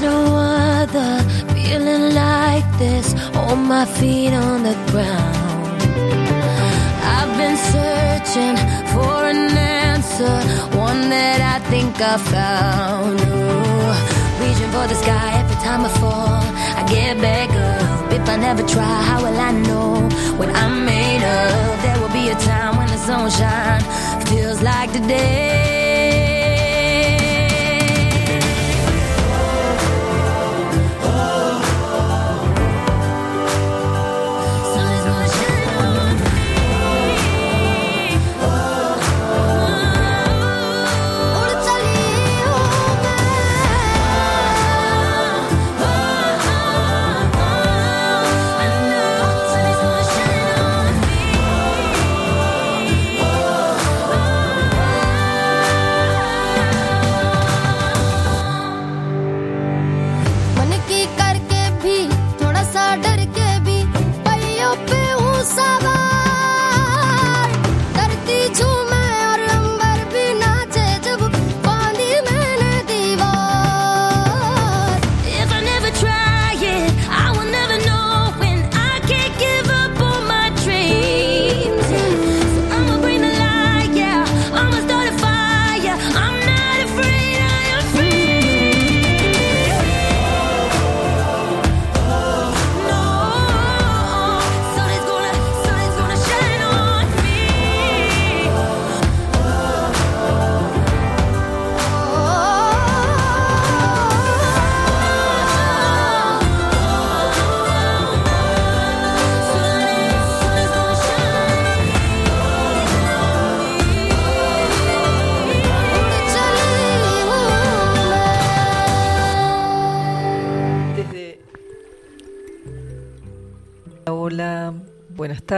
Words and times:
No 0.00 0.34
other 0.34 1.20
feeling 1.52 2.14
like 2.14 2.64
this. 2.78 3.12
on 3.34 3.66
my 3.68 3.84
feet 3.84 4.32
on 4.32 4.62
the 4.62 4.74
ground. 4.90 5.82
I've 7.16 7.32
been 7.36 7.58
searching 7.74 8.56
for 8.94 9.28
an 9.28 9.58
answer, 9.58 10.36
one 10.86 11.10
that 11.10 11.40
I 11.54 11.58
think 11.68 12.00
I 12.00 12.16
found. 12.16 13.20
Ooh, 13.20 13.92
reaching 14.40 14.70
for 14.72 14.86
the 14.88 14.96
sky 15.04 15.28
every 15.40 15.58
time 15.66 15.84
I 15.84 15.90
fall. 16.00 16.44
I 16.80 16.82
get 16.88 17.20
back 17.20 17.50
up. 17.50 18.12
If 18.12 18.26
I 18.26 18.36
never 18.36 18.62
try, 18.62 19.02
how 19.08 19.18
will 19.24 19.38
I 19.38 19.52
know 19.52 20.08
what 20.38 20.48
I'm 20.48 20.86
made 20.86 21.22
of? 21.22 21.82
There 21.82 21.98
will 22.00 22.14
be 22.20 22.30
a 22.30 22.38
time 22.50 22.78
when 22.78 22.88
the 22.88 23.00
sunshine 23.10 23.82
feels 24.28 24.62
like 24.62 24.92
the 24.94 25.00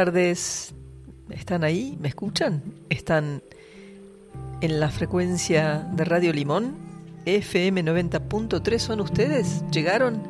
tardes. 0.05 0.75
¿Están 1.31 1.63
ahí? 1.63 1.97
¿Me 2.01 2.09
escuchan? 2.09 2.61
¿Están 2.89 3.41
en 4.61 4.81
la 4.81 4.89
frecuencia 4.89 5.87
de 5.93 6.05
Radio 6.05 6.33
Limón? 6.33 6.75
FM 7.25 7.85
90.3 7.85 8.79
son 8.81 9.01
ustedes? 9.01 9.63
¿Llegaron? 9.71 10.21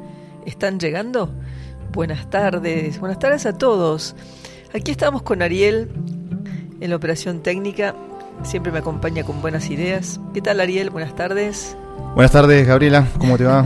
¿Están 0.44 0.78
llegando? 0.78 1.34
Buenas 1.90 2.28
tardes, 2.28 3.00
buenas 3.00 3.18
tardes 3.18 3.46
a 3.46 3.56
todos. 3.56 4.14
Aquí 4.74 4.90
estamos 4.90 5.22
con 5.22 5.40
Ariel 5.40 5.90
en 6.78 6.90
la 6.90 6.96
operación 6.96 7.42
técnica. 7.42 7.94
Siempre 8.42 8.72
me 8.72 8.80
acompaña 8.80 9.24
con 9.24 9.40
buenas 9.40 9.70
ideas. 9.70 10.20
¿Qué 10.34 10.42
tal 10.42 10.60
Ariel? 10.60 10.90
Buenas 10.90 11.16
tardes. 11.16 11.78
Buenas 12.14 12.32
tardes 12.32 12.66
Gabriela, 12.66 13.06
¿cómo 13.16 13.38
te 13.38 13.44
va? 13.44 13.64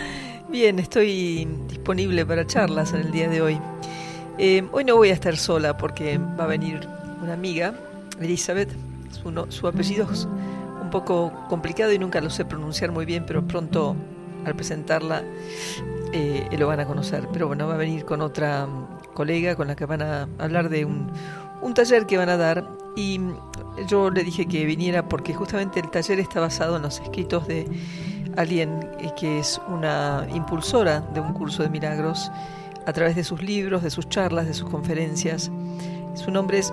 Bien, 0.48 0.78
estoy 0.78 1.46
disponible 1.68 2.24
para 2.24 2.46
charlas 2.46 2.94
en 2.94 3.00
el 3.00 3.12
día 3.12 3.28
de 3.28 3.42
hoy. 3.42 3.58
Eh, 4.38 4.66
hoy 4.72 4.84
no 4.84 4.96
voy 4.96 5.10
a 5.10 5.12
estar 5.12 5.36
sola 5.36 5.76
porque 5.76 6.18
va 6.18 6.44
a 6.44 6.46
venir 6.46 6.88
una 7.22 7.34
amiga, 7.34 7.74
Elizabeth. 8.20 8.70
Su, 9.50 9.66
apellido 9.66 10.10
es 10.10 10.26
un 10.82 10.90
poco 10.90 11.32
complicado 11.48 11.92
y 11.92 11.98
nunca 11.98 12.20
lo 12.20 12.30
sé 12.30 12.44
pronunciar 12.44 12.90
muy 12.90 13.04
bien, 13.04 13.24
pero 13.26 13.46
pronto 13.46 13.94
al 14.44 14.54
presentarla 14.56 15.22
eh, 16.12 16.48
lo 16.58 16.66
van 16.66 16.80
a 16.80 16.86
conocer. 16.86 17.28
Pero 17.32 17.46
bueno, 17.46 17.68
va 17.68 17.74
a 17.74 17.76
venir 17.76 18.04
con 18.04 18.22
otra 18.22 18.66
colega 19.14 19.54
con 19.54 19.68
la 19.68 19.76
que 19.76 19.84
van 19.84 20.02
a 20.02 20.28
hablar 20.38 20.70
de 20.70 20.86
un, 20.86 21.12
un 21.60 21.74
taller 21.74 22.06
que 22.06 22.16
van 22.16 22.30
a 22.30 22.36
dar. 22.36 22.66
Y 22.96 23.20
yo 23.86 24.10
le 24.10 24.24
dije 24.24 24.46
que 24.46 24.64
viniera 24.64 25.08
porque 25.08 25.34
justamente 25.34 25.80
el 25.80 25.90
taller 25.90 26.18
está 26.20 26.40
basado 26.40 26.76
en 26.76 26.82
los 26.82 27.00
escritos 27.00 27.46
de 27.46 27.66
alguien 28.36 28.88
eh, 28.98 29.10
que 29.16 29.38
es 29.38 29.60
una 29.68 30.26
impulsora 30.34 31.00
de 31.00 31.20
un 31.20 31.34
curso 31.34 31.62
de 31.62 31.68
milagros 31.68 32.30
a 32.86 32.92
través 32.92 33.16
de 33.16 33.24
sus 33.24 33.42
libros, 33.42 33.82
de 33.82 33.90
sus 33.90 34.08
charlas, 34.08 34.46
de 34.46 34.54
sus 34.54 34.68
conferencias. 34.68 35.50
Su 36.14 36.30
nombre 36.30 36.58
es 36.58 36.72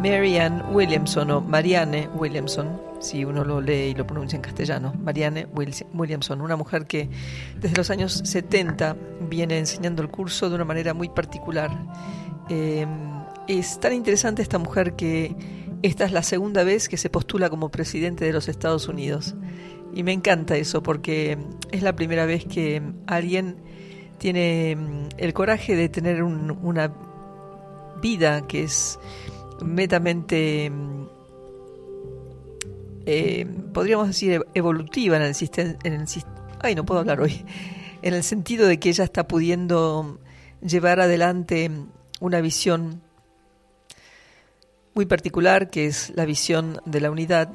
Marianne 0.00 0.62
Williamson 0.70 1.30
o 1.30 1.40
Marianne 1.40 2.08
Williamson, 2.14 2.80
si 3.00 3.24
uno 3.24 3.44
lo 3.44 3.60
lee 3.60 3.90
y 3.90 3.94
lo 3.94 4.06
pronuncia 4.06 4.36
en 4.36 4.42
castellano, 4.42 4.94
Marianne 5.02 5.46
Williamson, 5.92 6.40
una 6.40 6.56
mujer 6.56 6.86
que 6.86 7.08
desde 7.60 7.76
los 7.76 7.90
años 7.90 8.22
70 8.24 8.96
viene 9.28 9.58
enseñando 9.58 10.02
el 10.02 10.08
curso 10.08 10.48
de 10.48 10.54
una 10.54 10.64
manera 10.64 10.94
muy 10.94 11.08
particular. 11.08 11.70
Em, 12.48 12.88
es 13.46 13.80
tan 13.80 13.92
interesante 13.92 14.42
esta 14.42 14.58
mujer 14.58 14.94
que 14.94 15.34
esta 15.82 16.04
es 16.04 16.12
la 16.12 16.22
segunda 16.22 16.64
vez 16.64 16.88
que 16.88 16.96
se 16.96 17.10
postula 17.10 17.50
como 17.50 17.70
presidente 17.70 18.24
de 18.24 18.32
los 18.32 18.48
Estados 18.48 18.88
Unidos. 18.88 19.34
Y 19.94 20.02
me 20.02 20.12
encanta 20.12 20.56
eso 20.56 20.82
porque 20.82 21.38
es 21.72 21.82
la 21.82 21.94
primera 21.96 22.26
vez 22.26 22.44
que 22.44 22.82
alguien 23.06 23.56
tiene 24.18 24.76
mm, 24.76 25.08
el 25.16 25.32
coraje 25.32 25.76
de 25.76 25.88
tener 25.88 26.22
una 26.22 26.92
vida 28.00 28.46
que 28.46 28.64
es 28.64 28.98
metamente, 29.62 30.70
mm, 30.70 31.06
eh, 33.06 33.46
podríamos 33.72 34.08
decir, 34.08 34.44
evolutiva 34.54 35.16
en 35.16 35.22
el 35.22 35.34
sistema. 35.34 35.76
Ay, 36.60 36.74
no 36.74 36.84
puedo 36.84 37.00
hablar 37.00 37.20
hoy. 37.20 37.44
En 38.00 38.14
el 38.14 38.22
sentido 38.22 38.68
de 38.68 38.78
que 38.78 38.90
ella 38.90 39.02
está 39.02 39.26
pudiendo 39.26 40.20
llevar 40.62 41.00
adelante 41.00 41.68
una 42.20 42.40
visión 42.40 43.02
muy 44.94 45.04
particular, 45.04 45.68
que 45.68 45.86
es 45.86 46.12
la 46.14 46.24
visión 46.24 46.80
de 46.84 47.00
la 47.00 47.10
unidad, 47.10 47.50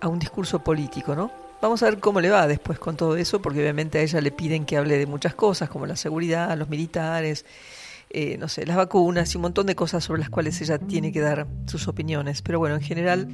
a 0.00 0.08
un 0.08 0.18
discurso 0.18 0.60
político, 0.64 1.14
¿no? 1.14 1.30
Vamos 1.62 1.80
a 1.84 1.86
ver 1.86 2.00
cómo 2.00 2.20
le 2.20 2.28
va 2.28 2.48
después 2.48 2.80
con 2.80 2.96
todo 2.96 3.14
eso, 3.14 3.40
porque 3.40 3.60
obviamente 3.60 3.98
a 3.98 4.02
ella 4.02 4.20
le 4.20 4.32
piden 4.32 4.64
que 4.64 4.76
hable 4.76 4.98
de 4.98 5.06
muchas 5.06 5.36
cosas, 5.36 5.70
como 5.70 5.86
la 5.86 5.94
seguridad, 5.94 6.58
los 6.58 6.68
militares, 6.68 7.46
eh, 8.10 8.36
no 8.36 8.48
sé, 8.48 8.66
las 8.66 8.76
vacunas 8.76 9.32
y 9.32 9.36
un 9.36 9.42
montón 9.42 9.66
de 9.66 9.76
cosas 9.76 10.02
sobre 10.02 10.18
las 10.18 10.28
cuales 10.28 10.60
ella 10.60 10.80
tiene 10.80 11.12
que 11.12 11.20
dar 11.20 11.46
sus 11.66 11.86
opiniones. 11.86 12.42
Pero 12.42 12.58
bueno, 12.58 12.74
en 12.74 12.80
general 12.80 13.28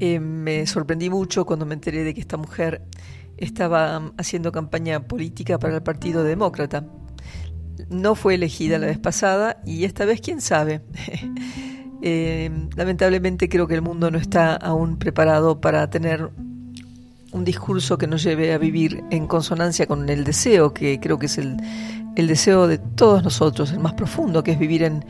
eh, 0.00 0.18
me 0.18 0.66
sorprendí 0.66 1.08
mucho 1.08 1.44
cuando 1.44 1.66
me 1.66 1.74
enteré 1.74 2.02
de 2.02 2.14
que 2.14 2.20
esta 2.20 2.36
mujer 2.36 2.82
estaba 3.36 4.10
haciendo 4.18 4.50
campaña 4.50 5.06
política 5.06 5.60
para 5.60 5.76
el 5.76 5.84
Partido 5.84 6.24
Demócrata. 6.24 6.84
No 7.90 8.16
fue 8.16 8.34
elegida 8.34 8.80
la 8.80 8.88
vez 8.88 8.98
pasada 8.98 9.62
y 9.64 9.84
esta 9.84 10.04
vez 10.04 10.20
quién 10.20 10.40
sabe. 10.40 10.80
Eh, 12.04 12.50
lamentablemente 12.74 13.48
creo 13.48 13.68
que 13.68 13.74
el 13.74 13.80
mundo 13.80 14.10
no 14.10 14.18
está 14.18 14.56
aún 14.56 14.98
preparado 14.98 15.60
para 15.60 15.88
tener 15.88 16.32
un 17.32 17.44
discurso 17.44 17.98
que 17.98 18.06
nos 18.06 18.22
lleve 18.22 18.52
a 18.52 18.58
vivir 18.58 19.02
en 19.10 19.26
consonancia 19.26 19.86
con 19.86 20.08
el 20.08 20.24
deseo, 20.24 20.72
que 20.72 21.00
creo 21.00 21.18
que 21.18 21.26
es 21.26 21.38
el, 21.38 21.56
deseo 22.14 22.66
de 22.66 22.78
todos 22.78 23.24
nosotros, 23.24 23.72
el 23.72 23.80
más 23.80 23.94
profundo, 23.94 24.44
que 24.44 24.52
es 24.52 24.58
vivir 24.58 24.82
en, 24.82 25.04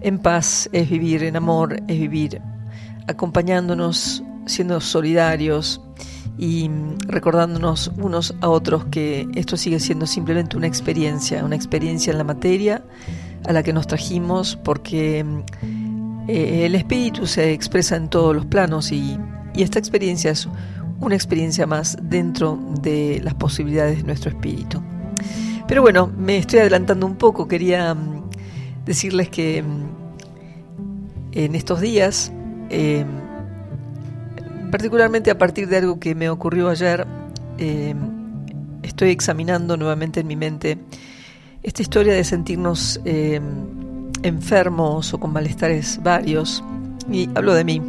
en 0.00 0.18
paz, 0.18 0.68
es 0.72 0.90
vivir 0.90 1.22
en 1.22 1.36
amor, 1.36 1.80
es 1.86 2.00
vivir 2.00 2.42
acompañándonos, 3.06 4.22
siendo 4.46 4.80
solidarios 4.80 5.80
y 6.36 6.68
recordándonos 7.06 7.92
unos 7.96 8.34
a 8.40 8.48
otros 8.48 8.86
que 8.86 9.28
esto 9.34 9.56
sigue 9.56 9.78
siendo 9.78 10.06
simplemente 10.06 10.56
una 10.56 10.66
experiencia, 10.66 11.44
una 11.44 11.56
experiencia 11.56 12.10
en 12.10 12.18
la 12.18 12.24
materia 12.24 12.82
a 13.46 13.52
la 13.52 13.62
que 13.62 13.72
nos 13.72 13.86
trajimos 13.86 14.56
porque 14.56 15.24
eh, 16.28 16.66
el 16.66 16.74
espíritu 16.74 17.26
se 17.26 17.52
expresa 17.52 17.96
en 17.96 18.08
todos 18.08 18.34
los 18.34 18.46
planos 18.46 18.90
y, 18.92 19.18
y 19.54 19.62
esta 19.62 19.78
experiencia 19.78 20.30
es 20.30 20.48
una 21.02 21.16
experiencia 21.16 21.66
más 21.66 21.98
dentro 22.00 22.58
de 22.80 23.20
las 23.22 23.34
posibilidades 23.34 23.98
de 23.98 24.04
nuestro 24.04 24.30
espíritu. 24.30 24.80
Pero 25.66 25.82
bueno, 25.82 26.06
me 26.16 26.38
estoy 26.38 26.60
adelantando 26.60 27.06
un 27.06 27.16
poco, 27.16 27.48
quería 27.48 27.92
mm, 27.92 28.30
decirles 28.86 29.28
que 29.28 29.62
mm, 29.62 29.86
en 31.32 31.54
estos 31.54 31.80
días, 31.80 32.32
em, 32.70 33.06
particularmente 34.70 35.30
a 35.30 35.38
partir 35.38 35.68
de 35.68 35.78
algo 35.78 35.98
que 35.98 36.14
me 36.14 36.30
ocurrió 36.30 36.68
ayer, 36.68 37.04
em, 37.58 37.96
estoy 38.82 39.10
examinando 39.10 39.76
nuevamente 39.76 40.20
en 40.20 40.26
mi 40.28 40.36
mente 40.36 40.78
esta 41.64 41.82
historia 41.82 42.14
de 42.14 42.22
sentirnos 42.22 43.00
em, 43.04 43.42
enfermos 44.22 45.12
o 45.14 45.18
con 45.18 45.32
malestares 45.32 46.00
varios, 46.02 46.62
y 47.10 47.28
hablo 47.34 47.54
de 47.54 47.64
mí. 47.64 47.82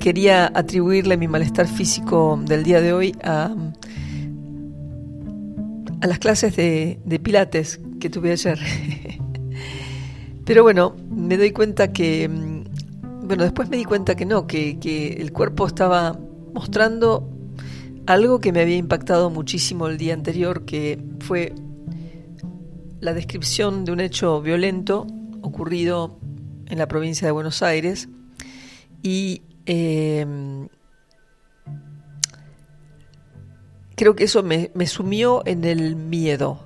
Quería 0.00 0.50
atribuirle 0.54 1.16
mi 1.16 1.28
malestar 1.28 1.66
físico 1.66 2.40
del 2.44 2.62
día 2.62 2.80
de 2.80 2.92
hoy 2.92 3.14
a, 3.22 3.54
a 6.00 6.06
las 6.06 6.18
clases 6.18 6.56
de, 6.56 7.20
Pilates 7.22 7.80
que 8.00 8.10
tuve 8.10 8.32
ayer. 8.32 8.58
Pero 10.44 10.62
bueno, 10.62 10.94
me 11.10 11.36
doy 11.38 11.52
cuenta 11.52 11.92
que, 11.92 12.28
mm, 12.28 13.26
bueno, 13.26 13.44
después 13.44 13.68
me 13.70 13.76
di 13.76 13.84
cuenta 13.84 14.14
que 14.14 14.26
no, 14.26 14.46
que, 14.46 14.78
que 14.78 15.14
el 15.14 15.32
cuerpo 15.32 15.66
estaba 15.66 16.18
mostrando 16.52 17.28
algo 18.06 18.40
que 18.40 18.52
me 18.52 18.60
había 18.60 18.76
impactado 18.76 19.30
muchísimo 19.30 19.86
el 19.86 19.96
día 19.96 20.12
anterior, 20.12 20.64
que 20.66 21.02
fue 21.20 21.54
la 23.00 23.14
descripción 23.14 23.84
de 23.84 23.92
un 23.92 24.00
hecho 24.00 24.42
violento 24.42 25.06
ocurrido 25.40 26.18
en 26.66 26.78
la 26.78 26.88
provincia 26.88 27.26
de 27.26 27.32
Buenos 27.32 27.62
Aires 27.62 28.08
y 29.02 29.42
em, 29.66 30.68
creo 33.96 34.14
que 34.14 34.24
eso 34.24 34.42
me, 34.42 34.70
me, 34.74 34.86
sumió 34.86 35.42
en 35.46 35.64
el 35.64 35.96
miedo, 35.96 36.60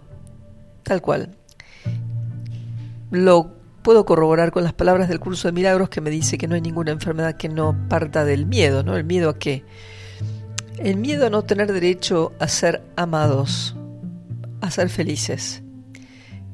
tal 0.83 1.01
cual. 1.03 1.37
Lo 3.11 3.59
puedo 3.83 4.05
corroborar 4.05 4.51
con 4.51 4.65
las 4.65 4.75
palabras 4.75 5.09
del 5.09 5.21
curso 5.21 5.49
de 5.49 5.53
milagros 5.53 5.89
que 5.89 6.01
me 6.01 6.11
dice 6.11 6.37
que 6.37 6.47
no 6.47 6.55
hay 6.55 6.61
ninguna 6.61 6.91
enfermedad 6.91 7.37
que 7.37 7.49
no 7.49 7.75
parta 7.89 8.25
del 8.25 8.45
miedo, 8.45 8.83
¿no? 8.83 8.97
¿El 8.97 9.05
miedo 9.05 9.31
a 9.31 9.39
qué? 9.39 9.65
El 10.79 10.97
miedo 10.97 11.27
a 11.27 11.31
no 11.31 11.43
tener 11.43 11.73
derecho 11.73 12.33
a 12.39 12.49
ser 12.49 12.83
amados, 12.97 13.75
a 14.61 14.71
ser 14.71 14.91
felices. 14.91 15.63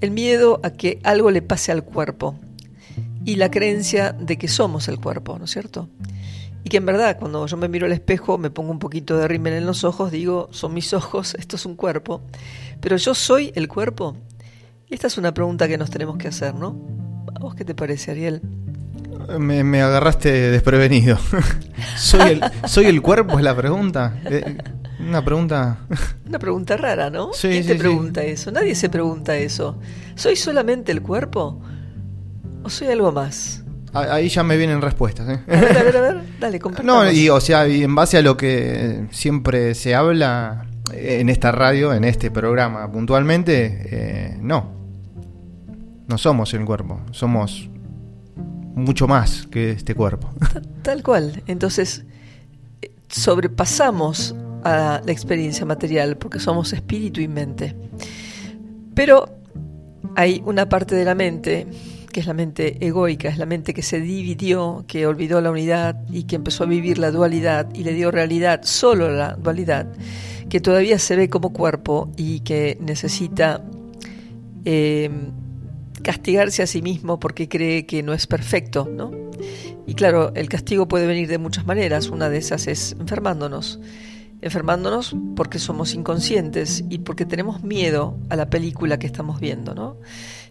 El 0.00 0.12
miedo 0.12 0.60
a 0.62 0.70
que 0.70 1.00
algo 1.02 1.30
le 1.30 1.42
pase 1.42 1.72
al 1.72 1.84
cuerpo. 1.84 2.38
Y 3.24 3.36
la 3.36 3.50
creencia 3.50 4.12
de 4.12 4.36
que 4.36 4.48
somos 4.48 4.86
el 4.88 5.00
cuerpo, 5.00 5.38
¿no 5.38 5.46
es 5.46 5.50
cierto? 5.50 5.88
Y 6.64 6.70
que 6.70 6.78
en 6.78 6.86
verdad 6.86 7.16
cuando 7.18 7.46
yo 7.46 7.56
me 7.56 7.68
miro 7.68 7.86
al 7.86 7.92
espejo 7.92 8.38
me 8.38 8.50
pongo 8.50 8.72
un 8.72 8.78
poquito 8.78 9.16
de 9.16 9.28
rímel 9.28 9.52
en 9.52 9.66
los 9.66 9.84
ojos, 9.84 10.10
digo, 10.10 10.48
son 10.50 10.74
mis 10.74 10.92
ojos, 10.92 11.34
esto 11.38 11.56
es 11.56 11.66
un 11.66 11.76
cuerpo. 11.76 12.22
Pero 12.80 12.96
yo 12.96 13.14
soy 13.14 13.52
el 13.54 13.68
cuerpo. 13.68 14.16
Esta 14.88 15.06
es 15.06 15.18
una 15.18 15.32
pregunta 15.32 15.68
que 15.68 15.78
nos 15.78 15.90
tenemos 15.90 16.18
que 16.18 16.28
hacer, 16.28 16.54
¿no? 16.54 16.76
vos 17.40 17.54
qué 17.54 17.64
te 17.64 17.74
parece, 17.74 18.10
Ariel? 18.10 18.40
Me, 19.38 19.82
agarraste 19.82 20.50
desprevenido. 20.50 21.18
¿Soy, 21.96 22.20
el, 22.32 22.44
¿Soy 22.66 22.86
el 22.86 23.02
cuerpo? 23.02 23.38
Es 23.38 23.44
la 23.44 23.56
pregunta. 23.56 24.18
Eh, 24.24 24.56
una 25.00 25.24
pregunta. 25.24 25.78
Una 26.26 26.38
pregunta 26.38 26.76
rara, 26.76 27.10
¿no? 27.10 27.32
Sí, 27.32 27.48
¿Quién 27.48 27.66
te 27.66 27.74
pregunta 27.74 28.22
eso? 28.22 28.50
Nadie 28.50 28.74
se 28.74 28.88
pregunta 28.88 29.36
eso. 29.36 29.78
¿Soy 30.14 30.36
solamente 30.36 30.90
el 30.92 31.02
cuerpo? 31.02 31.60
¿O 32.62 32.70
soy 32.70 32.88
algo 32.88 33.12
más? 33.12 33.63
Ahí 33.94 34.28
ya 34.28 34.42
me 34.42 34.56
vienen 34.56 34.82
respuestas. 34.82 35.28
¿eh? 35.28 35.40
A 35.46 35.60
ver, 35.60 35.78
a 35.78 35.82
ver, 35.82 35.96
a 35.96 36.00
ver. 36.00 36.20
Dale, 36.40 36.60
No, 36.84 37.10
y 37.10 37.28
o 37.28 37.40
sea, 37.40 37.68
y 37.68 37.82
en 37.82 37.94
base 37.94 38.18
a 38.18 38.22
lo 38.22 38.36
que 38.36 39.06
siempre 39.10 39.74
se 39.74 39.94
habla 39.94 40.66
en 40.92 41.28
esta 41.28 41.52
radio, 41.52 41.92
en 41.94 42.04
este 42.04 42.30
programa 42.30 42.90
puntualmente, 42.90 43.86
eh, 43.90 44.38
no 44.40 44.74
no 46.06 46.18
somos 46.18 46.52
el 46.54 46.64
cuerpo, 46.64 47.00
somos 47.12 47.68
mucho 48.74 49.06
más 49.06 49.46
que 49.50 49.70
este 49.70 49.94
cuerpo. 49.94 50.30
Tal 50.82 51.02
cual. 51.02 51.42
Entonces, 51.46 52.04
sobrepasamos 53.08 54.34
a 54.64 55.00
la 55.04 55.12
experiencia 55.12 55.64
material 55.64 56.16
porque 56.16 56.40
somos 56.40 56.72
espíritu 56.72 57.20
y 57.20 57.28
mente. 57.28 57.74
Pero 58.94 59.26
hay 60.16 60.42
una 60.44 60.68
parte 60.68 60.94
de 60.94 61.04
la 61.04 61.14
mente 61.14 61.66
que 62.14 62.20
es 62.20 62.26
la 62.26 62.32
mente 62.32 62.86
egoica, 62.86 63.28
es 63.28 63.38
la 63.38 63.44
mente 63.44 63.74
que 63.74 63.82
se 63.82 64.00
dividió, 64.00 64.84
que 64.86 65.04
olvidó 65.04 65.40
la 65.40 65.50
unidad 65.50 65.96
y 66.12 66.22
que 66.22 66.36
empezó 66.36 66.62
a 66.62 66.66
vivir 66.68 66.96
la 66.96 67.10
dualidad 67.10 67.66
y 67.74 67.82
le 67.82 67.92
dio 67.92 68.12
realidad 68.12 68.60
solo 68.62 69.10
la 69.10 69.32
dualidad, 69.32 69.88
que 70.48 70.60
todavía 70.60 71.00
se 71.00 71.16
ve 71.16 71.28
como 71.28 71.52
cuerpo 71.52 72.12
y 72.16 72.38
que 72.40 72.78
necesita 72.80 73.64
eh, 74.64 75.10
castigarse 76.04 76.62
a 76.62 76.68
sí 76.68 76.82
mismo 76.82 77.18
porque 77.18 77.48
cree 77.48 77.84
que 77.84 78.04
no 78.04 78.12
es 78.12 78.28
perfecto, 78.28 78.88
¿no? 78.88 79.10
Y 79.84 79.94
claro, 79.94 80.30
el 80.36 80.48
castigo 80.48 80.86
puede 80.86 81.08
venir 81.08 81.26
de 81.28 81.38
muchas 81.38 81.66
maneras, 81.66 82.10
una 82.10 82.28
de 82.28 82.38
esas 82.38 82.68
es 82.68 82.94
enfermándonos. 83.00 83.80
Enfermándonos 84.40 85.16
porque 85.34 85.58
somos 85.58 85.94
inconscientes 85.94 86.84
y 86.90 86.98
porque 86.98 87.26
tenemos 87.26 87.64
miedo 87.64 88.16
a 88.28 88.36
la 88.36 88.50
película 88.50 89.00
que 89.00 89.06
estamos 89.08 89.40
viendo, 89.40 89.74
¿no? 89.74 89.96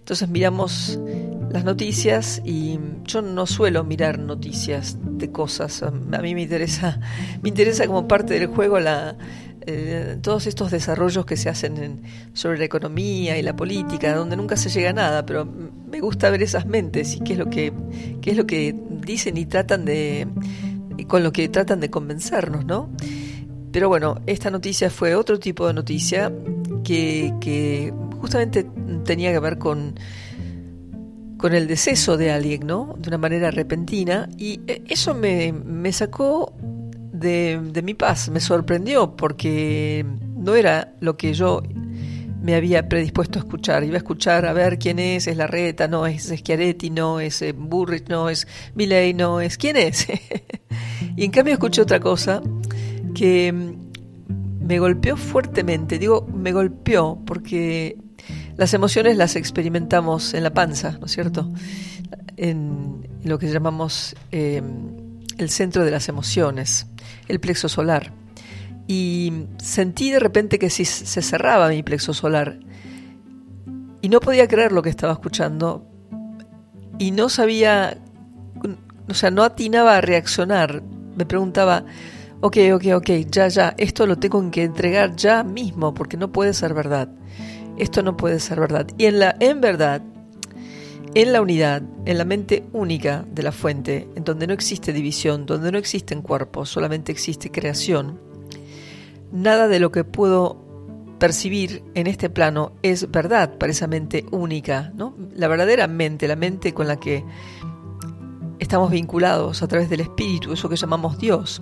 Entonces 0.03 0.27
miramos 0.27 1.00
las 1.50 1.63
noticias 1.63 2.41
y 2.44 2.77
yo 3.05 3.21
no 3.21 3.47
suelo 3.47 3.85
mirar 3.85 4.19
noticias 4.19 4.97
de 5.01 5.31
cosas. 5.31 5.81
A 5.81 5.91
mí 5.91 6.35
me 6.35 6.41
interesa, 6.41 7.00
me 7.41 7.47
interesa 7.47 7.88
como 7.88 8.05
parte 8.05 8.33
del 8.33 8.47
juego 8.47 8.81
la, 8.81 9.15
eh, 9.65 10.17
todos 10.21 10.45
estos 10.45 10.71
desarrollos 10.71 11.25
que 11.25 11.38
se 11.38 11.47
hacen 11.47 12.01
sobre 12.33 12.57
la 12.57 12.65
economía 12.65 13.38
y 13.38 13.41
la 13.44 13.55
política, 13.55 14.13
donde 14.13 14.35
nunca 14.35 14.57
se 14.57 14.67
llega 14.67 14.89
a 14.89 14.94
nada, 14.94 15.25
pero 15.25 15.45
me 15.45 16.01
gusta 16.01 16.29
ver 16.29 16.44
esas 16.44 16.65
mentes 16.65 17.15
y 17.15 17.21
qué 17.21 17.31
es 17.31 17.39
lo 17.39 17.50
que, 17.50 17.71
qué 18.21 18.31
es 18.31 18.35
lo 18.35 18.45
que 18.45 18.75
dicen 19.05 19.38
y 19.38 19.45
tratan 19.45 19.85
de, 19.85 20.27
con 21.07 21.23
lo 21.23 21.31
que 21.31 21.47
tratan 21.47 21.79
de 21.79 21.89
convencernos, 21.89 22.65
¿no? 22.65 22.89
Pero 23.71 23.88
bueno, 23.88 24.19
esta 24.27 24.51
noticia 24.51 24.89
fue 24.89 25.15
otro 25.15 25.39
tipo 25.39 25.65
de 25.65 25.73
noticia 25.73 26.29
que, 26.83 27.33
que 27.39 27.94
justamente 28.19 28.68
tenía 29.06 29.31
que 29.31 29.39
ver 29.39 29.57
con, 29.57 30.00
con 31.38 31.53
el 31.53 31.68
deceso 31.68 32.18
de 32.18 32.31
alguien, 32.31 32.68
¿no? 32.68 32.95
De 32.97 33.09
una 33.09 33.18
manera 33.18 33.51
repentina. 33.51 34.30
Y 34.38 34.62
eh, 34.68 34.83
eso 34.88 35.13
me, 35.13 35.51
me 35.51 35.91
sacó 35.91 36.53
de, 37.24 37.81
mi 37.83 37.94
paz. 37.94 38.29
Me 38.29 38.39
sorprendió 38.39 39.15
porque 39.15 40.05
no 40.36 40.55
era 40.55 40.93
lo 41.00 41.17
que 41.17 41.34
yo 41.34 41.63
me 42.41 42.55
había 42.55 42.88
predispuesto 42.89 43.39
a 43.39 43.41
escuchar. 43.41 43.84
Iba 43.84 43.96
a 43.96 43.98
escuchar 43.98 44.46
a 44.46 44.53
ver 44.53 44.77
quién 44.77 45.00
es, 45.00 45.27
es 45.27 45.38
la 45.38 45.48
reta, 45.48 45.88
no 45.88 46.05
es 46.05 46.29
Schiaretti, 46.29 46.89
no 46.89 47.19
es 47.19 47.41
eh, 47.41 47.53
Burrich, 47.53 48.07
no 48.10 48.29
es 48.29 48.48
Milley, 48.75 49.13
no 49.13 49.39
es 49.39 49.57
quién 49.57 49.77
es. 49.77 50.07
y 51.15 51.24
en 51.24 51.31
cambio 51.31 51.53
escuché 51.53 51.81
otra 51.81 52.00
cosa 52.00 52.41
que 53.15 53.75
me 54.63 54.79
golpeó 54.79 55.17
fuertemente. 55.17 56.00
Digo, 56.00 56.25
me 56.34 56.51
golpeó 56.51 57.20
porque 57.25 57.98
las 58.55 58.74
emociones 58.74 59.17
las 59.17 59.36
experimentamos 59.36 60.34
en 60.34 60.43
la 60.43 60.53
panza, 60.53 60.98
¿no 61.00 61.05
es 61.05 61.12
cierto? 61.12 61.51
En, 62.38 63.08
lo 63.24 63.39
que 63.39 63.48
llamamos 63.48 64.15
eh, 64.32 64.62
el 65.38 65.50
centro 65.50 65.86
de 65.86 65.91
las 65.91 66.10
emociones 66.10 66.88
el 67.27 67.39
plexo 67.39 67.70
solar. 67.70 68.12
Y 68.88 69.46
sentí 69.60 70.12
de 70.12 70.20
repente 70.20 70.60
que 70.60 70.70
si 70.70 70.86
se 70.86 71.22
cerraba 71.22 71.70
mi 71.70 71.84
plexo 71.84 72.13
solar. 72.13 72.60
Y 74.01 74.10
no 74.10 74.20
podía 74.20 74.48
creer 74.48 74.72
lo 74.72 74.82
que 74.82 74.89
estaba 74.89 75.13
escuchando. 75.13 75.88
Y 77.00 77.12
no 77.12 77.29
sabía, 77.29 77.98
o 79.08 79.13
sea, 79.13 79.32
no 79.32 79.43
atinaba 79.43 79.98
a 79.98 80.01
reaccionar. 80.01 80.84
Me 81.15 81.25
preguntaba, 81.25 81.86
ok, 82.43 82.57
ok, 82.73 82.85
ok, 82.95 83.09
ya, 83.29 83.47
ya, 83.47 83.73
esto 83.77 84.05
lo 84.05 84.17
tengo 84.17 84.51
que 84.51 84.63
entregar 84.63 85.15
ya 85.15 85.43
mismo 85.43 85.93
porque 85.93 86.17
no 86.17 86.31
puede 86.31 86.53
ser 86.53 86.73
verdad. 86.73 87.09
Esto 87.77 88.03
no 88.03 88.17
puede 88.17 88.39
ser 88.39 88.59
verdad. 88.59 88.88
Y 88.97 89.05
en 89.05 89.19
la 89.19 89.35
en 89.39 89.62
verdad 89.62 90.01
en 91.15 91.31
la 91.31 91.41
unidad, 91.41 91.83
en 92.05 92.17
la 92.17 92.25
mente 92.25 92.63
única 92.73 93.23
de 93.31 93.43
la 93.43 93.51
fuente, 93.51 94.07
en 94.15 94.23
donde 94.23 94.47
no 94.47 94.53
existe 94.53 94.93
división, 94.93 95.45
donde 95.45 95.71
no 95.71 95.77
existen 95.77 96.23
cuerpos, 96.23 96.69
solamente 96.69 97.12
existe 97.12 97.51
creación, 97.51 98.19
nada 99.31 99.67
de 99.67 99.79
lo 99.79 99.91
que 99.91 100.03
puedo 100.03 100.63
percibir 101.19 101.83
en 101.93 102.07
este 102.07 102.29
plano 102.29 102.73
es 102.81 103.12
verdad 103.12 103.57
para 103.57 103.71
esa 103.71 103.88
mente 103.88 104.25
única, 104.31 104.91
¿no? 104.95 105.15
La 105.35 105.47
verdadera 105.47 105.88
mente, 105.88 106.27
la 106.27 106.35
mente 106.35 106.73
con 106.73 106.88
la 106.88 107.00
que 107.00 107.23
estamos 108.59 108.89
vinculados 108.89 109.62
a 109.62 109.67
través 109.67 109.89
del 109.89 110.01
espíritu, 110.01 110.51
eso 110.51 110.67
que 110.67 110.75
llamamos 110.75 111.19
Dios. 111.19 111.62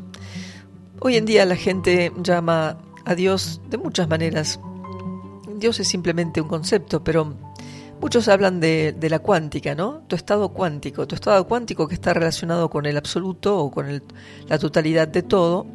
Hoy 1.03 1.15
en 1.15 1.25
día 1.25 1.45
la 1.47 1.55
gente 1.55 2.11
llama 2.21 2.77
a 3.05 3.15
Dios 3.15 3.59
de 3.69 3.79
muchas 3.79 4.07
maneras. 4.07 4.59
Dios 5.57 5.79
es 5.79 5.87
simplemente 5.87 6.41
un 6.41 6.47
concepto, 6.47 7.03
pero 7.03 7.35
Muchos 8.01 8.27
hablan 8.29 8.59
de, 8.59 8.95
la 9.11 9.19
cuántica, 9.19 9.75
¿no? 9.75 10.01
Tu 10.07 10.15
estado 10.15 10.49
cuántico, 10.49 11.05
tu 11.05 11.13
estado 11.13 11.45
cuántico 11.47 11.87
que 11.87 11.93
está 11.93 12.15
relacionado 12.15 12.67
con 12.71 12.87
el 12.87 12.97
absoluto 12.97 13.59
o 13.59 13.69
con 13.69 14.01
la 14.47 14.57
totalidad 14.57 15.07
de 15.07 15.21
todo 15.21 15.67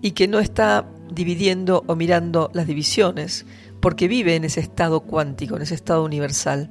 y 0.00 0.12
que 0.12 0.28
no 0.28 0.38
está 0.38 0.86
dividiendo 1.10 1.82
o 1.88 1.96
mirando 1.96 2.52
las 2.54 2.68
divisiones, 2.68 3.46
porque 3.80 4.06
vive 4.06 4.36
en 4.36 4.44
ese 4.44 4.60
estado 4.60 5.00
cuántico, 5.00 5.56
en 5.56 5.62
ese 5.62 5.74
estado 5.74 6.04
universal. 6.04 6.70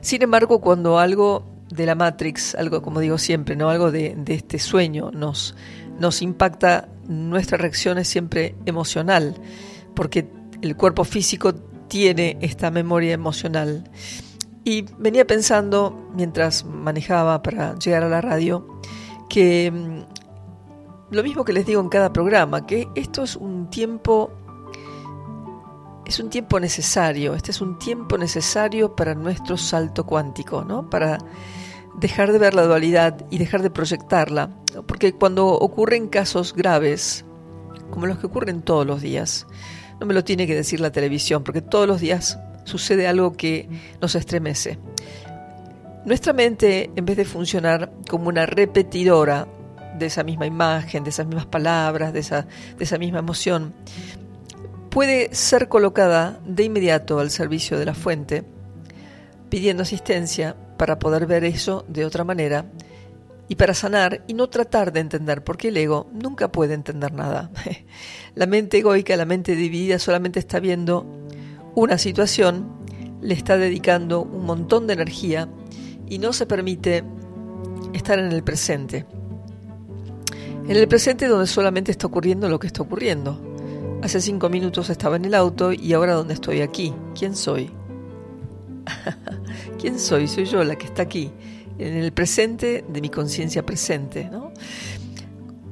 Sin 0.00 0.20
embargo, 0.22 0.60
cuando 0.60 0.98
algo 0.98 1.44
de 1.70 1.86
la 1.86 1.94
Matrix, 1.94 2.56
algo 2.56 2.82
como 2.82 2.98
digo 2.98 3.18
siempre, 3.18 3.54
¿no? 3.54 3.70
algo 3.70 3.92
de, 3.92 4.16
de 4.16 4.34
este 4.34 4.58
sueño 4.58 5.12
nos, 5.12 5.54
nos 5.98 6.22
impacta, 6.22 6.88
nuestra 7.06 7.58
reacción 7.58 7.98
es 7.98 8.08
siempre 8.08 8.54
emocional, 8.66 9.34
porque 9.94 10.28
el 10.62 10.76
cuerpo 10.76 11.04
físico 11.04 11.54
tiene 11.88 12.38
esta 12.40 12.70
memoria 12.70 13.12
emocional. 13.12 13.90
Y 14.64 14.84
venía 14.98 15.26
pensando, 15.26 16.10
mientras 16.14 16.64
manejaba 16.64 17.42
para 17.42 17.78
llegar 17.78 18.02
a 18.02 18.08
la 18.08 18.20
radio, 18.20 18.80
que 19.28 19.70
mm, 19.70 21.14
lo 21.14 21.22
mismo 21.22 21.44
que 21.44 21.52
les 21.52 21.66
digo 21.66 21.80
en 21.80 21.88
cada 21.88 22.12
programa, 22.12 22.66
que 22.66 22.88
esto 22.94 23.22
es 23.22 23.36
un 23.36 23.70
tiempo 23.70 24.32
es 26.04 26.20
un 26.20 26.30
tiempo 26.30 26.60
necesario, 26.60 27.34
este 27.34 27.50
es 27.50 27.60
un 27.60 27.78
tiempo 27.78 28.16
necesario 28.16 28.94
para 28.94 29.14
nuestro 29.14 29.56
salto 29.56 30.06
cuántico, 30.06 30.64
¿no? 30.64 30.88
Para 30.88 31.18
dejar 31.98 32.32
de 32.32 32.38
ver 32.38 32.54
la 32.54 32.64
dualidad 32.64 33.24
y 33.30 33.38
dejar 33.38 33.62
de 33.62 33.70
proyectarla, 33.70 34.50
porque 34.86 35.12
cuando 35.12 35.46
ocurren 35.48 36.08
casos 36.08 36.54
graves, 36.54 37.24
como 37.90 38.06
los 38.06 38.18
que 38.18 38.26
ocurren 38.26 38.62
todos 38.62 38.86
los 38.86 39.00
días, 39.00 39.46
no 40.00 40.06
me 40.06 40.14
lo 40.14 40.24
tiene 40.24 40.46
que 40.46 40.54
decir 40.54 40.80
la 40.80 40.92
televisión, 40.92 41.42
porque 41.42 41.62
todos 41.62 41.86
los 41.86 42.00
días 42.00 42.38
sucede 42.64 43.06
algo 43.06 43.32
que 43.32 43.68
nos 44.00 44.14
estremece. 44.14 44.78
Nuestra 46.04 46.32
mente, 46.32 46.90
en 46.94 47.04
vez 47.04 47.16
de 47.16 47.24
funcionar 47.24 47.90
como 48.08 48.28
una 48.28 48.46
repetidora 48.46 49.48
de 49.98 50.06
esa 50.06 50.22
misma 50.22 50.46
imagen, 50.46 51.02
de 51.02 51.10
esas 51.10 51.26
mismas 51.26 51.46
palabras, 51.46 52.12
de 52.12 52.20
esa, 52.20 52.46
de 52.76 52.84
esa 52.84 52.98
misma 52.98 53.20
emoción, 53.20 53.74
puede 54.90 55.34
ser 55.34 55.68
colocada 55.68 56.38
de 56.46 56.64
inmediato 56.64 57.18
al 57.18 57.30
servicio 57.30 57.78
de 57.78 57.86
la 57.86 57.94
fuente, 57.94 58.44
pidiendo 59.48 59.82
asistencia 59.82 60.56
para 60.76 60.98
poder 60.98 61.26
ver 61.26 61.44
eso 61.44 61.84
de 61.88 62.04
otra 62.04 62.24
manera 62.24 62.66
y 63.48 63.54
para 63.54 63.74
sanar 63.74 64.22
y 64.26 64.34
no 64.34 64.48
tratar 64.48 64.92
de 64.92 65.00
entender, 65.00 65.44
porque 65.44 65.68
el 65.68 65.76
ego 65.76 66.08
nunca 66.12 66.50
puede 66.50 66.74
entender 66.74 67.12
nada. 67.12 67.50
La 68.34 68.46
mente 68.46 68.78
egoica, 68.78 69.16
la 69.16 69.24
mente 69.24 69.56
dividida, 69.56 69.98
solamente 69.98 70.38
está 70.38 70.60
viendo 70.60 71.06
una 71.74 71.96
situación, 71.96 72.68
le 73.22 73.32
está 73.32 73.56
dedicando 73.56 74.22
un 74.22 74.44
montón 74.44 74.86
de 74.86 74.92
energía 74.92 75.48
y 76.06 76.18
no 76.18 76.34
se 76.34 76.44
permite 76.44 77.02
estar 77.94 78.18
en 78.18 78.32
el 78.32 78.42
presente. 78.42 79.06
En 80.68 80.76
el 80.76 80.88
presente 80.88 81.28
donde 81.28 81.46
solamente 81.46 81.92
está 81.92 82.08
ocurriendo 82.08 82.48
lo 82.48 82.58
que 82.58 82.66
está 82.66 82.82
ocurriendo. 82.82 83.40
Hace 84.02 84.20
cinco 84.20 84.50
minutos 84.50 84.90
estaba 84.90 85.16
en 85.16 85.24
el 85.24 85.34
auto 85.34 85.72
y 85.72 85.94
ahora 85.94 86.14
donde 86.14 86.34
estoy 86.34 86.60
aquí. 86.60 86.92
¿Quién 87.18 87.34
soy? 87.34 87.70
¿Quién 89.86 90.00
soy? 90.00 90.26
Soy 90.26 90.46
yo 90.46 90.64
la 90.64 90.74
que 90.74 90.86
está 90.86 91.02
aquí 91.02 91.30
en 91.78 91.94
el 91.94 92.12
presente 92.12 92.84
de 92.88 93.00
mi 93.00 93.08
conciencia 93.08 93.64
presente. 93.64 94.28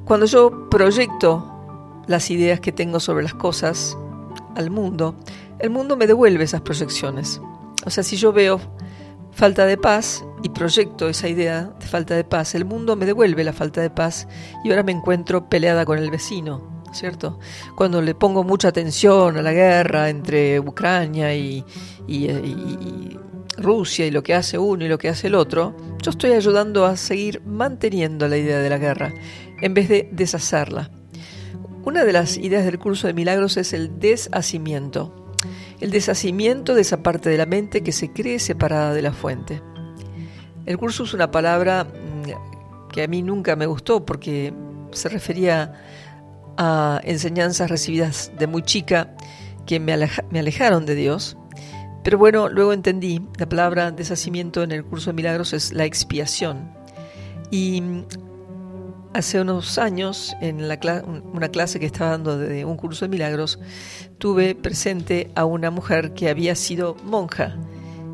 Cuando 0.05 0.25
yo 0.25 0.69
proyecto 0.69 2.01
las 2.07 2.31
ideas 2.31 2.61
que 2.61 2.71
tengo 2.71 3.01
sobre 3.01 3.23
las 3.23 3.33
cosas 3.33 3.97
al 4.55 4.71
mundo, 4.71 5.17
el 5.59 5.69
mundo 5.69 5.97
me 5.97 6.07
devuelve 6.07 6.45
esas 6.45 6.61
proyecciones. 6.61 7.41
O 7.85 7.89
sea, 7.89 8.05
si 8.05 8.15
yo 8.15 8.31
veo 8.31 8.61
falta 9.33 9.65
de 9.65 9.77
paz 9.77 10.23
y 10.43 10.47
proyecto 10.47 11.09
esa 11.09 11.27
idea 11.27 11.73
de 11.77 11.85
falta 11.85 12.15
de 12.15 12.23
paz, 12.23 12.55
el 12.55 12.63
mundo 12.63 12.95
me 12.95 13.05
devuelve 13.05 13.43
la 13.43 13.51
falta 13.51 13.81
de 13.81 13.89
paz 13.89 14.29
y 14.63 14.69
ahora 14.69 14.83
me 14.83 14.93
encuentro 14.93 15.49
peleada 15.49 15.83
con 15.83 15.99
el 15.99 16.09
vecino, 16.09 16.85
¿cierto? 16.93 17.37
Cuando 17.75 18.01
le 18.01 18.15
pongo 18.15 18.45
mucha 18.45 18.69
atención 18.69 19.35
a 19.35 19.41
la 19.41 19.51
guerra 19.51 20.07
entre 20.07 20.57
Ucrania 20.61 21.35
y 21.35 21.65
Rusia 23.57 24.05
y 24.05 24.11
lo 24.11 24.23
que 24.23 24.33
hace 24.33 24.57
uno 24.57 24.85
y 24.85 24.87
lo 24.87 24.97
que 24.97 25.09
hace 25.09 25.27
el 25.27 25.35
otro, 25.35 25.75
yo 26.01 26.11
estoy 26.11 26.33
ayudando 26.33 26.85
a 26.85 26.97
seguir 26.97 27.41
manteniendo 27.45 28.27
la 28.27 28.37
idea 28.37 28.59
de 28.59 28.69
la 28.69 28.77
guerra 28.77 29.13
en 29.61 29.73
vez 29.73 29.89
de 29.89 30.09
deshacerla. 30.11 30.91
Una 31.83 32.03
de 32.03 32.13
las 32.13 32.37
ideas 32.37 32.65
del 32.65 32.79
curso 32.79 33.07
de 33.07 33.13
milagros 33.13 33.57
es 33.57 33.73
el 33.73 33.99
deshacimiento, 33.99 35.35
el 35.79 35.91
deshacimiento 35.91 36.73
de 36.73 36.81
esa 36.81 37.03
parte 37.03 37.29
de 37.29 37.37
la 37.37 37.45
mente 37.45 37.81
que 37.81 37.91
se 37.91 38.11
cree 38.11 38.39
separada 38.39 38.93
de 38.93 39.01
la 39.01 39.13
fuente. 39.13 39.61
El 40.65 40.77
curso 40.77 41.03
es 41.03 41.13
una 41.13 41.29
palabra 41.29 41.83
mm, 41.83 42.89
que 42.91 43.03
a 43.03 43.07
mí 43.07 43.21
nunca 43.21 43.55
me 43.55 43.67
gustó 43.67 44.05
porque 44.05 44.53
se 44.91 45.09
refería 45.09 45.73
a 46.57 47.01
enseñanzas 47.03 47.69
recibidas 47.69 48.31
de 48.37 48.47
muy 48.47 48.63
chica 48.63 49.15
que 49.65 49.79
me, 49.79 49.93
alejaron 49.93 50.85
de 50.85 50.95
Dios 50.95 51.37
pero 52.05 52.19
bueno, 52.19 52.49
luego 52.49 52.71
entendí, 52.71 53.19
la 53.39 53.49
palabra 53.49 53.89
deshacimiento 53.89 54.61
en 54.61 54.71
el 54.71 54.85
curso 54.85 55.09
de 55.09 55.15
milagros 55.15 55.53
es 55.53 55.73
la 55.73 55.85
expiación. 55.85 56.69
Y 57.49 57.81
hace 59.13 59.41
unos 59.41 59.79
años, 59.79 60.35
en 60.39 60.63
una 60.63 61.49
clase 61.49 61.79
que 61.79 61.87
estaba 61.87 62.11
dando 62.11 62.37
de 62.37 62.63
un 62.63 62.77
curso 62.77 63.05
de 63.05 63.09
milagros, 63.09 63.57
tuve 64.19 64.53
presente 64.53 65.31
a 65.33 65.45
una 65.45 65.71
mujer 65.71 66.13
que 66.13 66.29
había 66.29 66.53
sido 66.53 66.95
monja. 67.03 67.57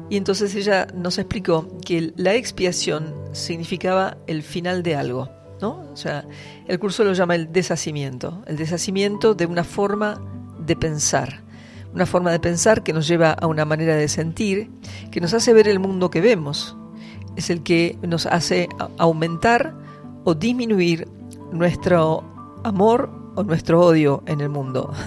Y 0.10 0.16
entonces 0.16 0.56
ella 0.56 0.88
nos 0.96 1.18
explicó 1.18 1.68
que 1.86 2.14
la 2.16 2.34
expiación 2.36 3.14
significaba 3.34 4.16
el 4.26 4.42
final 4.42 4.84
de 4.84 4.96
algo. 4.96 5.30
¿no? 5.60 5.92
O 5.92 5.98
sea, 5.98 6.26
el 6.66 6.80
curso 6.80 7.04
lo 7.04 7.12
llama 7.12 7.36
el 7.36 7.52
deshacimiento, 7.52 8.42
el 8.48 8.56
deshacimiento 8.56 9.34
de 9.34 9.48
una 9.48 9.66
forma 9.66 10.22
de 10.66 10.78
pensar 10.78 11.51
una 11.94 12.06
forma 12.06 12.32
de 12.32 12.40
pensar 12.40 12.84
que 12.84 12.94
nos 12.94 13.08
lleva 13.08 13.32
a 13.32 13.48
una 13.48 13.66
manera 13.66 13.96
de 13.96 14.08
sentir, 14.08 14.70
que 15.12 15.22
nos 15.22 15.34
hace 15.34 15.54
ver 15.54 15.68
el 15.68 15.80
mundo 15.80 16.10
que 16.10 16.22
vemos. 16.22 16.78
Es 17.36 17.50
el 17.50 17.64
que 17.64 17.98
nos 18.02 18.26
hace 18.26 18.70
aumentar 18.98 19.76
o 20.24 20.34
disminuir 20.34 21.08
nuestro 21.52 22.24
amor 22.64 23.10
o 23.36 23.44
nuestro 23.44 23.82
odio 23.82 24.24
en 24.26 24.42
el 24.42 24.50
mundo. 24.50 24.94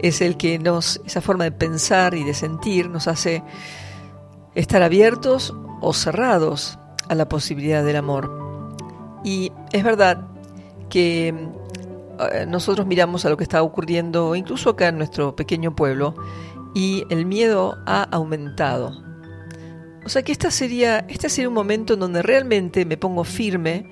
Es 0.00 0.20
el 0.20 0.36
que 0.36 0.58
nos, 0.58 1.00
esa 1.06 1.22
forma 1.22 1.44
de 1.44 1.52
pensar 1.52 2.14
y 2.14 2.24
de 2.24 2.34
sentir 2.34 2.90
nos 2.90 3.08
hace 3.08 3.42
estar 4.54 4.82
abiertos 4.82 5.54
o 5.80 5.94
cerrados 5.94 6.78
a 7.08 7.14
la 7.14 7.26
posibilidad 7.26 7.82
del 7.82 7.96
amor. 7.96 8.30
Y 9.24 9.50
es 9.72 9.82
verdad 9.82 10.26
que 10.90 11.48
nosotros 12.46 12.86
miramos 12.86 13.24
a 13.24 13.30
lo 13.30 13.36
que 13.36 13.44
está 13.44 13.62
ocurriendo, 13.62 14.34
incluso 14.34 14.70
acá 14.70 14.88
en 14.88 14.98
nuestro 14.98 15.36
pequeño 15.36 15.74
pueblo, 15.74 16.14
y 16.74 17.04
el 17.10 17.26
miedo 17.26 17.78
ha 17.86 18.02
aumentado. 18.04 19.02
O 20.04 20.08
sea 20.08 20.22
que 20.22 20.32
esta 20.32 20.50
sería, 20.50 21.06
este 21.08 21.28
sería 21.28 21.48
un 21.48 21.54
momento 21.54 21.94
en 21.94 22.00
donde 22.00 22.22
realmente 22.22 22.84
me 22.84 22.96
pongo 22.96 23.24
firme 23.24 23.88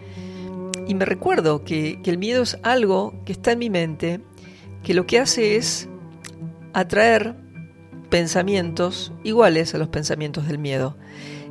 y 0.87 0.95
me 0.95 1.05
recuerdo 1.05 1.65
que, 1.65 2.03
que 2.03 2.11
el 2.11 2.19
miedo 2.19 2.43
es 2.43 2.59
algo 2.63 3.15
que 3.25 3.33
está 3.33 3.53
en 3.53 3.59
mi 3.61 3.71
mente, 3.71 4.21
que 4.83 4.95
lo 4.95 5.07
que 5.07 5.21
hace 5.21 5.57
es 5.57 5.89
atraer 6.75 7.37
pensamientos 8.11 9.13
iguales 9.25 9.75
a 9.75 9.79
los 9.79 9.89
pensamientos 9.89 10.47
del 10.47 10.59
miedo. 10.59 10.97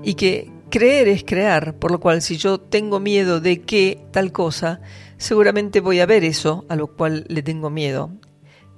Y 0.04 0.16
que 0.16 0.52
creer 0.70 1.08
es 1.08 1.24
crear, 1.24 1.76
por 1.76 1.92
lo 1.92 2.00
cual 2.00 2.22
si 2.22 2.38
yo 2.38 2.60
tengo 2.60 3.00
miedo 3.00 3.40
de 3.40 3.62
que 3.62 4.04
tal 4.12 4.32
cosa, 4.32 4.82
seguramente 5.22 5.82
voy 5.82 6.00
a 6.00 6.06
ver 6.06 6.24
eso 6.24 6.66
a 6.68 6.76
lo 6.76 6.88
cual 6.88 7.26
le 7.28 7.44
tengo 7.44 7.70
miedo. 7.70 8.10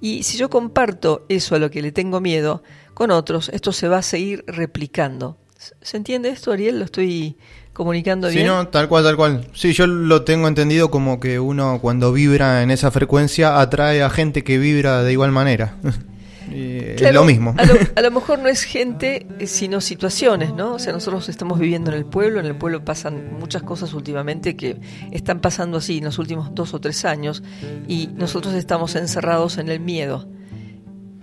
Y 0.01 0.23
si 0.23 0.37
yo 0.37 0.49
comparto 0.49 1.25
eso 1.29 1.55
a 1.55 1.59
lo 1.59 1.71
que 1.71 1.81
le 1.81 1.93
tengo 1.93 2.19
miedo 2.19 2.61
con 2.93 3.11
otros, 3.11 3.49
esto 3.49 3.71
se 3.71 3.87
va 3.87 3.99
a 3.99 4.01
seguir 4.01 4.43
replicando. 4.45 5.37
¿Se 5.81 5.95
entiende 5.95 6.27
esto, 6.27 6.51
Ariel? 6.51 6.79
¿Lo 6.79 6.85
estoy 6.85 7.37
comunicando 7.71 8.27
bien? 8.27 8.41
Sí, 8.41 8.45
no, 8.45 8.67
tal 8.67 8.89
cual, 8.89 9.05
tal 9.05 9.15
cual. 9.15 9.47
Sí, 9.53 9.71
yo 9.71 9.87
lo 9.87 10.23
tengo 10.23 10.49
entendido 10.49 10.91
como 10.91 11.21
que 11.21 11.39
uno 11.39 11.79
cuando 11.81 12.11
vibra 12.11 12.61
en 12.61 12.71
esa 12.71 12.91
frecuencia 12.91 13.61
atrae 13.61 14.03
a 14.03 14.09
gente 14.09 14.43
que 14.43 14.57
vibra 14.57 15.03
de 15.03 15.13
igual 15.13 15.31
manera. 15.31 15.77
es 16.51 17.13
lo 17.13 17.23
mismo. 17.23 17.55
A 17.95 18.01
lo, 18.01 18.11
mejor 18.11 18.39
no 18.39 18.47
es 18.47 18.63
gente, 18.63 19.27
eh, 19.39 19.47
sino 19.47 19.81
situaciones, 19.81 20.53
¿no? 20.53 20.73
O 20.73 20.79
sea, 20.79 20.93
nosotros 20.93 21.29
estamos 21.29 21.59
viviendo 21.59 21.91
en 21.91 21.97
el 21.97 22.05
pueblo, 22.05 22.39
en 22.39 22.45
el 22.45 22.55
pueblo 22.55 22.83
pasan 22.83 23.37
muchas 23.39 23.63
cosas 23.63 23.93
últimamente 23.93 24.55
que 24.55 24.77
están 25.11 25.39
pasando 25.39 25.77
así 25.77 25.97
en 25.97 26.05
los 26.05 26.19
últimos 26.19 26.53
dos 26.53 26.73
o 26.73 26.79
tres 26.79 27.05
años 27.05 27.43
y 27.87 28.07
nosotros 28.15 28.53
estamos 28.53 28.95
encerrados 28.95 29.57
en 29.57 29.69
el 29.69 29.79
miedo. 29.79 30.27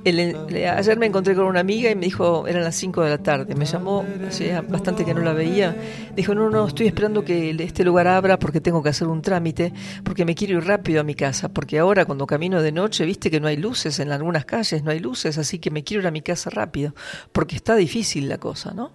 Ayer 0.04 0.98
me 0.98 1.06
encontré 1.06 1.34
con 1.34 1.44
una 1.44 1.60
amiga 1.60 1.90
y 1.90 1.94
me 1.94 2.06
dijo, 2.06 2.46
eran 2.46 2.64
las 2.64 2.74
5 2.76 3.02
de 3.02 3.10
la 3.10 3.18
tarde, 3.18 3.54
me 3.54 3.66
llamó, 3.66 4.04
hacía 4.26 4.62
bastante 4.62 5.04
que 5.04 5.12
no 5.12 5.20
la 5.20 5.32
veía, 5.32 5.76
dijo, 6.16 6.34
no, 6.34 6.48
no, 6.48 6.66
estoy 6.66 6.86
esperando 6.86 7.24
que 7.24 7.50
este 7.58 7.84
lugar 7.84 8.08
abra 8.08 8.38
porque 8.38 8.60
tengo 8.60 8.82
que 8.82 8.88
hacer 8.88 9.08
un 9.08 9.20
trámite, 9.20 9.72
porque 10.02 10.24
me 10.24 10.34
quiero 10.34 10.58
ir 10.58 10.64
rápido 10.64 11.00
a 11.00 11.04
mi 11.04 11.14
casa, 11.14 11.50
porque 11.50 11.78
ahora 11.78 12.04
cuando 12.06 12.26
camino 12.26 12.62
de 12.62 12.72
noche, 12.72 13.04
viste 13.04 13.30
que 13.30 13.40
no 13.40 13.46
hay 13.46 13.56
luces 13.56 13.98
en 13.98 14.10
algunas 14.10 14.44
calles, 14.44 14.82
no 14.82 14.90
hay 14.90 15.00
luces, 15.00 15.36
así 15.38 15.58
que 15.58 15.70
me 15.70 15.84
quiero 15.84 16.02
ir 16.02 16.06
a 16.06 16.10
mi 16.10 16.22
casa 16.22 16.50
rápido, 16.50 16.94
porque 17.32 17.56
está 17.56 17.76
difícil 17.76 18.28
la 18.28 18.38
cosa, 18.38 18.72
¿no? 18.72 18.92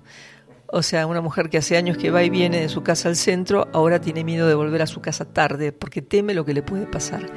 O 0.68 0.82
sea, 0.82 1.06
una 1.06 1.22
mujer 1.22 1.50
que 1.50 1.60
hace 1.60 1.78
años 1.78 1.98
que 1.98 2.10
va 2.10 2.24
y 2.24 2.30
viene 2.32 2.60
de 2.60 2.70
su 2.70 2.82
casa 2.82 3.08
al 3.08 3.16
centro, 3.16 3.68
ahora 3.72 4.02
tiene 4.02 4.24
miedo 4.24 4.48
de 4.48 4.56
volver 4.56 4.82
a 4.82 4.88
su 4.88 5.00
casa 5.00 5.24
tarde, 5.24 5.72
porque 5.72 6.02
teme 6.02 6.34
lo 6.34 6.44
que 6.44 6.56
le 6.56 6.64
puede 6.64 6.88
pasar. 6.88 7.32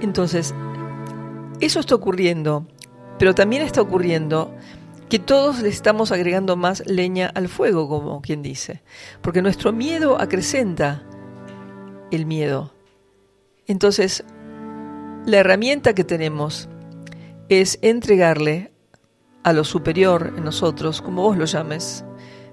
Entonces, 0.00 0.54
eso 1.60 1.80
está 1.80 1.96
ocurriendo 1.96 2.68
pero 3.18 3.34
también 3.34 3.62
está 3.62 3.80
ocurriendo 3.80 4.54
que 5.08 5.18
todos 5.18 5.60
le 5.60 5.68
estamos 5.68 6.12
agregando 6.12 6.56
más 6.56 6.82
leña 6.86 7.30
al 7.34 7.48
fuego, 7.48 7.88
como 7.88 8.20
quien 8.20 8.42
dice, 8.42 8.82
porque 9.22 9.42
nuestro 9.42 9.72
miedo 9.72 10.20
acrecenta 10.20 11.02
el 12.10 12.26
miedo. 12.26 12.74
Entonces, 13.66 14.24
la 15.26 15.38
herramienta 15.38 15.94
que 15.94 16.04
tenemos 16.04 16.68
es 17.48 17.78
entregarle 17.82 18.72
a 19.42 19.52
lo 19.52 19.64
superior 19.64 20.34
en 20.36 20.44
nosotros, 20.44 21.00
como 21.00 21.22
vos 21.22 21.36
lo 21.36 21.46
llames, 21.46 22.04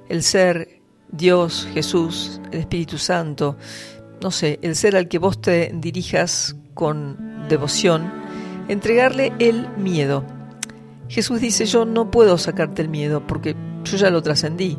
el 0.08 0.24
ser, 0.24 0.82
Dios, 1.10 1.68
Jesús, 1.74 2.42
el 2.52 2.60
Espíritu 2.60 2.98
Santo, 2.98 3.58
no 4.22 4.32
sé, 4.32 4.60
el 4.62 4.76
ser 4.76 4.96
al 4.96 5.08
que 5.08 5.20
vos 5.20 5.42
te 5.42 5.72
dirijas 5.74 6.56
con 6.74 7.48
devoción, 7.50 8.12
entregarle 8.68 9.34
el 9.40 9.68
miedo. 9.78 10.26
Jesús 11.08 11.40
dice, 11.40 11.66
yo 11.66 11.86
no 11.86 12.10
puedo 12.12 12.38
sacarte 12.38 12.82
el 12.82 12.90
miedo 12.90 13.26
porque 13.26 13.56
yo 13.84 13.98
ya 13.98 14.10
lo 14.10 14.22
trascendí, 14.22 14.78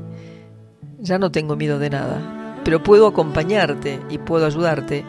ya 0.98 1.18
no 1.18 1.30
tengo 1.30 1.56
miedo 1.56 1.78
de 1.78 1.90
nada, 1.90 2.60
pero 2.64 2.82
puedo 2.82 3.06
acompañarte 3.06 4.00
y 4.10 4.18
puedo 4.18 4.46
ayudarte 4.46 5.04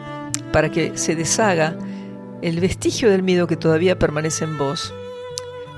para 0.52 0.70
que 0.70 0.96
se 0.96 1.16
deshaga 1.16 1.76
el 2.40 2.60
vestigio 2.60 3.10
del 3.10 3.22
miedo 3.22 3.46
que 3.46 3.56
todavía 3.56 3.98
permanece 3.98 4.44
en 4.44 4.58
vos, 4.58 4.94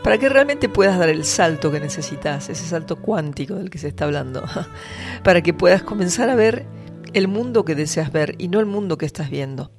para 0.03 0.19
que 0.19 0.29
realmente 0.29 0.69
puedas 0.69 0.99
dar 0.99 1.09
el 1.09 1.25
salto 1.25 1.71
que 1.71 1.81
necesitas, 1.81 2.49
ese 2.49 2.67
salto 2.67 2.97
cuántico 2.97 3.55
del 3.55 3.71
que 3.71 3.79
se 3.79 3.89
está 3.89 4.05
hablando, 4.05 4.45
para 5.25 5.43
que 5.43 5.55
puedas 5.55 5.83
comenzar 5.83 6.29
a 6.29 6.35
ver 6.35 6.67
el 7.13 7.29
mundo 7.29 7.65
que 7.65 7.75
deseas 7.75 8.13
ver 8.13 8.35
y 8.39 8.49
no 8.49 8.61
el 8.61 8.67
mundo 8.67 8.99
que 8.99 9.07
estás 9.07 9.31
viendo. 9.31 9.73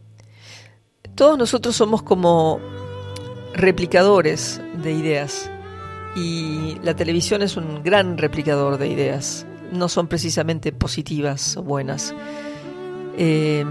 Todos 1.16 1.38
nosotros 1.38 1.76
somos 1.76 2.02
como 2.02 2.60
replicadores 3.54 4.62
de 4.82 4.94
ideas 4.94 5.50
y 6.16 6.78
la 6.84 6.96
televisión 6.96 7.42
es 7.42 7.58
un 7.58 7.84
gran 7.84 8.18
replicador 8.18 8.78
de 8.78 8.88
ideas. 8.88 9.46
No 9.72 9.88
son 9.88 10.08
precisamente 10.08 10.72
positivas 10.72 11.56
o 11.58 11.64
buenas. 11.64 12.14
Eh, 13.18 13.66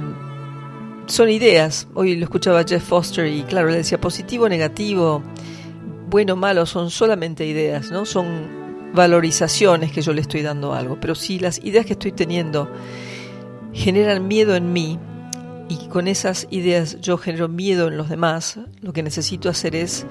son 1.06 1.28
ideas. 1.28 1.88
Hoy 1.94 2.16
lo 2.16 2.24
escuchaba 2.24 2.64
Jeff 2.64 2.84
Foster 2.84 3.26
y 3.26 3.42
claro, 3.42 3.68
le 3.68 3.76
decía 3.76 4.00
positivo, 4.00 4.48
negativo, 4.48 5.22
bueno, 6.08 6.36
malo, 6.36 6.66
son 6.66 6.90
solamente 6.90 7.46
ideas, 7.46 7.90
¿no? 7.90 8.06
Son 8.06 8.92
valorizaciones 8.94 9.92
que 9.92 10.02
yo 10.02 10.12
le 10.12 10.20
estoy 10.20 10.42
dando 10.42 10.72
algo. 10.72 10.98
Pero 11.00 11.14
si 11.14 11.38
las 11.38 11.58
ideas 11.64 11.84
que 11.84 11.92
estoy 11.92 12.12
teniendo 12.12 12.70
generan 13.72 14.26
miedo 14.26 14.56
en 14.56 14.72
mí, 14.72 14.98
y 15.68 15.86
con 15.86 16.08
esas 16.08 16.48
ideas 16.50 17.00
yo 17.00 17.16
genero 17.16 17.48
miedo 17.48 17.86
en 17.86 17.96
los 17.96 18.08
demás, 18.08 18.58
lo 18.80 18.92
que 18.92 19.04
necesito 19.04 19.48
hacer 19.48 19.76
es 19.76 20.04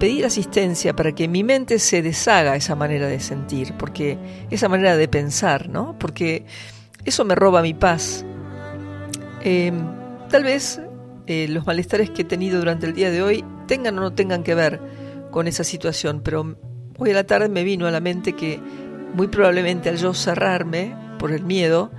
pedir 0.00 0.24
asistencia 0.24 0.96
para 0.96 1.14
que 1.14 1.28
mi 1.28 1.44
mente 1.44 1.78
se 1.78 2.02
deshaga 2.02 2.56
esa 2.56 2.74
manera 2.74 3.06
de 3.06 3.20
sentir, 3.20 3.74
porque 3.78 4.18
esa 4.50 4.68
manera 4.68 4.96
de 4.96 5.06
pensar, 5.06 5.68
¿no? 5.68 5.96
Porque 5.98 6.46
eso 7.04 7.24
me 7.24 7.34
roba 7.34 7.60
mi 7.60 7.74
paz. 7.74 8.24
Em, 9.42 9.78
tal 10.30 10.42
vez 10.42 10.80
eh, 11.26 11.46
los 11.48 11.66
malestares 11.66 12.10
que 12.10 12.22
he 12.22 12.24
tenido 12.24 12.58
durante 12.58 12.86
el 12.86 12.94
día 12.94 13.10
de 13.10 13.22
hoy 13.22 13.44
tengan 13.68 13.98
o 13.98 14.00
no 14.00 14.12
tengan 14.14 14.42
que 14.42 14.54
ver 14.54 14.80
con 15.30 15.46
esa 15.46 15.64
situación, 15.64 16.22
pero 16.24 16.56
hoy 16.98 17.10
a 17.10 17.14
la 17.14 17.24
tarde 17.24 17.50
me 17.50 17.62
vino 17.62 17.86
a 17.86 17.90
la 17.90 18.00
mente 18.00 18.32
que 18.32 18.58
muy 19.14 19.28
probablemente 19.28 19.90
al 19.90 19.98
yo 19.98 20.14
cerrarme 20.14 20.96
por 21.18 21.30
el 21.30 21.44
miedo, 21.44 21.90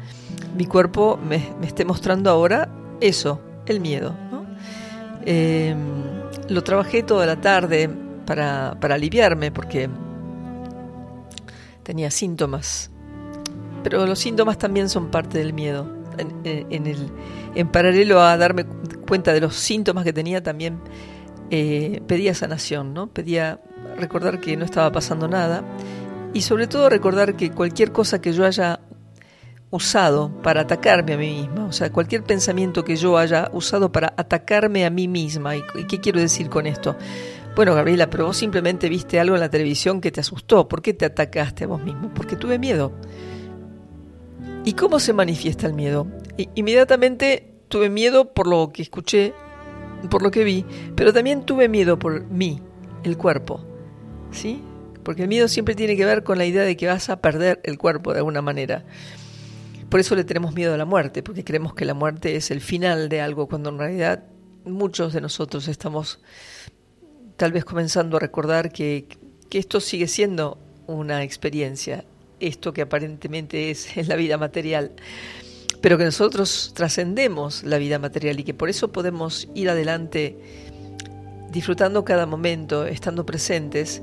mi 0.58 0.66
cuerpo 0.66 1.18
me, 1.18 1.42
esté 1.64 1.86
mostrando 1.86 2.32
ahora 2.32 2.68
eso, 3.00 3.40
el 3.68 3.80
miedo. 3.80 4.16
Em, 5.24 6.21
lo 6.52 6.64
trabajé 6.64 7.04
toda 7.04 7.26
la 7.26 7.40
tarde 7.40 7.90
para, 8.26 8.72
aliviarme 8.82 9.52
porque 9.52 9.90
tenía 11.84 12.12
síntomas, 12.12 12.92
pero 13.84 14.06
los 14.06 14.20
síntomas 14.20 14.58
también 14.58 14.90
son 14.90 15.10
parte 15.10 15.38
del 15.38 15.54
miedo. 15.54 16.00
En, 16.18 16.86
el, 16.86 17.10
en 17.56 17.68
paralelo 17.70 18.22
a 18.22 18.38
darme 18.38 18.66
cuenta 19.08 19.34
de 19.34 19.40
los 19.42 19.56
síntomas 19.56 20.04
que 20.04 20.14
tenía, 20.14 20.44
también 20.44 20.80
eh, 21.50 22.02
pedía 22.06 22.36
sanación, 22.36 22.94
¿no? 22.94 23.08
pedía 23.08 23.60
recordar 23.98 24.40
que 24.40 24.56
no 24.58 24.66
estaba 24.66 24.92
pasando 24.92 25.28
nada 25.28 25.64
y 26.34 26.42
sobre 26.42 26.68
todo 26.68 26.90
recordar 26.90 27.36
que 27.36 27.52
cualquier 27.52 27.92
cosa 27.92 28.22
que 28.22 28.34
yo 28.34 28.46
haya 28.46 28.82
usado 29.72 30.30
para 30.44 30.62
atacarme 30.62 31.14
a 31.14 31.18
mí 31.18 31.42
misma, 31.42 31.66
o 31.66 31.72
sea, 31.72 31.92
cualquier 31.92 32.24
pensamiento 32.24 32.84
que 32.84 32.98
yo 32.98 33.18
haya 33.18 33.50
usado 33.54 33.92
para 33.92 34.14
atacarme 34.18 34.86
a 34.86 34.90
mí 34.90 35.08
misma. 35.08 35.56
¿Y, 35.56 35.64
qué 35.90 36.00
quiero 36.00 36.20
decir 36.20 36.50
con 36.50 36.68
esto? 36.68 36.96
Bueno, 37.56 37.74
Gabriela, 37.74 38.10
pero 38.10 38.28
vos 38.28 38.38
simplemente 38.38 38.90
viste 38.90 39.20
algo 39.20 39.36
en 39.36 39.42
la 39.42 39.50
televisión 39.50 40.02
que 40.02 40.12
te 40.12 40.20
asustó. 40.20 40.68
¿Por 40.68 40.82
qué 40.82 40.94
te 40.94 41.06
atacaste 41.06 41.64
a 41.64 41.68
vos 41.68 41.82
mismo? 41.84 42.14
Porque 42.14 42.36
tuve 42.36 42.60
miedo. 42.60 42.92
¿Y 44.64 44.74
cómo 44.74 45.00
se 45.00 45.14
manifiesta 45.14 45.66
el 45.68 45.74
miedo? 45.74 46.08
inmediatamente 46.56 47.54
tuve 47.68 47.90
miedo 47.90 48.34
por 48.34 48.48
lo 48.48 48.72
que 48.74 48.82
escuché, 48.82 49.34
por 50.10 50.24
lo 50.24 50.32
que 50.32 50.44
vi, 50.44 50.66
pero 50.96 51.14
también 51.14 51.46
tuve 51.46 51.70
miedo 51.70 52.00
por 52.00 52.24
mí, 52.26 52.62
el 53.04 53.18
cuerpo. 53.18 53.64
¿Sí? 54.32 54.64
Porque 55.04 55.24
el 55.24 55.28
miedo 55.28 55.48
siempre 55.48 55.76
tiene 55.76 55.96
que 55.96 56.06
ver 56.06 56.24
con 56.24 56.38
la 56.38 56.46
idea 56.46 56.64
de 56.64 56.78
que 56.78 56.88
vas 56.88 57.10
a 57.10 57.22
perder 57.22 57.60
el 57.64 57.78
cuerpo 57.78 58.12
de 58.14 58.20
alguna 58.20 58.42
manera. 58.42 58.86
Por 59.92 60.00
eso 60.00 60.16
le 60.16 60.24
tenemos 60.24 60.56
miedo 60.56 60.74
a 60.74 60.78
la 60.78 60.86
muerte, 60.86 61.22
porque 61.22 61.44
creemos 61.44 61.74
que 61.74 61.84
la 61.84 61.94
muerte 61.94 62.38
es 62.38 62.50
el 62.50 62.62
final 62.62 63.10
de 63.10 63.20
algo, 63.20 63.48
cuando 63.48 63.72
en 63.72 63.78
realidad 63.78 64.24
muchos 64.64 65.12
de 65.12 65.20
nosotros 65.20 65.68
estamos 65.68 66.22
tal 67.36 67.52
vez 67.52 67.66
comenzando 67.66 68.16
a 68.16 68.22
recordar 68.22 68.72
que, 68.72 69.06
esto 69.52 69.82
sigue 69.82 70.08
siendo 70.08 70.58
una 70.88 71.24
experiencia, 71.24 72.06
esto 72.40 72.72
que 72.72 72.84
aparentemente 72.84 73.70
es, 73.70 73.98
es 73.98 74.08
la 74.08 74.16
vida 74.16 74.38
material, 74.38 74.94
pero 75.82 75.98
que 75.98 76.06
nosotros 76.06 76.72
trascendemos 76.74 77.64
la 77.64 77.78
vida 77.78 78.00
material 78.00 78.40
y 78.40 78.46
que 78.46 78.54
por 78.54 78.70
eso 78.70 78.94
podemos 78.94 79.50
ir 79.56 79.70
adelante 79.70 80.38
disfrutando 81.52 82.06
cada 82.06 82.26
momento, 82.26 82.86
estando 82.86 83.26
presentes 83.26 84.02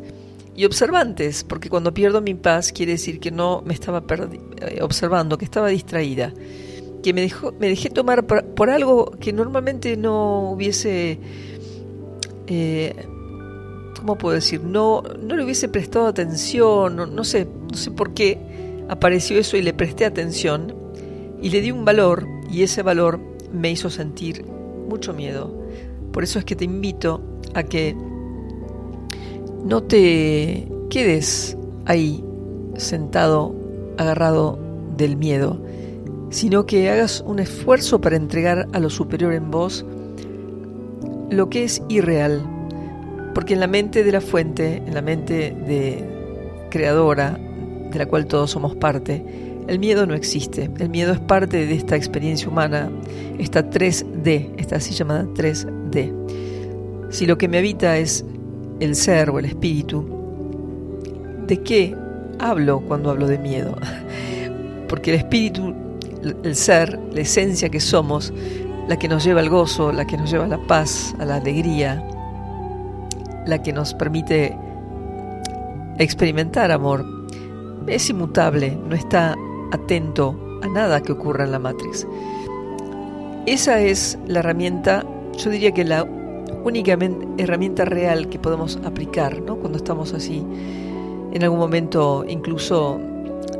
y 0.58 0.64
observantes, 0.64 1.44
porque 1.44 1.70
cuando 1.70 1.94
pierdo 1.94 2.20
mi 2.20 2.34
paz 2.34 2.72
quiere 2.72 2.90
decir 2.90 3.20
que 3.20 3.30
no 3.30 3.62
me 3.64 3.72
estaba 3.74 4.02
eh, 4.10 4.80
observando, 4.82 5.38
que 5.38 5.44
estaba 5.44 5.68
distraída, 5.68 6.34
que 7.00 7.12
me, 7.14 7.20
dejó, 7.20 7.52
me 7.60 7.68
dejé 7.68 7.90
tomar 7.90 8.26
por, 8.26 8.68
algo 8.68 9.12
que 9.20 9.32
normalmente 9.32 9.96
no 9.96 10.50
hubiese, 10.50 11.20
eh, 12.48 13.06
¿cómo 14.00 14.18
puedo 14.18 14.34
decir? 14.34 14.60
No, 14.64 15.04
no 15.22 15.36
le 15.36 15.44
hubiese 15.44 15.68
prestado 15.68 16.08
atención, 16.08 16.96
no, 16.96 17.06
no, 17.06 17.22
sé, 17.22 17.46
no 17.70 17.76
sé 17.76 17.92
por 17.92 18.12
qué 18.12 18.40
apareció 18.88 19.38
eso 19.38 19.56
y 19.56 19.62
le 19.62 19.74
presté 19.74 20.06
atención 20.06 20.74
y 21.40 21.50
le 21.50 21.60
di 21.60 21.70
un 21.70 21.84
valor 21.84 22.26
y 22.50 22.64
ese 22.64 22.82
valor 22.82 23.20
me 23.52 23.70
hizo 23.70 23.90
sentir 23.90 24.44
mucho 24.44 25.12
miedo. 25.12 25.56
Por 26.12 26.24
eso 26.24 26.40
es 26.40 26.44
que 26.44 26.56
te 26.56 26.64
invito 26.64 27.22
a 27.54 27.62
que 27.62 27.94
no 29.64 29.82
te 29.82 30.68
quedes 30.90 31.56
ahí 31.86 32.24
sentado, 32.76 33.54
agarrado 33.96 34.58
del 34.96 35.16
miedo, 35.16 35.60
sino 36.30 36.66
que 36.66 36.90
hagas 36.90 37.22
un 37.26 37.38
esfuerzo 37.38 38.00
para 38.00 38.16
entregar 38.16 38.68
a 38.72 38.80
lo 38.80 38.90
superior 38.90 39.32
en 39.32 39.50
vos 39.50 39.84
lo 41.30 41.48
que 41.50 41.64
es 41.64 41.82
irreal. 41.88 42.42
Porque 43.34 43.54
en 43.54 43.60
la 43.60 43.66
mente 43.66 44.04
de 44.04 44.12
la 44.12 44.20
fuente, 44.20 44.82
en 44.84 44.94
la 44.94 45.02
mente 45.02 45.54
de 45.66 46.04
creadora, 46.70 47.38
de 47.90 47.98
la 47.98 48.06
cual 48.06 48.26
todos 48.26 48.50
somos 48.50 48.74
parte, 48.76 49.24
el 49.68 49.78
miedo 49.78 50.06
no 50.06 50.14
existe. 50.14 50.70
El 50.78 50.88
miedo 50.88 51.12
es 51.12 51.20
parte 51.20 51.66
de 51.66 51.74
esta 51.74 51.94
experiencia 51.96 52.48
humana, 52.48 52.90
esta 53.38 53.68
3D, 53.68 54.54
esta 54.56 54.76
así 54.76 54.94
llamada 54.94 55.24
3D. 55.24 56.12
Si 57.10 57.26
lo 57.26 57.38
que 57.38 57.48
me 57.48 57.58
habita 57.58 57.98
es 57.98 58.24
el 58.80 58.94
ser 58.94 59.30
o 59.30 59.38
el 59.38 59.46
espíritu, 59.46 60.04
¿de 61.46 61.62
qué 61.62 61.96
hablo 62.38 62.80
cuando 62.80 63.10
hablo 63.10 63.26
de 63.26 63.38
miedo? 63.38 63.76
Porque 64.88 65.12
el 65.12 65.18
espíritu, 65.18 65.74
el 66.42 66.56
ser, 66.56 66.98
la 67.12 67.20
esencia 67.20 67.68
que 67.68 67.80
somos, 67.80 68.32
la 68.88 68.98
que 68.98 69.08
nos 69.08 69.24
lleva 69.24 69.40
al 69.40 69.50
gozo, 69.50 69.92
la 69.92 70.06
que 70.06 70.16
nos 70.16 70.30
lleva 70.30 70.44
a 70.44 70.48
la 70.48 70.66
paz, 70.66 71.14
a 71.18 71.24
la 71.24 71.36
alegría, 71.36 72.02
la 73.46 73.62
que 73.62 73.72
nos 73.72 73.94
permite 73.94 74.56
experimentar 75.98 76.70
amor, 76.70 77.04
es 77.86 78.08
inmutable, 78.10 78.78
no 78.88 78.94
está 78.94 79.34
atento 79.72 80.38
a 80.62 80.68
nada 80.68 81.02
que 81.02 81.12
ocurra 81.12 81.44
en 81.44 81.52
la 81.52 81.58
Matrix. 81.58 82.06
Esa 83.46 83.80
es 83.80 84.18
la 84.26 84.40
herramienta, 84.40 85.04
yo 85.36 85.50
diría 85.50 85.72
que 85.72 85.84
la 85.84 86.06
única 86.64 86.96
herramienta 87.38 87.84
real 87.84 88.28
que 88.28 88.38
podemos 88.38 88.78
aplicar 88.84 89.40
¿no? 89.40 89.56
cuando 89.56 89.78
estamos 89.78 90.12
así, 90.14 90.44
en 91.32 91.42
algún 91.42 91.58
momento 91.58 92.24
incluso 92.28 93.00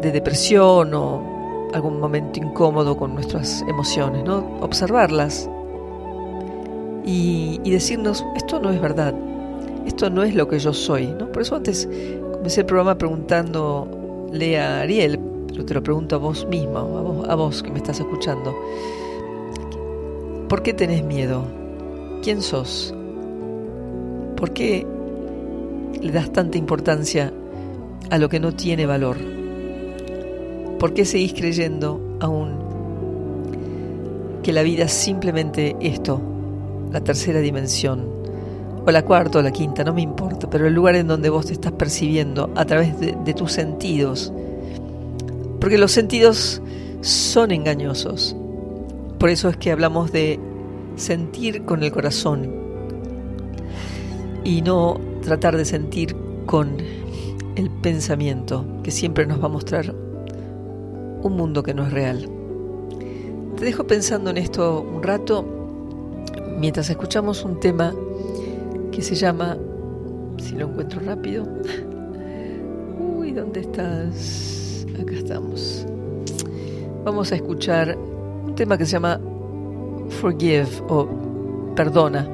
de 0.01 0.13
depresión 0.13 0.95
o 0.95 1.69
algún 1.73 2.01
momento 2.01 2.41
incómodo 2.41 2.97
con 2.97 3.15
nuestras 3.15 3.63
emociones, 3.69 4.25
¿no? 4.25 4.39
observarlas 4.61 5.49
y, 7.05 7.71
decirnos, 7.71 8.25
esto 8.37 8.61
no 8.61 8.71
es 8.71 8.81
verdad, 8.81 9.15
esto 9.87 10.11
no 10.11 10.23
es 10.23 10.35
lo 10.35 10.47
que 10.49 10.59
yo 10.59 10.73
soy. 10.75 11.07
¿no? 11.07 11.31
Por 11.33 11.43
eso 11.43 11.57
antes 11.57 11.89
comencé 12.33 12.61
el 12.61 12.67
programa 12.67 12.99
preguntando, 12.99 14.29
lea 14.31 14.81
Ariel, 14.81 15.19
pero 15.49 15.65
te 15.65 15.75
lo 15.75 15.83
pregunto 15.83 16.17
a 16.17 16.19
vos 16.19 16.47
misma, 16.47 16.81
a 16.81 16.83
vos, 16.83 17.29
a 17.29 17.35
vos 17.35 17.63
que 17.63 17.71
me 17.71 17.79
estás 17.79 18.01
escuchando. 18.01 18.55
¿Por 20.49 20.63
qué 20.63 20.75
tenés 20.75 21.03
miedo? 21.03 21.45
¿Quién 22.23 22.43
sos? 22.43 22.93
¿Por 24.37 24.53
qué 24.53 24.87
le 26.01 26.13
das 26.13 26.33
tanta 26.33 26.59
importancia 26.59 27.33
a 28.11 28.19
lo 28.19 28.29
que 28.29 28.41
no 28.41 28.53
tiene 28.53 28.87
valor? 28.87 29.17
¿Por 30.79 30.95
qué 30.95 31.05
seguís 31.05 31.33
creyendo 31.33 32.01
aún 32.21 32.59
que 34.43 34.53
la 34.53 34.63
vida 34.63 34.85
es 34.85 34.93
simplemente 34.93 35.77
esto, 35.81 36.21
la 36.93 37.01
tercera 37.01 37.41
dimensión, 37.41 38.07
o 38.85 38.91
la 38.91 39.05
cuarta 39.05 39.39
o 39.39 39.43
la 39.43 39.53
quinta, 39.53 39.85
no 39.85 39.93
me 39.95 40.03
importa, 40.03 40.49
pero 40.51 40.67
el 40.67 40.75
lugar 40.75 40.97
en 40.97 41.07
donde 41.07 41.31
vos 41.31 41.47
te 41.47 41.53
estás 41.53 41.73
percibiendo 41.73 42.51
a 42.57 42.65
través 42.65 42.99
de, 42.99 43.17
de 43.25 43.35
tus 43.35 43.53
sentidos? 43.53 44.33
Porque 45.61 45.79
los 45.79 45.93
sentidos 45.93 46.63
son 47.01 47.53
engañosos. 47.53 48.37
Por 49.19 49.31
eso 49.31 49.49
es 49.49 49.57
que 49.57 49.73
hablamos 49.73 50.13
de 50.13 50.39
sentir 50.99 51.65
con 51.65 51.83
el 51.83 51.93
corazón 51.93 52.53
y 54.45 54.63
no 54.63 55.01
tratar 55.23 55.57
de 55.57 55.65
sentir 55.65 56.17
con 56.47 56.77
el 57.57 57.71
pensamiento 57.83 58.65
que 58.83 58.91
siempre 58.91 59.27
nos 59.27 59.41
va 59.41 59.47
a 59.47 59.51
mostrar 59.51 59.95
un 61.23 61.37
mundo 61.37 61.63
que 61.63 61.75
no 61.75 61.87
es 61.87 61.93
real. 61.93 62.29
Te 63.57 63.65
dejo 63.65 63.87
pensando 63.87 64.31
en 64.31 64.39
esto 64.39 64.83
un 64.83 65.03
rato 65.03 65.45
mientras 66.59 66.89
escuchamos 66.91 67.45
un 67.45 67.59
tema 67.61 67.95
que 68.93 69.03
se 69.03 69.15
llama, 69.15 69.57
si 70.39 70.55
lo 70.55 70.69
encuentro 70.69 71.01
rápido, 71.01 71.45
uy, 73.19 73.33
¿dónde 73.33 73.61
estás? 73.61 74.87
Acá 75.01 75.15
estamos. 75.15 75.87
Vamos 77.05 77.33
a 77.33 77.37
escuchar 77.37 77.97
un 77.97 78.55
tema 78.55 78.77
que 78.77 78.87
se 78.87 78.93
llama 78.93 79.21
Forgive 80.09 80.69
o 80.89 81.07
Perdona. 81.75 82.29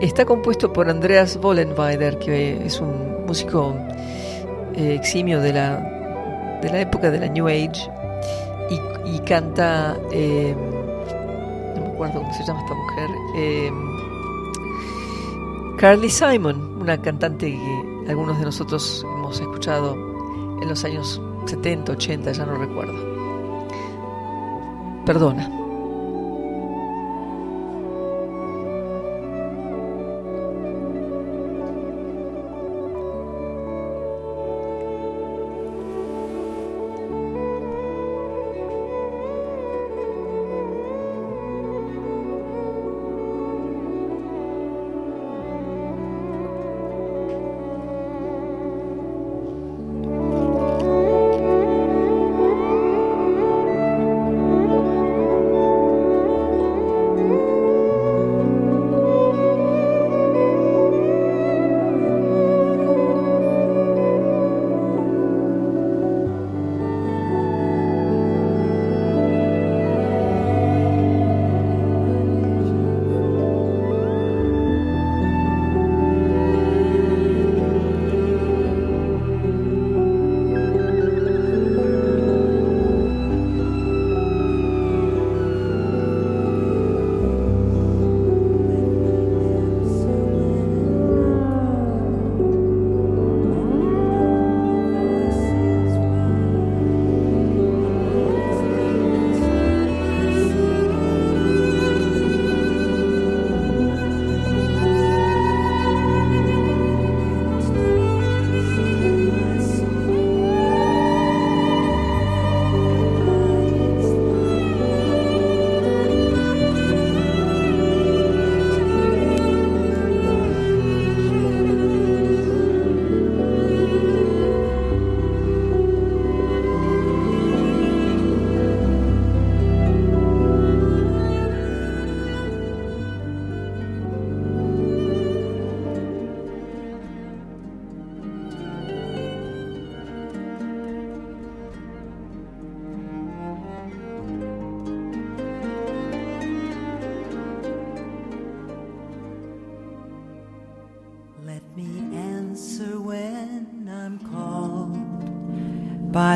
Está 0.00 0.24
compuesto 0.24 0.72
por 0.72 0.90
Andreas 0.90 1.36
Vollenweider, 1.40 2.18
que 2.18 2.66
es 2.66 2.80
un 2.80 3.24
músico 3.26 3.76
eh, 4.74 4.94
eximio 4.94 5.40
de 5.40 5.52
la, 5.52 5.76
de 6.60 6.70
la 6.70 6.80
época 6.80 7.10
de 7.10 7.20
la 7.20 7.28
New 7.28 7.46
Age 7.46 7.88
y, 9.04 9.18
canta, 9.20 9.96
eh, 10.10 10.54
no 11.76 11.82
me 11.82 11.88
acuerdo 11.92 12.20
cómo 12.20 12.32
se 12.32 12.44
llama 12.44 12.60
esta 12.60 12.74
mujer, 12.74 13.10
eh, 13.36 13.70
Carly 15.78 16.08
Simon, 16.08 16.78
una 16.80 17.00
cantante 17.00 17.50
que 17.50 18.10
algunos 18.10 18.38
de 18.38 18.44
nosotros 18.44 19.04
hemos 19.16 19.40
escuchado 19.40 19.94
en 20.60 20.68
los 20.68 20.84
años 20.84 21.20
70, 21.46 21.92
80, 21.92 22.32
ya 22.32 22.46
no 22.46 22.54
recuerdo. 22.56 22.94
Perdona. 25.04 25.61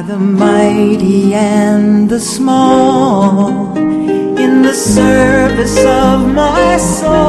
The 0.07 0.16
mighty 0.16 1.35
and 1.35 2.09
the 2.09 2.21
small 2.21 3.77
in 3.77 4.62
the 4.62 4.73
service 4.73 5.79
of 5.85 6.33
my 6.33 6.77
soul. 6.77 7.26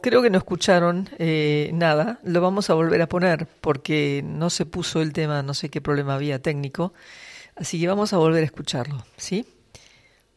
Creo 0.00 0.22
que 0.22 0.30
no 0.30 0.38
escucharon 0.38 1.08
eh, 1.18 1.70
nada, 1.72 2.20
lo 2.24 2.40
vamos 2.40 2.70
a 2.70 2.74
volver 2.74 3.02
a 3.02 3.08
poner 3.08 3.46
porque 3.60 4.22
no 4.24 4.50
se 4.50 4.66
puso 4.66 5.02
el 5.02 5.12
tema, 5.12 5.42
no 5.42 5.54
sé 5.54 5.68
qué 5.68 5.80
problema 5.80 6.14
había 6.14 6.40
técnico, 6.40 6.92
así 7.56 7.80
que 7.80 7.88
vamos 7.88 8.12
a 8.12 8.18
volver 8.18 8.42
a 8.42 8.46
escucharlo, 8.46 9.04
¿sí? 9.16 9.46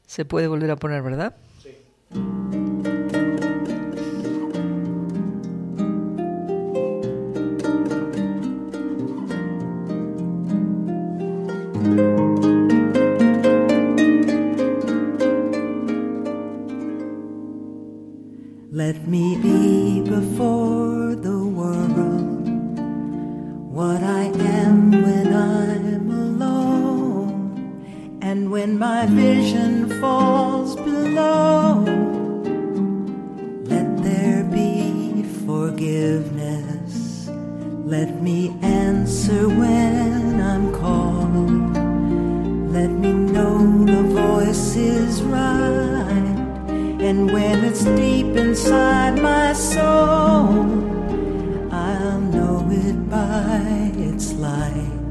Se 0.05 0.25
puede 0.25 0.47
volver 0.47 0.71
a 0.71 0.75
poner, 0.75 1.01
¿verdad? 1.01 1.35
Sí. 1.61 2.62
Let 18.75 19.07
me 19.07 19.37
be 19.37 20.01
before 20.01 21.13
the 21.13 21.45
world 21.45 22.49
what 23.71 24.01
I 24.01 24.23
am 24.23 24.89
when 24.89 25.31
I'm 25.31 26.09
alone, 26.09 27.69
and 28.23 28.49
when 28.49 28.79
my 28.79 29.05
vision 29.05 30.01
falls 30.01 30.75
below. 30.75 31.83
Let 33.65 34.03
there 34.03 34.43
be 34.43 35.21
forgiveness. 35.45 37.29
Let 37.85 38.23
me 38.23 38.57
answer 38.63 39.49
when 39.49 40.41
I'm 40.41 40.73
called. 40.73 41.77
Let 42.73 42.89
me 42.89 43.13
know 43.13 43.85
the 43.85 44.01
voice 44.01 44.75
is 44.75 45.21
right. 45.21 46.22
And 47.03 47.33
when 47.33 47.65
it's 47.65 47.83
deep 47.83 48.37
inside 48.37 49.21
my 49.21 49.51
soul, 49.51 50.63
I'll 51.69 52.21
know 52.21 52.65
it 52.71 53.09
by 53.09 53.91
its 53.97 54.31
light. 54.31 55.01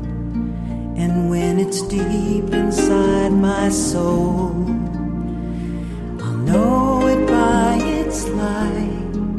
And 0.96 1.28
when 1.28 1.59
it's 1.61 1.83
deep 1.83 2.48
inside 2.55 3.33
my 3.33 3.68
soul, 3.68 4.55
I'll 6.22 6.38
know 6.48 7.07
it 7.09 7.26
by 7.28 7.74
its 7.83 8.26
light. 8.28 9.38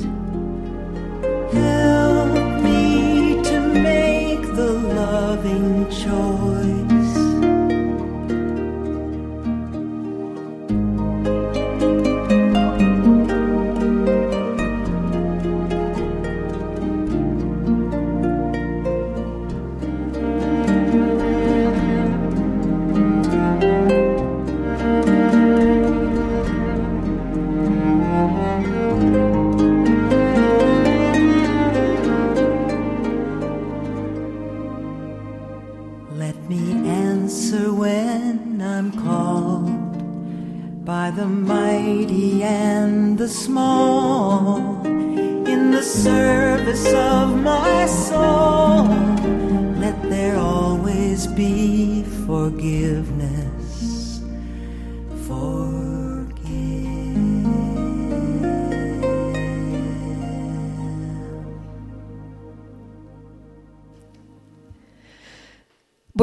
Help 1.52 2.62
me 2.62 3.42
to 3.50 3.60
make 3.62 4.44
the 4.56 4.74
loving 4.94 5.90
choice. 5.90 6.93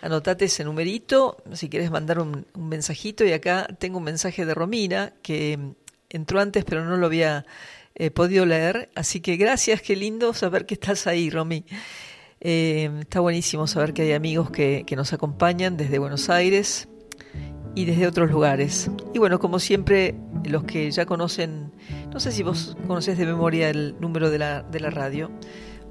anotate 0.00 0.46
ese 0.46 0.64
numerito 0.64 1.36
si 1.52 1.68
quieres 1.68 1.90
mandar 1.90 2.20
un, 2.20 2.46
un, 2.54 2.68
mensajito. 2.68 3.24
Y 3.24 3.32
acá 3.32 3.66
tengo 3.78 3.98
un 3.98 4.04
mensaje 4.04 4.46
de 4.46 4.54
Romina 4.54 5.12
que 5.22 5.58
entró 6.10 6.40
antes 6.40 6.64
pero 6.64 6.84
no 6.84 6.96
lo 6.96 7.06
había 7.06 7.44
eh, 7.94 8.10
podido 8.10 8.46
leer. 8.46 8.90
Así 8.94 9.20
que 9.20 9.36
gracias, 9.36 9.82
qué 9.82 9.96
lindo 9.96 10.32
saber 10.32 10.66
que 10.66 10.74
estás 10.74 11.06
ahí, 11.06 11.30
Romy. 11.30 11.64
Eh, 12.40 12.88
está 13.00 13.18
buenísimo 13.18 13.66
saber 13.66 13.92
que 13.92 14.02
hay 14.02 14.12
amigos 14.12 14.50
que, 14.50 14.84
que 14.86 14.94
nos 14.94 15.12
acompañan 15.12 15.76
desde 15.76 15.98
Buenos 15.98 16.30
Aires 16.30 16.88
y 17.74 17.84
desde 17.84 18.06
otros 18.06 18.30
lugares. 18.30 18.90
Y 19.14 19.18
bueno, 19.18 19.38
como 19.38 19.58
siempre, 19.58 20.14
los 20.44 20.64
que 20.64 20.90
ya 20.90 21.06
conocen, 21.06 21.72
no 22.12 22.20
sé 22.20 22.30
si 22.30 22.42
vos 22.42 22.76
conocés 22.86 23.18
de 23.18 23.26
memoria 23.26 23.70
el 23.70 23.96
número 24.00 24.30
de 24.30 24.38
la, 24.38 24.62
de 24.62 24.80
la 24.80 24.90
radio, 24.90 25.30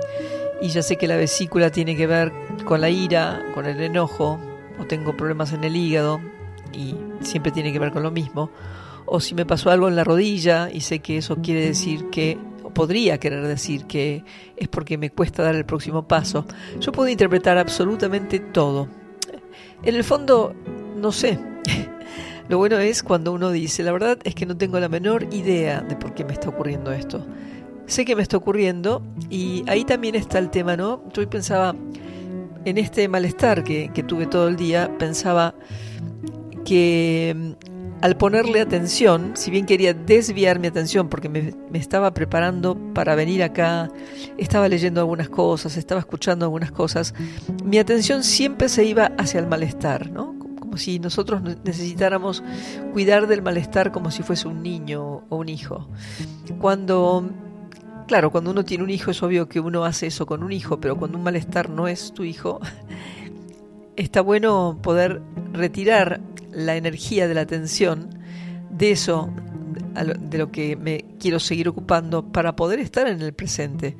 y 0.62 0.70
ya 0.70 0.82
sé 0.82 0.98
que 0.98 1.08
la 1.08 1.16
vesícula 1.16 1.72
tiene 1.72 1.96
que 1.96 2.08
ver 2.08 2.32
con 2.66 2.82
la 2.82 2.90
ira, 2.90 3.46
con 3.54 3.66
el 3.66 3.82
enojo, 3.82 4.40
o 4.80 4.86
tengo 4.86 5.16
problemas 5.16 5.54
en 5.54 5.64
el 5.64 5.76
hígado 5.76 6.20
y 6.74 6.96
siempre 7.22 7.52
tiene 7.52 7.72
que 7.72 7.80
ver 7.80 7.92
con 7.92 8.04
lo 8.04 8.12
mismo, 8.12 8.52
o 9.06 9.20
si 9.20 9.36
me 9.36 9.46
pasó 9.46 9.72
algo 9.72 9.88
en 9.88 9.96
la 9.96 10.04
rodilla 10.04 10.70
y 10.72 10.82
sé 10.82 11.00
que 11.00 11.18
eso 11.18 11.38
quiere 11.38 11.62
decir 11.62 12.10
que 12.10 12.38
podría 12.74 13.20
querer 13.20 13.48
decir 13.48 13.86
que 13.86 14.24
es 14.56 14.68
porque 14.68 14.98
me 14.98 15.10
cuesta 15.10 15.42
dar 15.42 15.56
el 15.56 15.66
próximo 15.66 16.08
paso. 16.08 16.46
Yo 16.80 16.92
puedo 16.92 17.10
interpretar 17.10 17.58
absolutamente 17.58 18.40
todo. 18.40 18.88
En 19.82 19.96
el 19.96 20.04
fondo, 20.04 20.54
no 20.96 21.12
sé. 21.12 21.40
Lo 22.50 22.58
bueno 22.58 22.78
es 22.78 23.02
cuando 23.02 23.32
uno 23.32 23.50
dice, 23.50 23.82
la 23.82 23.92
verdad 23.92 24.20
es 24.24 24.36
que 24.36 24.46
no 24.46 24.56
tengo 24.56 24.80
la 24.80 24.90
menor 24.90 25.28
idea 25.34 25.82
de 25.82 25.96
por 25.96 26.14
qué 26.14 26.24
me 26.24 26.34
está 26.34 26.50
ocurriendo 26.50 26.92
esto. 26.92 27.26
Sé 27.88 28.06
que 28.06 28.16
me 28.16 28.22
está 28.22 28.38
ocurriendo 28.38 29.02
y 29.30 29.64
ahí 29.68 29.84
también 29.84 30.16
está 30.16 30.40
el 30.40 30.50
tema, 30.50 30.78
¿no? 30.78 31.02
Yo 31.14 31.28
pensaba, 31.30 31.76
en 32.66 32.78
este 32.78 33.08
malestar 33.08 33.64
que, 33.64 33.90
que 33.94 34.04
tuve 34.04 34.28
todo 34.28 34.48
el 34.48 34.58
día, 34.58 34.92
pensaba 35.00 35.56
que 36.66 37.56
al 38.02 38.16
ponerle 38.18 38.62
atención, 38.62 39.32
si 39.36 39.50
bien 39.50 39.66
quería 39.66 39.94
desviar 39.94 40.60
mi 40.60 40.68
atención 40.68 41.10
porque 41.10 41.30
me, 41.30 41.54
estaba 41.74 42.14
preparando 42.14 42.78
para 42.94 43.16
venir 43.16 43.44
acá, 43.44 43.90
estaba 44.38 44.70
leyendo 44.70 45.02
algunas 45.02 45.30
cosas, 45.30 45.78
estaba 45.78 46.00
escuchando 46.00 46.46
algunas 46.46 46.72
cosas, 46.72 47.14
mi 47.64 47.80
atención 47.80 48.24
siempre 48.24 48.70
se 48.70 48.86
iba 48.86 49.12
hacia 49.18 49.40
el 49.40 49.48
malestar, 49.48 50.12
¿no? 50.12 50.36
Como 50.60 50.78
si 50.78 51.00
nosotros 51.00 51.42
necesitáramos 51.64 52.44
cuidar 52.94 53.28
del 53.28 53.42
malestar 53.42 53.92
como 53.92 54.12
si 54.12 54.22
fuese 54.22 54.48
un 54.48 54.62
niño 54.62 55.24
o 55.30 55.36
un 55.38 55.50
hijo. 55.50 55.88
Cuando, 56.60 57.32
claro, 58.08 58.32
cuando 58.32 58.52
uno 58.52 58.66
tiene 58.66 58.84
un 58.84 58.90
hijo 58.90 59.12
es 59.12 59.22
obvio 59.22 59.48
que 59.48 59.60
uno 59.60 59.86
hace 59.86 60.08
eso 60.08 60.26
con 60.26 60.44
un 60.44 60.52
hijo, 60.52 60.80
pero 60.80 60.98
cuando 60.98 61.18
un 61.18 61.24
malestar 61.24 61.70
no 61.70 61.88
es 61.88 62.14
tu 62.14 62.24
hijo, 62.24 62.60
está 63.96 64.22
bueno 64.22 64.80
poder 64.82 65.22
retirar 65.54 66.22
la 66.52 66.76
energía 66.76 67.28
de 67.28 67.34
la 67.36 67.42
atención 67.42 68.10
de 68.70 68.92
eso, 68.92 69.30
de 70.20 70.38
lo 70.38 70.52
que 70.52 70.76
me 70.76 71.06
quiero 71.20 71.40
seguir 71.40 71.68
ocupando 71.70 72.32
para 72.32 72.56
poder 72.56 72.80
estar 72.80 73.08
en 73.08 73.22
el 73.22 73.34
presente. 73.34 73.98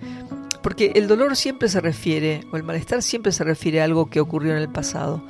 Porque 0.64 0.94
el 0.96 1.08
dolor 1.08 1.36
siempre 1.36 1.70
se 1.70 1.82
refiere, 1.82 2.42
o 2.52 2.58
el 2.58 2.64
malestar 2.64 3.02
siempre 3.02 3.32
se 3.32 3.44
refiere 3.44 3.82
a 3.82 3.84
algo 3.84 4.10
que 4.10 4.20
ocurrió 4.20 4.54
en 4.54 4.60
el 4.60 4.70
pasado. 4.70 5.24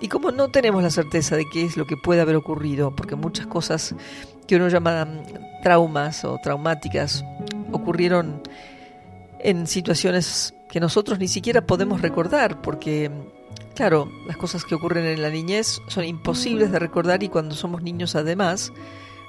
Y 0.00 0.08
como 0.08 0.32
no 0.32 0.48
tenemos 0.50 0.82
la 0.82 0.90
certeza 0.90 1.36
de 1.36 1.44
qué 1.52 1.64
es 1.64 1.76
lo 1.76 1.86
que 1.86 1.96
puede 1.96 2.20
haber 2.20 2.36
ocurrido, 2.36 2.94
porque 2.94 3.14
muchas 3.14 3.46
cosas 3.46 3.94
que 4.46 4.56
uno 4.56 4.68
llama 4.68 5.08
traumas 5.62 6.24
o 6.24 6.38
traumáticas 6.42 7.24
ocurrieron 7.74 8.42
en 9.40 9.66
situaciones 9.66 10.54
que 10.70 10.80
nosotros 10.80 11.18
ni 11.18 11.28
siquiera 11.28 11.66
podemos 11.66 12.00
recordar, 12.00 12.62
porque 12.62 13.10
Claro, 13.74 14.08
las 14.26 14.36
cosas 14.36 14.64
que 14.64 14.76
ocurren 14.76 15.04
en 15.04 15.20
la 15.20 15.30
niñez 15.30 15.80
son 15.88 16.04
imposibles 16.04 16.70
de 16.70 16.78
recordar 16.78 17.24
y 17.24 17.28
cuando 17.28 17.56
somos 17.56 17.82
niños 17.82 18.14
además, 18.14 18.72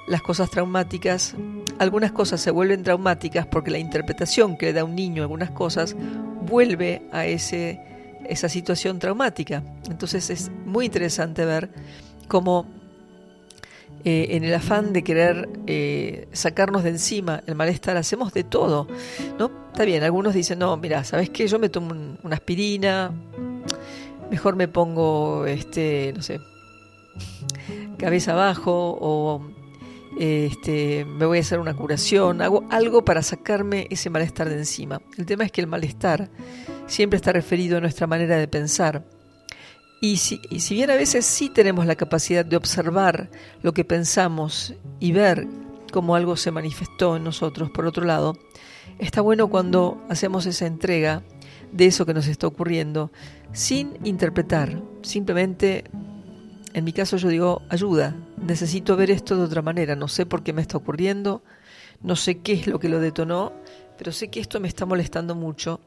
las 0.06 0.22
cosas 0.22 0.50
traumáticas, 0.50 1.34
algunas 1.80 2.12
cosas 2.12 2.40
se 2.40 2.52
vuelven 2.52 2.84
traumáticas 2.84 3.46
porque 3.46 3.72
la 3.72 3.78
interpretación 3.78 4.56
que 4.56 4.66
le 4.66 4.72
da 4.72 4.84
un 4.84 4.94
niño 4.94 5.22
a 5.22 5.24
algunas 5.24 5.50
cosas 5.50 5.96
vuelve 6.42 7.02
a 7.10 7.26
ese, 7.26 7.80
esa 8.24 8.48
situación 8.48 9.00
traumática. 9.00 9.64
Entonces 9.90 10.30
es 10.30 10.52
muy 10.64 10.86
interesante 10.86 11.44
ver 11.44 11.72
cómo 12.28 12.68
eh, 14.08 14.36
en 14.36 14.44
el 14.44 14.54
afán 14.54 14.92
de 14.92 15.02
querer 15.02 15.48
eh, 15.66 16.28
sacarnos 16.30 16.84
de 16.84 16.90
encima 16.90 17.42
el 17.44 17.56
malestar 17.56 17.96
hacemos 17.96 18.32
de 18.32 18.44
todo, 18.44 18.86
¿no? 19.36 19.50
Está 19.72 19.84
bien, 19.84 20.04
algunos 20.04 20.32
dicen, 20.32 20.60
no, 20.60 20.76
mira, 20.76 21.02
¿sabes 21.02 21.28
qué? 21.28 21.48
Yo 21.48 21.58
me 21.58 21.68
tomo 21.68 21.92
una 22.22 22.36
aspirina, 22.36 23.10
mejor 24.30 24.54
me 24.54 24.68
pongo, 24.68 25.44
este, 25.46 26.12
no 26.14 26.22
sé, 26.22 26.38
cabeza 27.98 28.34
abajo 28.34 28.96
o 29.00 29.44
este, 30.20 31.04
me 31.04 31.26
voy 31.26 31.38
a 31.38 31.40
hacer 31.40 31.58
una 31.58 31.74
curación, 31.74 32.42
hago 32.42 32.64
algo 32.70 33.04
para 33.04 33.22
sacarme 33.22 33.88
ese 33.90 34.08
malestar 34.08 34.48
de 34.48 34.58
encima. 34.58 35.02
El 35.18 35.26
tema 35.26 35.44
es 35.44 35.50
que 35.50 35.62
el 35.62 35.66
malestar 35.66 36.30
siempre 36.86 37.16
está 37.16 37.32
referido 37.32 37.78
a 37.78 37.80
nuestra 37.80 38.06
manera 38.06 38.36
de 38.36 38.46
pensar. 38.46 39.15
Y 40.06 40.18
si, 40.18 40.74
bien 40.76 40.92
a 40.92 40.94
veces 40.94 41.26
sí 41.26 41.48
tenemos 41.48 41.84
la 41.84 41.96
capacidad 41.96 42.44
de 42.44 42.56
observar 42.56 43.28
lo 43.62 43.74
que 43.74 43.84
pensamos 43.84 44.72
y 45.00 45.10
ver 45.10 45.48
cómo 45.92 46.14
algo 46.14 46.36
se 46.36 46.52
manifestó 46.52 47.16
en 47.16 47.24
nosotros, 47.24 47.70
por 47.70 47.86
otro 47.86 48.04
lado, 48.04 48.38
está 49.00 49.20
bueno 49.20 49.48
cuando 49.48 50.00
hacemos 50.08 50.46
esa 50.46 50.66
entrega 50.66 51.24
de 51.72 51.86
eso 51.86 52.06
que 52.06 52.14
nos 52.14 52.28
está 52.28 52.46
ocurriendo, 52.46 53.10
sin 53.50 53.98
interpretar, 54.04 54.80
simplemente, 55.02 55.82
en 56.72 56.84
mi 56.84 56.92
caso 56.92 57.16
yo 57.16 57.28
digo, 57.28 57.62
ayuda, 57.68 58.14
necesito 58.40 58.94
ver 58.94 59.10
esto 59.10 59.36
de 59.36 59.42
otra 59.42 59.60
manera, 59.60 59.96
no 59.96 60.06
sé 60.06 60.24
por 60.24 60.44
qué 60.44 60.52
me 60.52 60.62
está 60.62 60.76
ocurriendo, 60.76 61.42
no 62.00 62.14
sé 62.14 62.38
qué 62.38 62.52
es 62.52 62.68
lo 62.68 62.78
que 62.78 62.88
lo 62.88 63.00
detonó, 63.00 63.52
pero 63.98 64.12
sé 64.12 64.28
que 64.28 64.38
esto 64.38 64.60
me 64.60 64.68
está 64.68 64.86
molestando 64.86 65.34
mucho 65.34 65.80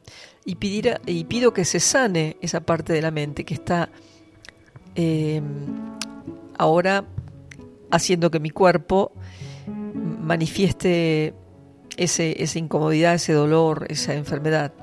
y 0.44 0.56
pido 0.56 1.54
que 1.54 1.64
se 1.64 1.80
sane 1.80 2.36
esa 2.42 2.60
parte 2.60 2.92
de 2.92 3.02
la 3.02 3.12
mente 3.12 3.46
que 3.46 3.54
está 3.54 3.90
em, 4.96 5.44
ahora 6.58 7.06
haciendo 7.92 8.32
que 8.32 8.40
mi 8.40 8.50
cuerpo 8.50 9.12
manifieste 9.68 11.34
ese, 11.98 12.42
esa 12.42 12.60
incomodidad, 12.60 13.16
ese 13.16 13.34
dolor, 13.34 13.86
esa 13.90 14.14
enfermedad. 14.14 14.74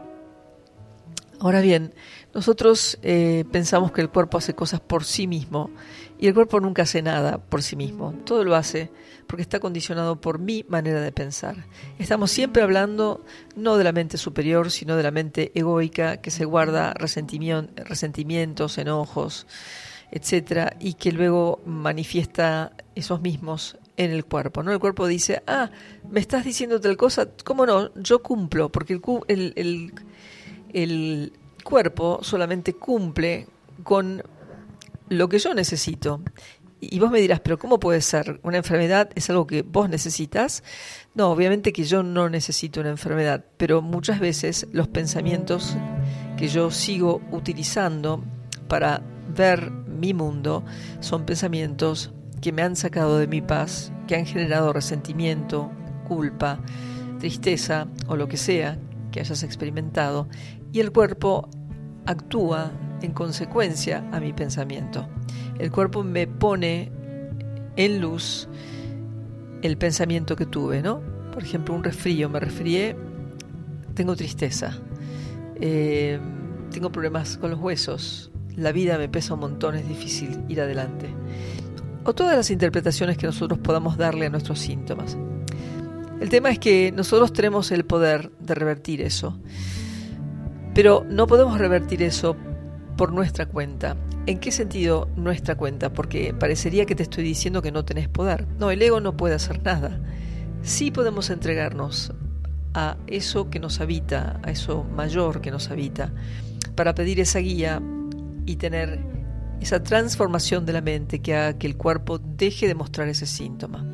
Ahora 1.38 1.60
bien, 1.60 1.92
nosotros 2.34 2.98
eh, 3.02 3.44
pensamos 3.52 3.92
que 3.92 4.00
el 4.00 4.08
cuerpo 4.08 4.38
hace 4.38 4.54
cosas 4.54 4.80
por 4.80 5.04
sí 5.04 5.26
mismo 5.26 5.70
y 6.18 6.28
el 6.28 6.34
cuerpo 6.34 6.60
nunca 6.60 6.82
hace 6.82 7.02
nada 7.02 7.38
por 7.38 7.62
sí 7.62 7.76
mismo. 7.76 8.14
Todo 8.24 8.42
lo 8.42 8.54
hace 8.54 8.90
porque 9.26 9.42
está 9.42 9.60
condicionado 9.60 10.20
por 10.20 10.38
mi 10.38 10.64
manera 10.68 11.00
de 11.00 11.12
pensar. 11.12 11.56
Estamos 11.98 12.30
siempre 12.30 12.62
hablando 12.62 13.24
no 13.54 13.76
de 13.76 13.84
la 13.84 13.92
mente 13.92 14.16
superior, 14.16 14.70
sino 14.70 14.96
de 14.96 15.02
la 15.02 15.10
mente 15.10 15.52
egoica 15.54 16.18
que 16.18 16.30
se 16.30 16.44
guarda 16.44 16.94
resentimientos, 16.94 18.78
enojos, 18.78 19.46
etcétera, 20.10 20.76
y 20.80 20.94
que 20.94 21.12
luego 21.12 21.60
manifiesta 21.66 22.72
esos 22.94 23.20
mismos 23.20 23.76
en 23.96 24.10
el 24.10 24.24
cuerpo. 24.24 24.62
¿no? 24.62 24.72
El 24.72 24.78
cuerpo 24.78 25.06
dice, 25.06 25.42
ah, 25.46 25.70
me 26.10 26.20
estás 26.20 26.44
diciendo 26.44 26.80
tal 26.80 26.96
cosa, 26.96 27.28
¿cómo 27.44 27.66
no? 27.66 27.92
Yo 27.94 28.22
cumplo, 28.22 28.70
porque 28.70 29.00
el, 29.28 29.52
el 29.56 29.92
el 30.76 31.32
cuerpo 31.64 32.20
solamente 32.22 32.74
cumple 32.74 33.46
con 33.82 34.22
lo 35.08 35.28
que 35.28 35.38
yo 35.38 35.54
necesito. 35.54 36.20
Y 36.80 36.98
vos 36.98 37.10
me 37.10 37.20
dirás, 37.20 37.40
pero 37.40 37.58
¿cómo 37.58 37.80
puede 37.80 38.02
ser? 38.02 38.38
¿Una 38.42 38.58
enfermedad 38.58 39.08
es 39.14 39.30
algo 39.30 39.46
que 39.46 39.62
vos 39.62 39.88
necesitas? 39.88 40.62
No, 41.14 41.30
obviamente 41.30 41.72
que 41.72 41.84
yo 41.84 42.02
no 42.02 42.28
necesito 42.28 42.80
una 42.80 42.90
enfermedad, 42.90 43.42
pero 43.56 43.80
muchas 43.80 44.20
veces 44.20 44.66
los 44.72 44.86
pensamientos 44.86 45.74
que 46.36 46.48
yo 46.48 46.70
sigo 46.70 47.22
utilizando 47.32 48.22
para 48.68 49.02
ver 49.34 49.72
mi 49.96 50.14
mundo 50.14 50.64
son 51.00 51.24
pensamientos 51.26 52.12
que 52.40 52.52
me 52.52 52.62
han 52.62 52.76
sacado 52.76 53.18
de 53.18 53.26
mi 53.26 53.40
paz, 53.40 53.92
que 54.06 54.16
han 54.16 54.26
generado 54.26 54.72
resentimiento, 54.72 55.70
culpa, 56.06 56.60
tristeza 57.18 57.88
o 58.06 58.16
lo 58.16 58.28
que 58.28 58.36
sea 58.36 58.78
que 59.10 59.20
hayas 59.20 59.42
experimentado 59.42 60.28
y 60.72 60.80
el 60.80 60.92
cuerpo 60.92 61.48
actúa 62.04 62.70
en 63.02 63.12
consecuencia 63.12 64.04
a 64.12 64.20
mi 64.20 64.32
pensamiento. 64.32 65.08
El 65.58 65.70
cuerpo 65.70 66.02
me 66.02 66.26
pone 66.26 66.92
en 67.76 68.00
luz 68.00 68.48
el 69.62 69.76
pensamiento 69.76 70.36
que 70.36 70.46
tuve, 70.46 70.82
¿no? 70.82 71.00
Por 71.32 71.42
ejemplo, 71.42 71.74
un 71.74 71.84
resfrío, 71.84 72.28
me 72.28 72.40
resfrié, 72.40 72.96
tengo 73.94 74.16
tristeza, 74.16 74.78
eh, 75.60 76.18
tengo 76.70 76.92
problemas 76.92 77.36
con 77.38 77.50
los 77.50 77.60
huesos, 77.60 78.30
la 78.56 78.72
vida 78.72 78.98
me 78.98 79.08
pesa 79.08 79.34
un 79.34 79.40
montón, 79.40 79.74
es 79.74 79.86
difícil 79.86 80.42
ir 80.48 80.60
adelante. 80.60 81.08
O 82.04 82.14
todas 82.14 82.36
las 82.36 82.50
interpretaciones 82.50 83.18
que 83.18 83.26
nosotros 83.26 83.58
podamos 83.58 83.96
darle 83.96 84.26
a 84.26 84.30
nuestros 84.30 84.58
síntomas. 84.58 85.16
El 86.20 86.30
tema 86.30 86.50
es 86.50 86.58
que 86.58 86.92
nosotros 86.92 87.32
tenemos 87.32 87.70
el 87.72 87.84
poder 87.84 88.30
de 88.40 88.54
revertir 88.54 89.02
eso. 89.02 89.38
Pero 90.74 91.04
no 91.08 91.26
podemos 91.26 91.58
revertir 91.58 92.02
eso 92.02 92.36
por 92.96 93.12
nuestra 93.12 93.46
cuenta. 93.46 93.96
¿En 94.26 94.38
qué 94.38 94.50
sentido 94.50 95.08
nuestra 95.16 95.56
cuenta? 95.56 95.92
Porque 95.92 96.32
parecería 96.32 96.86
que 96.86 96.94
te 96.94 97.02
estoy 97.02 97.24
diciendo 97.24 97.60
que 97.60 97.72
no 97.72 97.84
tenés 97.84 98.08
poder. 98.08 98.46
No, 98.58 98.70
el 98.70 98.80
ego 98.80 99.00
no 99.00 99.16
puede 99.16 99.34
hacer 99.34 99.62
nada. 99.62 100.00
Sí 100.62 100.90
podemos 100.90 101.30
entregarnos 101.30 102.12
a 102.72 102.96
eso 103.06 103.50
que 103.50 103.60
nos 103.60 103.80
habita, 103.80 104.40
a 104.42 104.50
eso 104.50 104.84
mayor 104.84 105.40
que 105.40 105.50
nos 105.50 105.70
habita, 105.70 106.12
para 106.74 106.94
pedir 106.94 107.20
esa 107.20 107.38
guía 107.38 107.80
y 108.46 108.56
tener 108.56 109.00
esa 109.60 109.82
transformación 109.82 110.64
de 110.64 110.72
la 110.72 110.80
mente 110.80 111.20
que 111.20 111.34
haga 111.34 111.58
que 111.58 111.66
el 111.66 111.76
cuerpo 111.76 112.18
deje 112.18 112.68
de 112.68 112.74
mostrar 112.74 113.08
ese 113.08 113.26
síntoma. 113.26 113.84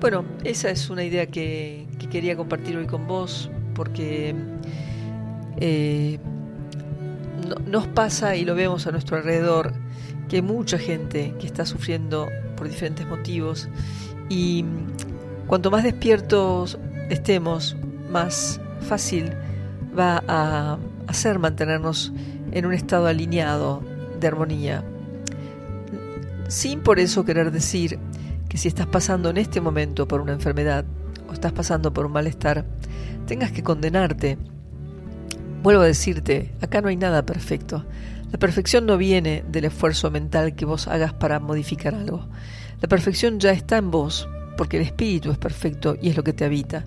Bueno, 0.00 0.24
esa 0.44 0.70
es 0.70 0.90
una 0.90 1.04
idea 1.04 1.26
que, 1.26 1.86
que 1.98 2.08
quería 2.08 2.36
compartir 2.36 2.76
hoy 2.76 2.86
con 2.86 3.06
vos, 3.06 3.50
porque 3.74 4.34
eh, 5.58 6.18
nos 7.66 7.86
pasa 7.88 8.36
y 8.36 8.44
lo 8.44 8.54
vemos 8.54 8.86
a 8.86 8.92
nuestro 8.92 9.16
alrededor 9.16 9.72
que 10.28 10.36
hay 10.36 10.42
mucha 10.42 10.78
gente 10.78 11.34
que 11.38 11.46
está 11.46 11.66
sufriendo 11.66 12.28
por 12.56 12.68
diferentes 12.68 13.06
motivos 13.06 13.68
y 14.28 14.64
cuanto 15.46 15.70
más 15.70 15.84
despiertos 15.84 16.78
estemos, 17.10 17.76
más 18.10 18.60
fácil 18.80 19.32
va 19.98 20.22
a 20.26 20.78
hacer 21.06 21.38
mantenernos 21.38 22.12
en 22.54 22.66
un 22.66 22.72
estado 22.72 23.06
alineado 23.06 23.82
de 24.18 24.26
armonía. 24.26 24.82
Sin 26.48 26.80
por 26.80 26.98
eso 26.98 27.24
querer 27.24 27.50
decir 27.50 27.98
que 28.48 28.56
si 28.56 28.68
estás 28.68 28.86
pasando 28.86 29.28
en 29.30 29.36
este 29.36 29.60
momento 29.60 30.08
por 30.08 30.20
una 30.20 30.32
enfermedad 30.32 30.84
o 31.28 31.32
estás 31.32 31.52
pasando 31.52 31.92
por 31.92 32.06
un 32.06 32.12
malestar, 32.12 32.64
tengas 33.26 33.52
que 33.52 33.62
condenarte. 33.62 34.38
Vuelvo 35.62 35.82
a 35.82 35.86
decirte, 35.86 36.52
acá 36.60 36.80
no 36.80 36.88
hay 36.88 36.96
nada 36.96 37.26
perfecto. 37.26 37.84
La 38.30 38.38
perfección 38.38 38.86
no 38.86 38.96
viene 38.96 39.44
del 39.48 39.64
esfuerzo 39.66 40.10
mental 40.10 40.54
que 40.54 40.64
vos 40.64 40.88
hagas 40.88 41.12
para 41.12 41.40
modificar 41.40 41.94
algo. 41.94 42.28
La 42.80 42.88
perfección 42.88 43.40
ya 43.40 43.50
está 43.50 43.76
en 43.78 43.90
vos, 43.90 44.28
porque 44.56 44.76
el 44.76 44.82
espíritu 44.82 45.30
es 45.30 45.38
perfecto 45.38 45.96
y 46.00 46.10
es 46.10 46.16
lo 46.16 46.24
que 46.24 46.32
te 46.32 46.44
habita. 46.44 46.84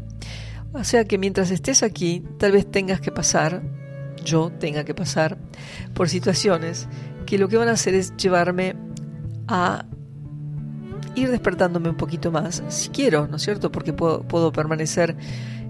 O 0.74 0.84
sea 0.84 1.06
que 1.06 1.18
mientras 1.18 1.50
estés 1.52 1.84
aquí, 1.84 2.24
tal 2.38 2.52
vez 2.52 2.70
tengas 2.70 3.02
que 3.02 3.12
pasar, 3.12 3.64
yo 4.28 4.52
tenga 4.60 4.84
que 4.84 4.94
pasar, 4.94 5.38
por 5.94 6.10
situaciones 6.10 6.88
que 7.26 7.38
lo 7.38 7.48
que 7.48 7.58
van 7.58 7.70
a 7.70 7.72
hacer 7.72 7.96
es 7.96 8.16
llevarme 8.18 8.76
a 9.48 9.86
ir 11.16 11.32
despertándome 11.32 11.90
un 11.90 11.98
poquito 11.98 12.32
más, 12.32 12.64
si 12.68 12.90
quiero, 12.90 13.28
¿no 13.28 13.38
es 13.38 13.42
cierto? 13.42 13.72
Porque 13.72 13.94
puedo, 13.94 14.22
puedo 14.22 14.52
permanecer 14.52 15.16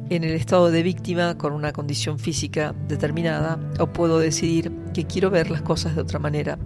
en 0.09 0.23
el 0.23 0.33
estado 0.33 0.71
de 0.71 0.83
víctima 0.83 1.37
con 1.37 1.53
una 1.53 1.71
condición 1.73 2.17
física 2.17 2.73
determinada 2.87 3.59
o 3.79 3.87
puedo 3.87 4.19
decidir 4.19 4.71
que 4.93 5.05
quiero 5.05 5.29
ver 5.29 5.51
las 5.51 5.61
cosas 5.61 5.95
de 5.95 6.01
otra 6.01 6.19
manera. 6.19 6.57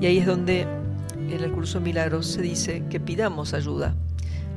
Y 0.00 0.06
ahí 0.06 0.18
es 0.18 0.26
donde 0.26 0.66
en 1.16 1.40
el 1.42 1.52
curso 1.52 1.78
de 1.78 1.84
milagros 1.84 2.26
se 2.26 2.42
dice 2.42 2.84
que 2.90 3.00
pidamos 3.00 3.54
ayuda 3.54 3.94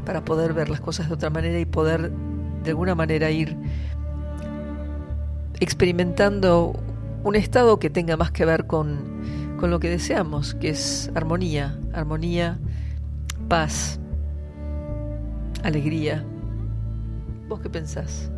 para 0.06 0.26
poder 0.26 0.54
ver 0.54 0.70
las 0.70 0.82
cosas 0.82 1.08
de 1.08 1.14
otra 1.14 1.30
manera 1.30 1.60
y 1.60 1.66
poder 1.66 2.12
de 2.64 2.70
alguna 2.70 2.96
manera 2.96 3.30
ir 3.30 3.56
experimentando 5.64 6.74
un 7.24 7.36
estado 7.36 7.80
que 7.80 7.90
tenga 7.90 8.18
más 8.18 8.32
que 8.32 8.46
ver 8.46 8.68
con, 8.68 9.00
con 9.58 9.72
lo 9.72 9.80
que 9.80 9.90
deseamos, 9.90 10.56
que 10.56 10.70
es 10.70 11.10
armonía, 11.16 11.78
armonía, 11.94 12.60
paz, 13.48 14.00
alegría. 15.64 16.24
¿Vos 17.48 17.62
qué 17.62 17.70
pensás? 17.70 18.30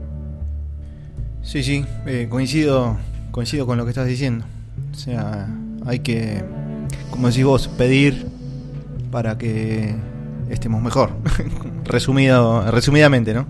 Sí, 1.42 1.64
sí, 1.64 1.86
eh, 2.06 2.28
coincido, 2.30 2.98
coincido 3.32 3.66
con 3.66 3.78
lo 3.78 3.86
que 3.86 3.90
estás 3.90 4.08
diciendo. 4.08 4.46
O 4.92 4.96
sea, 4.96 5.48
hay 5.86 6.00
que, 6.00 6.44
como 7.12 7.28
decís 7.28 7.44
vos, 7.44 7.68
pedir 7.68 8.28
para 9.12 9.38
que 9.38 9.96
estemos 10.50 10.82
mejor. 10.82 11.12
Resumido, 11.86 12.70
resumidamente, 12.72 13.34
¿no? 13.34 13.48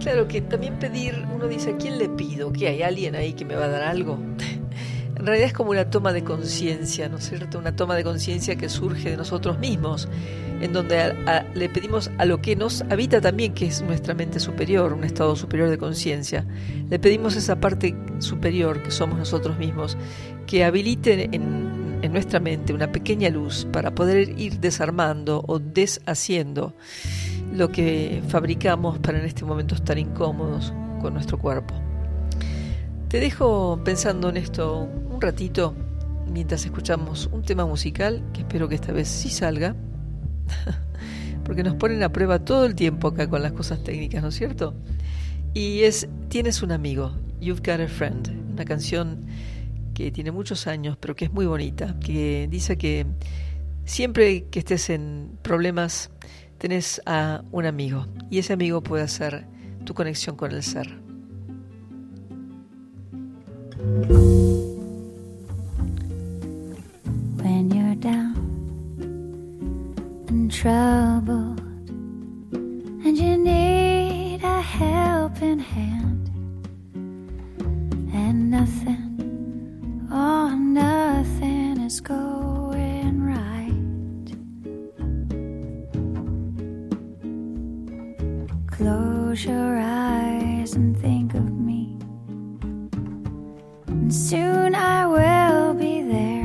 Claro 0.00 0.26
que 0.26 0.40
también 0.40 0.78
pedir, 0.78 1.26
uno 1.30 1.46
dice, 1.46 1.72
¿a 1.72 1.76
quién 1.76 1.98
le 1.98 2.08
pido? 2.08 2.50
¿Que 2.54 2.68
hay 2.68 2.82
alguien 2.82 3.14
ahí 3.14 3.34
que 3.34 3.44
me 3.44 3.54
va 3.54 3.66
a 3.66 3.68
dar 3.68 3.82
algo? 3.82 4.18
En 5.16 5.26
realidad 5.26 5.48
es 5.48 5.52
como 5.52 5.72
una 5.72 5.90
toma 5.90 6.14
de 6.14 6.24
conciencia, 6.24 7.10
¿no 7.10 7.18
es 7.18 7.28
cierto? 7.28 7.58
Una 7.58 7.76
toma 7.76 7.94
de 7.94 8.02
conciencia 8.02 8.56
que 8.56 8.70
surge 8.70 9.10
de 9.10 9.18
nosotros 9.18 9.58
mismos, 9.58 10.08
en 10.62 10.72
donde 10.72 11.14
le 11.52 11.68
pedimos 11.68 12.10
a 12.16 12.24
lo 12.24 12.40
que 12.40 12.56
nos 12.56 12.80
habita 12.88 13.20
también, 13.20 13.52
que 13.52 13.66
es 13.66 13.82
nuestra 13.82 14.14
mente 14.14 14.40
superior, 14.40 14.94
un 14.94 15.04
estado 15.04 15.36
superior 15.36 15.68
de 15.68 15.76
conciencia. 15.76 16.46
Le 16.88 16.98
pedimos 16.98 17.36
esa 17.36 17.60
parte 17.60 17.94
superior 18.20 18.82
que 18.82 18.90
somos 18.90 19.18
nosotros 19.18 19.58
mismos, 19.58 19.98
que 20.46 20.64
habilite 20.64 21.28
en, 21.36 21.98
en 22.00 22.12
nuestra 22.12 22.40
mente 22.40 22.72
una 22.72 22.90
pequeña 22.90 23.28
luz 23.28 23.66
para 23.70 23.94
poder 23.94 24.40
ir 24.40 24.58
desarmando 24.58 25.44
o 25.46 25.58
deshaciendo 25.58 26.74
lo 27.52 27.70
que 27.70 28.22
fabricamos 28.28 28.98
para 28.98 29.18
en 29.18 29.24
este 29.24 29.44
momento 29.44 29.74
estar 29.74 29.98
incómodos 29.98 30.72
con 31.00 31.14
nuestro 31.14 31.38
cuerpo. 31.38 31.74
Te 33.08 33.18
dejo 33.18 33.80
pensando 33.84 34.28
en 34.28 34.36
esto 34.36 34.88
un 35.10 35.20
ratito 35.20 35.74
mientras 36.30 36.64
escuchamos 36.64 37.28
un 37.32 37.42
tema 37.42 37.66
musical 37.66 38.22
que 38.32 38.40
espero 38.40 38.68
que 38.68 38.76
esta 38.76 38.92
vez 38.92 39.08
sí 39.08 39.28
salga, 39.30 39.74
porque 41.44 41.62
nos 41.62 41.74
ponen 41.74 42.02
a 42.02 42.12
prueba 42.12 42.44
todo 42.44 42.66
el 42.66 42.74
tiempo 42.74 43.08
acá 43.08 43.28
con 43.28 43.42
las 43.42 43.52
cosas 43.52 43.82
técnicas, 43.82 44.22
¿no 44.22 44.28
es 44.28 44.36
cierto? 44.36 44.74
Y 45.52 45.80
es 45.82 46.08
Tienes 46.28 46.62
un 46.62 46.70
amigo, 46.70 47.16
You've 47.40 47.60
Got 47.64 47.80
a 47.80 47.88
Friend, 47.88 48.52
una 48.52 48.64
canción 48.64 49.26
que 49.94 50.12
tiene 50.12 50.30
muchos 50.30 50.68
años, 50.68 50.96
pero 51.00 51.16
que 51.16 51.24
es 51.24 51.32
muy 51.32 51.46
bonita, 51.46 51.98
que 51.98 52.46
dice 52.48 52.78
que 52.78 53.06
siempre 53.84 54.44
que 54.44 54.60
estés 54.60 54.90
en 54.90 55.32
problemas, 55.42 56.10
tenés 56.60 57.00
a 57.06 57.42
un 57.52 57.64
amigo 57.64 58.06
y 58.28 58.38
ese 58.38 58.52
amigo 58.52 58.82
puede 58.82 59.08
ser 59.08 59.46
tu 59.84 59.94
conexión 59.94 60.36
con 60.36 60.52
el 60.52 60.62
ser. 60.62 60.88
When 67.42 67.70
you're 67.70 67.96
down 67.96 68.36
and 70.28 70.50
troubled 70.52 71.60
and 72.52 73.16
you 73.16 73.38
need 73.38 74.44
a 74.44 74.60
helping 74.60 75.60
hand 75.60 76.28
and 78.12 78.50
nothing, 78.50 80.08
oh 80.12 80.54
nothing 80.54 81.80
is 81.80 82.02
going 82.02 82.49
Close 88.80 89.44
your 89.44 89.76
eyes 89.78 90.72
and 90.72 90.98
think 90.98 91.34
of 91.34 91.50
me. 91.50 91.98
And 93.88 94.10
soon 94.10 94.74
I 94.74 95.06
will 95.06 95.74
be 95.74 96.00
there 96.00 96.44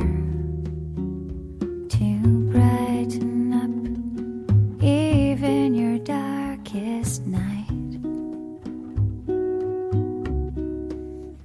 to 1.88 2.50
brighten 2.52 3.54
up 3.54 4.82
even 4.82 5.74
your 5.74 5.98
darkest 5.98 7.24
night. 7.26 8.02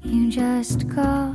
You 0.03 0.29
just 0.29 0.89
call 0.89 1.33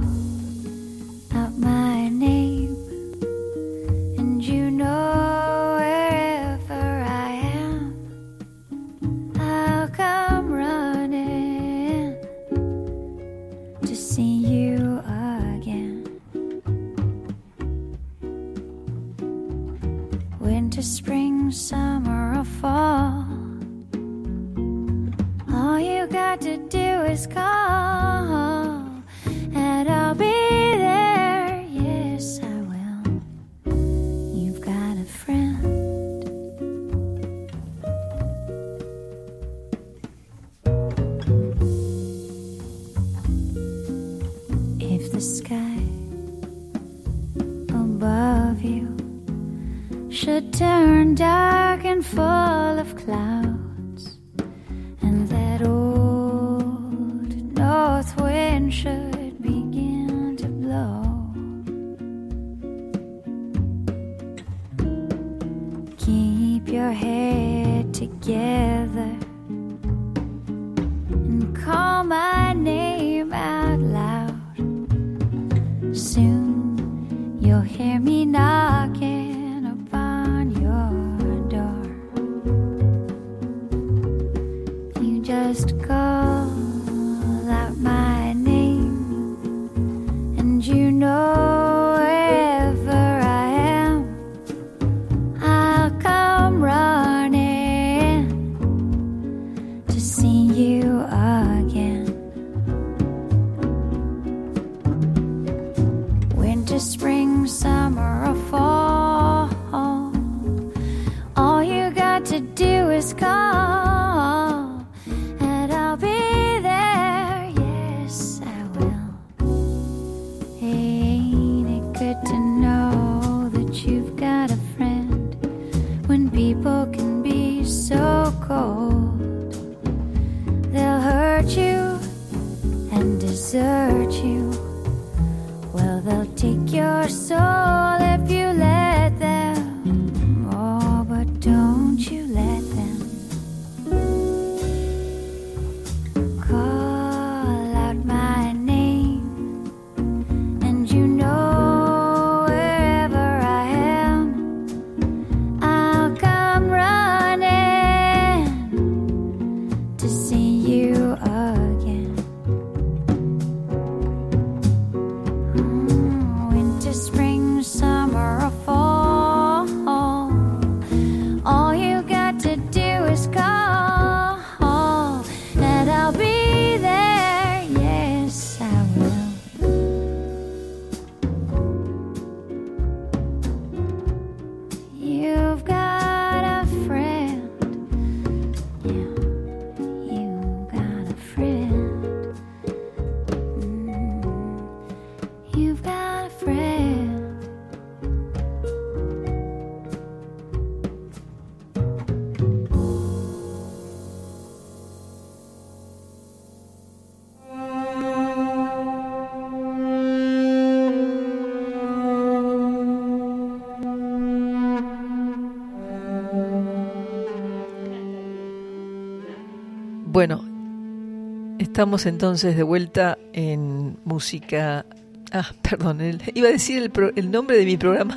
estamos 221.77 222.07
entonces 222.07 222.57
de 222.57 222.62
vuelta 222.62 223.18
en 223.35 223.99
música. 224.07 224.87
Ah, 225.31 225.45
perdón, 225.62 226.01
iba 226.35 226.49
a 226.49 226.51
decir 226.53 226.83
el, 226.83 226.89
pro- 226.89 227.12
el 227.14 227.31
nombre 227.31 227.59
de 227.59 227.66
mi 227.66 227.77
programa 227.77 228.16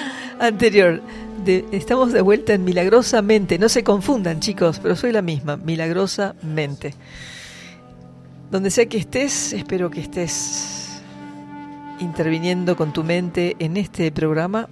anterior. 0.38 1.02
Estamos 1.44 2.12
de 2.12 2.20
vuelta 2.20 2.54
en 2.54 2.62
Milagrosamente. 2.62 3.58
No 3.58 3.68
se 3.68 3.82
confundan, 3.82 4.38
chicos, 4.38 4.78
pero 4.80 4.94
soy 4.94 5.10
la 5.10 5.20
misma, 5.20 5.56
Milagrosamente. 5.56 6.94
Donde 8.52 8.70
sea 8.70 8.86
que 8.86 8.98
estés, 8.98 9.52
espero 9.52 9.90
que 9.90 10.00
estés 10.00 11.00
interviniendo 11.98 12.76
con 12.76 12.92
tu 12.92 13.02
mente 13.02 13.56
en 13.58 13.76
este 13.78 14.12
programa, 14.12 14.68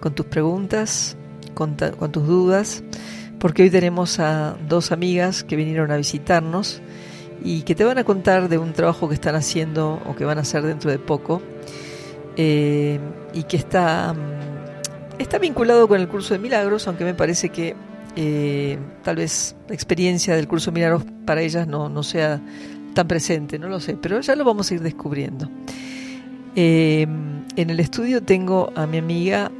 con 0.00 0.14
tus 0.14 0.26
preguntas, 0.26 1.16
con, 1.54 1.78
ta- 1.78 1.92
con 1.92 2.12
tus 2.12 2.26
dudas 2.26 2.82
porque 3.38 3.62
hoy 3.62 3.70
tenemos 3.70 4.18
a 4.18 4.56
dos 4.68 4.90
amigas 4.90 5.44
que 5.44 5.54
vinieron 5.54 5.92
a 5.92 5.96
visitarnos 5.96 6.82
y 7.44 7.62
que 7.62 7.74
te 7.74 7.84
van 7.84 7.98
a 7.98 8.04
contar 8.04 8.48
de 8.48 8.58
un 8.58 8.72
trabajo 8.72 9.08
que 9.08 9.14
están 9.14 9.34
haciendo 9.34 10.00
o 10.06 10.14
que 10.16 10.24
van 10.24 10.38
a 10.38 10.40
hacer 10.42 10.62
dentro 10.62 10.90
de 10.90 10.98
poco 10.98 11.40
eh, 12.36 12.98
y 13.34 13.42
que 13.44 13.56
está, 13.56 14.12
mm, 14.14 15.20
está 15.20 15.38
vinculado 15.38 15.88
con 15.88 16.00
el 16.00 16.08
curso 16.08 16.34
de 16.34 16.40
milagros, 16.40 16.86
aunque 16.88 17.04
me 17.04 17.14
parece 17.14 17.48
que 17.50 17.74
eh, 18.16 18.78
tal 19.02 19.16
vez 19.16 19.54
la 19.68 19.74
experiencia 19.74 20.34
del 20.34 20.48
curso 20.48 20.70
de 20.70 20.74
milagros 20.74 21.04
para 21.24 21.42
ellas 21.42 21.66
no, 21.68 21.88
no 21.88 22.02
sea 22.02 22.40
tan 22.94 23.06
presente, 23.06 23.58
no 23.58 23.68
lo 23.68 23.78
sé, 23.80 23.96
pero 23.96 24.20
ya 24.20 24.34
lo 24.34 24.44
vamos 24.44 24.70
a 24.70 24.74
ir 24.74 24.80
descubriendo. 24.80 25.48
Eh, 26.56 27.02
en 27.56 27.70
el 27.70 27.78
estudio 27.80 28.22
tengo 28.22 28.72
a 28.74 28.86
mi 28.86 28.98
amiga 28.98 29.50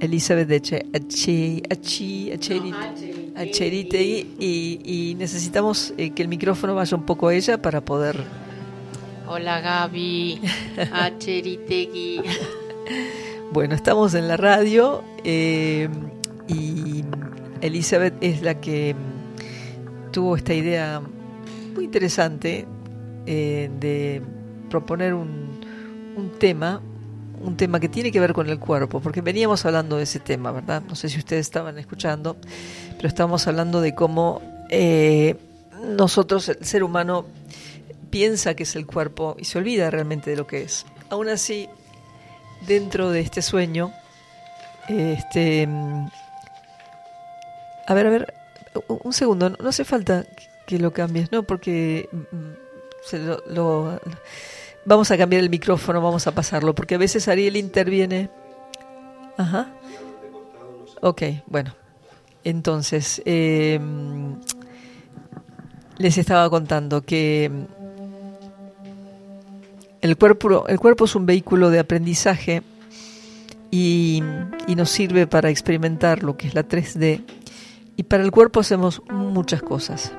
Elizabeth 0.00 0.48
de 0.48 0.56
Ache- 0.56 0.86
Ache- 0.92 1.62
Achi- 1.68 2.32
Acheri- 3.34 3.50
Acheritegui 3.50 4.26
y, 4.38 4.80
y 5.10 5.14
necesitamos 5.14 5.94
eh, 5.96 6.10
que 6.10 6.22
el 6.22 6.28
micrófono 6.28 6.74
vaya 6.74 6.96
un 6.96 7.04
poco 7.04 7.28
a 7.28 7.34
ella 7.34 7.60
para 7.60 7.80
poder... 7.84 8.16
Hola 9.26 9.60
Gaby, 9.60 10.40
Acheritegui. 10.92 12.20
Bueno, 13.52 13.74
estamos 13.74 14.14
en 14.14 14.28
la 14.28 14.36
radio 14.36 15.02
eh, 15.24 15.88
y 16.48 17.04
Elizabeth 17.60 18.14
es 18.20 18.42
la 18.42 18.60
que 18.60 18.94
tuvo 20.10 20.36
esta 20.36 20.52
idea 20.52 21.00
muy 21.74 21.84
interesante 21.84 22.66
eh, 23.26 23.70
de 23.80 24.20
proponer 24.68 25.14
un, 25.14 25.60
un 26.16 26.30
tema, 26.38 26.82
un 27.42 27.56
tema 27.56 27.80
que 27.80 27.88
tiene 27.88 28.10
que 28.12 28.20
ver 28.20 28.32
con 28.34 28.48
el 28.48 28.58
cuerpo, 28.58 29.00
porque 29.00 29.20
veníamos 29.22 29.64
hablando 29.64 29.96
de 29.96 30.02
ese 30.02 30.18
tema, 30.20 30.50
¿verdad? 30.52 30.82
No 30.86 30.94
sé 30.94 31.08
si 31.08 31.18
ustedes 31.18 31.46
estaban 31.46 31.78
escuchando, 31.78 32.36
pero 33.02 33.08
estábamos 33.08 33.48
hablando 33.48 33.80
de 33.80 33.96
cómo 33.96 34.40
eh, 34.70 35.34
nosotros, 35.82 36.48
el 36.48 36.64
ser 36.64 36.84
humano, 36.84 37.26
piensa 38.10 38.54
que 38.54 38.62
es 38.62 38.76
el 38.76 38.86
cuerpo 38.86 39.34
y 39.40 39.44
se 39.44 39.58
olvida 39.58 39.90
realmente 39.90 40.30
de 40.30 40.36
lo 40.36 40.46
que 40.46 40.62
es. 40.62 40.86
Aún 41.10 41.28
así, 41.28 41.68
dentro 42.68 43.10
de 43.10 43.18
este 43.18 43.42
sueño, 43.42 43.90
este, 44.86 45.66
mm, 45.66 46.06
a 47.88 47.94
ver, 47.94 48.06
a 48.06 48.10
ver, 48.10 48.34
un 48.86 49.12
segundo, 49.12 49.50
no, 49.50 49.68
hace 49.68 49.84
falta 49.84 50.24
que 50.64 50.78
lo 50.78 50.92
cambies, 50.92 51.32
¿no? 51.32 51.42
Porque 51.42 52.08
mm, 52.12 52.52
se 53.04 53.18
lo- 53.18 54.00
vamos 54.84 55.10
a 55.10 55.18
cambiar 55.18 55.42
el 55.42 55.50
micrófono, 55.50 56.00
vamos 56.00 56.28
a 56.28 56.32
pasarlo, 56.36 56.72
porque 56.72 56.94
a 56.94 56.98
veces 56.98 57.26
Ariel 57.26 57.56
interviene. 57.56 58.30
Ajá. 59.36 59.72
Ok, 61.00 61.22
bueno. 61.46 61.74
Entonces, 62.44 63.22
eh, 63.24 63.78
les 65.98 66.18
estaba 66.18 66.48
contando 66.50 67.02
que 67.02 67.50
el 70.00 70.16
cuerpo, 70.16 70.66
el 70.66 70.80
cuerpo 70.80 71.04
es 71.04 71.14
un 71.14 71.26
vehículo 71.26 71.70
de 71.70 71.78
aprendizaje 71.78 72.62
y, 73.70 74.22
y 74.66 74.74
nos 74.74 74.90
sirve 74.90 75.26
para 75.26 75.50
experimentar 75.50 76.22
lo 76.24 76.36
que 76.36 76.48
es 76.48 76.54
la 76.54 76.66
3D. 76.66 77.24
Y 77.96 78.02
para 78.04 78.24
el 78.24 78.32
cuerpo 78.32 78.60
hacemos 78.60 79.02
muchas 79.10 79.62
cosas. 79.62 80.12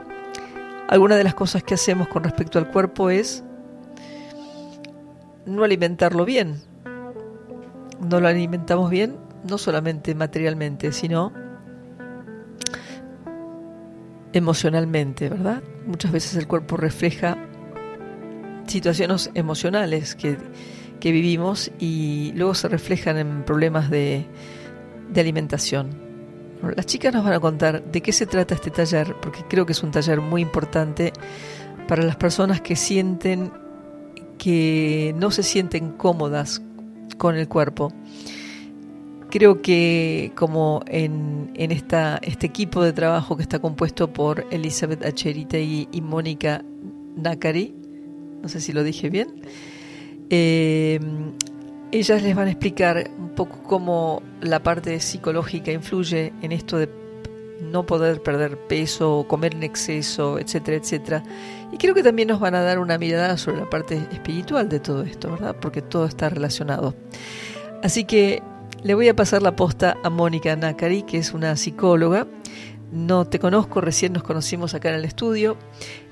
Algunas 0.87 1.17
de 1.17 1.23
las 1.23 1.33
cosas 1.33 1.63
que 1.63 1.73
hacemos 1.73 2.07
con 2.07 2.23
respecto 2.23 2.59
al 2.59 2.69
cuerpo 2.69 3.09
es 3.09 3.43
no 5.45 5.63
alimentarlo 5.63 6.23
bien. 6.23 6.61
No 7.99 8.19
lo 8.19 8.27
alimentamos 8.27 8.89
bien, 8.89 9.17
no 9.43 9.57
solamente 9.57 10.15
materialmente, 10.15 10.91
sino 10.91 11.33
emocionalmente, 14.33 15.29
¿verdad? 15.29 15.63
Muchas 15.85 16.11
veces 16.11 16.35
el 16.35 16.47
cuerpo 16.47 16.77
refleja 16.77 17.37
situaciones 18.67 19.29
emocionales 19.33 20.15
que, 20.15 20.37
que 20.99 21.11
vivimos 21.11 21.71
y 21.79 22.31
luego 22.35 22.55
se 22.55 22.67
reflejan 22.67 23.17
en 23.17 23.43
problemas 23.43 23.89
de, 23.89 24.25
de 25.09 25.21
alimentación. 25.21 26.01
Las 26.75 26.85
chicas 26.85 27.13
nos 27.13 27.25
van 27.25 27.33
a 27.33 27.39
contar 27.39 27.83
de 27.83 28.01
qué 28.01 28.13
se 28.13 28.25
trata 28.25 28.55
este 28.55 28.71
taller, 28.71 29.15
porque 29.21 29.43
creo 29.49 29.65
que 29.65 29.73
es 29.73 29.83
un 29.83 29.91
taller 29.91 30.21
muy 30.21 30.41
importante 30.41 31.11
para 31.87 32.03
las 32.03 32.15
personas 32.15 32.61
que 32.61 32.75
sienten 32.75 33.51
que 34.37 35.13
no 35.17 35.31
se 35.31 35.43
sienten 35.43 35.91
cómodas 35.91 36.61
con 37.17 37.35
el 37.35 37.47
cuerpo. 37.47 37.93
Creo 39.33 39.63
que 39.63 40.31
como 40.35 40.83
en, 40.85 41.49
en 41.55 41.71
esta, 41.71 42.19
este 42.21 42.45
equipo 42.45 42.83
de 42.83 42.93
trabajo 42.93 43.35
que 43.35 43.41
está 43.41 43.57
compuesto 43.57 44.13
por 44.13 44.45
Elizabeth 44.51 45.03
Acheritegui 45.03 45.87
y 45.91 46.01
Mónica 46.01 46.63
Nakari, 47.15 47.73
no 48.43 48.47
sé 48.47 48.61
si 48.61 48.73
lo 48.73 48.83
dije 48.83 49.09
bien, 49.09 49.41
eh, 50.29 50.99
ellas 51.91 52.21
les 52.21 52.35
van 52.35 52.45
a 52.45 52.51
explicar 52.51 53.09
un 53.17 53.29
poco 53.29 53.63
cómo 53.63 54.21
la 54.39 54.61
parte 54.61 54.99
psicológica 54.99 55.71
influye 55.71 56.31
en 56.43 56.51
esto 56.51 56.77
de 56.77 56.87
no 57.59 57.87
poder 57.87 58.21
perder 58.21 58.55
peso, 58.67 59.25
comer 59.27 59.55
en 59.55 59.63
exceso, 59.63 60.37
etcétera, 60.37 60.77
etcétera. 60.77 61.23
Y 61.71 61.77
creo 61.77 61.95
que 61.95 62.03
también 62.03 62.27
nos 62.27 62.39
van 62.39 62.53
a 62.53 62.61
dar 62.61 62.77
una 62.77 62.99
mirada 62.99 63.35
sobre 63.37 63.57
la 63.57 63.69
parte 63.71 63.95
espiritual 64.11 64.69
de 64.69 64.79
todo 64.79 65.01
esto, 65.01 65.31
¿verdad? 65.31 65.55
Porque 65.59 65.81
todo 65.81 66.05
está 66.05 66.29
relacionado. 66.29 66.93
Así 67.81 68.03
que 68.05 68.43
le 68.83 68.95
voy 68.95 69.07
a 69.07 69.15
pasar 69.15 69.41
la 69.41 69.55
posta 69.55 69.97
a 70.03 70.09
Mónica 70.09 70.55
Nakari, 70.55 71.03
que 71.03 71.17
es 71.17 71.33
una 71.33 71.55
psicóloga. 71.55 72.27
No 72.91 73.25
te 73.25 73.39
conozco, 73.39 73.81
recién 73.81 74.13
nos 74.13 74.23
conocimos 74.23 74.73
acá 74.73 74.89
en 74.89 74.95
el 74.95 75.05
estudio. 75.05 75.57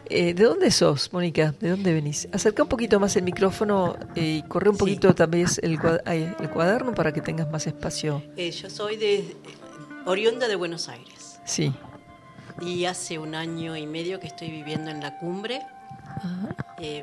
Eh, 0.06 0.34
¿De 0.34 0.44
dónde 0.44 0.72
sos, 0.72 1.12
Mónica? 1.14 1.54
¿De 1.60 1.70
dónde 1.70 1.94
venís? 1.94 2.28
Acerca 2.32 2.64
un 2.64 2.70
poquito 2.70 3.00
más 3.00 3.16
el 3.16 3.24
micrófono 3.24 3.98
eh, 4.16 4.42
y 4.44 4.48
corre 4.48 4.70
un 4.70 4.78
poquito 4.78 5.14
también 5.14 5.48
el, 5.62 5.80
cuaderno 6.50 6.94
para 6.94 7.14
que 7.14 7.22
tengas 7.22 7.50
más 7.52 7.68
espacio. 7.68 8.24
Eh, 8.36 8.52
yo 8.52 8.70
soy 8.70 8.98
de 8.98 9.20
eh, 9.20 9.36
oriunda 10.06 10.48
de 10.48 10.56
Buenos 10.56 10.90
Aires 10.90 11.40
Sí. 11.46 11.74
y 12.62 12.86
hace 12.86 13.20
un 13.20 13.36
año 13.36 13.78
y 13.78 13.86
medio 13.86 14.20
que 14.20 14.28
estoy 14.28 14.50
viviendo 14.50 14.90
en 14.92 15.02
la 15.02 15.18
cumbre. 15.20 15.62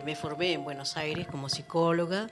Me 0.05 0.17
formé 0.17 0.55
en 0.55 0.65
Buenos 0.65 0.97
Aires 0.97 1.29
como 1.29 1.49
psicóloga 1.49 2.29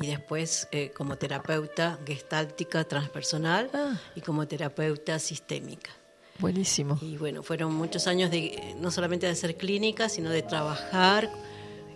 y 0.00 0.06
después 0.08 0.68
eh, 0.72 0.90
como 0.96 1.16
terapeuta 1.16 1.98
gestáltica 2.06 2.84
transpersonal 2.84 3.70
Ah. 3.72 3.94
y 4.14 4.20
como 4.20 4.46
terapeuta 4.46 5.18
sistémica. 5.18 5.90
Buenísimo. 6.38 6.98
Y 7.00 7.16
bueno, 7.16 7.42
fueron 7.42 7.74
muchos 7.74 8.06
años 8.06 8.30
de 8.30 8.74
no 8.78 8.90
solamente 8.90 9.24
de 9.26 9.32
hacer 9.32 9.56
clínica, 9.56 10.08
sino 10.10 10.28
de 10.30 10.42
trabajar 10.42 11.30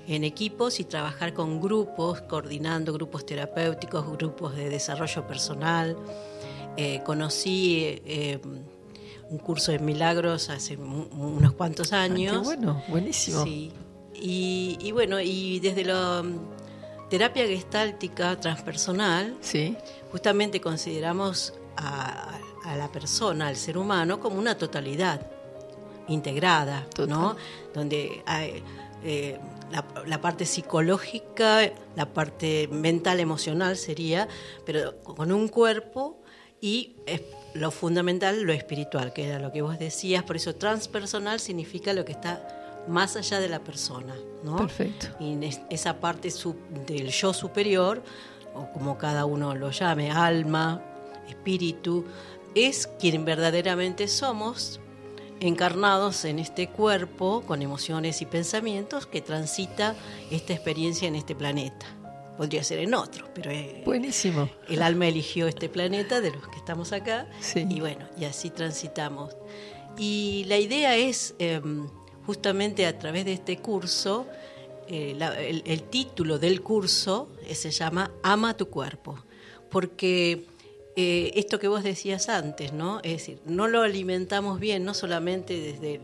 en 0.06 0.24
equipos 0.24 0.80
y 0.80 0.84
trabajar 0.84 1.34
con 1.34 1.60
grupos, 1.60 2.22
coordinando 2.22 2.92
grupos 2.92 3.26
terapéuticos, 3.26 4.10
grupos 4.16 4.56
de 4.56 4.70
desarrollo 4.70 5.26
personal. 5.26 5.96
Eh, 6.78 7.02
conocí 7.04 8.00
eh, 8.06 8.40
un 9.28 9.38
curso 9.38 9.72
de 9.72 9.78
milagros 9.78 10.48
hace 10.48 10.76
unos 10.78 11.52
cuantos 11.52 11.92
Ah, 11.92 12.02
años. 12.02 12.38
qué 12.38 12.44
bueno, 12.44 12.82
buenísimo. 12.88 13.44
Sí. 13.44 13.70
Y, 14.14 14.78
y 14.80 14.90
bueno, 14.92 15.20
y 15.20 15.60
desde 15.60 15.84
mm, 15.84 16.38
terapia 17.10 17.46
gestáltica 17.46 18.38
transpersonal, 18.40 19.36
Sí. 19.40 19.76
justamente 20.12 20.60
consideramos 20.60 21.52
a, 21.76 22.38
a 22.64 22.76
la 22.76 22.90
persona, 22.90 23.48
al 23.48 23.56
ser 23.56 23.76
humano, 23.76 24.20
como 24.20 24.38
una 24.38 24.56
totalidad 24.56 25.26
integrada, 26.08 26.86
Total. 26.94 27.08
¿no? 27.08 27.36
Donde 27.74 28.22
hay 28.26 28.62
eh, 29.04 29.38
la, 29.70 29.84
la 30.06 30.20
parte 30.20 30.44
psicológica, 30.46 31.70
la 31.96 32.06
parte 32.06 32.68
mental, 32.70 33.20
emocional 33.20 33.76
sería, 33.76 34.28
pero 34.66 34.98
con 35.02 35.32
un 35.32 35.48
cuerpo 35.48 36.18
y 36.60 36.96
es 37.06 37.22
lo 37.54 37.70
fundamental, 37.70 38.42
lo 38.42 38.52
espiritual, 38.52 39.12
que 39.12 39.26
era 39.28 39.38
lo 39.38 39.50
que 39.52 39.62
vos 39.62 39.78
decías, 39.78 40.22
por 40.24 40.36
eso 40.36 40.54
transpersonal 40.54 41.40
significa 41.40 41.92
lo 41.92 42.04
que 42.04 42.12
está 42.12 42.59
más 42.88 43.16
allá 43.16 43.40
de 43.40 43.48
la 43.48 43.60
persona, 43.60 44.14
¿no? 44.42 44.56
Perfecto. 44.56 45.08
Y 45.20 45.32
en 45.34 45.42
es- 45.44 45.60
esa 45.70 46.00
parte 46.00 46.30
del 46.86 47.08
yo 47.10 47.32
superior, 47.32 48.02
o 48.54 48.70
como 48.72 48.98
cada 48.98 49.24
uno 49.26 49.54
lo 49.54 49.70
llame, 49.70 50.10
alma, 50.10 50.82
espíritu, 51.28 52.04
es 52.54 52.88
quien 52.98 53.24
verdaderamente 53.24 54.08
somos, 54.08 54.80
encarnados 55.40 56.24
en 56.24 56.38
este 56.38 56.68
cuerpo 56.68 57.42
con 57.46 57.62
emociones 57.62 58.20
y 58.20 58.26
pensamientos 58.26 59.06
que 59.06 59.20
transita 59.22 59.94
esta 60.30 60.52
experiencia 60.52 61.08
en 61.08 61.14
este 61.14 61.34
planeta. 61.34 61.86
Podría 62.36 62.62
ser 62.64 62.78
en 62.80 62.94
otro, 62.94 63.26
pero 63.34 63.50
eh, 63.50 63.82
Buenísimo. 63.84 64.48
el 64.68 64.82
alma 64.82 65.06
eligió 65.08 65.46
este 65.46 65.68
planeta 65.68 66.20
de 66.20 66.30
los 66.32 66.46
que 66.48 66.56
estamos 66.56 66.92
acá 66.92 67.26
Sí. 67.40 67.66
y 67.68 67.80
bueno, 67.80 68.06
y 68.18 68.24
así 68.24 68.50
transitamos. 68.50 69.36
Y 69.98 70.44
la 70.48 70.56
idea 70.58 70.96
es, 70.96 71.34
eh, 71.38 71.60
justamente 72.30 72.86
a 72.86 72.96
través 72.96 73.24
de 73.24 73.32
este 73.32 73.56
curso, 73.56 74.24
eh, 74.86 75.16
el 75.64 75.82
título 75.82 76.38
del 76.38 76.62
curso 76.62 77.28
eh, 77.44 77.56
se 77.56 77.72
llama 77.72 78.12
Ama 78.22 78.56
tu 78.56 78.68
cuerpo, 78.68 79.18
porque 79.68 80.46
eh, 80.94 81.32
esto 81.34 81.58
que 81.58 81.66
vos 81.66 81.82
decías 81.82 82.28
antes, 82.28 82.72
¿no? 82.72 83.00
Es 83.02 83.14
decir, 83.14 83.40
no 83.46 83.66
lo 83.66 83.82
alimentamos 83.82 84.60
bien, 84.60 84.84
no 84.84 84.94
solamente 84.94 85.60
desde 85.60 86.00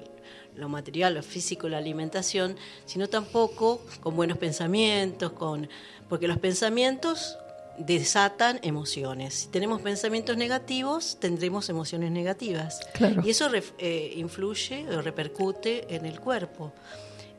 lo 0.56 0.68
material, 0.68 1.14
lo 1.14 1.22
físico, 1.22 1.68
la 1.68 1.78
alimentación, 1.78 2.56
sino 2.86 3.08
tampoco 3.08 3.80
con 4.00 4.16
buenos 4.16 4.36
pensamientos, 4.36 5.30
con 5.30 5.68
porque 6.08 6.26
los 6.26 6.38
pensamientos 6.38 7.38
desatan 7.78 8.58
emociones. 8.62 9.34
Si 9.34 9.48
tenemos 9.48 9.82
pensamientos 9.82 10.36
negativos, 10.36 11.18
tendremos 11.20 11.68
emociones 11.68 12.10
negativas. 12.10 12.80
Claro. 12.94 13.22
Y 13.24 13.30
eso 13.30 13.50
eh, 13.78 14.12
influye 14.16 14.86
o 14.88 15.02
repercute 15.02 15.94
en 15.94 16.06
el 16.06 16.20
cuerpo, 16.20 16.72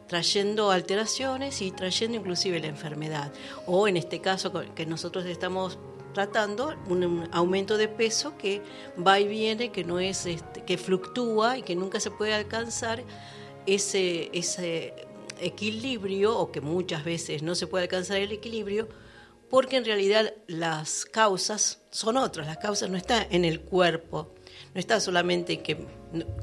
trayendo 0.08 0.72
alteraciones 0.72 1.62
y 1.62 1.72
trayendo 1.72 2.18
inclusive 2.18 2.60
la 2.60 2.68
enfermedad. 2.68 3.32
O 3.66 3.88
en 3.88 3.98
este 3.98 4.22
caso 4.22 4.52
que 4.76 4.86
nosotros 4.86 5.26
estamos 5.26 5.78
tratando, 6.14 6.76
un, 6.90 7.04
un 7.04 7.30
aumento 7.32 7.78
de 7.78 7.88
peso 7.88 8.38
que 8.38 8.62
va 9.06 9.20
y 9.20 9.28
viene, 9.28 9.72
que 9.72 9.84
no 9.84 10.00
es 10.00 10.26
este, 10.26 10.64
que 10.64 10.78
fluctúa 10.78 11.60
y 11.60 11.62
que 11.62 11.76
nunca 11.76 12.00
se 12.00 12.10
puede 12.10 12.34
alcanzar 12.34 13.04
ese, 13.68 14.30
ese 14.34 14.94
equilibrio, 15.40 16.38
o 16.38 16.52
que 16.52 16.62
muchas 16.62 17.04
veces 17.04 17.44
no 17.44 17.54
se 17.54 17.68
puede 17.68 17.84
alcanzar 17.84 18.18
el 18.18 18.32
equilibrio, 18.32 18.88
porque 19.50 19.78
en 19.78 19.86
realidad 19.86 20.34
las 20.48 21.06
causas 21.06 21.80
son 21.92 22.18
otras, 22.18 22.48
las 22.48 22.58
causas 22.58 22.90
no 22.90 22.98
están 22.98 23.26
en 23.30 23.46
el 23.46 23.62
cuerpo, 23.62 24.34
no 24.74 24.80
está 24.80 25.00
solamente 25.00 25.54
en 25.54 25.64
que 25.64 25.86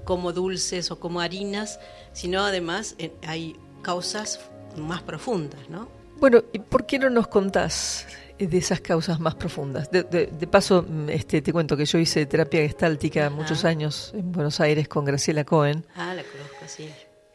como 0.04 0.32
dulces 0.32 0.90
o 0.90 0.98
como 1.00 1.20
harinas, 1.20 1.80
sino 2.12 2.44
además 2.44 2.96
hay 3.26 3.56
causas 3.82 4.40
más 4.76 5.02
profundas, 5.02 5.68
¿no? 5.68 5.88
Bueno, 6.18 6.42
¿y 6.52 6.58
por 6.58 6.86
qué 6.86 6.98
no 6.98 7.10
nos 7.10 7.26
contás 7.28 8.06
eh, 8.38 8.46
de 8.46 8.58
esas 8.58 8.80
causas 8.80 9.20
más 9.20 9.34
profundas? 9.34 9.90
De, 9.90 10.02
de- 10.04 10.26
de 10.26 10.46
paso, 10.46 10.84
mm, 10.88 11.10
este, 11.10 11.42
te 11.42 11.52
cuento 11.52 11.76
que 11.76 11.84
yo 11.84 11.98
hice 11.98 12.24
terapia 12.26 12.60
gestáltica 12.60 13.28
muchos 13.30 13.64
años 13.64 14.12
en 14.14 14.32
Buenos 14.32 14.60
Aires 14.60 14.88
con 14.88 15.04
Graciela 15.04 15.44
Cohen. 15.44 15.84
Ah, 15.96 16.14
la 16.14 16.22
conozco, 16.22 16.56
sí. 16.66 16.88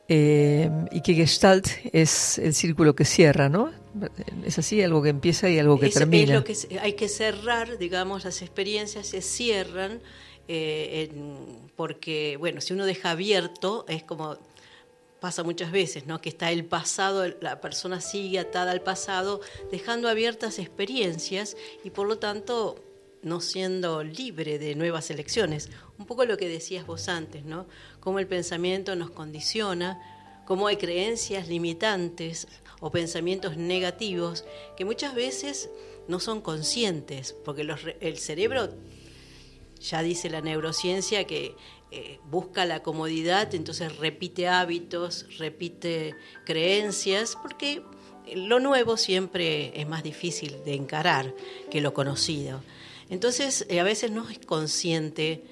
eh, 0.07 0.69
y 0.91 1.01
que 1.01 1.13
Gestalt 1.13 1.67
es 1.93 2.39
el 2.39 2.53
círculo 2.55 2.95
que 2.95 3.05
cierra, 3.05 3.47
¿no? 3.49 3.71
Es 4.45 4.59
así, 4.59 4.81
algo 4.83 5.01
que 5.01 5.09
empieza 5.09 5.49
y 5.49 5.57
algo 5.59 5.79
que 5.79 5.87
Es- 5.87 5.93
es 5.95 5.99
termina. 5.99 6.33
lo 6.35 6.43
que 6.43 6.55
se- 6.55 6.79
hay 6.79 6.93
que 6.93 7.07
cerrar, 7.07 7.77
digamos, 7.77 8.23
las 8.25 8.41
experiencias 8.41 9.07
se 9.07 9.21
cierran 9.21 10.01
eh, 10.51 11.09
en- 11.11 11.69
porque, 11.75 12.35
bueno, 12.37 12.59
si 12.59 12.73
uno 12.73 12.85
deja 12.87 13.11
abierto, 13.11 13.85
es 13.87 14.01
como 14.03 14.37
pasa 15.19 15.43
muchas 15.43 15.71
veces, 15.71 16.07
¿no? 16.07 16.21
Que 16.21 16.29
está 16.29 16.49
el 16.51 16.65
pasado, 16.65 17.25
la 17.41 17.61
persona 17.61 18.01
sigue 18.01 18.39
atada 18.39 18.71
al 18.71 18.81
pasado, 18.81 19.41
dejando 19.71 20.07
abiertas 20.09 20.57
experiencias 20.57 21.55
y 21.83 21.89
por 21.91 22.07
lo 22.07 22.17
tanto 22.17 22.83
no 23.21 23.41
siendo 23.41 24.01
libre 24.03 24.57
de 24.59 24.73
nuevas 24.75 25.11
elecciones. 25.11 25.69
Un 25.99 26.05
poco 26.07 26.25
lo 26.25 26.37
que 26.37 26.47
decías 26.47 26.87
vos 26.87 27.09
antes, 27.09 27.43
¿no? 27.45 27.67
Cómo 27.99 28.17
el 28.19 28.25
pensamiento 28.27 28.95
nos 28.95 29.11
condiciona, 29.11 29.99
cómo 30.47 30.65
hay 30.67 30.77
creencias 30.77 31.47
limitantes 31.47 32.47
o 32.79 32.91
pensamientos 32.91 33.57
negativos 33.57 34.45
que 34.77 34.85
muchas 34.85 35.15
veces 35.15 35.69
no 36.07 36.19
son 36.19 36.41
conscientes, 36.41 37.35
porque 37.45 37.63
los 37.63 37.79
el 37.99 38.17
cerebro 38.17 38.69
ya 39.79 40.01
dice 40.01 40.29
la 40.29 40.41
neurociencia 40.41 41.25
que 41.25 41.55
eh, 41.91 42.19
busca 42.29 42.65
la 42.65 42.83
comodidad, 42.83 43.53
entonces 43.55 43.97
repite 43.97 44.47
hábitos, 44.47 45.25
repite 45.37 46.15
creencias, 46.45 47.35
porque 47.41 47.81
lo 48.35 48.59
nuevo 48.59 48.97
siempre 48.97 49.71
es 49.79 49.87
más 49.87 50.03
difícil 50.03 50.63
de 50.65 50.75
encarar 50.75 51.33
que 51.71 51.81
lo 51.81 51.93
conocido. 51.93 52.61
Entonces, 53.09 53.65
eh, 53.69 53.79
a 53.79 53.83
veces 53.83 54.11
no 54.11 54.29
es 54.29 54.37
consciente 54.39 55.43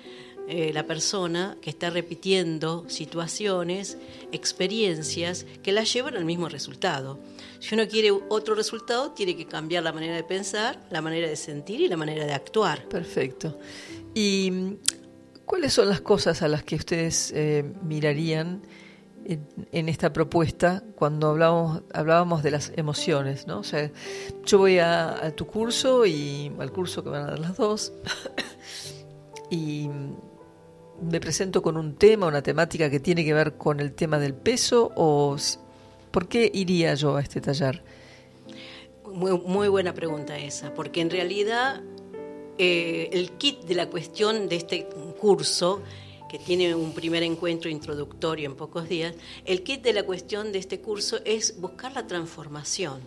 eh, 0.49 0.71
la 0.73 0.87
persona 0.87 1.57
que 1.61 1.69
está 1.69 1.89
repitiendo 1.89 2.85
situaciones, 2.87 3.97
experiencias 4.31 5.45
que 5.61 5.73
la 5.73 5.83
llevan 5.83 6.15
al 6.15 6.23
mismo 6.23 6.47
resultado. 6.47 7.19
Si 7.59 7.75
uno 7.75 7.85
quiere 7.85 8.11
otro 8.11 8.55
resultado, 8.55 9.11
tiene 9.11 9.35
que 9.35 9.45
cambiar 9.45 9.83
la 9.83 9.91
manera 9.91 10.15
de 10.15 10.23
pensar, 10.23 10.87
la 10.89 11.01
manera 11.01 11.27
de 11.27 11.35
sentir 11.35 11.81
y 11.81 11.89
la 11.89 11.97
manera 11.97 12.25
de 12.25 12.31
actuar. 12.31 12.87
Perfecto. 12.87 13.59
¿Y 14.15 14.77
cuáles 15.43 15.73
son 15.73 15.89
las 15.89 15.99
cosas 15.99 16.41
a 16.41 16.47
las 16.47 16.63
que 16.63 16.75
ustedes 16.75 17.33
eh, 17.35 17.65
mirarían 17.83 18.61
en, 19.25 19.89
esta 19.89 20.13
propuesta 20.13 20.81
cuando 20.95 21.27
hablábamos, 21.27 21.81
hablábamos 21.93 22.41
de 22.41 22.51
las 22.51 22.71
emociones? 22.77 23.47
¿no? 23.47 23.59
O 23.59 23.63
sea, 23.65 23.91
yo 24.45 24.59
voy 24.59 24.79
a, 24.79 25.25
a 25.25 25.31
tu 25.31 25.45
curso 25.45 26.05
y 26.05 26.53
al 26.57 26.71
curso 26.71 27.03
que 27.03 27.09
van 27.09 27.23
a 27.23 27.31
dar 27.31 27.39
las 27.39 27.57
dos 27.57 27.91
y 29.51 29.89
me 31.01 31.19
presento 31.19 31.61
con 31.61 31.77
un 31.77 31.95
tema, 31.95 32.27
una 32.27 32.41
temática 32.41 32.89
que 32.89 32.99
tiene 32.99 33.23
que 33.23 33.33
ver 33.33 33.53
con 33.53 33.79
el 33.79 33.93
tema 33.93 34.19
del 34.19 34.33
peso 34.33 34.91
o 34.95 35.35
¿por 36.11 36.27
qué 36.27 36.49
iría 36.53 36.93
yo 36.95 37.15
a 37.15 37.21
este 37.21 37.41
taller? 37.41 37.83
Muy, 39.05 39.39
muy 39.39 39.67
buena 39.67 39.93
pregunta 39.93 40.37
esa, 40.37 40.73
porque 40.73 41.01
en 41.01 41.09
realidad 41.09 41.81
eh, 42.57 43.09
el 43.13 43.31
kit 43.33 43.61
de 43.61 43.75
la 43.75 43.87
cuestión 43.87 44.49
de 44.49 44.55
este 44.55 44.87
curso, 45.19 45.81
que 46.29 46.39
tiene 46.39 46.75
un 46.75 46.93
primer 46.93 47.23
encuentro 47.23 47.69
introductorio 47.69 48.49
en 48.49 48.55
pocos 48.55 48.89
días, 48.89 49.15
el 49.45 49.63
kit 49.63 49.81
de 49.83 49.93
la 49.93 50.03
cuestión 50.03 50.51
de 50.51 50.59
este 50.59 50.81
curso 50.81 51.19
es 51.23 51.59
buscar 51.59 51.93
la 51.93 52.07
transformación. 52.07 52.99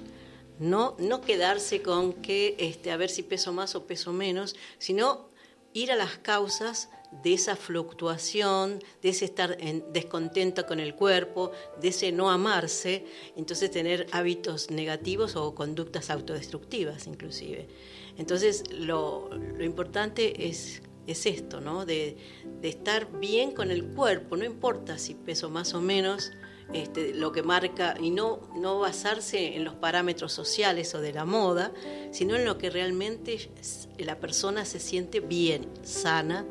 No, 0.59 0.95
no 0.99 1.20
quedarse 1.20 1.82
con 1.82 2.12
que 2.12 2.55
este, 2.59 2.93
a 2.93 2.97
ver 2.97 3.11
si 3.11 3.22
peso 3.22 3.53
más 3.53 3.74
o 3.74 3.86
peso 3.86 4.12
menos, 4.12 4.57
sino 4.78 5.30
ir 5.72 5.91
a 5.91 5.97
las 5.97 6.18
causas 6.18 6.91
de 7.11 7.34
esa 7.34 7.56
fluctuación, 7.56 8.82
de 9.02 9.08
ese 9.08 9.24
estar 9.24 9.56
en 9.61 9.92
descontento 9.92 10.66
con 10.66 10.80
el 10.80 10.94
cuerpo, 10.94 11.50
de 11.80 11.88
ese 11.88 12.12
no 12.12 12.30
amarse, 12.30 13.04
entonces 13.36 13.70
tener 13.70 14.06
hábitos 14.12 14.70
negativos 14.70 15.36
o 15.36 15.54
conductas 15.54 16.11
autodestructivas 16.11 17.06
inclusive. 17.06 17.68
Entonces 18.16 18.64
lo, 18.72 19.30
importante 19.61 20.48
es, 20.48 20.82
es 21.06 21.26
esto, 21.26 21.61
¿no? 21.61 21.84
De, 21.84 22.16
estar 22.62 23.11
bien 23.18 23.52
con 23.52 23.70
el 23.70 23.84
cuerpo, 23.84 24.36
no 24.36 24.44
importa 24.44 24.98
si 24.98 25.14
peso 25.14 25.48
más 25.50 25.74
o 25.74 25.80
menos, 25.80 26.32
este, 26.74 27.14
lo 27.14 27.32
que 27.32 27.42
marca 27.42 27.96
y 28.00 28.11
no, 28.11 28.48
no 28.54 28.78
basarse 28.78 29.56
en 29.56 29.64
los 29.64 29.74
parámetros 29.74 30.32
sociales 30.32 30.94
o 30.94 31.00
de 31.00 31.12
la 31.12 31.24
moda, 31.24 31.72
sino 32.12 32.36
en 32.36 32.44
lo 32.44 32.58
que 32.58 32.70
realmente 32.70 33.50
la 33.98 34.20
persona 34.20 34.64
se 34.64 34.78
siente 34.78 35.18
bien, 35.18 35.68
sana 35.82 36.46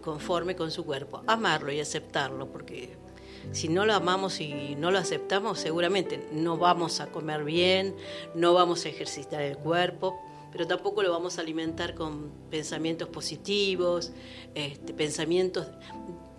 conforme 0.00 0.56
con 0.56 0.70
su 0.70 0.84
cuerpo. 0.84 1.22
Amarlo 1.26 1.72
y 1.72 1.80
aceptarlo, 1.80 2.50
porque 2.50 2.96
si 3.52 3.68
no 3.68 3.86
lo 3.86 3.94
amamos 3.94 4.40
y 4.40 4.74
no 4.76 4.90
lo 4.90 4.98
aceptamos, 4.98 5.58
seguramente 5.58 6.28
no 6.32 6.56
vamos 6.56 7.00
a 7.00 7.06
comer 7.06 7.44
bien, 7.44 7.96
no 8.34 8.54
vamos 8.54 8.84
a 8.84 8.88
ejercitar 8.88 9.42
el 9.42 9.56
cuerpo, 9.56 10.20
pero 10.52 10.66
tampoco 10.66 11.02
lo 11.02 11.10
vamos 11.10 11.38
a 11.38 11.42
alimentar 11.42 11.94
con 11.94 12.30
pensamientos 12.50 13.08
positivos, 13.08 14.12
este, 14.54 14.92
pensamientos 14.92 15.66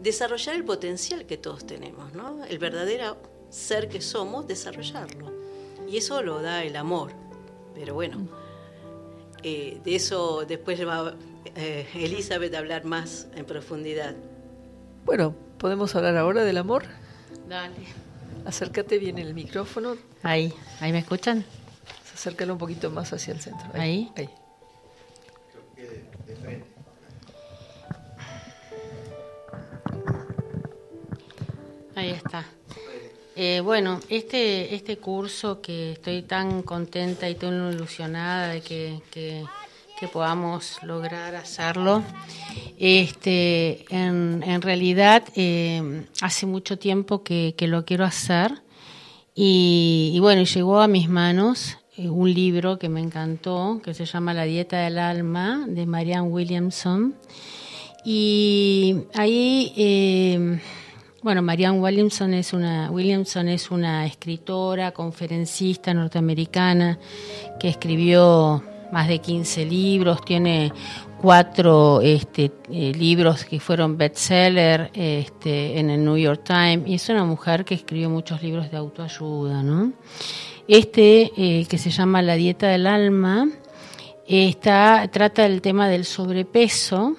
desarrollar 0.01 0.55
el 0.55 0.66
potencial 0.66 1.26
que 1.26 1.38
todos 1.38 1.66
tenemos, 1.66 2.14
¿no? 2.14 2.43
El 2.45 2.57
verdadero 2.57 3.18
ser 3.49 3.88
que 3.88 4.01
somos, 4.01 4.47
desarrollarlo. 4.47 5.32
Y 5.88 5.97
eso 5.97 6.22
lo 6.24 6.41
da 6.41 6.64
el 6.64 6.76
amor. 6.76 7.12
Pero 7.76 7.93
bueno, 7.93 8.28
eh, 9.43 9.80
de 9.84 9.95
eso 9.95 10.45
después 10.47 10.86
va 10.86 11.16
eh, 11.56 11.88
Elizabeth 11.96 12.54
hablar 12.56 12.86
más 12.86 13.28
en 13.36 13.46
profundidad. 13.46 14.16
Bueno, 15.06 15.36
¿podemos 15.58 15.96
hablar 15.96 16.18
ahora 16.18 16.44
del 16.44 16.58
amor? 16.58 16.84
Dale. 17.48 17.76
Acércate 18.46 18.98
bien 18.98 19.18
el 19.18 19.34
micrófono. 19.34 19.98
Ahí, 20.24 20.54
ahí 20.80 20.92
me 20.92 21.00
escuchan. 21.00 21.46
Acércalo 22.14 22.54
un 22.54 22.60
poquito 22.60 22.89
más 22.89 23.12
hacia 23.14 23.34
el 23.34 23.42
centro. 23.42 23.68
Ahí. 23.74 24.12
Ahí. 24.16 24.30
Ahí 31.96 32.10
está. 32.12 32.46
Eh, 33.36 33.62
bueno, 33.62 34.00
este, 34.10 34.76
este 34.76 34.98
curso 34.98 35.62
que 35.62 35.94
estoy 35.94 36.24
tan 36.24 36.64
contenta 36.64 37.30
y 37.30 37.36
tan 37.36 37.74
ilusionada 37.74 38.50
de 38.50 38.62
que, 38.62 39.02
que, 39.10 39.46
podamos 40.08 40.82
lograr 40.84 41.36
hacerlo, 41.36 42.04
este, 42.78 43.86
en, 43.89 44.43
en 44.45 44.62
realidad 44.62 45.24
eh, 45.36 46.06
hace 46.22 46.45
mucho 46.45 46.78
tiempo 46.78 47.24
que, 47.24 47.54
que, 47.58 47.68
lo 47.68 47.86
quiero 47.86 48.06
hacer 48.06 48.62
y, 49.36 50.12
y 50.14 50.20
bueno, 50.20 50.43
llegó 50.43 50.82
a 50.82 50.88
mis 50.88 51.10
manos 51.10 51.78
eh, 51.97 52.10
un 52.10 52.34
libro 52.34 52.80
que 52.80 52.89
me 52.89 53.02
encantó, 53.02 53.82
que 53.84 53.93
se 53.93 54.06
llama 54.06 54.34
La 54.34 54.43
Dieta 54.43 54.78
del 54.80 54.97
Alma, 54.97 55.66
de 55.68 55.86
Marianne 55.86 56.30
Williamson. 56.30 57.16
Y 58.04 58.95
ahí 59.14 59.74
eh, 59.78 60.60
bueno, 61.24 61.43
Marianne 61.43 61.80
Williamson 61.80 62.34
es 62.34 62.52
una 62.52 62.89
Williamson 62.89 63.47
es 63.47 63.70
una 63.70 64.08
escritora, 64.08 64.91
conferencista 64.91 65.93
norteamericana 65.93 66.97
que 67.60 67.70
escribió 67.70 68.64
más 68.92 69.08
de 69.08 69.20
15 69.20 69.66
libros, 69.66 70.24
tiene 70.24 70.72
cuatro 71.22 72.02
este, 72.02 72.52
eh, 72.72 72.92
libros 72.94 73.46
que 73.46 73.60
fueron 73.60 73.98
bestseller 73.98 74.89
este, 74.94 75.80
en 75.80 75.92
el 75.92 76.04
New 76.04 76.18
York 76.18 76.42
Times 76.44 76.88
y 76.88 76.96
es 76.96 77.10
una 77.10 77.24
mujer 77.24 77.64
que 77.64 77.76
escribió 77.76 78.10
muchos 78.10 78.42
libros 78.42 78.72
de 78.72 78.78
autoayuda, 78.78 79.62
¿no? 79.62 79.94
Este 80.68 81.32
eh, 81.38 81.66
que 81.68 81.78
se 81.78 81.92
llama 81.92 82.22
La 82.22 82.36
dieta 82.36 82.68
del 82.68 82.88
alma 82.88 83.48
está 84.28 85.08
trata 85.12 85.46
el 85.46 85.62
tema 85.62 85.89
del 85.89 86.06
sobrepeso, 86.06 87.16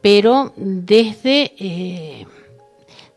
pero 0.00 0.52
desde 0.56 1.52
eh, 1.58 2.26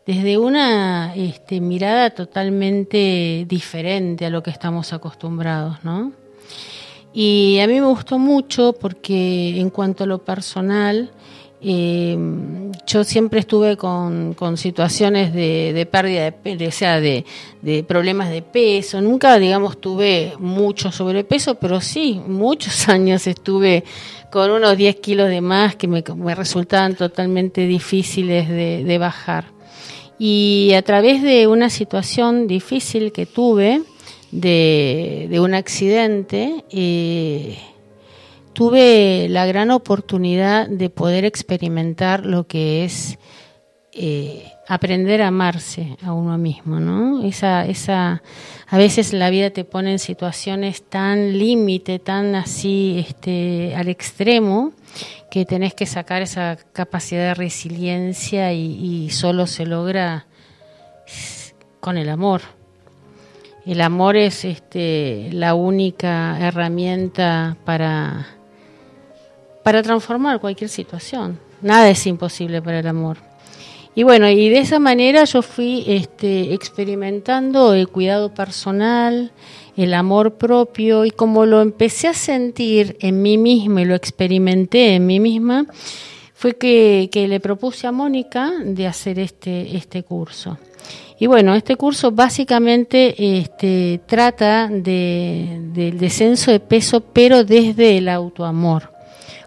desde 0.06 0.38
una 0.38 1.14
este, 1.14 1.60
mirada 1.60 2.10
totalmente 2.10 3.44
diferente 3.48 4.26
a 4.26 4.30
lo 4.30 4.42
que 4.42 4.50
estamos 4.50 4.92
acostumbrados, 4.92 5.84
¿no? 5.84 6.19
Y 7.12 7.58
a 7.60 7.66
mí 7.66 7.80
me 7.80 7.86
gustó 7.86 8.18
mucho 8.18 8.72
porque 8.72 9.58
en 9.58 9.70
cuanto 9.70 10.04
a 10.04 10.06
lo 10.06 10.18
personal, 10.18 11.10
eh, 11.60 12.16
yo 12.86 13.04
siempre 13.04 13.40
estuve 13.40 13.76
con, 13.76 14.36
situaciones 14.56 15.34
de, 15.34 15.88
pérdida 15.90 16.30
de, 16.30 16.68
o 16.68 16.70
sea, 16.70 17.00
de, 17.00 17.24
problemas 17.86 18.30
de 18.30 18.42
peso. 18.42 19.00
Nunca, 19.00 19.38
digamos, 19.38 19.80
tuve 19.80 20.34
mucho 20.38 20.92
sobrepeso, 20.92 21.56
pero 21.56 21.80
sí, 21.80 22.20
muchos 22.26 22.88
años 22.88 23.26
estuve 23.26 23.84
con 24.30 24.50
unos 24.52 24.76
10 24.76 24.96
kilos 24.96 25.28
de 25.28 25.40
más 25.40 25.74
que 25.74 25.88
me 25.88 26.34
resultaban 26.36 26.94
totalmente 26.94 27.66
difíciles 27.66 28.48
de 28.48 28.98
bajar. 28.98 29.46
Y 30.22 30.72
a 30.76 30.82
través 30.82 31.22
de 31.22 31.46
una 31.46 31.70
situación 31.70 32.46
difícil 32.46 33.10
que 33.10 33.26
tuve, 33.26 33.82
de, 34.30 35.38
un 35.40 35.54
accidente, 35.54 36.64
eh, 36.70 37.58
tuve 38.52 39.28
la 39.28 39.46
gran 39.46 39.70
oportunidad 39.70 40.68
de 40.68 40.90
poder 40.90 41.24
experimentar 41.24 42.26
lo 42.26 42.46
que 42.46 42.84
es 42.84 43.18
eh, 43.92 44.52
aprender 44.68 45.20
a 45.20 45.28
amarse 45.28 45.96
a 46.00 46.12
uno 46.12 46.38
mismo, 46.38 46.78
¿no? 46.78 47.24
Esa, 47.24 47.66
esa, 47.66 48.22
a 48.68 48.78
veces 48.78 49.12
la 49.12 49.28
vida 49.30 49.50
te 49.50 49.64
pone 49.64 49.90
en 49.90 49.98
situaciones 49.98 50.84
tan 50.84 51.36
límite, 51.36 51.98
tan 51.98 52.36
así, 52.36 53.04
este, 53.04 53.74
al 53.74 53.88
extremo, 53.88 54.72
que 55.28 55.44
tenés 55.44 55.74
que 55.74 55.86
sacar 55.86 56.22
esa 56.22 56.56
capacidad 56.72 57.22
de 57.22 57.34
resiliencia 57.34 58.52
y, 58.52 59.10
solo 59.10 59.48
se 59.48 59.66
logra 59.66 60.26
con 61.80 61.98
el 61.98 62.08
amor. 62.08 62.42
El 63.70 63.82
amor 63.82 64.16
es 64.16 64.44
este, 64.44 65.28
la 65.30 65.54
única 65.54 66.36
herramienta 66.40 67.56
para, 67.64 68.26
para 69.62 69.80
transformar 69.80 70.40
cualquier 70.40 70.68
situación. 70.68 71.38
Nada 71.62 71.88
es 71.88 72.04
imposible 72.08 72.60
para 72.60 72.80
el 72.80 72.88
amor. 72.88 73.18
Y 73.94 74.02
bueno, 74.02 74.28
y 74.28 74.48
de 74.48 74.58
esa 74.58 74.80
manera 74.80 75.22
yo 75.22 75.40
fui 75.40 75.84
este, 75.86 76.52
experimentando 76.52 77.72
el 77.72 77.86
cuidado 77.86 78.34
personal, 78.34 79.30
el 79.76 79.94
amor 79.94 80.34
propio 80.34 81.04
y 81.04 81.12
como 81.12 81.46
lo 81.46 81.62
empecé 81.62 82.08
a 82.08 82.14
sentir 82.14 82.96
en 82.98 83.22
mí 83.22 83.38
misma 83.38 83.82
y 83.82 83.84
lo 83.84 83.94
experimenté 83.94 84.96
en 84.96 85.06
mí 85.06 85.20
misma, 85.20 85.66
fue 86.40 86.56
que, 86.56 87.10
le 87.28 87.38
propuse 87.38 87.86
a 87.86 87.92
Mónica 87.92 88.50
de 88.64 88.86
hacer 88.86 89.18
este, 89.18 89.76
este 89.76 90.04
curso. 90.04 90.56
Y 91.18 91.26
bueno, 91.26 91.54
este 91.54 91.76
curso 91.76 92.12
básicamente 92.12 93.38
este, 93.40 94.00
trata 94.06 94.66
de, 94.68 95.60
del 95.74 95.98
descenso 95.98 96.50
de 96.50 96.58
peso, 96.58 97.02
pero 97.02 97.44
desde 97.44 97.98
el 97.98 98.08
autoamor. 98.08 98.90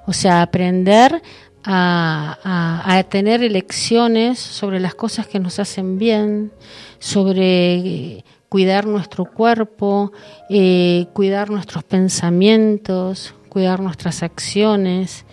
O 0.06 0.14
sea, 0.14 0.44
aprender 0.44 1.20
a, 1.64 3.04
tener 3.10 3.42
elecciones 3.42 4.38
sobre 4.38 4.80
las 4.80 4.94
cosas 4.94 5.26
que 5.26 5.40
nos 5.40 5.58
hacen 5.58 5.98
bien, 5.98 6.52
sobre 7.00 8.24
cuidar 8.50 8.86
nuestro 8.86 9.26
cuerpo, 9.26 10.12
eh, 10.48 11.08
cuidar 11.14 11.50
nuestros 11.50 11.84
pensamientos, 11.84 13.34
cuidar 13.50 13.80
nuestras 13.80 14.22
acciones. 14.22 15.26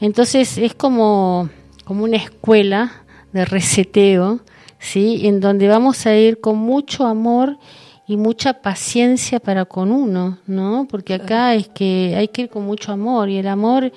Entonces 0.00 0.58
es 0.58 0.74
como, 0.74 1.48
como 1.84 2.04
una 2.04 2.16
escuela 2.16 3.04
de 3.32 3.44
reseteo, 3.44 4.40
¿sí? 4.78 5.26
en 5.26 5.40
donde 5.40 5.68
vamos 5.68 6.06
a 6.06 6.16
ir 6.16 6.40
con 6.40 6.58
mucho 6.58 7.06
amor 7.06 7.58
y 8.06 8.16
mucha 8.16 8.62
paciencia 8.62 9.40
para 9.40 9.64
con 9.64 9.90
uno, 9.90 10.38
¿no? 10.46 10.86
Porque 10.88 11.14
acá 11.14 11.54
es 11.54 11.68
que 11.68 12.14
hay 12.16 12.28
que 12.28 12.42
ir 12.42 12.48
con 12.48 12.64
mucho 12.64 12.92
amor 12.92 13.28
y 13.28 13.38
el 13.38 13.48
amor 13.48 13.92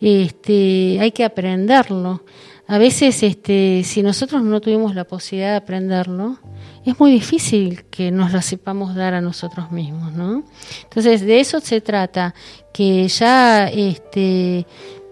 este, 0.00 0.98
hay 1.00 1.10
que 1.10 1.24
aprenderlo. 1.24 2.22
A 2.68 2.78
veces, 2.78 3.22
este, 3.22 3.82
si 3.82 4.02
nosotros 4.02 4.42
no 4.42 4.60
tuvimos 4.60 4.94
la 4.94 5.04
posibilidad 5.04 5.52
de 5.52 5.56
aprenderlo, 5.56 6.38
es 6.84 7.00
muy 7.00 7.10
difícil 7.10 7.84
que 7.90 8.10
nos 8.10 8.32
lo 8.32 8.42
sepamos 8.42 8.94
dar 8.94 9.14
a 9.14 9.22
nosotros 9.22 9.72
mismos, 9.72 10.12
¿no? 10.12 10.44
Entonces, 10.84 11.22
de 11.22 11.40
eso 11.40 11.60
se 11.60 11.80
trata, 11.80 12.34
que 12.72 13.08
ya 13.08 13.68
este, 13.68 14.66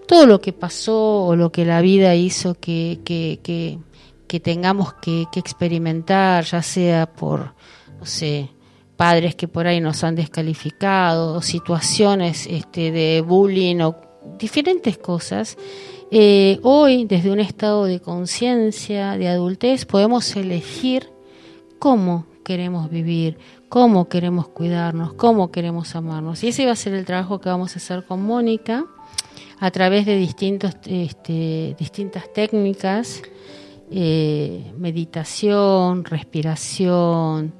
todo 0.07 0.27
lo 0.27 0.41
que 0.41 0.53
pasó 0.53 1.25
o 1.25 1.37
lo 1.37 1.51
que 1.51 1.65
la 1.65 1.81
vida 1.81 2.15
hizo 2.15 2.55
que, 2.55 3.01
que, 3.05 3.41
que, 4.27 4.41
tengamos 4.41 4.95
que, 4.95 5.25
que 5.33 5.41
experimentar, 5.41 6.45
ya 6.45 6.63
sea 6.63 7.07
por, 7.07 7.55
no 7.99 8.07
sé, 8.07 8.51
padres 8.97 9.35
que 9.35 9.49
por 9.49 9.67
ahí 9.67 9.81
nos 9.81 10.05
han 10.05 10.15
descalificado, 10.15 11.43
situaciones 11.43 12.47
este, 12.47 12.91
de 12.91 13.21
bullying 13.21 13.81
o 13.81 13.97
diferentes 14.39 14.99
cosas, 14.99 15.57
eh, 16.11 16.61
hoy, 16.63 17.05
desde 17.05 17.31
un 17.31 17.41
estado 17.41 17.85
de 17.85 18.01
conciencia, 18.01 19.17
de 19.17 19.29
adultez, 19.29 19.85
podemos 19.87 20.37
elegir 20.37 21.11
cómo 21.79 22.27
queremos 22.45 22.91
vivir, 22.91 23.39
cómo 23.69 24.09
queremos 24.09 24.49
cuidarnos, 24.49 25.15
cómo 25.15 25.51
queremos 25.51 25.97
amarnos. 25.97 26.45
Y 26.45 26.49
ese 26.49 26.65
va 26.65 26.73
a 26.73 26.77
ser 26.77 26.95
el 26.95 27.05
trabajo 27.05 27.41
que 27.41 27.49
vamos 27.49 27.75
a 27.75 27.79
hacer 27.79 28.05
con 28.05 28.23
Mónica 28.23 28.87
a 29.59 29.71
través 29.71 30.05
de 30.07 30.17
distintos, 30.17 30.73
este, 30.87 31.75
distintas 31.79 32.33
técnicas, 32.33 33.23
eh, 33.91 34.73
meditación, 34.79 36.05
respiración. 36.05 37.55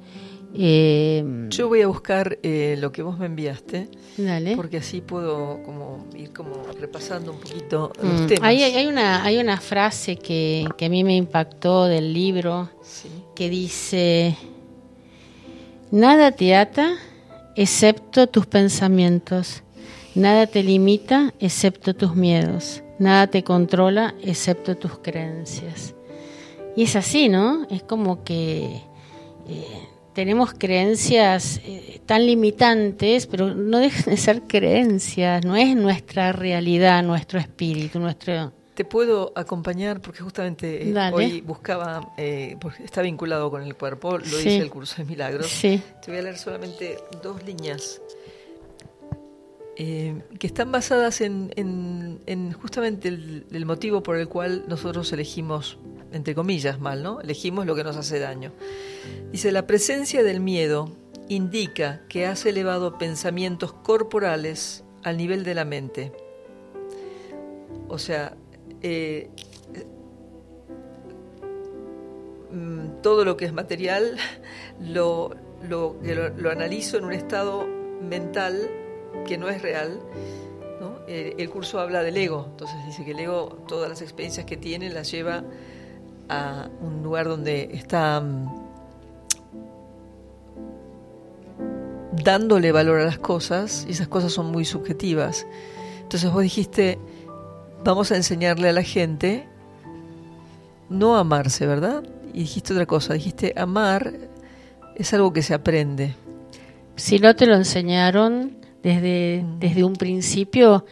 Eh, 0.59 1.23
Yo 1.49 1.67
voy 1.67 1.81
a 1.81 1.87
buscar 1.87 2.39
eh, 2.41 2.75
lo 2.79 2.91
que 2.91 3.01
vos 3.03 3.19
me 3.19 3.25
enviaste, 3.27 3.89
dale. 4.17 4.55
porque 4.55 4.77
así 4.77 5.01
puedo 5.01 5.61
como 5.63 6.07
ir 6.15 6.31
como 6.33 6.63
repasando 6.79 7.31
un 7.33 7.39
poquito 7.39 7.91
los 8.01 8.21
Mm, 8.21 8.27
temas. 8.27 8.43
Hay, 8.49 8.63
hay 8.63 8.87
una, 8.87 9.23
hay 9.23 9.37
una 9.37 9.57
frase 9.59 10.15
que, 10.17 10.65
que 10.77 10.85
a 10.85 10.89
mí 10.89 11.03
me 11.03 11.15
impactó 11.15 11.85
del 11.85 12.13
libro 12.13 12.69
Sí. 12.81 13.09
que 13.35 13.49
dice, 13.49 14.35
nada 15.91 16.31
te 16.31 16.55
ata 16.55 16.93
excepto 17.55 18.27
tus 18.27 18.45
pensamientos, 18.45 19.63
nada 20.17 20.47
te 20.47 20.63
limita 20.63 21.33
excepto 21.39 21.93
tus 21.95 22.15
miedos, 22.15 22.83
nada 22.99 23.27
te 23.27 23.43
controla 23.43 24.15
excepto 24.21 24.75
tus 24.75 24.99
creencias. 24.99 25.93
Y 26.75 26.83
es 26.83 26.95
así, 26.95 27.29
¿no? 27.29 27.65
Es 27.69 27.81
como 27.83 28.23
que 28.23 28.81
eh, 29.47 29.87
tenemos 30.13 30.53
creencias 30.53 31.59
eh, 31.65 32.01
tan 32.05 32.25
limitantes, 32.25 33.27
pero 33.27 33.53
no 33.53 33.79
dejan 33.79 34.13
de 34.13 34.17
ser 34.17 34.41
creencias, 34.43 35.43
no 35.45 35.55
es 35.55 35.75
nuestra 35.75 36.31
realidad, 36.33 37.03
nuestro 37.03 37.39
espíritu, 37.39 37.99
nuestro... 37.99 38.51
Te 38.75 38.85
puedo 38.85 39.33
acompañar 39.35 40.01
porque 40.01 40.19
justamente 40.21 40.87
eh, 40.87 41.11
hoy 41.11 41.41
buscaba, 41.41 42.13
eh, 42.15 42.57
porque 42.61 42.83
está 42.83 43.01
vinculado 43.01 43.49
con 43.49 43.63
el 43.63 43.73
cuerpo, 43.75 44.19
lo 44.19 44.23
Sí. 44.25 44.49
hice 44.49 44.57
el 44.59 44.69
curso 44.69 44.97
de 44.97 45.05
milagros. 45.05 45.47
Sí. 45.47 45.81
Te 46.05 46.11
voy 46.11 46.19
a 46.19 46.23
leer 46.23 46.37
solamente 46.37 46.95
dos 47.23 47.43
líneas 47.43 47.99
eh, 49.79 50.23
que 50.39 50.47
están 50.47 50.71
basadas 50.71 51.21
en, 51.21 51.53
en- 51.55 52.19
en 52.25 52.51
justamente 52.51 53.09
el, 53.09 53.65
motivo 53.67 54.01
por 54.01 54.17
el 54.17 54.27
cual 54.27 54.63
nosotros 54.67 55.13
elegimos, 55.13 55.77
entre 56.11 56.33
comillas, 56.33 56.79
mal, 56.79 57.03
¿no? 57.03 57.21
Elegimos 57.21 57.67
lo 57.67 57.75
que 57.75 57.83
nos 57.83 57.95
hace 57.95 58.17
daño. 58.17 58.53
Dice, 59.31 59.51
la 59.51 59.67
presencia 59.67 60.23
del 60.23 60.39
miedo 60.39 60.89
indica 61.29 62.01
que 62.09 62.25
has 62.25 62.43
elevado 62.47 62.97
pensamientos 62.97 63.71
corporales 63.71 64.83
al 65.03 65.15
nivel 65.17 65.43
de 65.43 65.53
la 65.53 65.63
mente. 65.63 66.11
O 67.87 67.99
sea, 67.99 68.35
eh, 68.81 69.29
mm, 72.51 73.01
todo 73.03 73.25
lo 73.25 73.37
que 73.37 73.45
es 73.45 73.53
material 73.53 74.17
lo, 74.81 75.35
lo 75.69 76.49
analizo 76.49 76.97
en 76.97 77.05
un 77.05 77.13
estado 77.13 77.67
mental 78.01 78.69
que 79.25 79.37
no 79.37 79.49
es 79.49 79.61
real. 79.61 79.99
Eh, 81.07 81.35
el 81.37 81.49
curso 81.49 81.79
habla 81.79 82.03
del 82.03 82.17
ego, 82.17 82.47
entonces 82.49 82.75
dice 82.85 83.05
que 83.05 83.11
el 83.11 83.19
ego, 83.19 83.63
todas 83.65 83.87
las 83.87 84.01
experiencias 84.01 84.45
que 84.45 84.57
tiene, 84.57 84.89
las 84.89 85.09
lleva 85.09 85.41
a 86.27 86.67
un 86.81 87.01
lugar 87.01 87.29
donde 87.29 87.69
está 87.71 88.19
mm, 88.19 88.45
dándole 92.23 92.73
valor 92.73 92.99
a 92.99 93.05
las 93.05 93.19
cosas 93.19 93.85
y 93.87 93.91
esas 93.91 94.09
cosas 94.09 94.33
son 94.33 94.47
muy 94.47 94.65
subjetivas. 94.65 95.47
Entonces 96.01 96.29
vos 96.29 96.43
dijiste, 96.43 96.99
vamos 97.85 98.11
a 98.11 98.17
enseñarle 98.17 98.67
a 98.67 98.73
la 98.73 98.83
gente 98.83 99.47
no 100.89 101.15
amarse, 101.15 101.65
¿verdad? 101.67 102.03
Y 102.33 102.39
dijiste 102.39 102.73
otra 102.73 102.85
cosa, 102.85 103.13
dijiste 103.13 103.53
amar 103.55 104.13
es 104.95 105.13
algo 105.13 105.31
que 105.31 105.41
se 105.41 105.53
aprende. 105.53 106.15
Si 106.97 107.19
no 107.19 107.33
te 107.33 107.45
lo 107.45 107.55
enseñaron 107.55 108.57
desde, 108.83 109.43
desde 109.59 109.83
un 109.83 109.93
principio, 109.93 110.85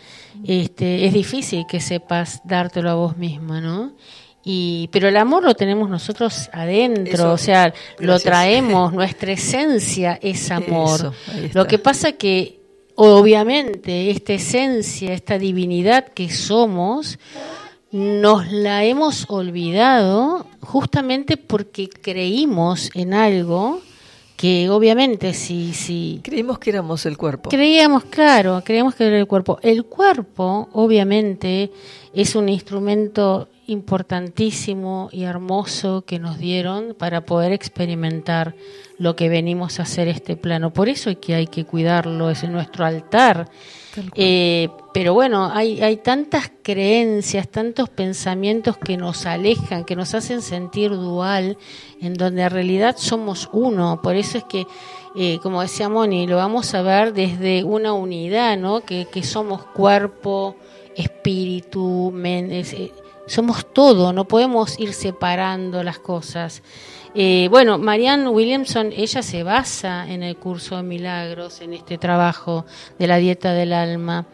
este, 0.43 1.05
es 1.05 1.13
difícil 1.13 1.65
que 1.67 1.79
sepas 1.79 2.41
dártelo 2.43 2.89
a 2.89 2.95
vos 2.95 3.17
misma, 3.17 3.61
¿no? 3.61 3.93
Y, 4.43 4.89
pero 4.91 5.07
el 5.07 5.17
amor 5.17 5.43
lo 5.43 5.55
tenemos 5.55 5.89
nosotros 5.89 6.49
adentro, 6.53 7.13
Eso, 7.13 7.33
o 7.33 7.37
sea, 7.37 7.73
lo 7.97 8.19
traemos, 8.19 8.93
nuestra 8.93 9.31
esencia 9.31 10.19
es 10.21 10.51
amor. 10.51 10.99
Eso, 10.99 11.13
lo 11.53 11.65
que 11.65 11.79
pasa 11.79 12.11
que, 12.11 12.59
obviamente, 12.93 14.11
esta 14.11 14.33
esencia, 14.33 15.13
esta 15.13 15.39
divinidad 15.39 16.09
que 16.09 16.29
somos, 16.29 17.17
nos 17.91 18.51
la 18.51 18.83
hemos 18.83 19.25
olvidado 19.29 20.45
justamente 20.59 21.37
porque 21.37 21.89
creímos 21.89 22.91
en 22.93 23.13
algo 23.13 23.81
que 24.35 24.69
obviamente 24.69 25.33
si, 25.33 25.73
si 25.73 26.19
Creímos 26.23 26.59
que 26.59 26.69
éramos 26.71 27.05
el 27.05 27.17
cuerpo. 27.17 27.49
creíamos, 27.49 28.03
claro, 28.05 28.61
creíamos 28.65 28.95
que 28.95 29.07
era 29.07 29.17
el 29.17 29.27
cuerpo. 29.27 29.59
El 29.61 29.85
cuerpo 29.85 30.69
obviamente 30.73 31.71
es 32.13 32.35
un 32.35 32.49
instrumento 32.49 33.47
importantísimo 33.67 35.09
y 35.11 35.23
hermoso 35.23 36.03
que 36.05 36.19
nos 36.19 36.37
dieron 36.37 36.95
para 36.97 37.21
poder 37.21 37.51
experimentar 37.51 38.55
lo 38.97 39.15
que 39.15 39.29
venimos 39.29 39.79
a 39.79 39.83
hacer 39.83 40.07
este 40.07 40.35
plano. 40.35 40.71
Por 40.71 40.89
eso 40.89 41.09
es 41.09 41.17
que 41.17 41.35
hay 41.35 41.47
que 41.47 41.65
cuidarlo, 41.65 42.29
es 42.29 42.43
nuestro 42.47 42.85
altar. 42.85 43.49
Eh, 44.15 44.69
pero 44.93 45.13
bueno, 45.13 45.49
hay, 45.53 45.81
hay 45.81 45.97
tantas 45.97 46.51
creencias, 46.63 47.47
tantos 47.49 47.89
pensamientos 47.89 48.77
que 48.77 48.97
nos 48.97 49.25
alejan, 49.25 49.83
que 49.85 49.95
nos 49.95 50.13
hacen 50.13 50.41
sentir 50.41 50.91
dual, 50.91 51.57
en 52.01 52.13
donde 52.13 52.43
en 52.43 52.49
realidad 52.49 52.95
somos 52.97 53.49
uno. 53.51 54.01
Por 54.01 54.15
eso 54.15 54.37
es 54.37 54.43
que, 54.45 54.65
eh, 55.15 55.39
como 55.43 55.61
decía 55.61 55.89
Moni, 55.89 56.27
lo 56.27 56.37
vamos 56.37 56.73
a 56.73 56.81
ver 56.81 57.13
desde 57.13 57.63
una 57.63 57.93
unidad, 57.93 58.57
¿no? 58.57 58.81
Que, 58.81 59.07
que 59.11 59.23
somos 59.23 59.65
cuerpo, 59.65 60.55
espíritu, 60.95 62.11
men- 62.13 62.51
es- 62.51 62.73
eh, 62.73 62.91
somos 63.27 63.71
todo, 63.73 64.13
no 64.13 64.27
podemos 64.27 64.79
ir 64.79 64.93
separando 64.93 65.83
las 65.83 65.99
cosas. 65.99 66.61
Eh, 67.17 67.47
bueno, 67.49 67.77
Marianne 67.77 68.27
Williamson, 68.27 68.91
ella 68.91 69.21
se 69.23 69.43
basa 69.43 70.05
en 70.11 70.21
el 70.21 70.35
curso 70.35 70.75
de 70.75 70.83
milagros, 70.83 71.61
en 71.61 71.73
este 71.73 71.97
trabajo 71.97 72.65
de 72.99 73.07
la 73.07 73.17
dieta 73.17 73.53
del 73.53 73.71
alma, 73.71 74.27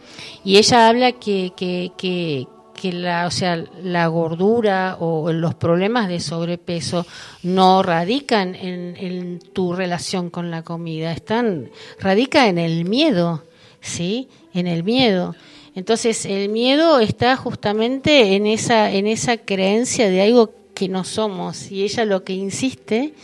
y 0.44 0.56
ella 0.56 0.88
habla 0.88 1.12
que, 1.12 1.52
que, 1.56 1.92
que, 1.96 2.92
la, 2.92 3.28
o 3.28 3.30
sea, 3.30 3.64
la 3.84 4.08
gordura 4.08 4.96
o 4.98 5.32
los 5.32 5.54
problemas 5.54 6.08
de 6.08 6.18
sobrepeso 6.18 7.06
no 7.44 7.84
radican 7.84 8.56
en, 8.56 8.96
en 8.96 9.38
tu 9.38 9.74
relación 9.74 10.30
con 10.30 10.50
la 10.50 10.64
comida, 10.64 11.12
están 11.12 11.70
radica 12.00 12.48
en 12.48 12.58
el 12.58 12.84
miedo, 12.84 13.44
¿sí? 13.80 14.28
En 14.52 14.66
el 14.66 14.82
miedo. 14.82 15.36
Entonces, 15.74 16.26
el 16.26 16.48
miedo 16.48 16.98
está 17.00 17.36
justamente 17.36 18.34
en 18.34 18.46
esa 18.46 18.90
en 18.90 19.06
esa 19.06 19.38
creencia 19.38 20.10
de 20.10 20.22
algo 20.22 20.52
que 20.74 20.88
no 20.88 21.04
somos 21.04 21.70
y 21.70 21.82
ella 21.82 22.04
lo 22.04 22.24
que 22.24 22.34
insiste 22.34 23.14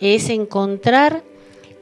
es 0.00 0.30
encontrar 0.30 1.22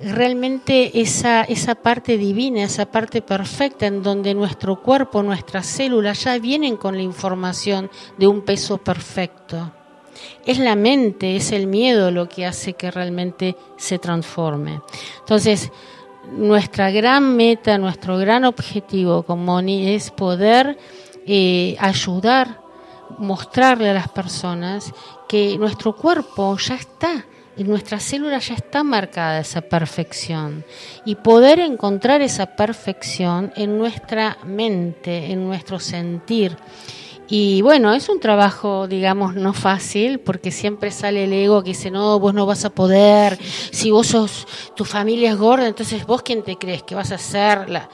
realmente 0.00 1.00
esa, 1.00 1.42
esa 1.42 1.74
parte 1.74 2.16
divina, 2.18 2.62
esa 2.62 2.90
parte 2.90 3.22
perfecta 3.22 3.86
en 3.86 4.02
donde 4.02 4.34
nuestro 4.34 4.80
cuerpo, 4.80 5.22
nuestras 5.22 5.66
células 5.66 6.24
ya 6.24 6.38
vienen 6.38 6.76
con 6.76 6.96
la 6.96 7.02
información 7.02 7.90
de 8.16 8.26
un 8.26 8.42
peso 8.42 8.78
perfecto. 8.78 9.72
Es 10.44 10.58
la 10.58 10.76
mente, 10.76 11.36
es 11.36 11.52
el 11.52 11.66
miedo 11.66 12.10
lo 12.10 12.28
que 12.28 12.46
hace 12.46 12.74
que 12.74 12.90
realmente 12.90 13.56
se 13.76 13.98
transforme. 13.98 14.80
Entonces, 15.20 15.70
nuestra 16.33 16.91
gran 16.91 17.37
meta, 17.37 17.79
nuestro 17.79 18.18
gran 18.18 18.45
objetivo 18.45 19.22
con 19.22 19.45
Moni 19.45 19.95
es 19.95 20.11
poder 20.11 20.79
eh, 21.26 21.76
ayudar, 21.79 22.61
mostrarle 23.18 23.91
a 23.91 23.95
las 23.95 24.09
personas 24.09 24.93
que 25.29 25.57
nuestro 25.59 25.95
cuerpo 25.95 26.57
ya 26.57 26.74
está, 26.74 27.24
en 27.57 27.66
nuestra 27.66 27.99
célula 27.99 28.39
ya 28.39 28.55
está 28.55 28.85
marcada 28.85 29.41
esa 29.41 29.61
perfección 29.61 30.64
y 31.05 31.16
poder 31.16 31.59
encontrar 31.59 32.22
esa 32.22 32.47
perfección 32.47 33.53
en 33.57 33.76
nuestra 33.76 34.39
mente, 34.45 35.33
en 35.33 35.45
nuestro 35.45 35.81
sentir. 35.81 36.57
Y 37.31 37.61
bueno, 37.61 37.93
es 37.93 38.09
un 38.09 38.20
trabajo, 38.20 38.89
digamos, 38.89 39.35
no 39.35 39.53
fácil, 39.53 40.18
porque 40.18 40.51
siempre 40.51 40.91
sale 40.91 41.24
el 41.24 41.33
ego 41.35 41.62
que 41.62 41.70
dice, 41.70 41.91
no, 41.91 42.18
vos 42.18 42.33
no 42.33 42.47
vas 42.47 42.64
a 42.64 42.70
poder, 42.70 43.39
si 43.70 43.91
vos 43.91 44.07
sos, 44.07 44.47
tu 44.74 44.87
familia 44.87 45.33
es 45.33 45.37
gorda, 45.37 45.68
entonces 45.68 46.07
vos 46.07 46.22
quién 46.22 46.43
te 46.43 46.57
crees 46.57 46.83
que 46.83 46.95
vas 46.95 47.12
a 47.12 47.18
ser 47.18 47.68
la... 47.68 47.91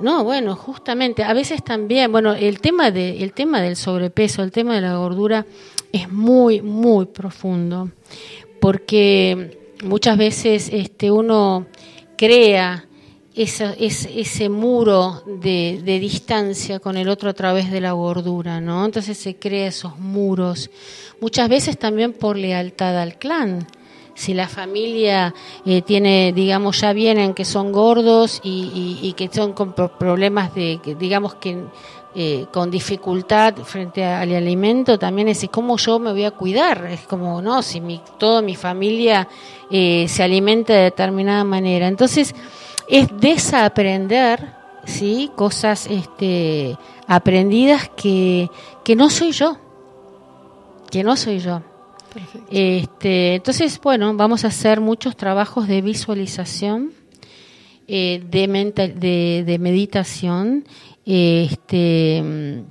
No, 0.00 0.24
bueno, 0.24 0.56
justamente, 0.56 1.22
a 1.22 1.32
veces 1.32 1.62
también, 1.62 2.12
bueno, 2.12 2.34
el 2.34 2.60
tema, 2.60 2.90
de, 2.90 3.22
el 3.22 3.32
tema 3.32 3.62
del 3.62 3.76
sobrepeso, 3.76 4.42
el 4.42 4.50
tema 4.50 4.74
de 4.74 4.80
la 4.82 4.96
gordura 4.96 5.46
es 5.92 6.10
muy, 6.10 6.60
muy 6.60 7.06
profundo, 7.06 7.90
porque 8.60 9.56
muchas 9.84 10.18
veces 10.18 10.68
este, 10.72 11.10
uno 11.10 11.66
crea 12.18 12.86
ese, 13.34 13.74
ese 13.78 14.48
muro 14.48 15.22
de, 15.26 15.80
de, 15.84 15.98
distancia 15.98 16.78
con 16.78 16.96
el 16.96 17.08
otro 17.08 17.30
a 17.30 17.34
través 17.34 17.70
de 17.70 17.80
la 17.80 17.92
gordura, 17.92 18.60
¿no? 18.60 18.84
Entonces 18.84 19.18
se 19.18 19.36
crea 19.36 19.68
esos 19.68 19.98
muros, 19.98 20.70
muchas 21.20 21.48
veces 21.48 21.78
también 21.78 22.12
por 22.12 22.36
lealtad 22.36 22.96
al 23.00 23.18
clan. 23.18 23.66
Si 24.14 24.32
la 24.32 24.46
familia 24.46 25.34
eh, 25.66 25.82
tiene, 25.82 26.32
digamos, 26.32 26.80
ya 26.80 26.92
vienen 26.92 27.34
que 27.34 27.44
son 27.44 27.72
gordos 27.72 28.40
y, 28.44 29.00
y, 29.02 29.12
que 29.14 29.28
son 29.28 29.52
con 29.54 29.72
problemas 29.72 30.54
de, 30.54 30.78
digamos, 30.96 31.34
que 31.34 31.64
eh, 32.14 32.46
con 32.52 32.70
dificultad 32.70 33.56
frente 33.64 34.04
al 34.04 34.32
alimento, 34.32 35.00
también 35.00 35.26
es 35.26 35.44
cómo 35.50 35.76
yo 35.78 35.98
me 35.98 36.12
voy 36.12 36.22
a 36.22 36.30
cuidar. 36.30 36.86
Es 36.88 37.00
como, 37.08 37.42
no, 37.42 37.60
si 37.60 37.80
mi, 37.80 38.00
toda 38.16 38.40
mi 38.40 38.54
familia 38.54 39.26
eh, 39.68 40.06
se 40.08 40.22
alimenta 40.22 40.74
de 40.74 40.82
determinada 40.82 41.42
manera. 41.42 41.88
Entonces, 41.88 42.32
es 42.88 43.08
desaprender, 43.20 44.52
¿sí? 44.84 45.30
Cosas 45.36 45.86
este, 45.90 46.76
aprendidas 47.06 47.90
que, 47.96 48.48
que 48.84 48.96
no 48.96 49.10
soy 49.10 49.32
yo. 49.32 49.56
Que 50.90 51.02
no 51.02 51.16
soy 51.16 51.38
yo. 51.38 51.62
Este, 52.50 53.36
entonces, 53.36 53.80
bueno, 53.80 54.14
vamos 54.14 54.44
a 54.44 54.48
hacer 54.48 54.80
muchos 54.80 55.16
trabajos 55.16 55.66
de 55.66 55.82
visualización, 55.82 56.92
eh, 57.88 58.22
de, 58.30 59.44
de 59.44 59.58
meditación 59.58 60.64
este, 61.04 62.62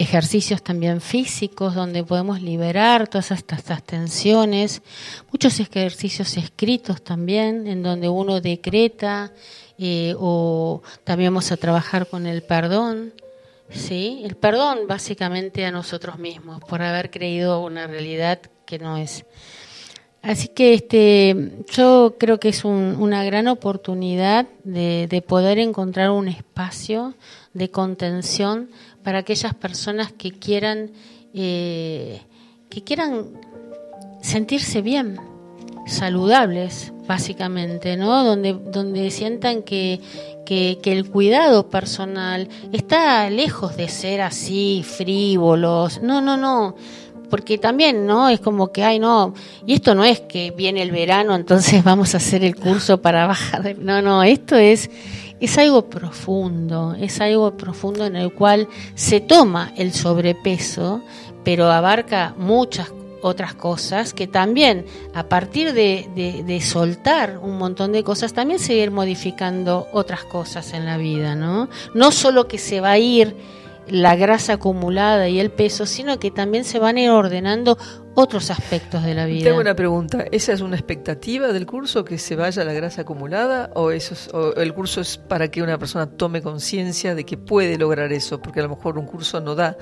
ejercicios 0.00 0.62
también 0.62 1.02
físicos 1.02 1.74
donde 1.74 2.02
podemos 2.02 2.40
liberar 2.40 3.06
todas 3.06 3.30
estas, 3.32 3.82
tensiones, 3.82 4.80
muchos 5.30 5.60
ejercicios 5.60 6.38
escritos 6.38 7.02
también 7.04 7.66
en 7.66 7.82
donde 7.82 8.08
uno 8.08 8.40
decreta 8.40 9.30
eh, 9.78 10.14
o 10.18 10.82
también 11.04 11.34
vamos 11.34 11.52
a 11.52 11.58
trabajar 11.58 12.06
con 12.08 12.26
el 12.26 12.42
perdón, 12.42 13.12
¿sí? 13.68 14.22
El 14.24 14.36
perdón 14.36 14.86
básicamente 14.88 15.66
a 15.66 15.70
nosotros 15.70 16.18
mismos 16.18 16.60
por 16.64 16.80
haber 16.80 17.10
creído 17.10 17.62
una 17.62 17.86
realidad 17.86 18.40
que 18.64 18.78
no 18.78 18.96
es. 18.96 19.26
Así 20.22 20.48
que 20.48 20.74
este, 20.74 21.52
yo 21.72 22.16
creo 22.18 22.38
que 22.38 22.50
es 22.50 22.64
una 22.64 23.24
gran 23.24 23.48
oportunidad 23.48 24.46
de, 24.64 25.24
poder 25.26 25.58
encontrar 25.58 26.10
un 26.10 26.28
espacio 26.28 27.14
de 27.54 27.70
contención 27.70 28.70
para 29.02 29.18
aquellas 29.18 29.54
personas 29.54 30.12
que 30.12 30.32
quieran, 30.32 30.90
eh, 31.34 32.20
que 32.68 32.82
quieran 32.82 33.26
sentirse 34.22 34.82
bien, 34.82 35.18
saludables, 35.86 36.92
básicamente, 37.06 37.96
¿no? 37.96 38.24
Donde, 38.24 38.52
donde 38.52 39.10
sientan 39.10 39.62
que, 39.62 40.00
que, 40.46 40.78
que, 40.82 40.92
el 40.92 41.10
cuidado 41.10 41.68
personal 41.68 42.48
está 42.72 43.28
lejos 43.30 43.76
de 43.76 43.88
ser 43.88 44.20
así, 44.20 44.84
frívolos. 44.86 46.00
No, 46.02 46.20
no, 46.20 46.36
no 46.36 46.76
porque 47.30 47.56
también, 47.56 48.06
¿no? 48.06 48.28
Es 48.28 48.40
como 48.40 48.72
que, 48.72 48.82
ay, 48.82 48.98
no, 48.98 49.32
y 49.64 49.74
esto 49.74 49.94
no 49.94 50.04
es 50.04 50.20
que 50.20 50.50
viene 50.50 50.82
el 50.82 50.90
verano, 50.90 51.34
entonces 51.34 51.82
vamos 51.84 52.12
a 52.14 52.18
hacer 52.18 52.44
el 52.44 52.56
curso 52.56 53.00
para 53.00 53.26
bajar. 53.26 53.78
No, 53.78 54.02
no, 54.02 54.22
esto 54.22 54.56
es, 54.56 54.90
es 55.40 55.58
algo 55.58 55.86
profundo, 55.86 56.94
es 56.98 57.20
algo 57.20 57.56
profundo 57.56 58.06
en 58.06 58.16
el 58.16 58.32
cual 58.32 58.68
se 58.94 59.20
toma 59.20 59.72
el 59.76 59.92
sobrepeso, 59.92 61.02
pero 61.44 61.70
abarca 61.70 62.34
muchas 62.36 62.92
otras 63.22 63.54
cosas 63.54 64.14
que 64.14 64.26
también 64.26 64.86
a 65.14 65.28
partir 65.28 65.72
de, 65.72 66.42
de, 66.46 66.60
soltar 66.60 67.38
un 67.38 67.58
montón 67.58 67.92
de 67.92 68.02
cosas 68.02 68.32
también 68.32 68.58
seguir 68.58 68.90
modificando 68.90 69.88
otras 69.92 70.24
cosas 70.24 70.72
en 70.72 70.86
la 70.86 70.96
vida, 70.96 71.34
¿no? 71.34 71.68
No 71.94 72.12
solo 72.12 72.48
que 72.48 72.58
se 72.58 72.80
va 72.80 72.92
a 72.92 72.98
ir 72.98 73.36
la 73.88 74.16
grasa 74.16 74.54
acumulada 74.54 75.28
y 75.28 75.40
el 75.40 75.50
peso, 75.50 75.84
sino 75.84 76.18
que 76.18 76.30
también 76.30 76.64
se 76.64 76.78
van 76.78 76.96
a 76.96 77.00
ir 77.00 77.10
ordenando 77.10 77.76
otros 78.14 78.50
aspectos 78.50 79.04
de 79.04 79.14
la 79.14 79.26
vida. 79.26 79.44
Tengo 79.44 79.60
una 79.60 79.74
pregunta, 79.74 80.24
¿esa 80.32 80.52
es 80.52 80.60
una 80.60 80.76
expectativa 80.76 81.52
del 81.52 81.66
curso 81.66 82.04
que 82.04 82.18
se 82.18 82.36
vaya 82.36 82.64
la 82.64 82.72
grasa 82.72 83.02
acumulada 83.02 83.70
o 83.74 83.90
eso 83.90 84.54
el 84.56 84.74
curso 84.74 85.00
es 85.00 85.16
para 85.16 85.50
que 85.50 85.62
una 85.62 85.78
persona 85.78 86.06
tome 86.06 86.42
conciencia 86.42 87.14
de 87.14 87.24
que 87.24 87.36
puede 87.36 87.78
lograr 87.78 88.12
eso, 88.12 88.40
porque 88.40 88.60
a 88.60 88.64
lo 88.64 88.70
mejor 88.70 88.98
un 88.98 89.06
curso 89.06 89.40
no 89.40 89.54
da 89.54 89.76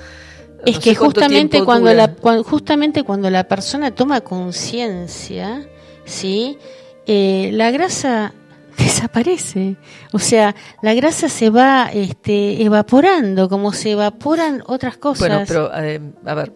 es 0.64 0.79
que 0.79 0.95
justamente 0.95 1.62
cuando 1.62 1.93
la 1.93 2.14
justamente 2.45 3.05
cuando 3.05 3.31
la 3.31 3.45
persona 3.45 3.95
toma 3.95 4.20
conciencia, 4.20 5.68
sí, 6.05 6.59
eh, 7.07 7.51
la 7.53 7.70
grasa 7.70 8.35
desaparece. 8.79 9.76
O 10.12 10.18
sea, 10.18 10.55
la 10.83 10.95
grasa 10.95 11.29
se 11.29 11.51
va 11.51 11.91
este, 11.93 12.62
evaporando, 12.62 13.49
como 13.49 13.72
se 13.72 13.93
evaporan 13.93 14.62
otras 14.66 14.97
cosas. 14.97 15.29
Bueno, 15.29 15.45
pero 15.47 15.70
eh, 15.74 16.01
a 16.24 16.35
ver, 16.35 16.53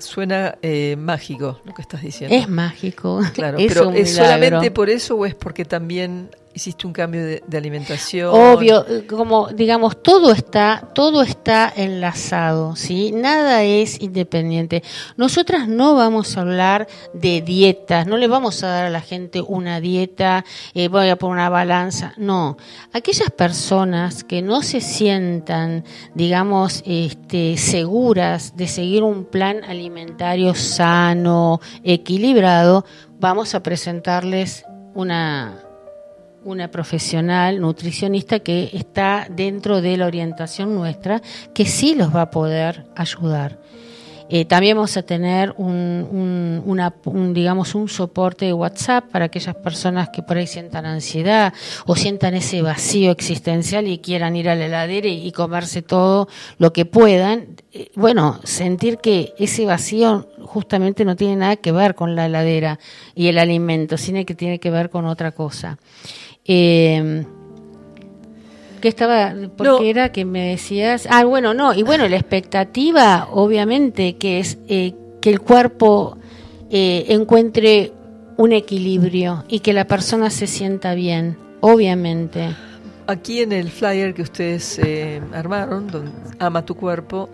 suena 0.00 0.58
eh, 0.62 0.96
mágico 0.98 1.60
lo 1.64 1.74
que 1.74 1.82
estás 1.82 2.02
diciendo. 2.02 2.36
Es 2.36 2.48
mágico. 2.48 3.20
Claro, 3.34 3.58
pero 3.58 3.92
¿es 3.92 4.14
solamente 4.14 4.70
por 4.70 4.90
eso 4.90 5.16
o 5.16 5.26
es 5.26 5.34
porque 5.34 5.64
también 5.64 6.30
hiciste 6.52 6.86
un 6.86 6.92
cambio 6.92 7.24
de, 7.24 7.56
alimentación. 7.56 8.30
Obvio, 8.32 8.84
como 9.08 9.48
digamos, 9.48 10.02
todo 10.02 10.32
está, 10.32 10.88
todo 10.94 11.22
está 11.22 11.72
enlazado, 11.74 12.74
¿sí? 12.76 13.12
Nada 13.12 13.62
es 13.62 14.00
independiente. 14.00 14.82
Nosotras 15.16 15.68
no 15.68 15.94
vamos 15.94 16.36
a 16.36 16.40
hablar 16.40 16.88
de 17.12 17.42
dietas, 17.42 18.06
no 18.06 18.16
le 18.16 18.26
vamos 18.26 18.62
a 18.62 18.68
dar 18.68 18.86
a 18.86 18.90
la 18.90 19.00
gente 19.00 19.40
una 19.40 19.80
dieta, 19.80 20.44
eh, 20.74 20.88
voy 20.88 21.08
a 21.08 21.16
poner 21.16 21.34
una 21.34 21.48
balanza, 21.48 22.14
no. 22.16 22.56
Aquellas 22.92 23.30
personas 23.30 24.24
que 24.24 24.42
no 24.42 24.62
se 24.62 24.80
sientan, 24.80 25.84
digamos, 26.14 26.82
este, 26.86 27.56
seguras 27.56 28.56
de 28.56 28.66
seguir 28.66 29.02
un 29.02 29.24
plan 29.24 29.62
alimentario 29.64 30.54
sano, 30.54 31.60
equilibrado, 31.84 32.84
vamos 33.20 33.54
a 33.54 33.62
presentarles 33.62 34.64
una 34.94 35.69
una 36.44 36.70
profesional 36.70 37.60
nutricionista 37.60 38.40
que 38.40 38.70
está 38.72 39.26
dentro 39.30 39.80
de 39.80 39.96
la 39.96 40.06
orientación 40.06 40.74
nuestra, 40.74 41.22
que 41.54 41.66
sí 41.66 41.94
los 41.94 42.14
va 42.14 42.22
a 42.22 42.30
poder 42.30 42.86
ayudar. 42.96 43.58
Eh, 44.32 44.44
también 44.44 44.76
vamos 44.76 44.96
a 44.96 45.02
tener 45.02 45.52
un, 45.56 46.62
una, 46.64 46.94
digamos, 47.32 47.74
un 47.74 47.88
soporte 47.88 48.44
de 48.44 48.52
WhatsApp 48.52 49.06
para 49.10 49.24
aquellas 49.24 49.56
personas 49.56 50.10
que 50.10 50.22
por 50.22 50.36
ahí 50.36 50.46
sientan 50.46 50.86
ansiedad 50.86 51.52
o 51.84 51.96
sientan 51.96 52.34
ese 52.34 52.62
vacío 52.62 53.10
existencial 53.10 53.88
y 53.88 53.98
quieran 53.98 54.36
ir 54.36 54.48
a 54.48 54.54
la 54.54 54.66
heladera 54.66 55.08
y, 55.08 55.32
comerse 55.32 55.82
todo 55.82 56.28
lo 56.58 56.72
que 56.72 56.84
puedan. 56.84 57.56
Eh, 57.72 57.90
bueno, 57.96 58.38
sentir 58.44 58.98
que 58.98 59.34
ese 59.36 59.66
vacío 59.66 60.28
justamente 60.42 61.04
no 61.04 61.16
tiene 61.16 61.34
nada 61.34 61.56
que 61.56 61.72
ver 61.72 61.96
con 61.96 62.14
la 62.14 62.26
heladera 62.26 62.78
y 63.16 63.26
el 63.26 63.38
alimento, 63.38 63.96
sino 63.96 64.24
que 64.24 64.36
tiene 64.36 64.60
que 64.60 64.70
ver 64.70 64.90
con 64.90 65.06
otra 65.06 65.32
cosa. 65.32 65.76
Eh, 66.44 67.24
¿Qué 68.80 68.88
estaba? 68.88 69.34
Porque 69.56 69.90
era 69.90 70.10
que 70.10 70.24
me 70.24 70.48
decías. 70.48 71.06
Ah, 71.10 71.24
bueno, 71.24 71.52
no. 71.52 71.74
Y 71.74 71.82
bueno, 71.82 72.08
la 72.08 72.16
expectativa, 72.16 73.28
obviamente, 73.30 74.16
que 74.16 74.40
es 74.40 74.58
eh, 74.68 74.94
que 75.20 75.30
el 75.30 75.40
cuerpo 75.40 76.16
eh, 76.70 77.06
encuentre 77.08 77.92
un 78.38 78.52
equilibrio 78.52 79.44
y 79.48 79.60
que 79.60 79.74
la 79.74 79.86
persona 79.86 80.30
se 80.30 80.46
sienta 80.46 80.94
bien, 80.94 81.36
obviamente. 81.60 82.56
Aquí 83.06 83.40
en 83.40 83.52
el 83.52 83.70
flyer 83.70 84.14
que 84.14 84.22
ustedes 84.22 84.78
eh, 84.78 85.20
armaron, 85.34 85.88
donde 85.88 86.12
Ama 86.38 86.64
tu 86.64 86.74
cuerpo, 86.74 87.28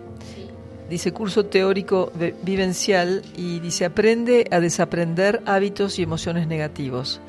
dice 0.89 1.13
curso 1.13 1.45
teórico 1.45 2.11
vivencial 2.43 3.21
y 3.37 3.59
dice 3.59 3.85
aprende 3.85 4.47
a 4.51 4.59
desaprender 4.59 5.41
hábitos 5.45 5.97
y 5.99 6.03
emociones 6.03 6.47
negativos. 6.47 7.21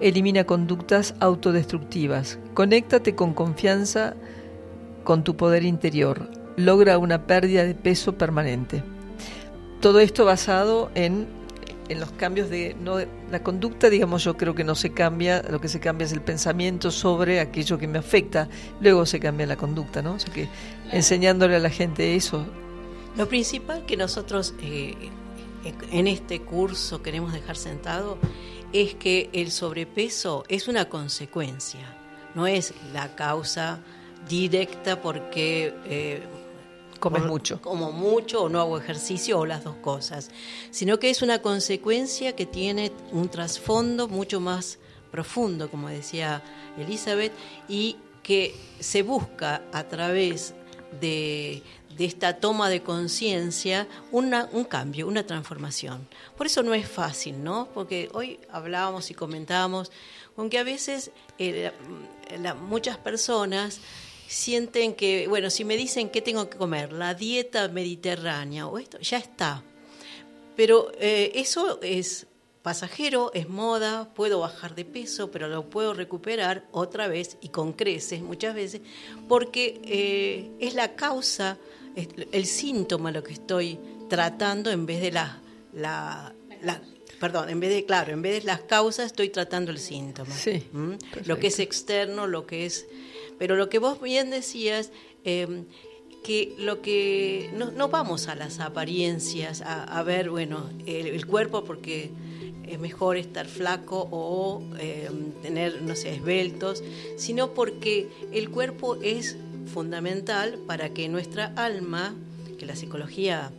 Elimina 0.00 0.44
conductas 0.44 1.14
autodestructivas. 1.18 2.38
Conéctate 2.54 3.14
con 3.14 3.34
confianza 3.34 4.14
con 5.04 5.24
tu 5.24 5.36
poder 5.36 5.64
interior. 5.64 6.30
Logra 6.56 6.98
una 6.98 7.26
pérdida 7.26 7.64
de 7.64 7.74
peso 7.74 8.16
permanente. 8.16 8.82
Todo 9.80 10.00
esto 10.00 10.24
basado 10.24 10.90
en, 10.94 11.26
en 11.88 11.98
los 11.98 12.10
cambios 12.12 12.50
de 12.50 12.76
no, 12.80 12.98
la 13.30 13.42
conducta, 13.42 13.90
digamos, 13.90 14.22
yo 14.24 14.36
creo 14.36 14.54
que 14.54 14.64
no 14.64 14.74
se 14.74 14.90
cambia, 14.90 15.42
lo 15.48 15.60
que 15.60 15.68
se 15.68 15.80
cambia 15.80 16.04
es 16.04 16.12
el 16.12 16.20
pensamiento 16.20 16.90
sobre 16.90 17.40
aquello 17.40 17.78
que 17.78 17.88
me 17.88 17.98
afecta, 17.98 18.48
luego 18.80 19.06
se 19.06 19.18
cambia 19.18 19.46
la 19.46 19.56
conducta, 19.56 20.02
¿no? 20.02 20.14
O 20.14 20.18
sea 20.18 20.32
que 20.32 20.48
enseñándole 20.92 21.56
a 21.56 21.60
la 21.60 21.70
gente 21.70 22.14
eso. 22.14 22.44
Lo 23.16 23.28
principal 23.28 23.86
que 23.86 23.96
nosotros 23.96 24.54
eh, 24.62 24.94
en 25.90 26.06
este 26.06 26.40
curso 26.40 27.02
queremos 27.02 27.32
dejar 27.32 27.56
sentado 27.56 28.18
es 28.72 28.94
que 28.94 29.30
el 29.32 29.50
sobrepeso 29.50 30.44
es 30.48 30.68
una 30.68 30.88
consecuencia, 30.88 31.80
no 32.34 32.46
es 32.46 32.74
la 32.92 33.14
causa 33.14 33.80
directa 34.28 35.00
porque 35.00 35.74
eh, 35.86 36.22
comes 37.00 37.22
mucho. 37.24 37.60
Como 37.62 37.92
mucho 37.92 38.42
o 38.42 38.48
no 38.48 38.60
hago 38.60 38.78
ejercicio 38.78 39.38
o 39.38 39.46
las 39.46 39.64
dos 39.64 39.76
cosas, 39.76 40.30
sino 40.70 40.98
que 40.98 41.10
es 41.10 41.22
una 41.22 41.40
consecuencia 41.40 42.34
que 42.34 42.46
tiene 42.46 42.92
un 43.12 43.28
trasfondo 43.28 44.08
mucho 44.08 44.40
más 44.40 44.78
profundo, 45.10 45.70
como 45.70 45.88
decía 45.88 46.42
Elizabeth, 46.76 47.32
y 47.68 47.96
que 48.22 48.54
se 48.78 49.02
busca 49.02 49.62
a 49.72 49.84
través 49.84 50.54
de, 51.00 51.62
de 51.98 52.04
esta 52.04 52.38
toma 52.38 52.70
de 52.70 52.82
conciencia 52.82 53.88
un 54.12 54.64
cambio, 54.64 55.08
una 55.08 55.26
transformación. 55.26 56.08
Por 56.36 56.46
eso 56.46 56.62
no 56.62 56.72
es 56.72 56.88
fácil, 56.88 57.42
¿no? 57.42 57.68
Porque 57.74 58.08
hoy 58.14 58.38
hablábamos 58.50 59.10
y 59.10 59.14
comentábamos 59.14 59.90
con 60.36 60.48
que 60.48 60.58
a 60.58 60.62
veces 60.62 61.10
eh, 61.38 61.72
muchas 62.68 62.96
personas 62.98 63.80
sienten 64.28 64.94
que, 64.94 65.26
bueno, 65.26 65.50
si 65.50 65.64
me 65.64 65.76
dicen 65.76 66.10
qué 66.10 66.22
tengo 66.22 66.48
que 66.48 66.56
comer, 66.56 66.92
la 66.92 67.14
dieta 67.14 67.66
mediterránea 67.68 68.66
o 68.68 68.78
esto, 68.78 68.98
ya 69.00 69.18
está. 69.18 69.64
Pero 70.54 70.92
eh, 71.00 71.32
eso 71.34 71.80
es 71.82 72.28
pasajero, 72.62 73.32
es 73.34 73.48
moda, 73.48 74.12
puedo 74.14 74.40
bajar 74.40 74.74
de 74.74 74.84
peso, 74.84 75.30
pero 75.30 75.48
lo 75.48 75.70
puedo 75.70 75.94
recuperar 75.94 76.66
otra 76.70 77.08
vez 77.08 77.38
y 77.40 77.48
con 77.48 77.72
creces 77.72 78.20
muchas 78.20 78.54
veces, 78.54 78.82
porque 79.26 79.80
eh, 79.84 80.50
es 80.60 80.74
la 80.74 80.94
causa, 80.94 81.58
el 82.32 82.46
síntoma 82.46 83.10
lo 83.10 83.22
que 83.22 83.32
estoy 83.32 83.78
tratando 84.08 84.70
en 84.70 84.86
vez 84.86 85.00
de 85.00 85.12
la, 85.12 85.40
la, 85.72 86.34
perdón, 87.20 87.48
en 87.48 87.60
vez 87.60 87.70
de, 87.70 87.84
claro, 87.84 88.12
en 88.12 88.22
vez 88.22 88.42
de 88.42 88.46
las 88.46 88.60
causas 88.60 89.06
estoy 89.06 89.28
tratando 89.28 89.70
el 89.70 89.78
síntoma. 89.78 90.34
Sí, 90.34 90.64
¿Mm? 90.72 90.92
Lo 91.26 91.38
que 91.38 91.48
es 91.48 91.58
externo, 91.58 92.26
lo 92.26 92.46
que 92.46 92.66
es... 92.66 92.86
Pero 93.38 93.56
lo 93.56 93.68
que 93.68 93.78
vos 93.78 94.00
bien 94.00 94.30
decías, 94.30 94.90
eh, 95.24 95.64
que 96.24 96.54
lo 96.58 96.82
que 96.82 97.50
no, 97.54 97.88
vamos 97.88 98.28
a 98.28 98.34
las 98.34 98.58
apariencias, 98.58 99.62
a, 99.64 100.02
ver, 100.02 100.30
bueno, 100.30 100.68
el, 100.86 101.24
cuerpo 101.26 101.64
porque 101.64 102.10
es 102.66 102.78
mejor 102.78 103.16
estar 103.16 103.46
flaco 103.46 104.08
o 104.10 104.62
eh, 104.78 105.08
tener, 105.42 105.80
no 105.82 105.94
sé, 105.94 106.14
esbeltos, 106.16 106.82
sino 107.16 107.54
porque 107.54 108.08
el 108.32 108.50
cuerpo 108.50 108.96
es 109.00 109.36
fundamental 109.68 110.58
para 110.66 110.90
que 110.90 111.08
nuestra 111.08 111.52
alma, 111.56 112.14
que 112.58 112.66
la 112.66 112.76
psicología 112.76 113.50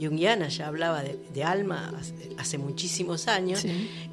junguiana 0.00 0.48
ya 0.48 0.68
hablaba 0.68 1.02
de, 1.02 1.44
alma 1.44 1.92
hace, 2.38 2.58
muchísimos 2.58 3.28
años, 3.28 3.64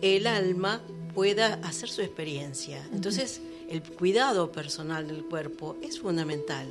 el 0.01 0.28
alma 0.28 0.82
pueda 1.14 1.56
hacer 1.56 1.89
su 1.89 2.01
experiencia. 2.01 2.86
Entonces, 2.93 3.41
el 3.70 3.82
cuidado 3.82 4.51
personal 4.51 5.08
del 5.08 5.24
cuerpo 5.24 5.78
es 5.82 5.99
fundamental. 5.99 6.68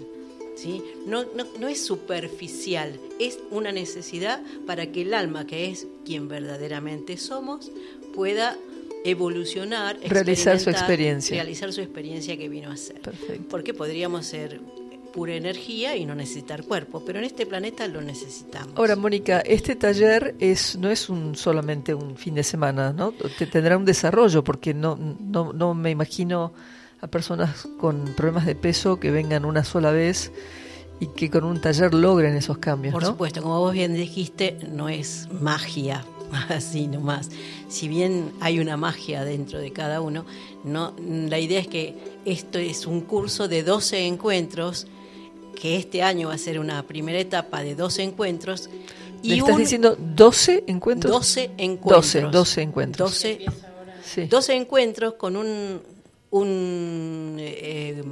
¿sí? 0.57 0.83
No, 1.07 1.25
no, 1.59 1.69
es 1.69 1.85
superficial, 1.85 2.99
es 3.19 3.39
una 3.51 3.73
necesidad 3.73 4.43
para 4.67 4.91
que 4.93 5.03
el 5.03 5.15
alma, 5.15 5.47
que 5.47 5.71
es 5.71 5.87
quien 6.05 6.29
verdaderamente 6.29 7.17
somos, 7.17 7.71
pueda 8.15 8.57
evolucionar, 9.05 9.99
realizar 10.07 10.59
su 10.59 10.71
experiencia. 10.71 11.35
Realizar 11.35 11.73
su 11.73 11.81
experiencia 11.81 12.37
que 12.37 12.49
vino 12.49 12.71
a 12.71 12.77
ser. 12.77 13.01
Perfecto. 13.01 13.45
Porque 13.49 13.75
podríamos 13.75 14.27
ser 14.27 14.61
pura 15.13 15.35
energía 15.35 15.95
y 15.95 16.07
no 16.07 16.15
necesitar 16.15 16.65
cuerpo, 16.65 17.03
pero 17.05 17.19
en 17.19 17.27
este 17.27 17.47
planeta 17.47 17.87
lo 17.87 18.01
necesitamos. 18.01 18.73
Ahora, 18.77 18.97
Mónica, 18.97 19.41
este 19.41 19.77
taller 19.77 20.35
es 20.41 20.77
no 20.79 20.91
es 20.91 21.09
un 21.09 21.37
solamente 21.37 21.95
un 21.95 22.17
fin 22.17 22.35
de 22.35 22.43
semana, 22.43 22.93
¿no? 22.93 23.13
Tendrá 23.51 23.77
un 23.77 23.85
desarrollo 23.85 24.43
porque 24.43 24.75
no 24.75 24.97
no 24.97 25.53
no 25.53 25.75
me 25.75 25.91
imagino 25.91 26.53
a 27.01 27.07
personas 27.09 27.69
con 27.79 28.15
problemas 28.17 28.47
de 28.47 28.55
peso 28.55 28.99
que 28.99 29.11
vengan 29.11 29.45
una 29.45 29.65
sola 29.65 29.91
vez 29.91 30.33
y 31.01 31.09
que 31.09 31.31
con 31.31 31.45
un 31.45 31.61
taller 31.61 31.93
logren 31.93 32.37
esos 32.37 32.59
cambios. 32.59 32.93
Por 32.93 33.05
supuesto, 33.05 33.43
como 33.43 33.59
vos 33.59 33.73
bien 33.73 33.95
dijiste, 33.95 34.57
no 34.71 34.89
es 34.89 35.29
magia, 35.41 36.05
así 36.49 36.87
nomás. 36.87 37.31
Si 37.69 37.89
bien 37.89 38.33
hay 38.41 38.59
una 38.59 38.77
magia 38.77 39.25
dentro 39.25 39.59
de 39.59 39.73
cada 39.73 40.01
uno, 40.01 40.25
no, 40.65 40.95
la 40.99 41.39
idea 41.39 41.61
es 41.61 41.69
que 41.69 41.95
esto 42.25 42.59
es 42.59 42.87
un 42.87 43.03
curso 43.03 43.49
de 43.49 43.63
12 43.63 44.07
encuentros, 44.07 44.87
que 45.61 45.77
este 45.77 46.03
año 46.03 46.29
va 46.29 46.35
a 46.35 46.39
ser 46.39 46.59
una 46.59 46.83
primera 46.85 47.19
etapa 47.19 47.63
de 47.63 47.75
12 47.75 48.03
encuentros. 48.03 48.71
Y 49.23 49.31
¿Me 49.31 49.37
estás 49.39 49.57
diciendo 49.57 49.97
12 49.99 50.65
encuentros? 50.67 51.13
12 51.13 51.51
encuentros. 51.59 52.13
12, 52.13 52.21
12 52.33 52.63
encuentros. 52.63 53.11
12, 53.11 54.27
12 54.29 54.55
encuentros 54.55 55.15
con 55.15 55.37
un, 55.37 55.81
un, 56.31 57.37
eh, 57.39 58.03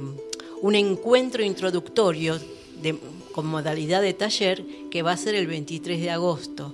un 0.61 0.75
encuentro 0.75 1.43
introductorio 1.43 2.39
de, 2.81 2.97
con 3.33 3.47
modalidad 3.47 4.01
de 4.01 4.13
taller 4.13 4.63
que 4.89 5.01
va 5.01 5.11
a 5.11 5.17
ser 5.17 5.35
el 5.35 5.47
23 5.47 5.99
de 5.99 6.09
agosto. 6.11 6.73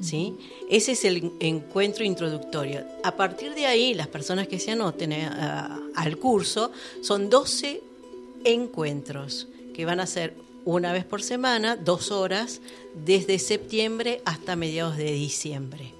¿sí? 0.00 0.34
Ese 0.70 0.92
es 0.92 1.04
el 1.04 1.32
encuentro 1.40 2.04
introductorio. 2.04 2.84
A 3.02 3.16
partir 3.16 3.54
de 3.54 3.66
ahí, 3.66 3.92
las 3.92 4.06
personas 4.06 4.46
que 4.46 4.60
se 4.60 4.70
anoten 4.70 5.10
eh, 5.10 5.28
al 5.96 6.16
curso 6.16 6.70
son 7.02 7.28
12 7.28 7.82
encuentros 8.44 9.48
que 9.74 9.84
van 9.84 9.98
a 9.98 10.06
ser 10.06 10.34
una 10.64 10.92
vez 10.92 11.04
por 11.04 11.22
semana, 11.22 11.74
dos 11.74 12.12
horas, 12.12 12.60
desde 12.94 13.40
septiembre 13.40 14.22
hasta 14.24 14.54
mediados 14.54 14.96
de 14.96 15.10
diciembre. 15.10 15.92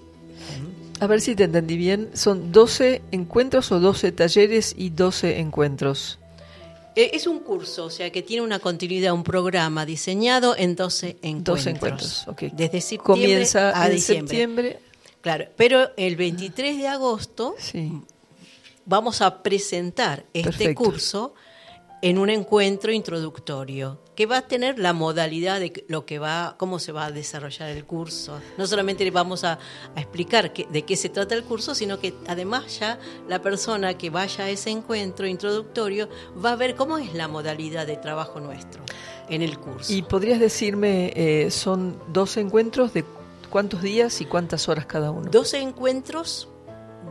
A 1.00 1.06
ver 1.08 1.20
si 1.20 1.34
te 1.34 1.44
entendí 1.44 1.76
bien, 1.76 2.10
¿son 2.12 2.52
12 2.52 3.02
encuentros 3.10 3.72
o 3.72 3.80
12 3.80 4.12
talleres 4.12 4.74
y 4.78 4.90
12 4.90 5.40
encuentros? 5.40 6.20
Eh, 6.96 7.10
es 7.14 7.26
un 7.26 7.38
curso, 7.40 7.84
o 7.86 7.90
sea, 7.90 8.10
que 8.10 8.22
tiene 8.22 8.42
una 8.42 8.58
continuidad, 8.58 9.12
un 9.12 9.22
programa 9.24 9.86
diseñado 9.86 10.56
en 10.56 10.74
12 10.76 11.18
encuentros. 11.22 11.56
12 11.64 11.70
encuentros, 11.70 12.28
ok. 12.28 12.40
Desde 12.52 12.80
septiembre 12.80 13.22
Comienza 13.22 13.80
a 13.80 13.86
en 13.86 13.92
diciembre. 13.92 14.36
septiembre. 14.36 14.78
Claro, 15.20 15.46
pero 15.56 15.90
el 15.96 16.16
23 16.16 16.78
de 16.78 16.88
agosto 16.88 17.54
Sí. 17.58 17.92
vamos 18.86 19.20
a 19.20 19.42
presentar 19.42 20.24
este 20.32 20.50
Perfecto. 20.50 20.82
curso 20.84 21.34
en 22.02 22.18
un 22.18 22.30
encuentro 22.30 22.92
introductorio 22.92 23.98
que 24.16 24.26
va 24.26 24.38
a 24.38 24.42
tener 24.48 24.78
la 24.78 24.92
modalidad 24.92 25.60
de 25.60 25.84
lo 25.88 26.04
que 26.06 26.18
va, 26.18 26.54
cómo 26.58 26.78
se 26.78 26.92
va 26.92 27.06
a 27.06 27.10
desarrollar 27.12 27.70
el 27.70 27.84
curso. 27.84 28.38
No 28.58 28.66
solamente 28.66 29.04
le 29.04 29.10
vamos 29.10 29.44
a, 29.44 29.58
a 29.94 30.00
explicar 30.00 30.52
qué- 30.52 30.66
de 30.70 30.82
qué 30.82 30.96
se 30.96 31.08
trata 31.08 31.34
el 31.34 31.44
curso, 31.44 31.74
sino 31.74 31.98
que 31.98 32.14
además 32.26 32.78
ya 32.78 32.98
la 33.28 33.40
persona 33.42 33.96
que 33.96 34.10
vaya 34.10 34.44
a 34.44 34.50
ese 34.50 34.70
encuentro 34.70 35.26
introductorio 35.26 36.08
va 36.42 36.52
a 36.52 36.56
ver 36.56 36.74
cómo 36.74 36.98
es 36.98 37.14
la 37.14 37.28
modalidad 37.28 37.86
de 37.86 37.96
trabajo 37.96 38.40
nuestro 38.40 38.82
en 39.28 39.42
el 39.42 39.58
curso. 39.58 39.92
¿Y 39.92 40.02
podrías 40.02 40.40
decirme, 40.40 41.12
eh, 41.14 41.50
son 41.50 41.98
12 42.12 42.40
encuentros 42.40 42.92
de 42.92 43.04
cuántos 43.48 43.80
días 43.82 44.20
y 44.20 44.24
cuántas 44.26 44.68
horas 44.68 44.86
cada 44.86 45.10
uno? 45.10 45.30
12 45.30 45.58
encuentros 45.60 46.48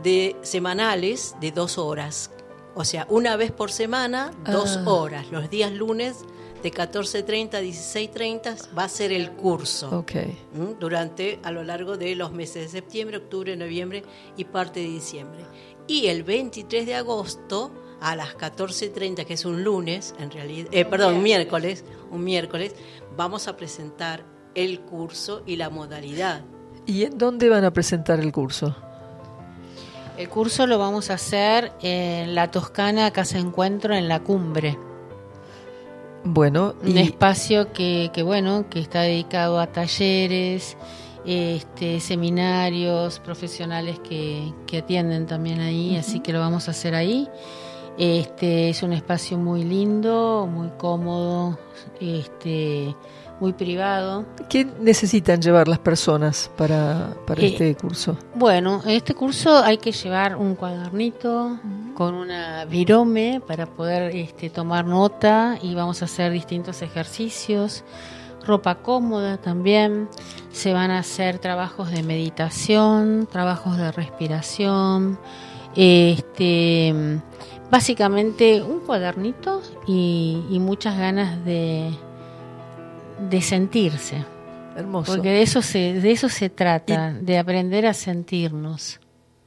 de 0.02 0.36
semanales 0.42 1.34
de 1.40 1.50
dos 1.52 1.76
horas. 1.78 2.30
O 2.74 2.84
sea, 2.84 3.06
una 3.10 3.36
vez 3.36 3.50
por 3.52 3.70
semana, 3.72 4.30
dos 4.50 4.78
Ah. 4.78 4.90
horas. 4.90 5.26
Los 5.30 5.50
días 5.50 5.72
lunes 5.72 6.24
de 6.62 6.70
14.30 6.70 7.54
a 7.58 7.60
16.30 7.62 8.56
va 8.76 8.84
a 8.84 8.88
ser 8.88 9.12
el 9.12 9.30
curso. 9.32 9.88
Ok. 9.98 10.12
¿m? 10.14 10.76
Durante, 10.78 11.40
a 11.42 11.50
lo 11.52 11.64
largo 11.64 11.96
de 11.96 12.14
los 12.14 12.32
meses 12.32 12.62
de 12.64 12.68
septiembre, 12.68 13.16
octubre, 13.16 13.56
noviembre 13.56 14.04
y 14.36 14.44
parte 14.44 14.80
de 14.80 14.86
diciembre. 14.86 15.40
Y 15.86 16.06
el 16.06 16.22
23 16.22 16.86
de 16.86 16.94
agosto, 16.94 17.72
a 18.00 18.14
las 18.16 18.34
14.30, 18.36 19.24
que 19.26 19.34
es 19.34 19.44
un 19.44 19.64
lunes, 19.64 20.14
en 20.18 20.30
realidad, 20.30 20.68
eh, 20.72 20.84
perdón, 20.84 21.14
un 21.16 21.22
miércoles, 21.22 21.84
un 22.10 22.22
miércoles, 22.24 22.74
vamos 23.16 23.48
a 23.48 23.56
presentar 23.56 24.24
el 24.54 24.80
curso 24.80 25.42
y 25.46 25.56
la 25.56 25.68
modalidad. 25.70 26.42
¿Y 26.86 27.04
en 27.04 27.18
dónde 27.18 27.48
van 27.48 27.64
a 27.64 27.72
presentar 27.72 28.20
el 28.20 28.32
curso? 28.32 28.74
El 30.20 30.28
curso 30.28 30.66
lo 30.66 30.78
vamos 30.78 31.08
a 31.08 31.14
hacer 31.14 31.72
en 31.80 32.34
la 32.34 32.50
Toscana 32.50 33.10
Casa 33.10 33.38
Encuentro 33.38 33.94
en 33.94 34.06
la 34.06 34.20
Cumbre. 34.20 34.76
Bueno, 36.24 36.74
Un 36.82 36.98
espacio 36.98 37.72
que, 37.72 38.10
que, 38.12 38.22
bueno, 38.22 38.68
que 38.68 38.80
está 38.80 39.00
dedicado 39.00 39.58
a 39.58 39.68
talleres, 39.68 40.76
este, 41.24 42.00
seminarios, 42.00 43.18
profesionales 43.18 43.98
que, 44.00 44.52
que 44.66 44.80
atienden 44.80 45.26
también 45.26 45.60
ahí, 45.60 45.96
así 45.96 46.20
que 46.20 46.34
lo 46.34 46.40
vamos 46.40 46.68
a 46.68 46.72
hacer 46.72 46.94
ahí. 46.94 47.26
Este 48.02 48.70
es 48.70 48.82
un 48.82 48.94
espacio 48.94 49.36
muy 49.36 49.62
lindo, 49.62 50.48
muy 50.50 50.70
cómodo, 50.78 51.58
este, 52.00 52.96
muy 53.40 53.52
privado. 53.52 54.24
¿qué 54.48 54.66
necesitan 54.80 55.42
llevar 55.42 55.68
las 55.68 55.80
personas 55.80 56.50
para, 56.56 57.14
para 57.26 57.42
Eh, 57.42 57.48
este 57.48 57.74
curso? 57.74 58.16
Bueno, 58.34 58.80
en 58.86 58.92
este 58.92 59.12
curso 59.12 59.58
hay 59.58 59.76
que 59.76 59.92
llevar 59.92 60.36
un 60.36 60.54
cuadernito 60.54 61.58
con 61.94 62.14
una 62.14 62.64
virome 62.64 63.42
para 63.46 63.66
poder 63.66 64.16
este, 64.16 64.48
tomar 64.48 64.86
nota 64.86 65.58
y 65.60 65.74
vamos 65.74 66.00
a 66.00 66.06
hacer 66.06 66.32
distintos 66.32 66.80
ejercicios, 66.80 67.84
ropa 68.46 68.76
cómoda 68.76 69.36
también, 69.36 70.08
se 70.52 70.72
van 70.72 70.90
a 70.90 71.00
hacer 71.00 71.38
trabajos 71.38 71.90
de 71.90 72.02
meditación, 72.02 73.28
trabajos 73.30 73.76
de 73.76 73.92
respiración, 73.92 75.18
este, 75.76 77.20
básicamente 77.70 78.62
un 78.62 78.80
cuadernito 78.80 79.62
y, 79.86 80.42
y 80.50 80.58
muchas 80.58 80.98
ganas 80.98 81.44
de, 81.44 81.90
de 83.28 83.42
sentirse. 83.42 84.24
Hermoso. 84.76 85.12
Porque 85.14 85.30
de 85.30 85.42
eso 85.42 85.62
se, 85.62 85.94
de 85.94 86.10
eso 86.12 86.28
se 86.28 86.48
trata, 86.48 87.12
de 87.12 87.38
aprender 87.38 87.86
a 87.86 87.94
sentirnos. 87.94 89.00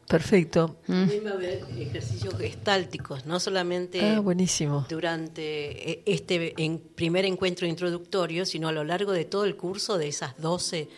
Perfecto. 0.07 0.75
También 0.85 1.25
va 1.25 1.31
a 1.31 1.33
haber 1.33 1.63
ejercicios 1.79 2.37
gestálticos, 2.37 3.25
no 3.25 3.39
solamente 3.39 4.01
Ah, 4.01 4.19
buenísimo. 4.19 4.85
durante 4.89 5.91
eh, 5.91 6.03
este 6.05 6.53
en- 6.61 6.77
primer 6.79 7.25
encuentro 7.25 7.65
introductorio, 7.65 8.45
sino 8.45 8.67
a 8.67 8.73
lo 8.73 8.83
largo 8.83 9.11
de 9.13 9.25
todo 9.25 9.45
el 9.45 9.55
curso 9.55 9.97
de 9.97 10.09
esas 10.09 10.37
12 10.39 10.89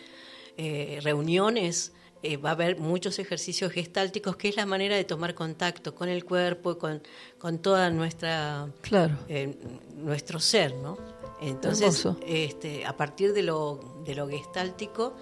eh, 0.58 0.98
reuniones. 1.02 1.92
Eh, 2.22 2.36
va 2.36 2.50
a 2.50 2.52
haber 2.52 2.78
muchos 2.78 3.18
ejercicios 3.18 3.72
gestálticos, 3.72 4.36
que 4.36 4.48
es 4.48 4.56
la 4.56 4.66
manera 4.66 4.96
de 4.96 5.04
tomar 5.04 5.34
contacto 5.34 5.94
con 5.94 6.08
el 6.08 6.24
cuerpo 6.24 6.78
con, 6.78 7.02
con 7.38 7.58
toda 7.58 7.90
nuestra 7.90 8.68
Claro. 8.82 9.14
eh, 9.28 9.54
nuestro 9.96 10.40
ser, 10.40 10.74
¿no? 10.74 10.96
Entonces, 11.40 11.82
Hermoso. 12.04 12.18
este, 12.26 12.86
a 12.86 12.96
partir 12.96 13.32
de 13.34 13.42
lo, 13.42 14.02
de 14.06 14.14
lo 14.14 14.26
gestáltico, 14.28 15.14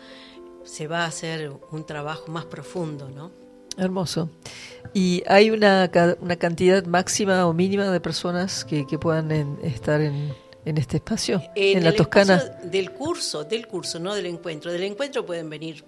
se 0.65 0.87
va 0.87 1.05
a 1.05 1.07
hacer 1.07 1.53
un 1.73 1.85
trabajo 1.85 2.31
más 2.31 2.45
profundo, 2.47 3.09
¿no? 3.11 3.31
Hermoso. 3.77 4.31
¿Y 4.95 5.25
hay 5.27 5.51
una, 5.51 5.91
una 6.21 6.37
cantidad 6.37 6.85
máxima 6.87 7.45
o 7.47 7.53
mínima 7.53 7.91
de 7.91 7.99
personas 8.01 8.65
que, 8.65 8.87
que 8.87 8.99
puedan 9.01 9.33
en- 9.33 9.59
estar 9.65 10.01
en, 10.01 10.33
en 10.65 10.79
este 10.79 10.99
espacio? 10.99 11.43
En, 11.57 11.83
la 11.83 11.91
el 11.91 11.97
Toscana. 11.97 12.37
espacio 12.37 12.71
del 12.71 12.93
curso, 12.93 13.43
del 13.43 13.67
curso, 13.67 13.99
no 13.99 14.15
del 14.15 14.27
encuentro. 14.27 14.71
Del 14.71 14.85
encuentro 14.85 15.27
pueden 15.27 15.51
venir 15.51 15.85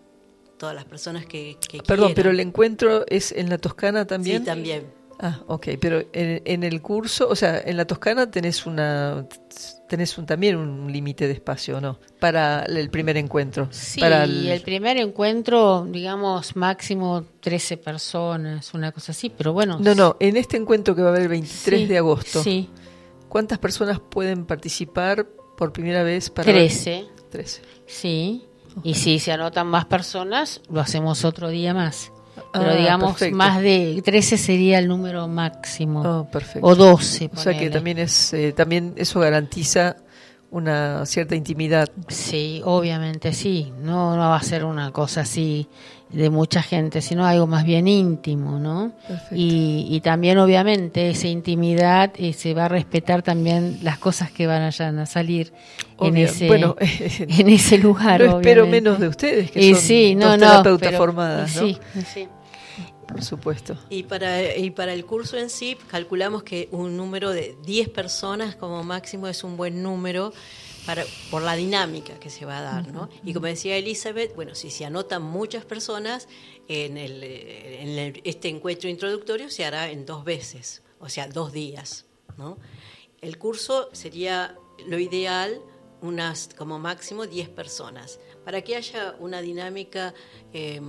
todas 0.59 0.75
las 0.75 0.85
personas 0.85 1.27
que, 1.27 1.57
que 1.69 1.79
Perdón, 1.79 2.09
quieran. 2.09 2.15
pero 2.15 2.31
el 2.31 2.41
encuentro 2.41 3.05
es 3.09 3.33
en 3.33 3.49
la 3.51 3.59
Toscana 3.59 4.07
también. 4.07 4.41
Sí, 4.41 4.45
también. 4.45 4.87
Ah, 5.19 5.41
ok, 5.47 5.69
pero 5.81 6.01
en, 6.13 6.43
en 6.45 6.63
el 6.63 6.83
curso, 6.83 7.27
o 7.29 7.35
sea, 7.37 7.59
en 7.65 7.79
la 7.79 7.87
Toscana 7.87 8.31
tenés 8.31 8.67
una 8.67 9.27
tenés 9.89 10.19
un, 10.19 10.27
también 10.27 10.57
un 10.57 10.93
límite 10.93 11.27
de 11.27 11.33
espacio, 11.33 11.81
¿no? 11.81 11.99
Para 12.21 12.65
el 12.65 12.91
primer 12.91 13.17
encuentro. 13.17 13.69
Sí, 13.71 14.01
para 14.01 14.25
el... 14.25 14.61
primer 14.63 14.99
encuentro, 14.99 15.87
digamos, 15.89 16.55
máximo 16.57 17.25
13 17.41 17.77
personas, 17.79 18.75
una 18.75 18.93
cosa 18.93 19.13
así, 19.13 19.31
pero 19.31 19.53
bueno. 19.53 19.79
No, 19.81 19.95
no, 19.95 20.17
en 20.21 20.37
este 20.37 20.57
encuentro 20.57 20.95
que 20.95 21.03
va 21.03 21.09
a 21.09 21.11
haber 21.13 21.23
el 21.23 21.29
23 21.29 21.81
sí, 21.81 21.87
de 21.87 21.97
agosto, 21.99 22.43
Sí, 22.43 22.69
¿cuántas 23.29 23.59
personas 23.59 24.01
pueden 24.01 24.45
participar 24.45 25.27
por 25.57 25.73
primera 25.73 26.03
vez 26.03 26.29
para 26.29 26.53
13, 26.53 27.07
13. 27.31 27.63
sí. 27.87 28.45
Y 28.83 28.95
si 28.95 29.19
se 29.19 29.33
anotan 29.33 29.67
más 29.67 29.87
personas, 29.87 30.61
lo 30.71 30.81
hacemos 30.81 31.25
otro 31.25 31.49
día 31.49 31.73
más. 31.75 32.13
Pero 32.53 32.71
Ah, 32.71 32.75
digamos, 32.75 33.13
perfecto. 33.13 33.37
más 33.37 33.61
de 33.63 34.03
13 34.05 34.37
sería 34.37 34.79
el 34.79 34.89
número 34.89 35.27
máximo. 35.29 36.03
Oh. 36.03 36.29
O 36.61 36.75
12. 36.75 37.31
O 37.35 37.37
sea 37.39 37.53
que 37.53 37.59
ponele. 37.59 37.71
también 37.71 37.99
es 37.99 38.33
eh, 38.35 38.53
también 38.53 38.93
eso 38.97 39.21
garantiza 39.21 39.97
una 40.51 41.05
cierta 41.07 41.35
intimidad. 41.35 41.89
Sí, 42.09 42.61
obviamente 42.65 43.33
sí. 43.33 43.73
No, 43.81 44.17
no 44.17 44.29
va 44.29 44.37
a 44.37 44.43
ser 44.43 44.65
una 44.65 44.93
cosa 44.93 45.23
así 45.23 45.69
de 46.17 46.31
mucha 46.31 46.63
gente, 46.63 47.03
sino 47.03 47.27
algo 47.27 47.47
más 47.47 47.65
bien 47.65 47.87
íntimo, 47.87 48.59
¿no? 48.59 48.93
Y, 49.31 49.87
y 49.91 50.01
también, 50.01 50.39
obviamente, 50.39 51.11
esa 51.11 51.29
intimidad 51.29 52.13
eh, 52.17 52.33
se 52.33 52.55
va 52.55 52.65
a 52.65 52.69
respetar 52.69 53.23
también 53.23 53.79
las 53.83 53.99
cosas 53.99 54.31
que 54.31 54.47
van 54.47 54.63
a 54.63 55.07
salir 55.07 55.53
en 56.01 56.17
ese, 56.17 56.47
Bueno, 56.49 56.75
en 57.19 57.49
ese 57.49 57.79
lugar. 57.79 58.21
no 58.23 58.39
espero 58.39 58.67
menos 58.67 58.99
de 58.99 59.09
ustedes, 59.09 59.51
que 59.51 59.61
Y 59.61 59.75
son 59.75 59.83
sí, 59.83 60.15
no, 60.15 60.37
dos 60.39 60.65
no, 60.65 60.79
pero- 60.79 60.99
formadas, 60.99 61.55
¿no? 61.57 61.63
Sí, 61.63 61.79
sí. 62.15 62.29
Por 63.07 63.23
supuesto. 63.23 63.77
Y 63.89 64.03
para, 64.03 64.57
y 64.57 64.71
para 64.71 64.93
el 64.93 65.05
curso 65.07 65.37
en 65.37 65.49
sí, 65.49 65.77
calculamos 65.89 66.43
que 66.43 66.69
un 66.73 66.97
número 66.97 67.31
de 67.31 67.57
10 67.65 67.91
personas 67.91 68.57
como 68.57 68.83
máximo 68.83 69.29
es 69.29 69.45
un 69.45 69.57
buen 69.57 69.81
número 69.81 70.33
para, 70.87 71.05
por 71.31 71.43
la 71.43 71.55
dinámica 71.57 72.19
que 72.21 72.31
se 72.31 72.45
va 72.47 72.59
a 72.59 72.63
dar. 72.63 72.93
¿no? 72.93 73.09
Y 73.25 73.35
como 73.35 73.47
decía 73.47 73.77
Elizabeth, 73.77 74.35
bueno, 74.37 74.55
si 74.55 74.71
se 74.71 74.85
anotan 74.85 75.23
muchas 75.23 75.65
personas, 75.65 76.29
en, 76.69 76.97
el, 76.97 77.23
eh, 77.23 77.83
en 77.83 77.89
el- 77.99 78.21
este 78.25 78.49
encuentro 78.49 78.89
introductorio 78.89 79.51
se 79.51 79.65
hará 79.65 79.91
en 79.91 80.07
dos 80.07 80.25
veces, 80.25 80.83
o 81.01 81.09
sea, 81.09 81.27
dos 81.29 81.53
días. 81.53 82.07
¿no? 82.39 82.59
El 83.21 83.37
curso 83.39 83.89
sería 83.93 84.57
lo 84.87 84.99
ideal, 84.99 85.61
unas 86.03 86.51
como 86.57 86.79
máximo 86.79 87.27
10 87.27 87.49
personas, 87.49 88.21
para 88.45 88.63
que 88.63 88.77
haya 88.77 89.17
una 89.19 89.41
dinámica 89.41 90.15
eh, 90.53 90.81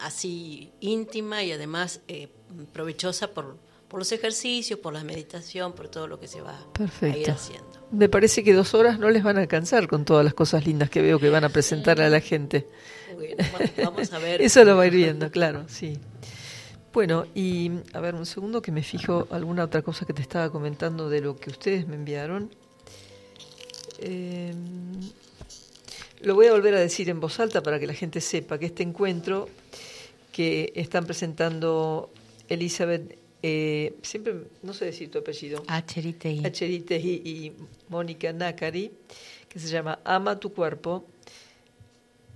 así 0.00 0.72
íntima 0.80 1.42
y 1.44 1.52
además 1.52 2.00
eh, 2.08 2.28
provechosa 2.72 3.28
por, 3.32 3.56
por 3.88 4.00
los 4.00 4.10
ejercicios, 4.12 4.78
por 4.80 4.92
la 4.92 5.02
meditación, 5.04 5.72
por 5.72 5.88
todo 5.88 6.08
lo 6.08 6.18
que 6.20 6.28
se 6.28 6.40
va 6.42 6.58
a 7.12 7.16
ir 7.16 7.30
haciendo. 7.30 7.75
Me 7.92 8.08
parece 8.08 8.42
que 8.42 8.52
dos 8.52 8.74
horas 8.74 8.98
no 8.98 9.10
les 9.10 9.22
van 9.22 9.36
a 9.36 9.40
alcanzar 9.40 9.86
con 9.88 10.04
todas 10.04 10.24
las 10.24 10.34
cosas 10.34 10.66
lindas 10.66 10.90
que 10.90 11.00
veo 11.02 11.18
que 11.20 11.30
van 11.30 11.44
a 11.44 11.48
presentar 11.48 12.00
a 12.00 12.08
la 12.10 12.20
gente. 12.20 12.66
Bueno, 13.14 13.36
va- 13.54 13.84
vamos 13.84 14.12
a 14.12 14.18
ver. 14.18 14.42
Eso 14.42 14.64
lo 14.64 14.76
va 14.76 14.82
a 14.82 14.86
ir 14.86 14.94
viendo, 14.94 15.30
claro, 15.30 15.64
sí. 15.68 15.98
Bueno, 16.92 17.26
y 17.34 17.70
a 17.92 18.00
ver, 18.00 18.14
un 18.14 18.26
segundo 18.26 18.60
que 18.62 18.72
me 18.72 18.82
fijo 18.82 19.28
alguna 19.30 19.64
otra 19.64 19.82
cosa 19.82 20.04
que 20.06 20.12
te 20.14 20.22
estaba 20.22 20.50
comentando 20.50 21.08
de 21.08 21.20
lo 21.20 21.36
que 21.36 21.50
ustedes 21.50 21.86
me 21.86 21.94
enviaron. 21.94 22.50
Eh, 23.98 24.52
lo 26.22 26.34
voy 26.34 26.46
a 26.46 26.52
volver 26.52 26.74
a 26.74 26.80
decir 26.80 27.08
en 27.10 27.20
voz 27.20 27.38
alta 27.40 27.62
para 27.62 27.78
que 27.78 27.86
la 27.86 27.94
gente 27.94 28.20
sepa 28.20 28.58
que 28.58 28.66
este 28.66 28.82
encuentro 28.82 29.48
que 30.32 30.72
están 30.74 31.04
presentando 31.06 32.10
Elizabeth, 32.48 33.16
eh, 33.42 33.94
siempre, 34.02 34.34
no 34.62 34.72
sé 34.72 34.86
decir 34.86 35.10
tu 35.10 35.18
apellido, 35.18 35.62
Acherite. 35.66 36.40
Acherites 36.44 37.04
y, 37.04 37.52
Mónica 37.88 38.32
Nácari, 38.32 38.92
que 39.48 39.58
se 39.58 39.68
llama 39.68 39.98
Ama 40.04 40.40
tu 40.40 40.52
cuerpo, 40.52 41.04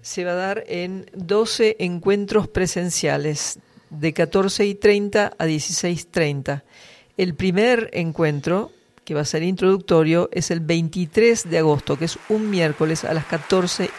se 0.02 0.24
va 0.24 0.32
a 0.32 0.36
dar 0.36 0.64
en 0.66 1.06
12 1.14 1.76
encuentros 1.80 2.48
presenciales, 2.48 3.58
de 3.90 4.12
14 4.12 4.66
y 4.66 4.74
30 4.76 5.32
a 5.36 5.46
16.30. 5.46 6.62
El 7.16 7.34
primer 7.34 7.90
encuentro, 7.92 8.70
que 9.04 9.14
va 9.14 9.22
a 9.22 9.24
ser 9.24 9.42
introductorio, 9.42 10.28
es 10.32 10.52
el 10.52 10.60
23 10.60 11.50
de 11.50 11.58
agosto, 11.58 11.98
que 11.98 12.04
es 12.04 12.18
un 12.28 12.48
miércoles 12.48 13.04
a 13.04 13.12
las 13.12 13.26
14 13.26 13.90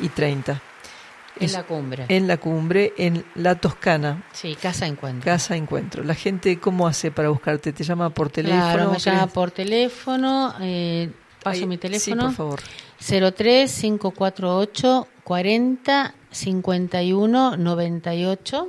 y, 0.00 0.04
y 0.06 0.08
30. 0.08 0.62
En 1.38 1.44
Es 1.46 1.52
la 1.52 1.62
cumbre. 1.64 2.04
en 2.08 2.26
la 2.26 2.36
cumbre, 2.38 2.92
en 2.98 3.24
la 3.34 3.54
Toscana, 3.54 4.24
Sí, 4.32 4.54
casa 4.54 4.86
encuentro. 4.86 5.24
Casa 5.24 5.56
Encuentro. 5.56 6.02
La 6.04 6.14
gente, 6.14 6.58
¿cómo 6.58 6.86
hace 6.88 7.10
para 7.10 7.28
buscarte? 7.28 7.72
¿Te 7.72 7.84
llama 7.84 8.10
por 8.10 8.30
teléfono? 8.30 8.62
Claro, 8.62 8.90
me 8.92 8.98
llama 8.98 9.26
por 9.28 9.50
teléfono. 9.50 10.54
eh, 10.60 11.10
paso 11.42 11.60
Ahí- 11.60 11.66
mi 11.66 11.76
Sí, 11.76 11.80
teléfono. 11.80 12.24
por 12.26 12.34
favor. 12.34 12.60
03 12.98 13.72
548 13.80 15.06
40 15.24 16.14
51 16.30 17.56
98 17.56 18.68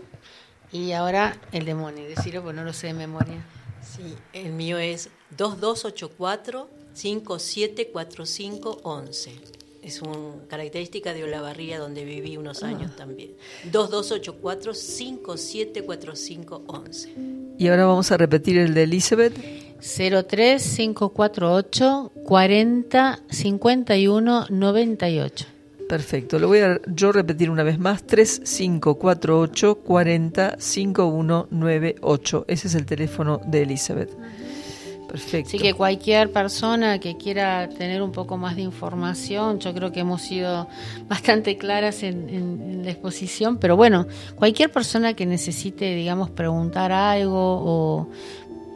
y 0.71 0.91
ahora 0.91 1.35
el 1.51 1.65
demonio, 1.65 2.07
decirlo 2.07 2.43
porque 2.43 2.55
no 2.55 2.63
lo 2.63 2.73
sé 2.73 2.87
de 2.87 2.93
memoria. 2.93 3.43
Sí, 3.81 4.15
el 4.33 4.51
mío 4.53 4.77
es 4.77 5.09
2284 5.35 6.69
574511. 6.93 9.58
Es 9.81 10.01
una 10.01 10.35
característica 10.47 11.13
de 11.13 11.23
Olavarría 11.23 11.79
donde 11.79 12.03
viví 12.03 12.35
unos 12.37 12.63
años 12.63 12.93
también. 12.95 13.31
2284 13.71 14.73
574511. 14.73 17.09
Y 17.57 17.67
ahora 17.67 17.85
vamos 17.85 18.11
a 18.11 18.17
repetir 18.17 18.57
el 18.57 18.73
de 18.73 18.83
Elizabeth. 18.83 19.33
03 19.79 20.75
548 20.75 22.11
40 22.25 23.19
51 23.29 24.45
98. 24.49 25.45
Perfecto. 25.89 26.37
Lo 26.37 26.47
voy 26.47 26.59
a 26.59 26.79
yo 26.85 27.11
repetir 27.11 27.49
una 27.49 27.63
vez 27.63 27.79
más. 27.79 28.05
3548 28.05 29.75
40 29.75 30.57
5198. 30.59 32.45
Ese 32.47 32.67
es 32.67 32.75
el 32.75 32.85
teléfono 32.85 33.41
de 33.47 33.63
Elizabeth. 33.63 34.15
Perfecto. 35.09 35.47
Así 35.49 35.57
que 35.57 35.73
cualquier 35.73 36.31
persona 36.31 36.99
que 36.99 37.17
quiera 37.17 37.67
tener 37.69 38.01
un 38.01 38.11
poco 38.11 38.37
más 38.37 38.55
de 38.55 38.61
información, 38.61 39.59
yo 39.59 39.73
creo 39.73 39.91
que 39.91 40.01
hemos 40.01 40.21
sido 40.21 40.67
bastante 41.07 41.57
claras 41.57 42.03
en, 42.03 42.29
en- 42.29 42.61
en 42.61 42.85
la 42.85 42.91
exposición, 42.91 43.57
pero 43.57 43.75
bueno, 43.75 44.05
cualquier 44.35 44.71
persona 44.71 45.13
que 45.13 45.25
necesite, 45.25 45.95
digamos, 45.95 46.29
preguntar 46.29 46.91
algo 46.91 47.33
o 47.37 48.07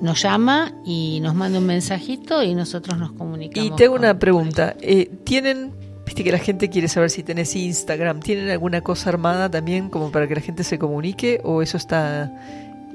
nos 0.02 0.22
llama 0.22 0.74
y 0.86 1.20
nos 1.22 1.36
manda 1.36 1.60
un 1.60 1.66
mensajito 1.66 2.44
y 2.44 2.56
nosotros 2.56 2.98
nos 2.98 3.12
comunicamos. 3.14 3.72
Y 3.72 3.76
te 3.76 3.86
hago 3.86 3.94
con- 3.96 4.04
una 4.04 4.18
pregunta. 4.20 4.76
Eh, 4.82 5.10
¿Tienen, 5.24 5.72
viste 6.06 6.24
que 6.24 6.32
la 6.32 6.40
gente 6.40 6.70
quiere 6.70 6.88
saber 6.90 7.10
si 7.10 7.24
tenés 7.24 7.56
Instagram, 7.56 8.20
¿tienen 8.20 8.50
alguna 8.50 8.82
cosa 8.82 9.10
armada 9.12 9.50
también 9.50 9.90
como 9.90 10.12
para 10.12 10.28
que 10.28 10.36
la 10.36 10.42
gente 10.42 10.64
se 10.66 10.78
comunique 10.80 11.40
o 11.44 11.62
eso 11.62 11.78
está, 11.78 12.34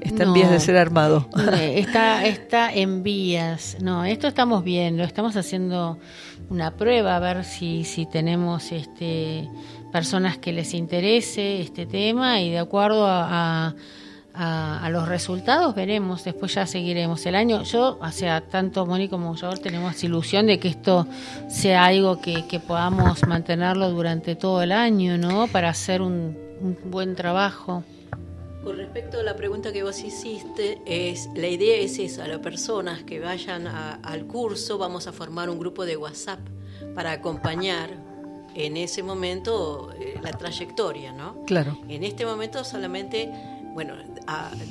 está 0.01 0.23
en 0.23 0.33
vías 0.33 0.51
de 0.51 0.59
ser 0.59 0.77
armado? 0.77 1.27
Eh, 1.57 1.79
Está, 1.85 2.25
está 2.25 2.73
en 2.73 3.03
vías. 3.03 3.77
No, 3.81 4.05
esto 4.05 4.27
estamos 4.27 4.63
viendo, 4.63 5.03
estamos 5.03 5.35
haciendo 5.35 5.97
una 6.49 6.71
prueba 6.71 7.15
a 7.15 7.19
ver 7.19 7.43
si, 7.43 7.83
si 7.83 8.05
tenemos 8.05 8.71
este 8.71 9.47
personas 9.91 10.37
que 10.37 10.53
les 10.53 10.73
interese 10.75 11.61
este 11.61 11.85
tema 11.87 12.41
y 12.41 12.51
de 12.51 12.59
acuerdo 12.59 13.07
a, 13.07 13.67
a- 13.67 13.75
a- 14.35 14.85
a 14.85 14.89
los 14.91 15.07
resultados 15.09 15.73
veremos, 15.75 16.23
después 16.23 16.53
ya 16.53 16.65
seguiremos 16.67 17.25
el 17.25 17.35
año. 17.35 17.63
Yo, 17.63 17.97
o 17.99 18.11
sea, 18.11 18.41
tanto 18.41 18.85
Moni 18.85 19.09
como 19.09 19.35
yo 19.35 19.49
tenemos 19.57 20.01
ilusión 20.03 20.45
de 20.45 20.59
que 20.59 20.67
esto 20.69 21.07
sea 21.49 21.85
algo 21.85 22.21
que, 22.21 22.45
que 22.47 22.59
podamos 22.59 23.27
mantenerlo 23.27 23.89
durante 23.89 24.35
todo 24.35 24.61
el 24.61 24.71
año, 24.71 25.17
¿no? 25.17 25.47
Para 25.47 25.69
hacer 25.69 26.01
un, 26.01 26.37
un 26.61 26.77
buen 26.91 27.15
trabajo. 27.15 27.83
Con 28.69 28.77
respecto 28.77 29.19
a 29.19 29.23
la 29.23 29.35
pregunta 29.35 29.73
que 29.73 29.81
vos 29.81 30.03
hiciste, 30.03 30.79
es, 30.85 31.27
la 31.33 31.47
idea 31.47 31.77
es 31.77 31.97
esa, 31.97 32.27
las 32.27 32.37
personas 32.37 33.01
que 33.01 33.19
vayan 33.19 33.65
al 33.65 34.27
curso 34.27 34.77
vamos 34.77 35.07
a 35.07 35.11
formar 35.11 35.49
un 35.49 35.57
grupo 35.57 35.87
de 35.87 35.97
WhatsApp 35.97 36.37
para 36.93 37.11
acompañar 37.11 37.89
en 38.53 38.77
ese 38.77 39.01
momento 39.01 39.91
eh, 39.99 40.19
la 40.21 40.33
trayectoria, 40.33 41.11
¿no? 41.11 41.43
Claro. 41.47 41.79
En 41.89 42.03
este 42.03 42.27
momento 42.27 42.63
solamente, 42.63 43.31
bueno, 43.73 43.95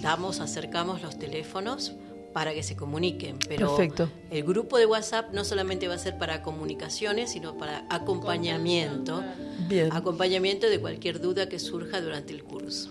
damos, 0.01 0.39
acercamos 0.39 1.03
los 1.03 1.19
teléfonos 1.19 1.97
para 2.33 2.55
que 2.55 2.63
se 2.63 2.77
comuniquen, 2.77 3.37
pero 3.49 3.75
Perfecto. 3.75 4.09
el 4.31 4.45
grupo 4.45 4.79
de 4.79 4.87
WhatsApp 4.87 5.33
no 5.33 5.45
solamente 5.45 5.89
va 5.89 5.95
a 5.95 5.99
ser 5.99 6.19
para 6.19 6.43
comunicaciones, 6.43 7.33
sino 7.33 7.59
para 7.59 7.85
acompañamiento, 7.91 9.25
Bien. 9.67 9.93
acompañamiento 9.93 10.69
de 10.69 10.81
cualquier 10.81 11.21
duda 11.21 11.49
que 11.49 11.59
surja 11.59 12.01
durante 12.01 12.33
el 12.33 12.45
curso. 12.45 12.91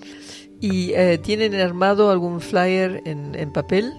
¿Y 0.59 0.93
eh, 0.93 1.17
tienen 1.19 1.53
armado 1.55 2.09
algún 2.09 2.41
flyer 2.41 3.01
en, 3.05 3.35
en 3.35 3.51
papel? 3.51 3.93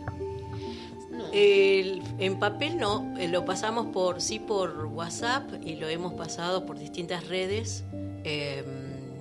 El- 1.33 2.03
en 2.19 2.39
papel 2.39 2.79
no, 2.79 3.15
eh, 3.19 3.29
lo 3.29 3.45
pasamos 3.45 3.87
por 3.87 4.21
sí 4.21 4.39
por 4.39 4.87
WhatsApp 4.87 5.45
y 5.65 5.77
lo 5.77 5.89
hemos 5.89 6.15
pasado 6.15 6.65
por 6.67 6.79
distintas 6.79 7.29
redes, 7.29 7.85
eh, 8.25 8.65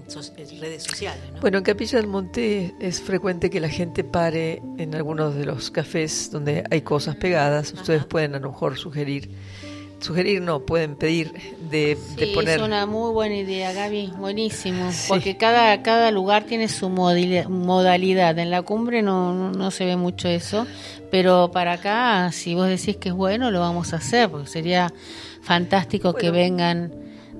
so- 0.07 0.21
eh, 0.37 0.47
redes 0.59 0.83
sociales. 0.83 1.21
¿no? 1.33 1.41
Bueno, 1.41 1.57
en 1.59 1.63
Capilla 1.63 1.99
del 1.99 2.07
Monte 2.07 2.73
es 2.79 3.01
frecuente 3.01 3.49
que 3.49 3.59
la 3.59 3.69
gente 3.69 4.03
pare 4.03 4.61
en 4.77 4.95
algunos 4.95 5.35
de 5.35 5.45
los 5.45 5.69
cafés 5.69 6.31
donde 6.31 6.63
hay 6.71 6.81
cosas 6.81 7.17
pegadas. 7.17 7.73
Ustedes 7.73 7.99
Ajá. 8.01 8.09
pueden 8.09 8.35
a 8.35 8.39
lo 8.39 8.49
mejor 8.51 8.77
sugerir, 8.77 9.29
sugerir 9.99 10.41
no, 10.41 10.59
pueden 10.61 10.95
pedir 10.95 11.33
de, 11.69 11.97
de 12.15 12.25
Sí, 12.27 12.31
poner... 12.33 12.59
es 12.59 12.63
una 12.65 12.85
muy 12.85 13.11
buena 13.11 13.35
idea, 13.35 13.73
Gaby, 13.73 14.13
buenísimo. 14.17 14.91
Sí. 14.91 15.05
Porque 15.09 15.37
cada, 15.37 15.81
cada 15.83 16.11
lugar 16.11 16.43
tiene 16.43 16.67
su 16.67 16.89
modali- 16.89 17.47
modalidad. 17.47 18.37
En 18.39 18.51
la 18.51 18.61
cumbre 18.61 19.01
no, 19.01 19.33
no, 19.33 19.51
no 19.51 19.71
se 19.71 19.85
ve 19.85 19.95
mucho 19.95 20.27
eso, 20.27 20.67
pero 21.11 21.49
para 21.51 21.73
acá, 21.73 22.31
si 22.31 22.53
vos 22.55 22.67
decís 22.67 22.97
que 22.97 23.09
es 23.09 23.15
bueno, 23.15 23.51
lo 23.51 23.59
vamos 23.59 23.93
a 23.93 23.97
hacer, 23.97 24.29
porque 24.29 24.47
sería 24.47 24.93
fantástico 25.41 26.13
que 26.13 26.29
vengan 26.31 26.91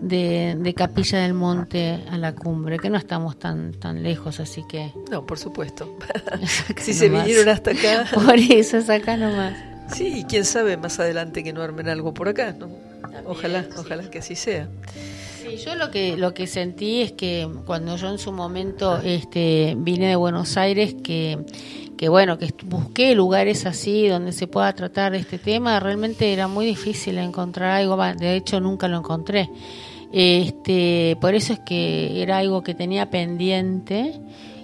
de, 0.01 0.55
de 0.57 0.73
Capilla 0.73 1.19
del 1.19 1.34
Monte 1.34 2.03
a 2.09 2.17
la 2.17 2.34
cumbre, 2.34 2.77
que 2.79 2.89
no 2.89 2.97
estamos 2.97 3.38
tan, 3.39 3.73
tan 3.73 4.03
lejos, 4.03 4.39
así 4.39 4.63
que... 4.69 4.91
No, 5.11 5.25
por 5.25 5.39
supuesto. 5.39 5.97
si 6.77 6.93
se 6.93 7.09
vinieron 7.09 7.49
hasta 7.49 7.71
acá, 7.71 8.05
Por 8.13 8.35
eso 8.38 8.77
es 8.77 8.89
acá 8.89 9.17
nomás. 9.17 9.53
Sí, 9.93 10.19
y 10.19 10.23
quién 10.23 10.45
sabe 10.45 10.77
más 10.77 10.99
adelante 10.99 11.43
que 11.43 11.53
no 11.53 11.61
armen 11.61 11.89
algo 11.89 12.14
por 12.14 12.27
acá, 12.30 12.53
¿no? 12.53 12.69
Ojalá, 13.26 13.64
sí. 13.64 13.69
ojalá 13.77 14.09
que 14.09 14.19
así 14.19 14.35
sea. 14.35 14.68
Sí, 15.41 15.57
yo 15.57 15.76
lo 15.76 15.91
que 15.91 16.18
lo 16.18 16.34
que 16.34 16.47
sentí 16.47 17.01
es 17.01 17.14
que 17.14 17.47
cuando 17.65 17.95
yo 17.95 18.09
en 18.09 18.18
su 18.18 18.31
momento 18.31 18.97
este 18.97 19.76
vine 19.77 20.07
de 20.09 20.15
Buenos 20.15 20.57
Aires 20.57 20.95
que 21.03 21.39
que 21.97 22.09
bueno, 22.09 22.38
que 22.38 22.53
busqué 22.65 23.15
lugares 23.15 23.65
así 23.65 24.07
donde 24.07 24.31
se 24.31 24.47
pueda 24.47 24.72
tratar 24.73 25.11
de 25.11 25.18
este 25.18 25.39
tema, 25.39 25.80
realmente 25.80 26.31
era 26.31 26.47
muy 26.47 26.65
difícil 26.65 27.18
encontrar 27.18 27.72
algo, 27.72 27.97
de 27.97 28.35
hecho 28.35 28.59
nunca 28.59 28.88
lo 28.88 28.97
encontré. 28.97 29.49
Este, 30.14 31.18
por 31.19 31.34
eso 31.34 31.53
es 31.53 31.59
que 31.59 32.22
era 32.22 32.38
algo 32.38 32.64
que 32.64 32.76
tenía 32.76 33.09
pendiente. 33.09 34.14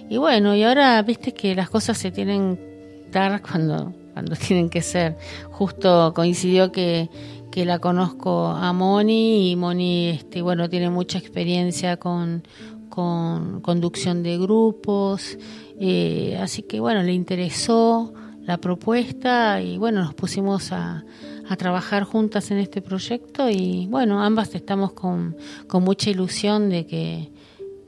Y 0.08 0.16
bueno, 0.16 0.54
y 0.54 0.62
ahora 0.62 1.02
viste 1.02 1.34
que 1.34 1.54
las 1.54 1.68
cosas 1.68 1.98
se 1.98 2.10
tienen 2.10 2.56
que 2.56 3.08
dar 3.10 3.42
cuando 3.42 3.92
cuando 4.14 4.34
tienen 4.46 4.70
que 4.70 4.80
ser. 4.80 5.18
Justo 5.50 6.14
coincidió 6.14 6.72
que 6.72 7.10
que 7.54 7.64
la 7.64 7.78
conozco 7.78 8.48
a 8.48 8.72
Moni 8.72 9.52
y 9.52 9.54
Moni 9.54 10.08
este 10.08 10.42
bueno 10.42 10.68
tiene 10.68 10.90
mucha 10.90 11.18
experiencia 11.18 11.98
con 11.98 12.42
con 12.88 13.60
conducción 13.60 14.24
de 14.24 14.38
grupos 14.38 15.38
eh, 15.78 16.36
así 16.42 16.62
que 16.62 16.80
bueno 16.80 17.04
le 17.04 17.12
interesó 17.12 18.12
la 18.42 18.58
propuesta 18.58 19.62
y 19.62 19.78
bueno 19.78 20.02
nos 20.02 20.14
pusimos 20.14 20.72
a, 20.72 21.04
a 21.48 21.56
trabajar 21.56 22.02
juntas 22.02 22.50
en 22.50 22.58
este 22.58 22.82
proyecto 22.82 23.48
y 23.48 23.86
bueno 23.86 24.20
ambas 24.20 24.52
estamos 24.56 24.92
con, 24.92 25.36
con 25.68 25.84
mucha 25.84 26.10
ilusión 26.10 26.70
de 26.70 26.86
que 26.86 27.30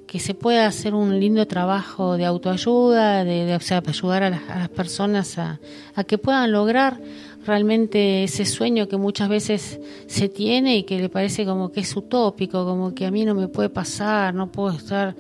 que 0.07 0.21
se 0.21 0.35
pueda 0.35 0.67
hacer 0.67 0.95
un 0.95 1.19
lindo 1.19 1.47
trabajo 1.47 2.17
de 2.17 2.25
autoayuda, 2.25 3.25
de, 3.25 3.55
o 3.55 3.61
sea, 3.61 3.83
ayudar 3.87 4.23
a 4.23 4.31
las, 4.31 4.69
personas 4.69 5.39
a, 5.39 5.61
a 5.95 6.05
que 6.05 6.19
puedan 6.19 6.53
lograr 6.53 7.01
realmente 7.45 8.25
ese 8.25 8.45
sueño 8.45 8.89
que 8.89 8.97
muchas 8.97 9.29
veces 9.29 9.81
se 10.07 10.29
tiene 10.29 10.79
y 10.79 10.83
que 10.85 10.99
le 10.99 11.09
parece 11.09 11.45
como 11.45 11.71
que 11.71 11.81
es 11.81 11.97
utópico, 11.97 12.65
como 12.65 12.95
que 12.95 13.07
a 13.07 13.11
mí 13.11 13.25
no 13.25 13.35
me 13.35 13.49
puede 13.49 13.69
pasar, 13.69 14.35
no 14.35 14.51
puedo 14.51 14.77
estar. 14.77 15.15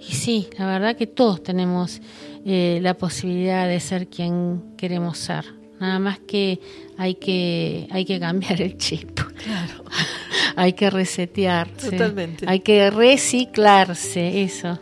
Y 0.00 0.12
sí, 0.12 0.48
la 0.58 0.66
verdad 0.66 0.96
que 0.96 1.06
todos 1.06 1.42
tenemos 1.42 2.00
eh, 2.44 2.78
la 2.82 2.94
posibilidad 2.94 3.66
de 3.66 3.80
ser 3.80 4.08
quien 4.08 4.74
queremos 4.76 5.18
ser. 5.18 5.57
Nada 5.80 5.98
más 5.98 6.18
que 6.18 6.60
hay 6.96 7.14
que 7.14 7.88
hay 7.90 8.04
que 8.04 8.18
cambiar 8.18 8.60
el 8.60 8.76
chip. 8.76 9.20
Claro. 9.44 9.84
hay 10.56 10.72
que 10.72 10.90
resetearse. 10.90 11.90
Totalmente. 11.90 12.44
Hay 12.48 12.60
que 12.60 12.90
reciclarse, 12.90 14.42
eso. 14.42 14.78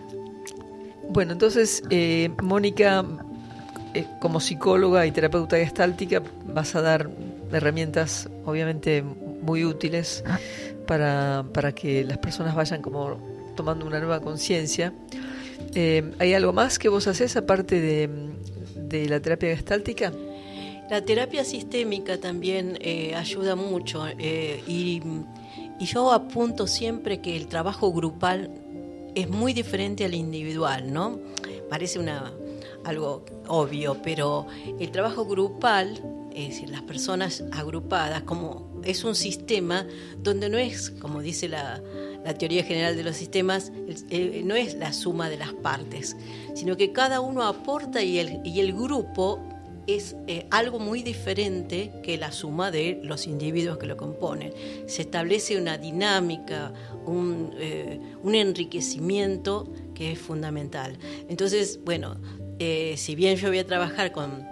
Bueno, 1.09 1.33
entonces, 1.33 1.83
eh, 1.91 2.31
Mónica, 2.43 3.05
eh, 3.95 4.07
como 4.21 4.41
psicóloga 4.41 5.07
y 5.07 5.13
terapeuta 5.13 5.57
gestáltica, 5.57 6.23
vas 6.47 6.75
a 6.75 6.83
dar 6.83 7.09
herramientas 7.53 8.29
obviamente 8.45 9.03
muy 9.03 9.65
útiles 9.65 10.25
para, 10.87 11.45
para 11.53 11.73
que 11.73 12.05
las 12.05 12.19
personas 12.19 12.55
vayan 12.55 12.83
como 12.83 13.19
tomando 13.55 13.87
una 13.87 13.99
nueva 13.99 14.21
conciencia. 14.21 14.93
Eh, 15.75 16.13
¿Hay 16.19 16.35
algo 16.35 16.53
más 16.53 16.79
que 16.79 16.89
vos 16.89 17.07
haces 17.07 17.37
aparte 17.37 17.81
de, 17.81 18.09
de 18.75 19.09
la 19.09 19.21
terapia 19.21 19.55
gestáltica? 19.55 20.13
La 20.91 21.03
terapia 21.03 21.45
sistémica 21.45 22.19
también 22.19 22.79
eh, 22.81 23.15
ayuda 23.17 23.57
mucho 23.57 24.07
eh, 24.07 24.63
y, 24.69 25.03
y 25.81 25.85
yo 25.85 26.13
apunto 26.13 26.67
siempre 26.67 27.21
que 27.21 27.37
el 27.37 27.49
trabajo 27.49 27.93
grupal 27.93 28.51
es 29.17 29.29
muy 29.29 29.53
diferente 29.53 30.05
al 30.05 30.15
individual, 30.15 30.93
¿no? 30.93 31.19
Parece 31.69 31.99
una, 31.99 32.33
algo 32.85 33.25
obvio, 33.49 34.01
pero 34.03 34.47
el 34.79 34.91
trabajo 34.93 35.25
grupal, 35.25 36.01
es 36.35 36.51
decir, 36.51 36.71
las 36.71 36.83
personas 36.83 37.43
agrupadas, 37.51 38.23
como 38.23 38.81
es 38.85 39.03
un 39.03 39.15
sistema 39.15 39.87
donde 40.19 40.49
no 40.49 40.59
es, 40.59 40.91
como 40.91 41.21
dice 41.21 41.49
la, 41.49 41.83
teoría 42.39 42.65
general 42.65 42.97
de 42.97 43.05
los 43.05 43.17
sistemas, 43.17 43.71
no 44.45 44.57
es 44.57 44.75
la 44.75 44.93
suma 44.93 45.31
de 45.31 45.37
las 45.37 45.53
partes, 45.53 46.17
sino 46.55 46.77
que 46.77 46.93
cada 46.93 47.21
uno 47.21 47.45
aporta 47.45 48.03
y 48.03 48.19
el, 48.19 48.41
y 48.45 48.59
el 48.59 48.73
grupo 48.73 49.41
es 49.87 50.17
eh, 50.27 50.47
algo 50.51 50.79
muy 50.79 51.03
diferente 51.03 51.93
que 52.03 52.17
la 52.19 52.33
suma 52.33 52.71
de 52.71 53.01
los 53.03 53.27
individuos 53.27 53.79
que 53.79 53.87
lo 53.87 53.97
componen. 53.97 54.53
Se 54.87 55.03
establece 55.03 55.57
una 55.57 55.79
dinámica, 55.79 56.73
un, 57.05 57.55
eh, 57.59 58.01
un 58.23 58.35
enriquecimiento 58.35 59.73
que 59.95 60.13
es 60.13 60.19
fundamental. 60.19 60.99
Entonces, 61.29 61.81
bueno, 61.85 62.17
eh, 62.59 62.95
si 62.97 63.15
bien 63.15 63.37
yo 63.37 63.49
voy 63.49 63.59
a 63.59 63.67
trabajar 63.67 64.13
con 64.13 64.45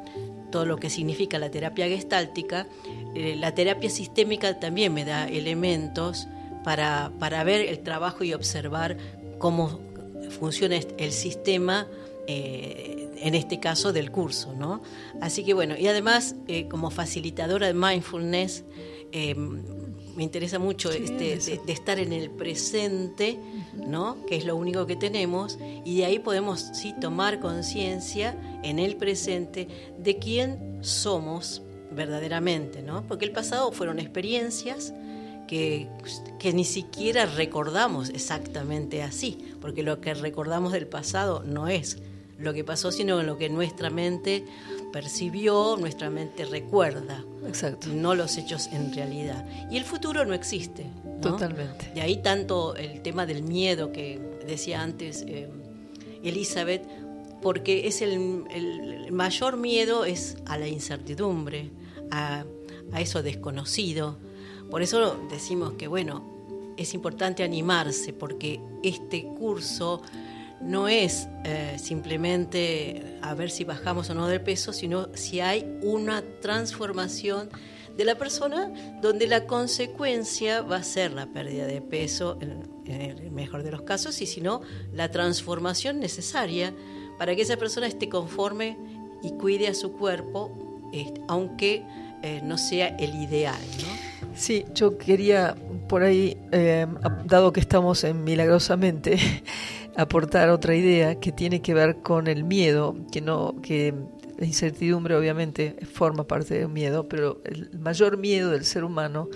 todo 0.52 0.66
lo 0.66 0.77
que 0.77 0.89
significa 0.89 1.39
la 1.39 1.51
terapia 1.51 1.89
gestáltica, 1.89 2.69
la 3.16 3.55
terapia 3.55 3.90
sistémica 3.90 4.61
también 4.61 4.94
me 4.94 5.05
da 5.05 5.28
elementos 5.28 6.28
para, 6.62 7.12
para 7.19 7.43
ver 7.43 7.61
el 7.61 7.81
trabajo 7.81 8.23
y 8.23 8.35
observar 8.35 8.97
cómo 9.39 9.81
funciona 10.31 10.78
el 10.97 11.12
sistema, 11.12 11.89
en 13.24 13.34
este 13.34 13.59
caso 13.59 13.92
del 13.92 14.12
curso. 14.12 14.55
¿no? 14.55 14.82
Así 15.20 15.44
que 15.44 15.55
bueno, 15.55 15.74
y 15.76 15.88
además 15.88 16.36
eh, 16.46 16.68
como 16.68 16.90
facilitadora 16.90 17.66
de 17.66 17.74
mindfulness, 17.74 18.64
eh, 19.12 19.34
me 19.34 20.22
interesa 20.22 20.59
mucho 20.59 20.92
este, 20.92 21.38
de, 21.38 21.60
de 21.64 21.72
estar 21.72 21.98
en 21.98 22.12
el 22.12 22.30
presente, 22.30 23.38
¿no? 23.74 24.24
que 24.26 24.36
es 24.36 24.44
lo 24.44 24.55
único 24.56 24.86
que 24.86 24.94
tenemos, 24.94 25.59
y 25.84 25.98
de 25.98 26.05
ahí 26.05 26.18
podemos 26.18 26.60
sí 26.74 26.94
tomar 27.01 27.40
conciencia 27.40 28.36
en 28.62 28.78
el 28.78 28.96
presente 28.96 29.68
de 29.98 30.18
quién 30.18 30.78
somos 30.82 31.62
verdaderamente, 31.90 32.82
¿no? 32.82 33.06
porque 33.09 33.24
el 33.24 33.32
pasado 33.32 33.72
fueron 33.72 33.98
experiencias 33.98 34.92
que, 35.48 35.88
que 36.38 36.52
ni 36.52 36.64
siquiera 36.64 37.26
recordamos 37.26 38.10
exactamente 38.10 39.02
así, 39.02 39.55
porque 39.60 39.82
lo 39.82 40.01
que 40.01 40.12
recordamos 40.12 40.72
del 40.72 40.86
pasado 40.86 41.42
no 41.44 41.68
es 41.68 41.98
lo 42.39 42.52
que 42.52 42.65
pasó, 42.65 42.90
sino 42.90 43.23
lo 43.23 43.39
que 43.39 43.48
nuestra 43.48 43.90
mente 43.90 44.44
percibió, 44.93 45.77
nuestra 45.78 46.11
mente 46.11 46.44
recuerda, 46.44 47.24
Exacto. 47.47 47.89
no 47.89 48.15
los 48.15 48.36
hechos 48.36 48.69
en 48.73 48.93
realidad. 48.94 49.44
Y 49.70 49.77
el 49.77 49.85
futuro 49.85 50.24
no 50.24 50.35
existe. 50.35 50.86
¿no? 51.05 51.20
Totalmente. 51.20 51.90
De 51.94 52.01
ahí 52.01 52.16
tanto 52.23 52.77
el 52.77 53.02
tema 53.02 53.27
del 53.27 53.43
miedo 53.43 53.93
que 53.93 54.20
decía 54.47 54.82
antes 54.82 55.24
eh, 55.27 55.48
Elizabeth, 56.23 56.82
porque 57.43 57.86
es 57.86 58.02
el, 58.02 58.44
el 58.51 59.12
mayor 59.12 59.56
miedo 59.56 60.05
es 60.05 60.36
a 60.47 60.56
la 60.56 60.66
incertidumbre, 60.66 61.70
a, 62.11 62.44
a 62.93 63.01
eso 63.01 63.23
desconocido. 63.23 64.16
Por 64.70 64.82
eso 64.82 65.19
decimos 65.31 65.74
que, 65.74 65.86
bueno, 65.86 66.35
es 66.77 66.94
importante 66.94 67.43
animarse, 67.43 68.12
porque 68.12 68.61
este 68.82 69.24
curso 69.24 70.02
no 70.65 70.89
es 70.89 71.28
eh, 71.45 71.77
simplemente 71.78 73.19
a 73.23 73.35
ver 73.35 73.51
si 73.51 73.65
bajamos 73.65 74.11
o 74.11 74.15
no 74.15 74.27
de 74.27 74.41
peso, 74.41 74.73
sino 74.73 75.09
si 75.15 75.41
hay 75.41 75.78
una 75.82 76.23
transformación 76.41 77.51
de 77.97 78.05
la 78.05 78.16
persona 78.16 78.73
donde 79.01 79.27
la 79.27 79.47
consecuencia 79.47 80.62
va 80.62 80.77
a 80.77 80.82
ser 80.82 81.12
la 81.12 81.27
pérdida 81.27 81.66
de 81.66 81.81
peso 81.81 82.39
en, 82.41 82.74
el 82.91 83.31
mejor 83.31 83.62
de 83.62 83.70
los 83.70 83.82
casos 83.82 84.20
y 84.20 84.27
si 84.27 84.41
no 84.41 84.61
la 84.93 85.11
transformación 85.11 86.01
necesaria 86.01 86.74
para 87.19 87.35
que 87.35 87.43
esa 87.43 87.57
persona 87.57 87.86
esté 87.86 88.09
conforme 88.09 88.77
y 89.23 89.32
cuide 89.32 89.69
a 89.69 89.74
su 89.74 89.93
cuerpo 89.93 90.51
este, 90.93 91.20
aunque 91.28 91.82
eh, 92.23 92.41
no 92.43 92.59
sea 92.59 92.89
el 92.89 93.15
ideal. 93.15 93.61
Sí, 94.35 94.65
yo 94.74 94.99
quería 94.99 95.57
por 95.89 96.03
ahí, 96.03 96.36
eh, 96.53 96.86
dado 97.24 97.53
que 97.53 97.61
estamos 97.61 98.05
en 98.05 98.24
Milagrosamente, 98.24 99.16
aportar 99.96 100.48
otra 100.50 100.74
idea 100.74 101.20
que 101.20 101.32
tiene 101.32 101.62
que 101.62 101.74
ver 101.74 101.96
con 102.02 102.26
el 102.26 102.44
miedo, 102.44 102.96
que 103.12 103.20
no, 103.20 103.56
que 103.62 103.94
la 104.38 104.46
incertidumbre 104.46 105.14
obviamente 105.16 105.76
forma 105.92 106.26
parte 106.26 106.58
del 106.58 106.68
miedo, 106.68 107.08
pero 107.08 107.40
el 107.44 107.70
mayor 107.78 108.16
miedo 108.16 108.50
del 108.50 108.64
ser 108.64 108.84
humano 108.84 109.28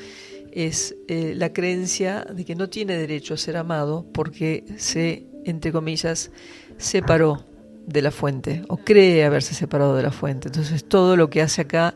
es 0.53 0.97
eh, 1.09 1.35
la 1.37 1.53
creencia 1.53 2.25
de 2.25 2.45
que 2.45 2.55
no 2.55 2.69
tiene 2.69 2.97
derecho 2.97 3.35
a 3.35 3.37
ser 3.37 3.57
amado 3.57 4.07
porque 4.13 4.65
se, 4.77 5.27
entre 5.45 5.73
comillas, 5.73 6.31
separó 6.79 7.45
de 7.87 8.03
la 8.03 8.11
fuente 8.11 8.63
o 8.69 8.77
cree 8.77 9.25
haberse 9.25 9.55
separado 9.55 9.97
de 9.97 10.03
la 10.03 10.11
fuente. 10.11 10.49
Entonces 10.49 10.85
todo 10.85 11.17
lo 11.17 11.31
que 11.31 11.43
hace 11.43 11.63
acá 11.63 11.95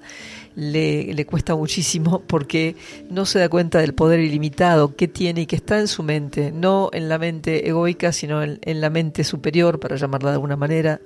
le, 0.54 1.14
le, 1.14 1.26
cuesta 1.26 1.54
muchísimo 1.54 2.22
porque 2.26 2.76
no 3.10 3.26
se 3.26 3.38
da 3.38 3.48
cuenta 3.48 3.80
del 3.80 3.94
poder 3.94 4.20
ilimitado 4.20 4.94
que 4.96 5.08
tiene 5.08 5.42
y 5.42 5.46
que 5.46 5.56
está 5.56 5.78
en 5.78 5.88
su 5.88 6.02
mente, 6.02 6.52
no 6.52 6.90
en 6.92 7.08
la 7.08 7.18
mente 7.18 7.68
egoica, 7.68 8.12
sino 8.12 8.42
en, 8.42 8.80
la 8.80 8.90
mente 8.90 9.24
superior, 9.24 9.80
para 9.80 9.96
llamarla 9.96 10.30
de 10.30 10.34
alguna 10.34 10.56
manera, 10.56 11.00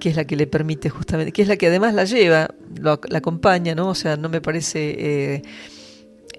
que 0.00 0.10
es 0.10 0.16
la 0.16 0.24
que 0.24 0.36
le 0.36 0.46
permite 0.46 0.90
justamente, 0.90 1.32
que 1.32 1.42
es 1.42 1.48
la 1.48 1.56
que 1.56 1.68
además 1.68 1.94
la 1.94 2.04
lleva, 2.04 2.48
lo, 2.80 3.00
la 3.08 3.18
acompaña, 3.18 3.74
¿no? 3.74 3.88
O 3.88 3.94
sea, 3.94 4.16
no 4.16 4.28
me 4.28 4.40
parece... 4.40 4.96
Eh, 4.98 5.42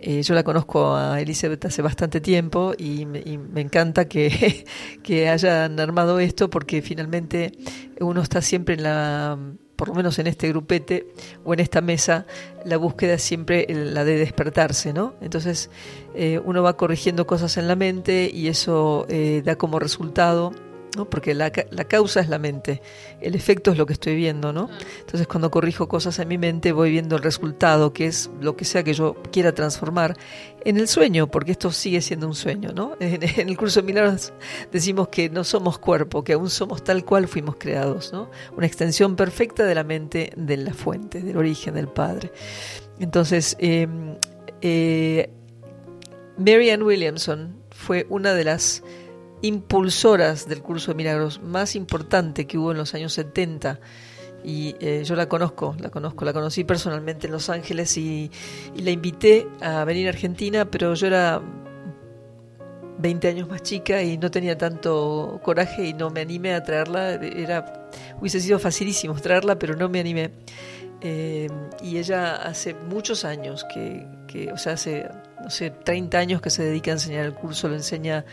eh, 0.01 0.21
yo 0.21 0.35
la 0.35 0.43
conozco 0.43 0.93
a 0.93 1.19
Elizabeth 1.19 1.65
hace 1.65 1.81
bastante 1.81 2.21
tiempo 2.21 2.73
y 2.77 3.07
me, 3.07 3.23
y 3.25 3.39
me 3.39 3.61
encanta 3.61 4.07
que, 4.07 4.65
que 5.03 5.29
hayan 5.29 5.79
armado 5.79 6.19
esto 6.19 6.49
porque 6.49 6.83
finalmente 6.83 7.53
uno 7.99 8.21
está 8.21 8.41
siempre 8.43 8.75
en 8.75 8.83
la 8.83 9.39
por 9.75 9.89
lo 9.89 9.95
menos 9.95 10.19
en 10.19 10.27
este 10.27 10.49
grupete 10.49 11.07
o 11.43 11.53
en 11.53 11.59
esta 11.59 11.81
mesa, 11.81 12.25
la 12.65 12.77
búsqueda 12.77 13.15
es 13.15 13.23
siempre 13.23 13.65
la 13.69 14.03
de 14.03 14.17
despertarse, 14.17 14.93
¿no? 14.93 15.13
Entonces 15.21 15.69
eh, 16.13 16.39
uno 16.43 16.63
va 16.63 16.77
corrigiendo 16.77 17.27
cosas 17.27 17.57
en 17.57 17.67
la 17.67 17.75
mente 17.75 18.29
y 18.33 18.47
eso 18.47 19.05
eh, 19.09 19.41
da 19.43 19.55
como 19.55 19.79
resultado 19.79 20.51
porque 21.03 21.33
la, 21.33 21.51
la, 21.71 21.83
causa 21.83 22.21
es 22.21 22.29
la 22.29 22.39
mente, 22.39 22.81
el 23.19 23.35
efecto 23.35 23.71
es 23.71 23.77
lo 23.77 23.85
que 23.85 23.91
estoy 23.91 24.15
viendo, 24.15 24.53
¿no? 24.53 24.69
Entonces 24.99 25.27
cuando 25.27 25.51
corrijo 25.51 25.89
cosas 25.89 26.17
en 26.19 26.29
mi 26.29 26.37
mente 26.37 26.71
voy 26.71 26.91
viendo 26.91 27.17
el 27.17 27.23
resultado, 27.23 27.91
que 27.91 28.07
es 28.07 28.29
lo 28.39 28.55
que 28.55 28.63
sea 28.63 28.83
que 28.83 28.93
yo 28.93 29.15
quiera 29.33 29.53
transformar 29.53 30.15
en 30.63 30.77
el 30.77 30.87
sueño, 30.87 31.27
porque 31.27 31.51
esto 31.51 31.71
sigue 31.71 32.01
siendo 32.01 32.27
un 32.27 32.35
sueño, 32.35 32.71
¿no? 32.73 32.95
En, 33.05 33.21
en 33.21 33.49
el 33.49 33.57
curso 33.57 33.81
de 33.81 33.87
milagros 33.87 34.31
decimos 34.71 35.09
que 35.09 35.29
no 35.29 35.43
somos 35.43 35.77
cuerpo, 35.77 36.23
que 36.23 36.33
aún 36.33 36.49
somos 36.49 36.83
tal 36.83 37.03
cual 37.03 37.27
fuimos 37.27 37.57
creados, 37.57 38.13
¿no? 38.13 38.31
Una 38.55 38.65
extensión 38.65 39.17
perfecta 39.17 39.65
de 39.65 39.75
la 39.75 39.83
mente 39.83 40.31
de 40.37 40.57
la 40.57 40.73
fuente, 40.73 41.21
del 41.21 41.35
origen 41.37 41.75
del 41.75 41.87
Padre. 41.87 42.31
Entonces, 42.99 43.57
eh, 43.59 43.87
eh, 44.61 45.29
Mary 46.37 46.69
Ann 46.69 46.83
Williamson 46.83 47.55
fue 47.71 48.05
una 48.09 48.33
de 48.33 48.43
las 48.43 48.83
impulsoras 49.45 50.47
del 50.47 50.61
curso 50.61 50.91
de 50.91 50.95
milagros 50.95 51.41
más 51.41 51.75
importante 51.75 52.45
que 52.47 52.57
hubo 52.57 52.71
en 52.71 52.77
los 52.77 52.93
años 52.93 53.13
70 53.13 53.79
y 54.45 54.75
eh, 54.79 55.03
yo 55.03 55.15
la 55.15 55.27
conozco, 55.27 55.75
la 55.79 55.89
conozco, 55.89 56.23
la 56.23 56.31
conocí 56.31 56.63
personalmente 56.63 57.25
en 57.25 57.33
Los 57.33 57.49
Ángeles 57.49 57.97
y, 57.97 58.29
la 58.75 58.91
invité 58.91 59.47
a 59.59 59.83
venir 59.85 60.05
a 60.05 60.11
Argentina, 60.11 60.65
pero 60.65 60.93
yo 60.93 61.07
era 61.07 61.41
20 62.99 63.27
años 63.27 63.49
más 63.49 63.63
chica 63.63 64.03
y 64.03 64.19
no 64.19 64.29
tenía 64.29 64.55
tanto 64.55 65.39
coraje 65.43 65.87
y 65.87 65.93
no 65.93 66.11
me 66.11 66.21
animé 66.21 66.53
a 66.53 66.63
traerla, 66.63 67.13
era 67.13 67.89
hubiese 68.19 68.39
sido 68.39 68.59
facilísimo 68.59 69.15
traerla, 69.15 69.57
pero 69.57 69.75
no 69.75 69.89
me 69.89 69.99
animé. 69.99 70.31
Eh, 71.01 71.49
y 71.81 71.97
ella 71.97 72.35
hace 72.35 72.73
muchos 72.73 73.25
años 73.25 73.65
que, 73.73 74.05
que, 74.27 74.51
o 74.51 74.57
sea, 74.57 74.73
hace, 74.73 75.09
no 75.43 75.49
sé, 75.49 75.71
30 75.71 76.17
años 76.17 76.41
que 76.41 76.49
se 76.51 76.63
dedica 76.63 76.91
a 76.91 76.93
enseñar 76.93 77.25
el 77.25 77.33
curso, 77.33 77.67
lo 77.67 77.75
enseña 77.75 78.25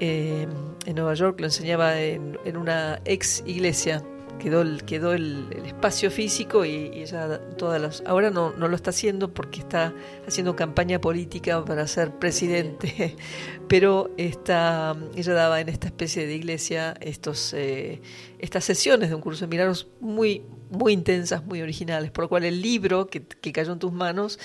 eh, 0.00 0.46
en 0.86 0.94
Nueva 0.94 1.14
York, 1.14 1.40
lo 1.40 1.46
enseñaba 1.46 2.00
en, 2.00 2.38
una 2.56 3.00
ex 3.04 3.42
iglesia. 3.46 4.02
Quedó 4.38 4.62
el, 4.62 4.84
quedó 4.84 5.12
el, 5.14 5.48
espacio 5.66 6.10
físico 6.12 6.64
y, 6.64 6.90
ella 6.94 7.40
todas 7.56 7.82
las 7.82 8.02
ahora 8.06 8.30
no, 8.30 8.52
no 8.52 8.68
lo 8.68 8.76
está 8.76 8.90
haciendo 8.90 9.34
porque 9.34 9.58
está 9.58 9.92
haciendo 10.28 10.54
campaña 10.54 11.00
política 11.00 11.64
para 11.64 11.88
ser 11.88 12.12
presidente 12.12 13.16
pero 13.68 14.10
está 14.16 14.96
ella 15.16 15.34
daba 15.34 15.60
en 15.60 15.68
esta 15.68 15.88
especie 15.88 16.26
de 16.28 16.36
iglesia 16.36 16.94
estos 17.00 17.52
eh, 17.52 18.00
estas 18.38 18.64
sesiones 18.64 19.08
de 19.08 19.16
un 19.16 19.20
curso 19.20 19.44
de 19.44 19.48
milagros 19.48 19.88
muy 19.98 20.42
muy 20.70 20.92
intensas 20.92 21.44
muy 21.44 21.60
originales 21.60 22.12
por 22.12 22.24
lo 22.24 22.28
cual 22.28 22.44
el 22.44 22.62
libro 22.62 23.08
que 23.08 23.52
cayó 23.52 23.72
en 23.72 23.80
tus 23.80 23.92
manos 23.92 24.38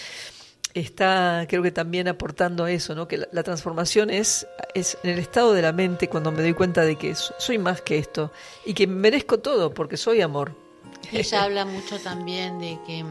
está 0.73 1.45
creo 1.47 1.61
que 1.61 1.71
también 1.71 2.07
aportando 2.07 2.65
a 2.65 2.71
eso, 2.71 2.95
¿no? 2.95 3.07
que 3.07 3.17
la, 3.31 3.43
transformación 3.43 4.09
es, 4.09 4.47
es 4.73 4.97
en 5.03 5.11
el 5.11 5.19
estado 5.19 5.53
de 5.53 5.61
la 5.61 5.71
mente 5.71 6.09
cuando 6.09 6.31
me 6.31 6.41
doy 6.41 6.53
cuenta 6.53 6.81
de 6.81 6.95
que 6.95 7.13
soy 7.15 7.57
más 7.57 7.81
que 7.81 7.97
esto 7.97 8.31
y 8.65 8.73
que 8.73 8.87
merezco 8.87 9.39
todo 9.39 9.73
porque 9.73 9.97
soy 9.97 10.21
amor. 10.21 10.55
Ella 11.11 11.43
habla 11.43 11.65
mucho 11.65 11.99
también 11.99 12.59
de 12.59 12.79
que 12.87 13.05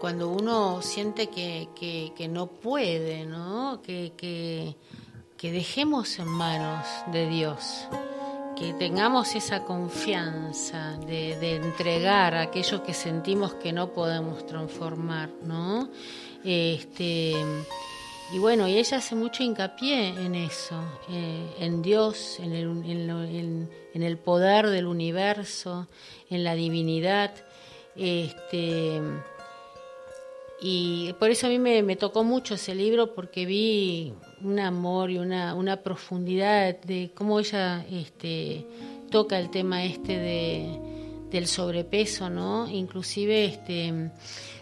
cuando 0.00 0.28
uno 0.28 0.82
siente 0.82 1.28
que, 1.28 1.68
que, 1.74 2.28
no 2.28 2.48
puede, 2.48 3.24
¿no? 3.24 3.80
Que, 3.82 4.12
que, 4.16 4.76
que 5.36 5.52
dejemos 5.52 6.18
en 6.18 6.28
manos 6.28 6.86
de 7.12 7.28
Dios 7.28 7.86
que 8.56 8.74
tengamos 8.74 9.34
esa 9.34 9.64
confianza 9.64 10.96
de, 10.98 11.38
de, 11.38 11.56
entregar 11.56 12.34
aquello 12.34 12.82
que 12.82 12.94
sentimos 12.94 13.54
que 13.54 13.72
no 13.72 13.92
podemos 13.92 14.46
transformar, 14.46 15.30
¿no? 15.42 15.88
Este, 16.44 17.34
y 18.32 18.38
bueno, 18.38 18.66
y 18.66 18.78
ella 18.78 18.96
hace 18.96 19.14
mucho 19.14 19.42
hincapié 19.42 20.08
en 20.08 20.34
eso, 20.34 20.82
eh, 21.10 21.54
en 21.58 21.82
Dios, 21.82 22.38
en 22.40 22.52
el, 22.52 22.64
en, 22.84 23.06
lo, 23.06 23.22
en, 23.22 23.68
el, 23.94 24.16
poder 24.16 24.70
del 24.70 24.86
universo, 24.86 25.86
en 26.30 26.42
la 26.42 26.54
divinidad. 26.54 27.34
Este, 27.94 29.02
y 30.62 31.12
por 31.18 31.30
eso 31.30 31.46
a 31.46 31.50
mí 31.50 31.58
me, 31.58 31.82
me, 31.82 31.96
tocó 31.96 32.24
mucho 32.24 32.54
ese 32.54 32.74
libro 32.74 33.14
porque 33.14 33.44
vi 33.44 34.14
un 34.42 34.58
amor 34.58 35.10
y 35.10 35.18
una, 35.18 35.54
una 35.54 35.82
profundidad 35.82 36.80
de 36.80 37.10
cómo 37.14 37.38
ella 37.38 37.84
este, 37.90 38.64
toca 39.10 39.38
el 39.38 39.50
tema 39.50 39.84
este 39.84 40.18
de, 40.18 40.78
del 41.30 41.46
sobrepeso, 41.46 42.30
¿no? 42.30 42.66
Inclusive 42.68 43.44
este 43.44 44.10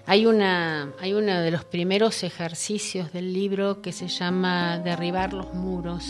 hay 0.06 0.27
una 0.27 0.93
hay 1.01 1.12
uno 1.12 1.40
de 1.40 1.51
los 1.51 1.64
primeros 1.64 2.22
ejercicios 2.22 3.12
del 3.12 3.32
libro 3.32 3.82
que 3.82 3.93
se 3.93 4.09
llama 4.09 4.78
derribar 4.78 5.32
los 5.32 5.55
muros, 5.55 6.05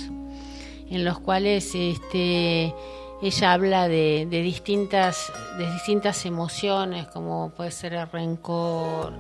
en 0.89 1.05
los 1.05 1.19
cuales 1.19 1.75
este 1.75 2.75
ella 3.23 3.53
habla 3.53 3.89
de, 3.89 4.27
de 4.31 4.43
distintas 4.43 5.33
de 5.59 5.71
distintas 5.73 6.25
emociones 6.27 7.07
como 7.09 7.51
puede 7.51 7.71
ser 7.71 7.95
el 7.95 8.11
rencor, 8.11 9.13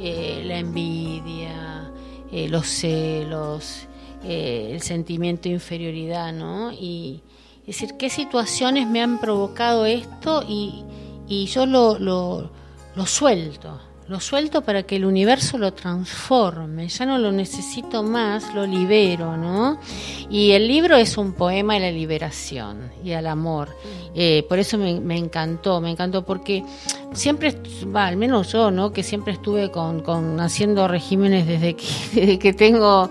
eh, 0.00 0.42
la 0.44 0.58
envidia, 0.58 1.90
eh, 2.32 2.48
los 2.48 2.66
celos, 2.66 3.86
eh, 4.24 4.70
el 4.72 4.80
sentimiento 4.80 5.44
de 5.44 5.54
inferioridad, 5.54 6.32
¿no? 6.32 6.72
Y 6.72 7.22
es 7.60 7.78
decir, 7.78 7.96
qué 7.96 8.10
situaciones 8.10 8.88
me 8.88 9.00
han 9.02 9.20
provocado 9.20 9.86
esto 9.86 10.42
y, 10.48 10.82
y 11.28 11.46
yo 11.46 11.64
lo, 11.66 11.98
lo, 11.98 12.50
lo 12.96 13.06
suelto, 13.06 13.80
lo 14.06 14.20
suelto 14.20 14.60
para 14.60 14.82
que 14.82 14.96
el 14.96 15.06
universo 15.06 15.56
lo 15.56 15.72
transforme, 15.72 16.88
ya 16.88 17.06
no 17.06 17.18
lo 17.18 17.32
necesito 17.32 18.02
más, 18.02 18.54
lo 18.54 18.66
libero, 18.66 19.36
¿no? 19.36 19.78
Y 20.28 20.52
el 20.52 20.68
libro 20.68 20.96
es 20.96 21.16
un 21.16 21.32
poema 21.32 21.76
a 21.76 21.78
la 21.78 21.90
liberación 21.90 22.90
y 23.02 23.12
al 23.12 23.26
amor. 23.26 23.74
Eh, 24.14 24.44
por 24.48 24.58
eso 24.58 24.76
me, 24.76 25.16
encantó, 25.16 25.80
me 25.80 25.90
encantó 25.90 26.24
porque 26.24 26.62
siempre, 27.14 27.56
va, 27.94 28.06
al 28.06 28.18
menos 28.18 28.52
yo, 28.52 28.70
¿no? 28.70 28.92
Que 28.92 29.02
siempre 29.02 29.32
estuve 29.32 29.70
con, 29.70 30.02
con 30.02 30.38
haciendo 30.38 30.86
regímenes 30.86 31.46
desde 31.46 31.74
que, 31.74 31.86
desde 32.14 32.38
que 32.38 32.52
tengo 32.52 33.10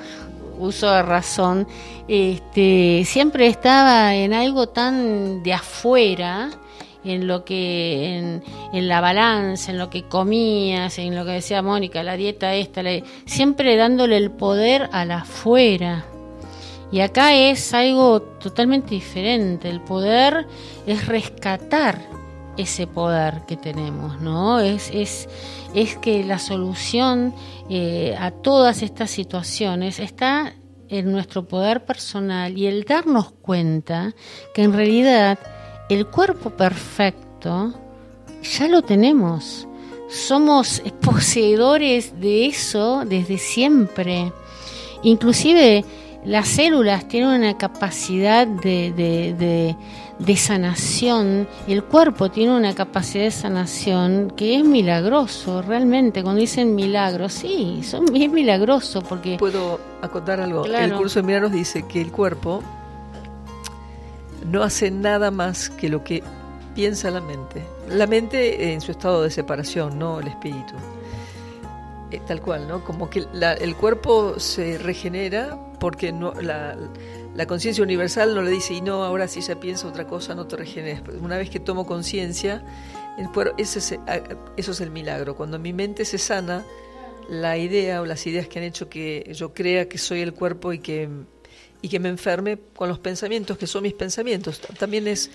uso 0.60 0.92
de 0.92 1.02
razón, 1.02 1.68
este, 2.08 3.04
siempre 3.06 3.48
estaba 3.48 4.16
en 4.16 4.34
algo 4.34 4.68
tan 4.70 5.42
de 5.42 5.54
afuera 5.54 6.52
en 7.04 7.28
lo 7.28 7.46
que 7.46 8.42
en, 8.74 8.88
la 8.88 9.02
balanza, 9.02 9.72
en 9.72 9.78
lo 9.78 9.90
que 9.90 10.04
comías, 10.04 10.98
en 11.00 11.16
lo 11.16 11.26
que 11.26 11.32
decía 11.32 11.62
Mónica, 11.62 12.04
la 12.04 12.16
dieta 12.16 12.54
esta, 12.56 12.82
siempre 13.26 13.76
dándole 13.76 14.18
el 14.18 14.32
poder 14.32 14.90
a 14.92 15.06
la 15.06 15.18
afuera. 15.18 16.06
Y 16.92 17.00
acá 17.00 17.34
es 17.34 17.74
algo 17.74 18.22
totalmente 18.22 18.92
diferente. 18.92 19.70
El 19.70 19.82
poder 19.82 20.46
es 20.86 21.08
rescatar 21.08 22.00
ese 22.56 22.86
poder 22.86 23.42
que 23.48 23.58
tenemos, 23.58 24.22
¿no? 24.22 24.60
Es, 24.60 24.92
es, 24.94 25.28
es 25.74 25.98
que 25.98 26.24
la 26.24 26.38
solución 26.38 27.34
eh, 27.70 28.16
a 28.20 28.32
todas 28.32 28.84
estas 28.84 29.10
situaciones 29.10 30.00
está 30.00 30.54
en 30.90 31.12
nuestro 31.12 31.48
poder 31.48 31.86
personal 31.86 32.56
y 32.58 32.68
el 32.68 32.84
darnos 32.84 33.32
cuenta 33.32 34.14
que 34.54 34.64
en 34.64 34.74
realidad 34.74 35.40
el 35.94 36.08
cuerpo 36.08 36.50
perfecto 36.50 37.74
ya 38.42 38.68
lo 38.68 38.82
tenemos. 38.82 39.68
Somos 40.10 40.82
poseedores 41.02 42.20
de 42.20 42.48
eso 42.48 43.04
desde 43.06 43.38
siempre. 43.38 44.32
Inclusive 45.04 45.84
las 46.26 46.48
células 46.48 47.08
tienen 47.08 47.30
una 47.30 47.58
capacidad 47.58 48.48
de, 48.48 49.76
de, 50.20 50.38
sanación, 50.38 51.48
el 51.68 51.84
cuerpo 51.84 52.32
tiene 52.32 52.56
una 52.56 52.74
capacidad 52.74 53.26
de 53.26 53.32
sanación 53.32 54.32
que 54.36 54.58
es 54.58 54.64
milagroso, 54.64 55.62
realmente. 55.62 56.24
Cuando 56.24 56.40
dicen 56.40 56.76
milagro, 56.76 57.28
sí, 57.28 57.82
son, 57.84 58.16
es 58.16 58.32
milagroso 58.32 59.02
porque... 59.02 59.36
Puedo 59.38 59.80
acotar 60.02 60.40
algo. 60.40 60.66
El 60.66 60.94
curso 60.94 61.20
de 61.20 61.28
milagros 61.28 61.52
dice 61.52 61.84
que 61.84 62.02
el 62.02 62.12
cuerpo 62.12 62.64
no 64.46 64.64
hace 64.64 64.92
nada 64.92 65.32
más 65.32 65.70
que 65.70 65.90
lo 65.90 66.04
que 66.04 66.24
piensa 66.76 67.12
la 67.12 67.22
mente. 67.22 67.64
La 67.90 68.08
mente 68.08 68.74
en 68.74 68.82
su 68.82 68.92
estado 68.92 69.24
de 69.24 69.30
separación, 69.30 70.00
no 70.00 70.20
el 70.20 70.28
espíritu. 70.28 70.74
Eh, 72.12 72.22
tal 72.28 72.42
cual, 72.42 72.68
¿no? 72.68 72.84
Como 72.84 73.10
que 73.10 73.26
el 73.60 73.76
cuerpo 73.76 74.40
se 74.40 74.78
regenera 74.78 75.58
porque 75.80 76.12
no, 76.12 76.34
la, 76.42 76.78
conciencia 77.48 77.84
universal 77.84 78.36
no 78.36 78.42
le 78.42 78.52
dice, 78.52 78.76
y 78.76 78.82
no, 78.82 79.04
ahora 79.04 79.28
si 79.28 79.42
se 79.42 79.56
piensa 79.56 79.88
otra 79.88 80.06
cosa, 80.06 80.36
no 80.36 80.48
te 80.48 80.56
regeneres. 80.56 81.02
Una 81.22 81.38
vez 81.38 81.50
que 81.50 81.60
tomo 81.60 81.86
conciencia, 81.86 82.64
ese 83.58 84.00
eso 84.58 84.72
es 84.72 84.82
el 84.82 84.92
milagro. 84.92 85.36
Cuando 85.36 85.60
mi 85.60 85.74
mente 85.74 86.06
se 86.06 86.18
sana, 86.18 86.64
la 87.30 87.58
idea 87.58 88.02
o 88.02 88.06
las 88.06 88.26
ideas 88.28 88.48
que 88.48 88.60
han 88.60 88.66
hecho 88.66 88.90
que 88.90 89.32
yo 89.34 89.54
crea 89.54 89.90
que 89.90 89.98
soy 89.98 90.22
el 90.22 90.34
cuerpo 90.34 90.74
y 90.74 90.80
que, 90.80 91.10
y 91.84 91.90
que 91.90 92.00
me 92.00 92.10
enferme 92.10 92.58
con 92.76 92.90
los 92.90 92.98
pensamientos, 92.98 93.60
que 93.60 93.68
son 93.68 93.84
mis 93.84 93.94
pensamientos. 93.94 94.60
También 94.80 95.08
es 95.08 95.30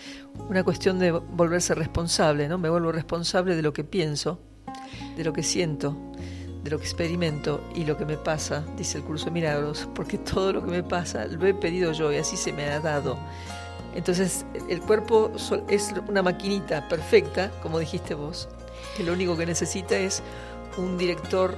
una 0.49 0.65
cuestión 0.65 0.99
de 0.99 1.13
volverse 1.13 1.75
responsable, 1.77 2.49
¿no? 2.49 2.59
Me 2.59 2.69
vuelvo 2.69 2.91
responsable 2.91 3.55
de 3.55 3.63
lo 3.63 3.73
que 3.73 3.85
pienso, 3.85 4.41
de 5.17 5.23
lo 5.23 5.33
que 5.33 5.45
siento 5.45 5.97
de 6.63 6.71
lo 6.71 6.79
que 6.79 6.85
experimento 6.85 7.63
y 7.75 7.85
lo 7.85 7.97
que 7.97 8.05
me 8.05 8.17
pasa, 8.17 8.65
dice 8.77 8.99
el 8.99 9.05
curso 9.05 9.27
de 9.27 9.31
milagros, 9.33 9.89
porque 9.95 10.19
todo 10.33 10.53
lo 10.53 10.65
que 10.65 10.71
me 10.71 10.83
pasa 10.83 11.27
lo 11.27 11.47
he 11.47 11.55
pedido 11.55 11.93
yo 11.93 12.13
y 12.13 12.17
así 12.17 12.37
se 12.37 12.53
me 12.53 12.65
ha 12.65 12.81
dado. 12.81 13.19
Entonces 13.95 14.45
el 14.69 14.81
cuerpo 14.81 15.33
es 15.69 15.95
una 16.09 16.23
maquinita 16.23 16.89
perfecta, 16.89 17.51
como 17.63 17.79
dijiste 17.79 18.15
vos, 18.15 18.49
que 18.97 19.03
lo 19.03 19.13
único 19.13 19.37
que 19.37 19.47
necesita 19.47 19.97
es 19.97 20.23
un 20.77 20.99
director 20.99 21.57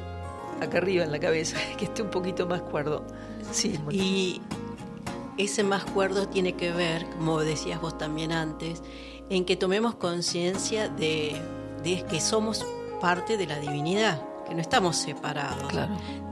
acá 0.61 0.79
arriba 0.79 1.05
en 1.05 1.13
la 1.13 1.19
cabeza, 1.19 1.57
que 1.79 1.87
esté 1.87 2.03
un 2.03 2.11
poquito 2.11 2.47
más 2.47 2.63
cuerdo. 2.63 3.05
Sí, 3.53 3.79
y 3.91 4.41
ese 5.39 5.63
más 5.63 5.85
cuerdo 5.85 6.29
tiene 6.29 6.55
que 6.55 6.73
ver, 6.73 7.07
como 7.11 7.41
decías 7.41 7.81
vos 7.81 7.97
también 7.97 8.33
antes, 8.33 8.83
en 9.29 9.45
que 9.45 9.57
tomemos 9.57 9.95
conciencia 9.95 10.89
de, 10.89 11.41
de 11.83 12.05
que 12.05 12.21
somos 12.21 12.65
parte 13.01 13.37
de 13.37 13.47
la 13.47 13.59
divinidad 13.59 14.23
que 14.51 14.55
no 14.57 14.61
estamos 14.61 14.97
separados. 14.97 15.73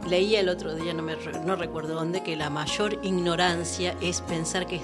Leía 0.08 0.40
el 0.40 0.48
otro 0.48 0.74
día, 0.74 0.92
no, 0.92 1.02
me, 1.02 1.16
no 1.44 1.54
recuerdo 1.54 1.94
dónde, 1.94 2.22
que 2.22 2.36
la 2.36 2.50
mayor 2.50 2.98
ignorancia 3.04 3.96
es 4.00 4.20
pensar 4.22 4.66
que 4.66 4.80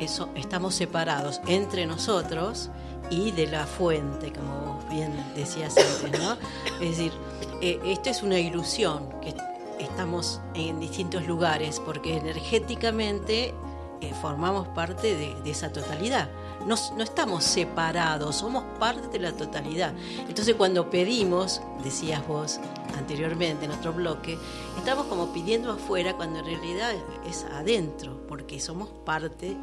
eso, 0.00 0.30
estamos 0.34 0.74
separados 0.74 1.42
entre 1.46 1.84
nosotros 1.86 2.70
y 3.10 3.30
de 3.32 3.46
la 3.46 3.66
fuente, 3.66 4.32
como 4.32 4.80
bien 4.90 5.12
decías 5.36 5.76
antes, 5.76 6.18
¿no? 6.18 6.32
Es 6.80 6.96
decir, 6.96 7.12
eh, 7.60 7.78
esto 7.84 8.08
es 8.08 8.22
una 8.22 8.38
ilusión, 8.38 9.06
que 9.20 9.34
estamos 9.82 10.40
en 10.54 10.80
distintos 10.80 11.26
lugares, 11.26 11.80
porque 11.80 12.16
energéticamente 12.16 13.54
eh, 14.00 14.14
formamos 14.20 14.68
parte 14.68 15.14
de, 15.14 15.34
de 15.42 15.50
esa 15.50 15.72
totalidad 15.72 16.28
no, 16.66 17.02
estamos 17.02 17.44
separados, 17.44 18.36
somos 18.36 18.64
parte 18.78 19.08
de 19.08 19.18
la 19.18 19.32
totalidad. 19.32 19.94
Entonces 20.28 20.54
cuando 20.54 20.90
pedimos, 20.90 21.60
decías 21.82 22.26
vos 22.26 22.60
anteriormente 22.96 23.64
en 23.64 23.72
otro 23.72 23.92
bloque, 23.92 24.38
estamos 24.78 25.06
como 25.06 25.32
pidiendo 25.32 25.72
afuera 25.72 26.14
cuando 26.14 26.40
en 26.40 26.46
realidad 26.46 26.94
es 27.28 27.44
adentro, 27.44 28.20
porque 28.28 28.60
somos 28.60 28.88
parte 29.04 29.56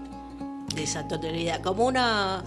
de 0.75 0.83
esa 0.83 1.07
totalidad, 1.07 1.61
como 1.61 1.85
una, 1.85 2.43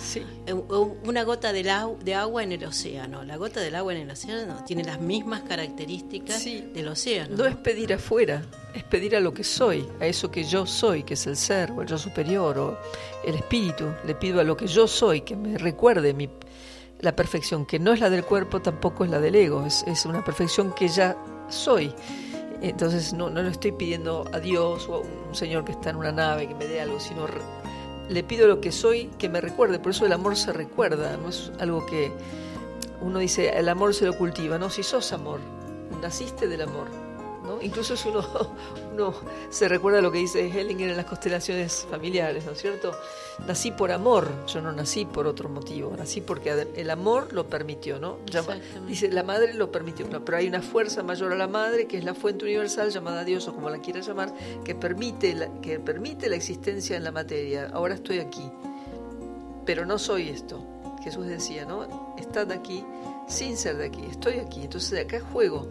eh, 0.46 0.52
una 0.52 1.24
gota 1.24 1.52
de, 1.52 1.62
de, 2.04 2.14
agua 2.14 2.42
en 2.42 2.52
el 2.52 2.64
océano. 2.64 3.24
La 3.24 3.36
gota 3.36 3.60
del 3.60 3.74
agua 3.74 3.94
en 3.94 4.02
el 4.02 4.10
océano 4.10 4.64
tiene 4.64 4.84
las 4.84 5.00
mismas 5.00 5.42
características 5.42 6.44
del 6.44 6.88
océano. 6.88 7.36
No, 7.36 7.46
es 7.46 7.56
pedir 7.56 7.92
afuera, 7.92 8.42
es 8.74 8.84
pedir 8.84 9.16
a 9.16 9.20
lo 9.20 9.34
que 9.34 9.44
soy, 9.44 9.86
a 10.00 10.06
eso 10.06 10.30
que 10.30 10.44
yo 10.44 10.66
soy, 10.66 11.02
que 11.02 11.14
es 11.14 11.26
el 11.26 11.36
ser 11.36 11.72
o 11.72 11.82
el 11.82 11.88
yo 11.88 11.98
superior 11.98 12.58
o 12.58 12.78
el 13.24 13.34
espíritu. 13.34 13.86
Le 14.06 14.14
pido 14.14 14.40
a 14.40 14.44
lo 14.44 14.56
que 14.56 14.66
yo 14.66 14.86
soy, 14.86 15.22
que 15.22 15.36
me 15.36 15.58
recuerde 15.58 16.14
mi, 16.14 16.28
la 17.00 17.14
perfección, 17.16 17.66
que 17.66 17.78
no 17.78 17.92
es 17.92 18.00
la 18.00 18.10
del 18.10 18.24
cuerpo, 18.24 18.62
tampoco 18.62 19.04
es 19.04 19.10
la 19.10 19.20
del 19.20 19.34
ego, 19.34 19.66
es, 19.66 19.84
es 19.86 20.06
una 20.06 20.24
perfección 20.24 20.72
que 20.72 20.88
ya 20.88 21.16
soy. 21.48 21.92
Entonces 22.62 23.12
no, 23.12 23.28
no 23.28 23.42
le 23.42 23.50
estoy 23.50 23.72
pidiendo 23.72 24.24
a 24.32 24.38
Dios 24.38 24.88
o 24.88 24.94
a 24.94 24.98
un 25.00 25.34
señor 25.34 25.64
que 25.64 25.72
está 25.72 25.90
en 25.90 25.96
una 25.96 26.12
nave 26.12 26.46
que 26.46 26.54
me 26.54 26.66
dé 26.66 26.80
algo, 26.80 27.00
sino 27.00 27.26
le 28.12 28.22
pido 28.22 28.46
lo 28.46 28.60
que 28.60 28.72
soy 28.72 29.10
que 29.18 29.28
me 29.28 29.40
recuerde. 29.40 29.78
Por 29.78 29.92
eso 29.92 30.06
el 30.06 30.12
amor 30.12 30.36
se 30.36 30.52
recuerda, 30.52 31.16
no 31.16 31.28
es 31.28 31.52
algo 31.58 31.86
que 31.86 32.12
uno 33.00 33.18
dice, 33.18 33.58
el 33.58 33.68
amor 33.68 33.94
se 33.94 34.06
lo 34.06 34.16
cultiva. 34.16 34.58
No, 34.58 34.70
si 34.70 34.82
sos 34.82 35.12
amor, 35.12 35.40
naciste 36.00 36.48
del 36.48 36.62
amor. 36.62 37.01
Incluso 37.60 37.96
si 37.96 38.08
uno, 38.08 38.24
uno 38.92 39.14
se 39.50 39.68
recuerda 39.68 40.00
lo 40.00 40.10
que 40.10 40.18
dice 40.18 40.46
Hellinger 40.46 40.90
en 40.90 40.96
las 40.96 41.06
constelaciones 41.06 41.86
familiares, 41.90 42.44
¿no 42.44 42.52
es 42.52 42.60
cierto? 42.60 42.92
Nací 43.46 43.72
por 43.72 43.90
amor, 43.92 44.28
yo 44.46 44.60
no 44.60 44.72
nací 44.72 45.04
por 45.04 45.26
otro 45.26 45.48
motivo, 45.48 45.94
nací 45.96 46.20
porque 46.20 46.66
el 46.74 46.90
amor 46.90 47.32
lo 47.32 47.48
permitió, 47.48 47.98
¿no? 47.98 48.18
dice, 48.86 49.10
la 49.10 49.22
madre 49.22 49.54
lo 49.54 49.70
permitió, 49.70 50.06
pero 50.24 50.38
hay 50.38 50.48
una 50.48 50.62
fuerza 50.62 51.02
mayor 51.02 51.32
a 51.32 51.36
la 51.36 51.48
madre 51.48 51.86
que 51.86 51.98
es 51.98 52.04
la 52.04 52.14
fuente 52.14 52.44
universal 52.44 52.90
llamada 52.90 53.24
Dios 53.24 53.48
o 53.48 53.54
como 53.54 53.70
la 53.70 53.78
quieras 53.78 54.06
llamar, 54.06 54.32
que 54.64 54.74
permite 54.74 55.34
la, 55.34 55.48
que 55.60 55.78
permite 55.78 56.28
la 56.28 56.36
existencia 56.36 56.96
en 56.96 57.04
la 57.04 57.12
materia. 57.12 57.70
Ahora 57.72 57.94
estoy 57.94 58.18
aquí, 58.18 58.50
pero 59.64 59.84
no 59.86 59.98
soy 59.98 60.28
esto. 60.28 60.62
Jesús 61.02 61.26
decía, 61.26 61.64
¿no? 61.64 62.14
Estad 62.16 62.52
aquí 62.52 62.84
sin 63.26 63.56
ser 63.56 63.76
de 63.76 63.86
aquí, 63.86 64.04
estoy 64.10 64.38
aquí, 64.38 64.62
entonces 64.62 64.90
de 64.90 65.00
acá 65.00 65.20
juego 65.20 65.66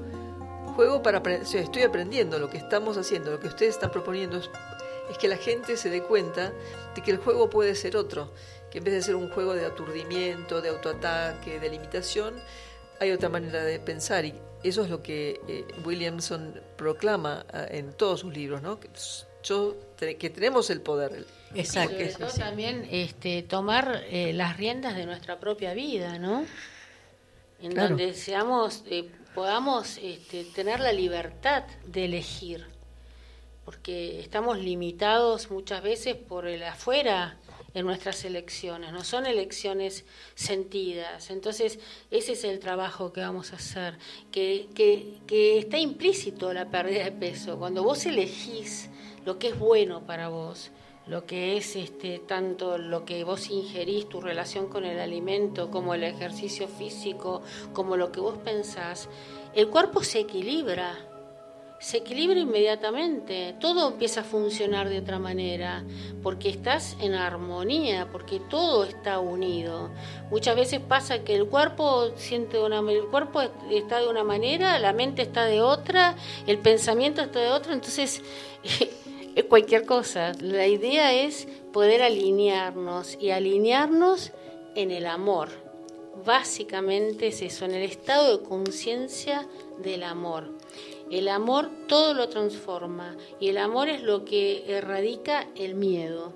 Juego 0.76 1.02
para 1.02 1.22
estoy 1.42 1.84
aprendiendo 1.84 2.40
lo 2.40 2.50
que 2.50 2.58
estamos 2.58 2.98
haciendo, 2.98 3.32
lo 3.32 3.40
que 3.40 3.48
ustedes 3.48 3.76
están 3.76 3.92
proponiendo 3.92 4.38
es, 4.38 4.50
que 5.20 5.28
la 5.28 5.38
gente 5.38 5.76
se 5.76 5.90
dé 5.90 6.02
cuenta 6.02 6.54
de 6.96 7.02
que 7.02 7.12
el 7.12 7.18
juego 7.18 7.50
puede 7.50 7.76
ser 7.76 7.98
otro, 7.98 8.32
que 8.72 8.78
en 8.78 8.86
vez 8.86 8.94
de 8.94 9.02
ser 9.02 9.16
un 9.16 9.30
juego 9.30 9.54
de 9.54 9.66
aturdimiento, 9.66 10.62
de 10.62 10.70
autoataque, 10.70 11.60
de 11.60 11.70
limitación, 11.70 12.36
hay 13.00 13.12
otra 13.12 13.28
manera 13.28 13.64
de 13.64 13.80
pensar 13.80 14.24
y 14.26 14.34
eso 14.64 14.84
es 14.84 14.90
lo 14.90 15.04
que 15.04 15.42
eh, 15.48 15.66
Williamson 15.84 16.62
proclama 16.78 17.46
ah, 17.52 17.66
en 17.70 17.94
todos 17.94 18.22
sus 18.22 18.34
libros, 18.34 18.62
¿no? 18.62 18.80
Que, 18.80 18.90
yo, 19.44 19.76
que 19.98 20.30
tenemos 20.30 20.70
el 20.70 20.82
poder. 20.82 21.26
Exacto. 21.54 22.28
también 22.38 22.88
este, 22.90 23.42
tomar 23.44 24.04
eh, 24.10 24.34
las 24.34 24.56
riendas 24.58 24.96
de 24.96 25.06
nuestra 25.06 25.40
propia 25.40 25.74
vida, 25.74 26.20
¿no? 26.20 26.46
En 27.60 27.76
donde 27.76 28.14
seamos 28.14 28.84
eh, 28.90 29.10
podamos 29.34 29.98
este, 29.98 30.44
tener 30.44 30.80
la 30.80 30.92
libertad 30.92 31.64
de 31.86 32.06
elegir, 32.06 32.66
porque 33.66 34.20
estamos 34.20 34.60
limitados 34.60 35.52
muchas 35.52 35.82
veces 35.82 36.16
por 36.16 36.48
el 36.48 36.64
afuera 36.64 37.38
en 37.74 37.86
nuestras 37.86 38.26
elecciones, 38.26 38.92
no 38.92 39.04
son 39.04 39.26
elecciones 39.26 40.04
sentidas. 40.36 41.30
Entonces, 41.30 41.80
ese 42.10 42.34
es 42.34 42.44
el 42.44 42.60
trabajo 42.60 43.14
que 43.14 43.22
vamos 43.22 43.54
a 43.54 43.56
hacer, 43.56 43.98
que, 44.32 44.68
que, 44.76 45.20
que 45.26 45.60
está 45.60 45.78
implícito 45.78 46.52
la 46.54 46.70
pérdida 46.70 47.06
de 47.06 47.12
peso. 47.12 47.58
Cuando 47.58 47.84
vos 47.84 48.06
elegís 48.06 48.90
lo 49.26 49.40
que 49.40 49.50
es 49.50 49.60
bueno 49.60 50.06
para 50.06 50.28
vos, 50.28 50.72
lo 51.12 51.26
que 51.26 51.58
es 51.58 51.76
este, 51.76 52.20
tanto 52.20 52.78
lo 52.78 53.04
que 53.04 53.26
vos 53.26 53.50
ingerís, 53.50 54.08
tu 54.08 54.22
relación 54.22 54.70
con 54.70 54.86
el 54.86 54.98
alimento, 54.98 55.70
como 55.70 55.94
el 55.94 56.06
ejercicio 56.06 56.70
físico, 56.70 57.42
como 57.74 57.98
lo 57.98 58.14
que 58.14 58.22
vos 58.22 58.38
pensás, 58.38 59.10
el 59.54 59.68
cuerpo 59.68 60.06
se 60.06 60.22
equilibra, 60.22 60.96
se 61.82 61.98
equilibra 61.98 62.40
inmediatamente, 62.40 63.58
todo 63.60 63.90
empieza 63.90 64.22
a 64.22 64.24
funcionar 64.24 64.88
de 64.88 65.00
otra 65.00 65.20
manera, 65.20 65.84
porque 66.24 66.48
estás 66.48 66.96
en 67.02 67.14
armonía, 67.14 68.08
porque 68.10 68.40
todo 68.40 68.86
está 68.86 69.20
unido. 69.20 69.90
Muchas 70.30 70.56
veces 70.56 70.80
pasa 70.80 71.26
que 71.26 71.36
el 71.36 71.46
cuerpo 71.48 72.12
siente 72.16 72.58
una 72.58 72.80
el 72.90 73.08
cuerpo 73.08 73.42
está 73.70 74.00
de 74.00 74.08
una 74.08 74.24
manera, 74.24 74.80
la 74.80 74.94
mente 74.94 75.24
está 75.24 75.44
de 75.44 75.60
otra, 75.60 76.16
el 76.48 76.58
pensamiento 76.60 77.22
está 77.22 77.42
de 77.42 77.50
otra, 77.50 77.74
entonces 77.74 78.22
es 78.64 78.90
cualquier 79.48 79.86
cosa. 79.86 80.34
La 80.40 80.68
idea 80.68 81.14
es 81.14 81.48
poder 81.72 82.02
alinearnos 82.02 83.18
y 83.20 83.32
alinearnos 83.32 84.32
en 84.76 84.92
el 84.92 85.06
amor. 85.06 85.50
Básicamente 86.26 87.28
es 87.28 87.42
eso, 87.42 87.66
en 87.66 87.72
el 87.72 87.84
estado 87.84 88.38
de 88.38 88.44
conciencia 88.44 89.48
del 89.82 90.04
amor. 90.04 90.50
El 91.10 91.28
amor 91.28 91.70
todo 91.88 92.14
lo 92.14 92.30
transforma 92.30 93.18
y 93.40 93.50
el 93.50 93.58
amor 93.58 93.90
es 93.90 94.02
lo 94.02 94.24
que 94.24 94.64
erradica 94.68 95.48
el 95.56 95.76
miedo. 95.76 96.34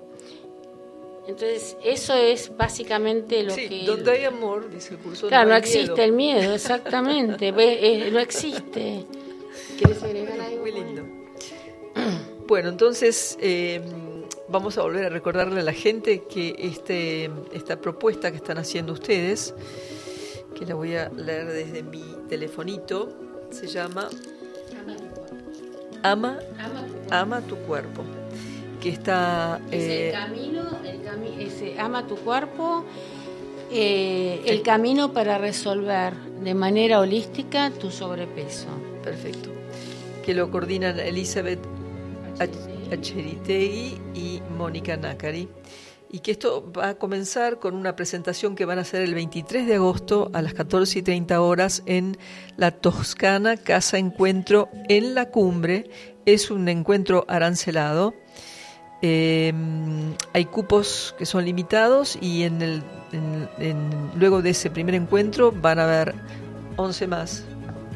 Entonces, 1.26 1.76
eso 1.82 2.14
es 2.14 2.56
básicamente 2.56 3.42
lo 3.42 3.52
sí, 3.52 3.68
que... 3.68 3.84
donde 3.84 4.12
hay 4.12 4.24
amor, 4.24 4.70
dice 4.70 4.94
el 4.94 5.00
curso. 5.00 5.28
Claro, 5.28 5.48
no, 5.48 5.54
hay 5.54 5.60
existe 5.60 5.90
miedo. 5.90 6.04
el 6.04 6.12
miedo, 6.12 6.54
exactamente. 6.54 7.48
Eh, 7.48 8.10
no 8.12 8.20
existe. 8.20 9.04
¿Quieres 9.78 10.02
agregar 10.02 10.40
algo? 10.40 10.60
Muy 10.60 10.72
lindo. 10.72 11.15
Bueno, 12.46 12.68
entonces 12.68 13.36
eh, 13.40 13.80
vamos 14.48 14.78
a 14.78 14.82
volver 14.82 15.06
a 15.06 15.08
recordarle 15.08 15.60
a 15.60 15.64
la 15.64 15.72
gente 15.72 16.22
que 16.24 16.54
este, 16.58 17.30
esta 17.52 17.80
propuesta 17.80 18.30
que 18.30 18.36
están 18.36 18.58
haciendo 18.58 18.92
ustedes, 18.92 19.52
que 20.56 20.64
la 20.64 20.74
voy 20.76 20.94
a 20.94 21.08
leer 21.08 21.48
desde 21.48 21.82
mi 21.82 22.04
telefonito, 22.28 23.08
se 23.50 23.66
llama 23.66 24.08
Ama, 26.02 26.38
Ama 27.10 27.40
tu 27.42 27.56
cuerpo, 27.56 28.04
que 28.80 28.90
está... 28.90 29.60
Es 29.72 29.82
eh, 29.82 30.08
el 30.08 30.14
camino, 30.14 30.78
el 30.84 31.02
cami- 31.02 31.40
ese, 31.40 31.80
ama 31.80 32.06
tu 32.06 32.14
cuerpo, 32.16 32.84
eh, 33.72 34.40
el 34.46 34.62
camino 34.62 35.12
para 35.12 35.38
resolver 35.38 36.14
de 36.14 36.54
manera 36.54 37.00
holística 37.00 37.70
tu 37.70 37.90
sobrepeso. 37.90 38.66
Perfecto. 39.02 39.50
Que 40.24 40.32
lo 40.34 40.50
coordinan 40.50 41.00
Elizabeth 41.00 41.58
Acheritegui 42.38 44.00
y 44.14 44.42
Mónica 44.56 44.96
Nácari. 44.96 45.48
Y 46.10 46.20
que 46.20 46.30
esto 46.30 46.72
va 46.72 46.90
a 46.90 46.94
comenzar 46.94 47.58
con 47.58 47.74
una 47.74 47.96
presentación 47.96 48.54
que 48.54 48.64
van 48.64 48.78
a 48.78 48.82
hacer 48.82 49.02
el 49.02 49.14
23 49.14 49.66
de 49.66 49.74
agosto 49.74 50.30
a 50.34 50.40
las 50.40 50.54
14 50.54 51.00
y 51.00 51.02
30 51.02 51.40
horas 51.40 51.82
en 51.86 52.16
la 52.56 52.70
Toscana 52.70 53.56
Casa 53.56 53.98
Encuentro 53.98 54.68
en 54.88 55.14
la 55.14 55.30
Cumbre. 55.30 55.90
Es 56.24 56.50
un 56.50 56.68
encuentro 56.68 57.24
arancelado. 57.28 58.14
Eh, 59.02 59.52
hay 60.32 60.44
cupos 60.46 61.14
que 61.18 61.26
son 61.26 61.44
limitados 61.44 62.16
y 62.20 62.48
luego 64.14 64.42
de 64.42 64.50
ese 64.50 64.70
primer 64.70 64.94
encuentro 64.94 65.52
van 65.52 65.80
a 65.80 65.84
haber 65.84 66.14
11 66.76 67.06
más. 67.08 67.44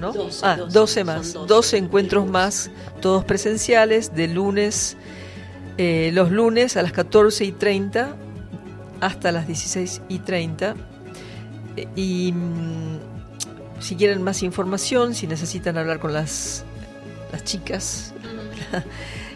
¿No? 0.01 0.13
12, 0.13 0.47
ah, 0.47 0.57
12, 0.57 0.73
12 0.73 0.95
son 0.95 1.07
más. 1.07 1.33
12. 1.33 1.49
12 1.49 1.77
encuentros 1.77 2.27
más, 2.27 2.71
todos 3.01 3.25
presenciales, 3.25 4.15
de 4.15 4.29
lunes, 4.29 4.97
eh, 5.79 6.11
los 6.13 6.31
lunes 6.31 6.77
a 6.77 6.83
las 6.83 6.93
14 6.93 7.45
y 7.45 7.53
30 7.53 8.17
hasta 9.01 9.33
las 9.33 9.47
16 9.47 10.03
y 10.09 10.19
30. 10.19 10.75
Eh, 11.77 11.89
Y 11.95 12.33
mm, 12.33 12.99
si 13.81 13.97
quieren 13.97 14.23
más 14.23 14.43
información, 14.43 15.15
si 15.15 15.27
necesitan 15.27 15.79
hablar 15.79 16.01
con 16.01 16.13
las, 16.13 16.65
las 17.33 17.45
chicas, 17.45 18.13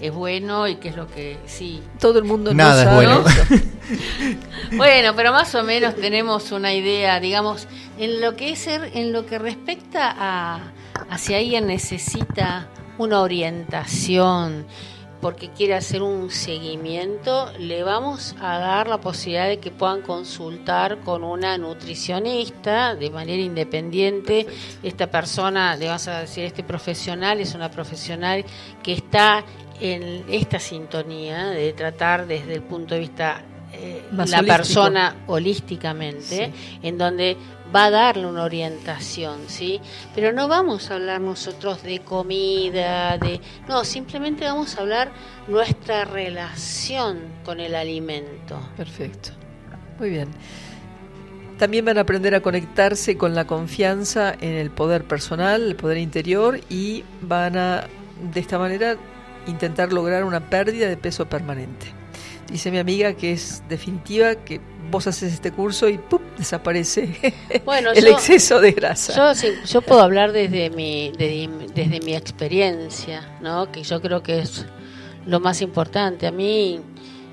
es 0.00 0.12
bueno 0.12 0.68
y 0.68 0.76
qué 0.76 0.90
es 0.90 0.96
lo 0.96 1.08
que 1.08 1.38
sí. 1.46 1.82
Todo 1.98 2.18
el 2.18 2.24
mundo 2.26 2.52
Nada 2.52 2.82
es 2.82 2.86
no 3.14 3.24
sabe 3.24 3.46
bueno. 3.48 3.64
Bueno, 4.76 5.12
pero 5.16 5.32
más 5.32 5.54
o 5.54 5.62
menos 5.62 5.94
tenemos 5.96 6.52
una 6.52 6.72
idea, 6.74 7.20
digamos, 7.20 7.66
en 7.98 8.20
lo 8.20 8.36
que 8.36 8.50
es 8.52 8.58
ser, 8.60 8.90
en 8.94 9.12
lo 9.12 9.26
que 9.26 9.38
respecta 9.38 10.14
a, 10.16 10.60
a 11.08 11.18
si 11.18 11.34
alguien 11.34 11.66
necesita 11.66 12.68
una 12.98 13.20
orientación 13.20 14.66
porque 15.24 15.48
quiere 15.48 15.72
hacer 15.72 16.02
un 16.02 16.30
seguimiento, 16.30 17.50
le 17.58 17.82
vamos 17.82 18.36
a 18.42 18.58
dar 18.58 18.88
la 18.88 19.00
posibilidad 19.00 19.48
de 19.48 19.58
que 19.58 19.70
puedan 19.70 20.02
consultar 20.02 21.00
con 21.00 21.24
una 21.24 21.56
nutricionista 21.56 22.94
de 22.94 23.08
manera 23.08 23.42
independiente. 23.42 24.46
Esta 24.82 25.10
persona, 25.10 25.76
le 25.76 25.88
vas 25.88 26.08
a 26.08 26.20
decir, 26.20 26.44
este 26.44 26.62
profesional 26.62 27.40
es 27.40 27.54
una 27.54 27.70
profesional 27.70 28.44
que 28.82 28.92
está 28.92 29.42
en 29.80 30.26
esta 30.28 30.58
sintonía 30.58 31.46
de 31.46 31.72
tratar 31.72 32.26
desde 32.26 32.52
el 32.52 32.62
punto 32.62 32.92
de 32.92 33.00
vista 33.00 33.42
eh, 33.72 34.02
la 34.12 34.42
persona 34.42 35.24
holísticamente, 35.26 36.52
en 36.82 36.98
donde 36.98 37.36
va 37.74 37.86
a 37.86 37.90
darle 37.90 38.26
una 38.26 38.44
orientación, 38.44 39.40
¿sí? 39.48 39.80
Pero 40.14 40.32
no 40.32 40.48
vamos 40.48 40.90
a 40.90 40.94
hablar 40.94 41.20
nosotros 41.20 41.82
de 41.82 42.00
comida, 42.00 43.18
de 43.18 43.40
no, 43.68 43.84
simplemente 43.84 44.44
vamos 44.44 44.76
a 44.76 44.82
hablar 44.82 45.12
nuestra 45.48 46.04
relación 46.04 47.18
con 47.44 47.60
el 47.60 47.74
alimento. 47.74 48.58
Perfecto. 48.76 49.30
Muy 49.98 50.10
bien. 50.10 50.28
También 51.58 51.84
van 51.84 51.98
a 51.98 52.02
aprender 52.02 52.34
a 52.34 52.40
conectarse 52.40 53.16
con 53.16 53.34
la 53.34 53.46
confianza 53.46 54.34
en 54.40 54.54
el 54.54 54.70
poder 54.70 55.04
personal, 55.04 55.62
el 55.62 55.76
poder 55.76 55.98
interior 55.98 56.60
y 56.68 57.04
van 57.22 57.56
a, 57.56 57.86
de 58.32 58.40
esta 58.40 58.58
manera, 58.58 58.96
intentar 59.46 59.92
lograr 59.92 60.24
una 60.24 60.50
pérdida 60.50 60.88
de 60.88 60.96
peso 60.96 61.28
permanente. 61.28 61.86
Dice 62.50 62.70
mi 62.70 62.78
amiga 62.78 63.14
que 63.14 63.32
es 63.32 63.62
definitiva, 63.68 64.34
que 64.34 64.60
vos 64.90 65.06
haces 65.06 65.32
este 65.32 65.50
curso 65.52 65.88
y 65.88 65.98
¡pum! 65.98 66.20
desaparece 66.38 67.34
Bueno, 67.64 67.90
el 67.92 68.04
yo- 68.04 68.10
exceso 68.12 68.60
de 68.60 68.72
grasa. 68.72 69.14
Yo, 69.14 69.34
sí, 69.34 69.48
yo 69.66 69.80
puedo 69.82 70.00
hablar 70.02 70.32
desde 70.32 70.70
mi, 70.70 71.10
desde, 71.18 71.48
desde 71.74 72.00
mi 72.00 72.14
experiencia, 72.14 73.36
¿no? 73.40 73.70
que 73.72 73.82
yo 73.82 74.00
creo 74.00 74.22
que 74.22 74.38
es 74.40 74.66
lo 75.26 75.40
más 75.40 75.60
importante. 75.62 76.26
A 76.26 76.32
mí, 76.32 76.80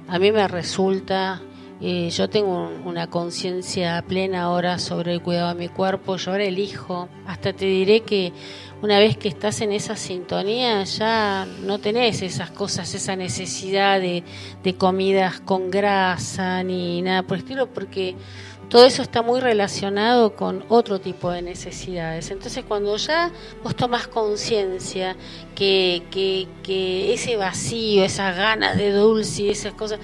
a 0.08 0.18
mí 0.20 0.32
me 0.32 0.48
resulta, 0.48 1.42
eh, 1.82 2.10
yo 2.12 2.30
tengo 2.30 2.68
un- 2.68 2.88
una 2.88 3.08
conciencia 3.08 4.04
plena 4.08 4.44
ahora 4.44 4.78
sobre 4.80 5.14
el 5.14 5.22
cuidado 5.22 5.50
de 5.50 5.56
mi 5.56 5.68
cuerpo, 5.68 6.16
yo 6.18 6.32
ahora 6.32 6.44
elijo, 6.44 7.10
hasta 7.26 7.54
te 7.54 7.66
diré 7.66 8.02
que 8.02 8.32
una 8.82 9.00
vez 9.00 9.18
que 9.18 9.28
estás 9.28 9.62
en 9.62 9.72
esa 9.72 9.96
sintonía 9.96 10.84
ya 10.84 11.46
no 11.64 11.80
tenés 11.80 12.22
esas 12.22 12.52
cosas, 12.52 12.94
esa 12.94 13.16
necesidad 13.16 14.00
de, 14.00 14.24
de 14.64 14.76
comidas 14.76 15.40
con 15.40 15.70
grasa 15.72 16.64
ni 16.64 17.02
nada 17.02 17.24
por 17.24 17.38
el 17.38 17.44
estilo, 17.44 17.68
porque 17.68 18.16
todo 18.70 18.86
eso 18.86 19.02
está 19.02 19.22
muy 19.22 19.40
relacionado 19.42 20.36
con 20.36 20.64
otro 20.70 21.00
tipo 21.02 21.30
de 21.30 21.42
necesidades. 21.42 22.32
Entonces, 22.32 22.64
cuando 22.66 22.96
ya 22.98 23.30
vos 23.64 23.76
tomás 23.76 24.08
conciencia 24.08 25.16
que, 25.56 26.04
que, 26.10 26.48
que 26.64 27.14
ese 27.14 27.36
vacío, 27.38 28.04
esas 28.06 28.36
ganas 28.38 28.78
de 28.78 28.92
dulce 28.92 29.44
y 29.44 29.50
esas 29.50 29.74
cosas, 29.74 30.00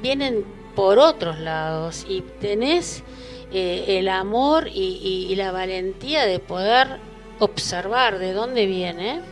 vienen 0.00 0.44
por 0.76 0.98
otros 0.98 1.40
lados 1.40 2.06
y 2.08 2.20
tenés 2.20 3.02
eh, 3.52 3.98
el 3.98 4.08
amor 4.08 4.68
y, 4.68 5.34
la 5.34 5.50
valentía 5.50 6.26
de 6.26 6.38
poder 6.38 7.00
observar 7.38 8.18
de 8.18 8.32
dónde 8.32 8.66
viene, 8.66 9.22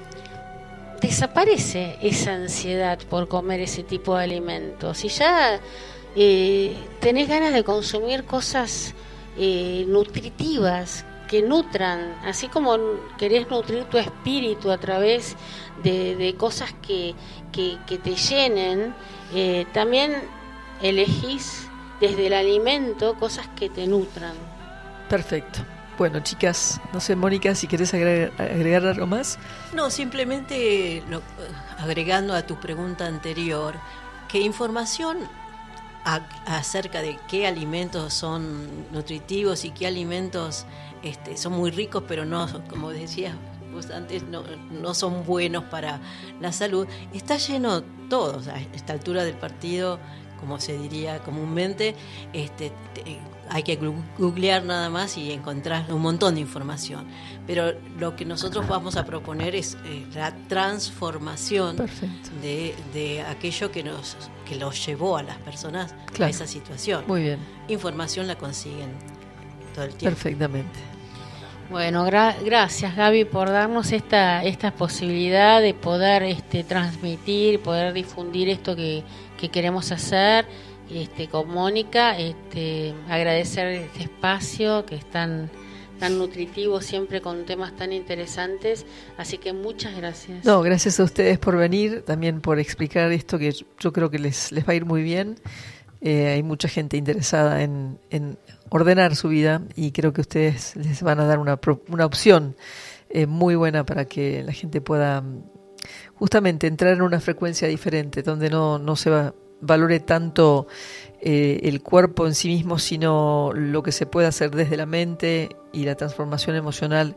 desaparece 1.00 1.98
esa 2.00 2.34
ansiedad 2.34 2.98
por 3.10 3.28
comer 3.28 3.60
ese 3.60 3.82
tipo 3.82 4.16
de 4.16 4.24
alimentos. 4.24 5.04
Y 5.04 5.08
ya 5.08 5.60
eh, 6.16 6.74
tenés 7.00 7.28
ganas 7.28 7.52
de 7.52 7.62
consumir 7.62 8.24
cosas 8.24 8.94
eh, 9.36 9.84
nutritivas 9.86 11.04
que 11.28 11.42
nutran, 11.42 12.16
así 12.24 12.48
como 12.48 12.78
querés 13.18 13.48
nutrir 13.50 13.84
tu 13.84 13.98
espíritu 13.98 14.70
a 14.70 14.78
través 14.78 15.36
de, 15.82 16.34
cosas 16.38 16.74
que, 16.86 17.14
que, 17.52 17.98
te 17.98 18.14
llenen, 18.14 18.94
también 19.72 20.12
elegís 20.82 21.68
desde 22.00 22.26
el 22.26 22.34
alimento 22.34 23.14
cosas 23.14 23.48
que 23.56 23.68
te 23.68 23.86
nutran. 23.86 24.34
Perfecto. 25.08 25.60
Bueno, 25.96 26.20
chicas, 26.20 26.80
no 26.92 27.00
sé, 27.00 27.14
Mónica, 27.14 27.54
si 27.54 27.68
querés 27.68 27.94
agregar, 27.94 28.86
algo 28.86 29.06
más. 29.06 29.38
No, 29.72 29.90
simplemente 29.90 31.04
agregando 31.78 32.34
a 32.34 32.42
tu 32.42 32.58
pregunta 32.58 33.06
anterior, 33.06 33.76
que 34.28 34.40
información 34.40 35.18
acerca 36.04 37.00
de 37.00 37.16
qué 37.28 37.46
alimentos 37.46 38.12
son 38.12 38.90
nutritivos 38.92 39.64
y 39.64 39.70
qué 39.70 39.86
alimentos 39.86 40.66
este, 41.02 41.36
son 41.36 41.52
muy 41.52 41.70
ricos, 41.70 42.02
pero 42.08 42.24
no, 42.24 42.48
como 42.68 42.90
decías 42.90 43.34
vos 43.72 43.90
antes, 43.90 44.22
no, 44.24 44.42
no 44.70 44.94
son 44.94 45.24
buenos 45.24 45.64
para 45.64 46.00
la 46.40 46.52
salud, 46.52 46.86
está 47.12 47.36
lleno 47.36 47.82
todos 48.08 48.48
a 48.48 48.60
esta 48.60 48.92
altura 48.92 49.24
del 49.24 49.36
partido 49.36 49.98
como 50.44 50.60
se 50.60 50.76
diría 50.76 51.20
comúnmente, 51.20 51.94
este, 52.34 52.70
hay 53.48 53.62
que 53.62 53.78
googlear 54.18 54.62
nada 54.62 54.90
más 54.90 55.16
y 55.16 55.32
encontrar 55.32 55.90
un 55.90 56.02
montón 56.02 56.34
de 56.34 56.42
información. 56.42 57.06
Pero 57.46 57.72
lo 57.98 58.14
que 58.14 58.26
nosotros 58.26 58.68
vamos 58.68 58.96
a 58.96 59.06
proponer 59.06 59.54
es 59.54 59.78
eh, 59.86 60.04
la 60.14 60.34
transformación 60.48 61.76
de, 62.42 63.24
aquello 63.26 63.70
que 63.70 63.82
nos 63.82 64.16
que 64.46 64.56
los 64.56 64.84
llevó 64.84 65.16
a 65.16 65.22
las 65.22 65.38
personas 65.38 65.94
a 66.20 66.28
esa 66.28 66.46
situación. 66.46 67.04
Muy 67.06 67.22
bien. 67.22 67.38
Información 67.68 68.26
la 68.26 68.36
consiguen 68.36 68.90
todo 69.74 69.86
el 69.86 69.94
tiempo. 69.94 70.14
Perfectamente. 70.14 70.94
Bueno, 71.70 72.04
gracias 72.04 72.94
Gaby 72.94 73.24
por 73.24 73.48
darnos 73.48 73.90
esta, 73.92 74.44
esta 74.44 74.70
posibilidad 74.70 75.62
de 75.62 75.72
poder 75.72 76.22
este, 76.22 76.62
transmitir, 76.62 77.60
poder 77.60 77.94
difundir 77.94 78.50
esto 78.50 78.76
que, 78.76 79.02
que 79.44 79.50
queremos 79.50 79.92
hacer 79.92 80.46
este, 80.90 81.28
con 81.28 81.48
Mónica, 81.50 82.18
este, 82.18 82.94
agradecer 83.10 83.66
este 83.66 84.04
espacio 84.04 84.86
que 84.86 84.94
es 84.94 85.04
tan, 85.10 85.50
tan 86.00 86.16
nutritivo 86.16 86.80
siempre 86.80 87.20
con 87.20 87.44
temas 87.44 87.76
tan 87.76 87.92
interesantes, 87.92 88.86
así 89.18 89.36
que 89.36 89.52
muchas 89.52 89.94
gracias. 89.96 90.46
No, 90.46 90.62
gracias 90.62 90.98
a 90.98 91.04
ustedes 91.04 91.38
por 91.38 91.58
venir, 91.58 92.02
también 92.06 92.40
por 92.40 92.58
explicar 92.58 93.12
esto 93.12 93.38
que 93.38 93.52
yo 93.52 93.92
creo 93.92 94.10
que 94.10 94.18
les, 94.18 94.50
les 94.50 94.66
va 94.66 94.72
a 94.72 94.76
ir 94.76 94.86
muy 94.86 95.02
bien. 95.02 95.38
Eh, 96.00 96.28
hay 96.28 96.42
mucha 96.42 96.68
gente 96.68 96.96
interesada 96.96 97.62
en, 97.62 97.98
en, 98.08 98.38
ordenar 98.70 99.14
su 99.14 99.28
vida 99.28 99.60
y 99.76 99.92
creo 99.92 100.14
que 100.14 100.22
ustedes 100.22 100.74
les 100.76 101.02
van 101.02 101.20
a 101.20 101.26
dar 101.26 101.38
una, 101.38 101.60
una 101.88 102.06
opción 102.06 102.56
eh, 103.10 103.26
muy 103.26 103.56
buena 103.56 103.84
para 103.84 104.06
que 104.06 104.42
la 104.42 104.52
gente 104.52 104.80
pueda 104.80 105.22
justamente 106.16 106.66
entrar 106.66 106.94
en 106.94 107.02
una 107.02 107.20
frecuencia 107.20 107.68
diferente, 107.68 108.22
donde 108.22 108.50
no, 108.50 108.78
no 108.78 108.96
se 108.96 109.10
va, 109.10 109.34
valore 109.60 110.00
tanto 110.00 110.66
eh, 111.20 111.60
el 111.64 111.82
cuerpo 111.82 112.26
en 112.26 112.34
sí 112.34 112.48
mismo, 112.48 112.78
sino 112.78 113.50
lo 113.54 113.82
que 113.82 113.92
se 113.92 114.06
puede 114.06 114.26
hacer 114.26 114.50
desde 114.50 114.76
la 114.76 114.86
mente 114.86 115.56
y 115.72 115.84
la 115.84 115.94
transformación 115.94 116.56
emocional 116.56 117.16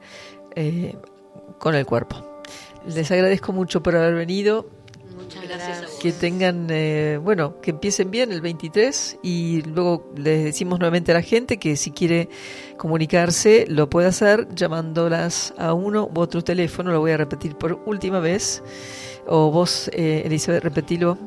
eh, 0.56 0.96
con 1.60 1.76
el 1.76 1.86
cuerpo. 1.86 2.42
Les 2.88 3.12
agradezco 3.12 3.52
mucho 3.52 3.84
por 3.84 3.96
haber 3.96 4.16
venido. 4.16 4.70
Gracias. 5.48 5.92
Que 6.02 6.12
tengan, 6.12 6.68
eh, 6.70 7.20
bueno, 7.22 7.60
que 7.62 7.72
empiecen 7.72 8.12
bien 8.12 8.32
el 8.32 8.42
23 8.42 9.20
y 9.24 9.62
luego 9.64 10.12
les 10.16 10.44
decimos 10.44 10.80
nuevamente 10.80 11.12
a 11.12 11.16
la 11.16 11.22
gente 11.22 11.58
que 11.58 11.76
si 11.76 11.92
quiere 11.92 12.30
comunicarse 12.78 13.66
lo 13.68 13.90
puede 13.90 14.08
hacer 14.08 14.48
llamándolas 14.54 15.54
a 15.58 15.74
uno 15.74 16.10
u 16.14 16.20
otro 16.20 16.44
teléfono, 16.44 16.92
lo 16.92 17.00
voy 17.00 17.12
a 17.12 17.18
repetir 17.18 17.56
por 17.56 17.82
última 17.86 18.20
vez. 18.20 18.64
O 19.28 19.52
vos, 19.52 19.90
eh, 19.94 20.24
Elizabeth, 20.26 20.64
repetilo. 20.64 21.18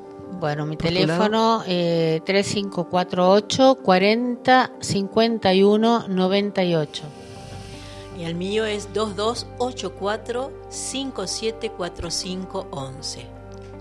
Bueno, 0.40 0.64
mi 0.64 0.76
teléfono 0.76 1.62
eh, 1.66 2.22
3548 2.24 3.78
40 3.82 4.70
51 4.80 6.08
98. 6.08 7.02
Y 8.18 8.24
el 8.24 8.34
mío 8.34 8.64
es 8.64 8.90
2284 8.92 10.50
574511 10.70 13.29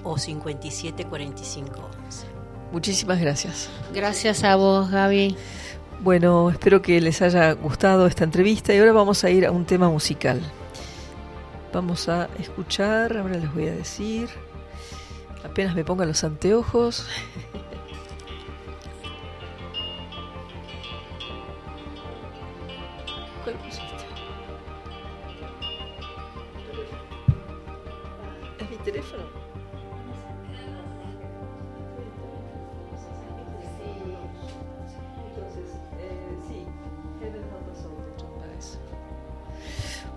o 0.09 0.17
574511. 0.17 2.27
Muchísimas 2.71 3.19
gracias. 3.19 3.69
Gracias 3.93 4.43
a 4.43 4.55
vos, 4.55 4.89
Gaby. 4.91 5.35
Bueno, 6.01 6.49
espero 6.49 6.81
que 6.81 7.01
les 7.01 7.21
haya 7.21 7.51
gustado 7.53 8.07
esta 8.07 8.23
entrevista 8.23 8.73
y 8.73 8.79
ahora 8.79 8.93
vamos 8.93 9.23
a 9.23 9.29
ir 9.29 9.45
a 9.45 9.51
un 9.51 9.65
tema 9.65 9.89
musical. 9.89 10.41
Vamos 11.73 12.09
a 12.09 12.29
escuchar, 12.39 13.17
ahora 13.17 13.37
les 13.37 13.53
voy 13.53 13.67
a 13.67 13.73
decir, 13.73 14.29
apenas 15.43 15.75
me 15.75 15.83
pongan 15.83 16.07
los 16.07 16.23
anteojos. 16.23 17.05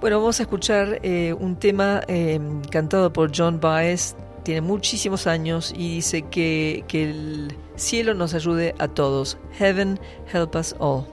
Bueno, 0.02 0.18
vamos 0.18 0.40
a 0.40 0.42
escuchar 0.42 0.98
eh, 1.04 1.32
un 1.32 1.54
tema 1.54 2.02
eh, 2.08 2.40
cantado 2.72 3.12
por 3.12 3.30
John 3.32 3.60
Baez, 3.60 4.16
tiene 4.42 4.60
muchísimos 4.60 5.28
años 5.28 5.72
y 5.76 5.94
dice 5.94 6.22
que, 6.22 6.84
que 6.88 7.04
el 7.04 7.56
cielo 7.76 8.12
nos 8.12 8.34
ayude 8.34 8.74
a 8.80 8.88
todos. 8.88 9.38
Heaven 9.52 10.00
help 10.34 10.56
us 10.56 10.74
all. 10.80 11.06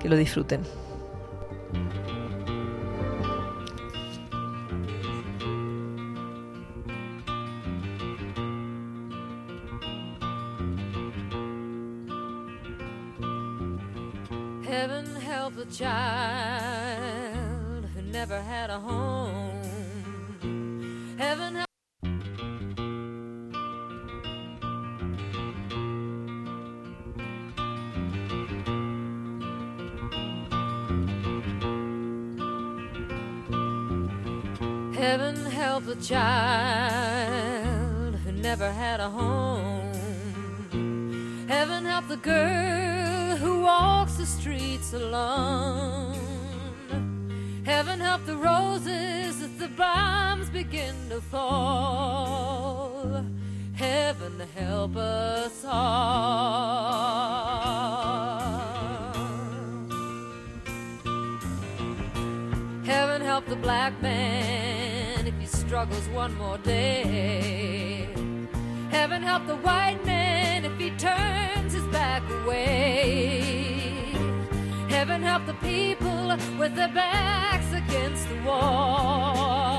Que 0.00 0.08
lo 0.08 0.16
disfruten. 0.16 0.62
Heaven 14.64 15.14
help 15.14 15.58
a 15.58 15.64
child 15.70 17.17
never 18.20 18.42
had 18.42 18.68
a 18.68 18.80
home. 18.80 19.62
Heaven 21.16 21.54
help 21.54 21.68
Heaven 34.96 35.36
help 35.60 35.86
a 35.86 35.94
child 36.10 36.96
who 38.16 38.32
never 38.32 38.72
had 38.72 38.98
a 38.98 39.08
home. 39.08 39.92
Heaven 41.46 41.84
help 41.84 42.08
the 42.08 42.16
girl 42.16 43.36
who 43.36 43.60
walks 43.60 44.14
the 44.14 44.26
streets 44.26 44.92
alone. 44.92 45.37
Help 48.18 48.26
the 48.26 48.36
roses 48.36 49.42
as 49.42 49.52
the 49.58 49.68
bombs 49.68 50.50
begin 50.50 50.96
to 51.08 51.20
fall. 51.20 53.24
Heaven 53.74 54.42
help 54.56 54.96
us 54.96 55.64
all. 55.64 55.78
Heaven 62.84 63.20
help 63.20 63.46
the 63.46 63.54
black 63.54 64.02
man 64.02 65.28
if 65.28 65.34
he 65.38 65.46
struggles 65.46 66.08
one 66.08 66.36
more 66.38 66.58
day. 66.58 68.08
Heaven 68.90 69.22
help 69.22 69.46
the 69.46 69.58
white 69.58 70.04
man 70.04 70.64
if 70.64 70.76
he 70.76 70.90
turns 70.90 71.72
his 71.72 71.84
back 71.92 72.28
away. 72.42 74.10
Heaven 74.88 75.22
help 75.22 75.46
the 75.46 75.54
people 75.54 76.36
with 76.58 76.74
their 76.74 76.88
backs 76.88 77.67
against 77.88 78.28
the 78.28 78.34
wall. 78.42 79.77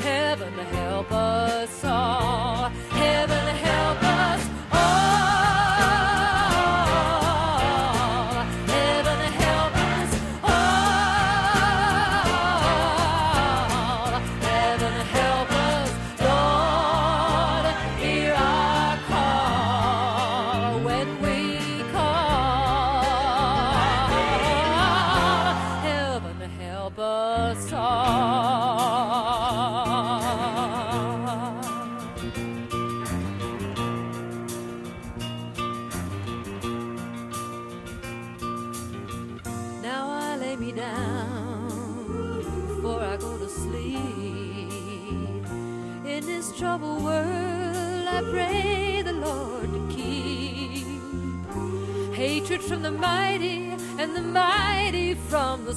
Heaven 0.01 0.53
help 0.53 1.11
us 1.11 1.83
all. 1.85 2.16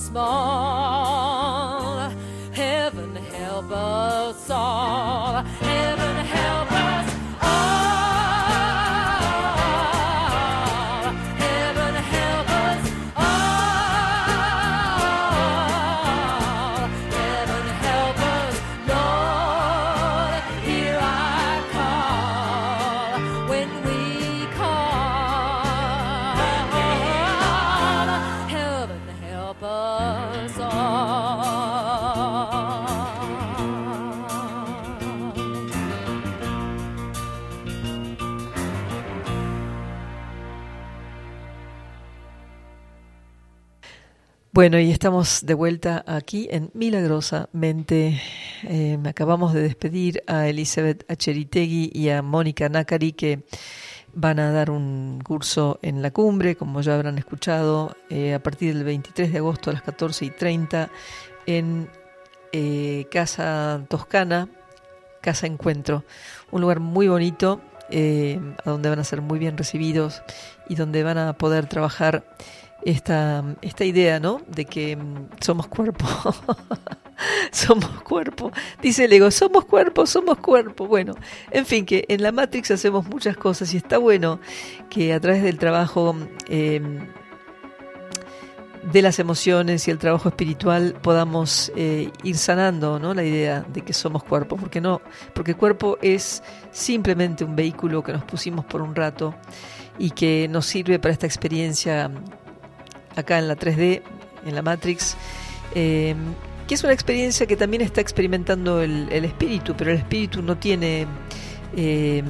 Small. 0.00 0.99
Bueno, 44.60 44.78
y 44.78 44.90
estamos 44.90 45.46
de 45.46 45.54
vuelta 45.54 46.04
aquí 46.06 46.46
en 46.50 46.70
Milagrosamente. 46.74 48.20
Eh, 48.64 48.98
acabamos 49.06 49.54
de 49.54 49.62
despedir 49.62 50.22
a 50.26 50.48
Elizabeth 50.48 51.10
Acheritegui 51.10 51.90
y 51.94 52.10
a 52.10 52.20
Mónica 52.20 52.68
Nakari 52.68 53.12
que 53.12 53.42
van 54.12 54.38
a 54.38 54.52
dar 54.52 54.70
un 54.70 55.22
curso 55.24 55.78
en 55.80 56.02
la 56.02 56.10
cumbre, 56.10 56.56
como 56.56 56.82
ya 56.82 56.94
habrán 56.94 57.16
escuchado, 57.16 57.96
eh, 58.10 58.34
a 58.34 58.42
partir 58.42 58.74
del 58.74 58.84
23 58.84 59.32
de 59.32 59.38
agosto 59.38 59.70
a 59.70 59.72
las 59.72 59.82
14 59.82 60.26
y 60.26 60.30
30 60.30 60.90
en 61.46 61.88
eh, 62.52 63.06
Casa 63.10 63.82
Toscana, 63.88 64.50
Casa 65.22 65.46
Encuentro, 65.46 66.04
un 66.50 66.60
lugar 66.60 66.80
muy 66.80 67.08
bonito 67.08 67.62
eh, 67.92 68.38
donde 68.64 68.88
van 68.88 69.00
a 69.00 69.04
ser 69.04 69.20
muy 69.20 69.40
bien 69.40 69.58
recibidos 69.58 70.22
y 70.68 70.76
donde 70.76 71.02
van 71.02 71.18
a 71.18 71.32
poder 71.32 71.66
trabajar 71.66 72.24
esta, 72.82 73.44
esta 73.62 73.84
idea, 73.84 74.20
¿no? 74.20 74.40
De 74.46 74.64
que 74.64 74.96
mm, 74.96 75.28
somos 75.40 75.66
cuerpo. 75.66 76.06
somos 77.52 78.02
cuerpo. 78.02 78.50
Dice 78.80 79.04
el 79.04 79.12
ego, 79.12 79.30
somos 79.30 79.64
cuerpo, 79.64 80.06
somos 80.06 80.38
cuerpo. 80.38 80.86
Bueno, 80.86 81.14
en 81.50 81.66
fin, 81.66 81.84
que 81.84 82.04
en 82.08 82.22
la 82.22 82.32
Matrix 82.32 82.70
hacemos 82.70 83.06
muchas 83.06 83.36
cosas 83.36 83.72
y 83.74 83.76
está 83.76 83.98
bueno 83.98 84.40
que 84.88 85.12
a 85.12 85.20
través 85.20 85.42
del 85.42 85.58
trabajo 85.58 86.16
eh, 86.48 86.80
de 88.82 89.02
las 89.02 89.18
emociones 89.18 89.86
y 89.86 89.90
el 89.90 89.98
trabajo 89.98 90.28
espiritual 90.28 90.96
podamos 91.02 91.70
eh, 91.76 92.10
ir 92.22 92.36
sanando 92.36 92.98
¿no? 92.98 93.14
la 93.14 93.24
idea 93.24 93.64
de 93.72 93.82
que 93.82 93.92
somos 93.92 94.24
cuerpo, 94.24 94.56
porque 94.56 94.80
no, 94.80 95.00
porque 95.34 95.54
cuerpo 95.54 95.98
es 96.00 96.42
simplemente 96.70 97.44
un 97.44 97.54
vehículo 97.54 98.02
que 98.02 98.12
nos 98.12 98.24
pusimos 98.24 98.64
por 98.64 98.82
un 98.82 98.94
rato 98.94 99.34
y 99.98 100.10
que 100.10 100.48
nos 100.48 100.66
sirve 100.66 100.98
para 100.98 101.12
esta 101.12 101.26
experiencia 101.26 102.10
acá 103.16 103.38
en 103.38 103.48
la 103.48 103.56
3D, 103.56 104.02
en 104.46 104.54
la 104.54 104.62
Matrix, 104.62 105.16
eh, 105.74 106.14
que 106.66 106.74
es 106.74 106.84
una 106.84 106.92
experiencia 106.92 107.46
que 107.46 107.56
también 107.56 107.82
está 107.82 108.00
experimentando 108.00 108.80
el, 108.80 109.08
espíritu, 109.12 109.74
pero 109.76 109.90
el 109.90 109.98
espíritu 109.98 110.42
no 110.42 110.56
tiene, 110.56 111.06
eh, 111.76 112.22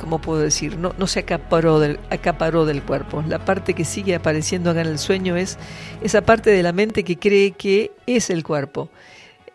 ¿cómo 0.00 0.20
puedo 0.20 0.40
decir? 0.40 0.78
No, 0.78 0.94
no 0.96 1.06
se 1.06 1.20
acaparó 1.20 1.80
del, 1.80 1.98
acaparó 2.10 2.64
del 2.66 2.82
cuerpo. 2.82 3.22
La 3.26 3.44
parte 3.44 3.74
que 3.74 3.84
sigue 3.84 4.14
apareciendo 4.14 4.70
acá 4.70 4.82
en 4.82 4.88
el 4.88 4.98
sueño 4.98 5.36
es 5.36 5.58
esa 6.02 6.22
parte 6.22 6.50
de 6.50 6.62
la 6.62 6.72
mente 6.72 7.04
que 7.04 7.18
cree 7.18 7.52
que 7.52 7.92
es 8.06 8.30
el 8.30 8.44
cuerpo. 8.44 8.90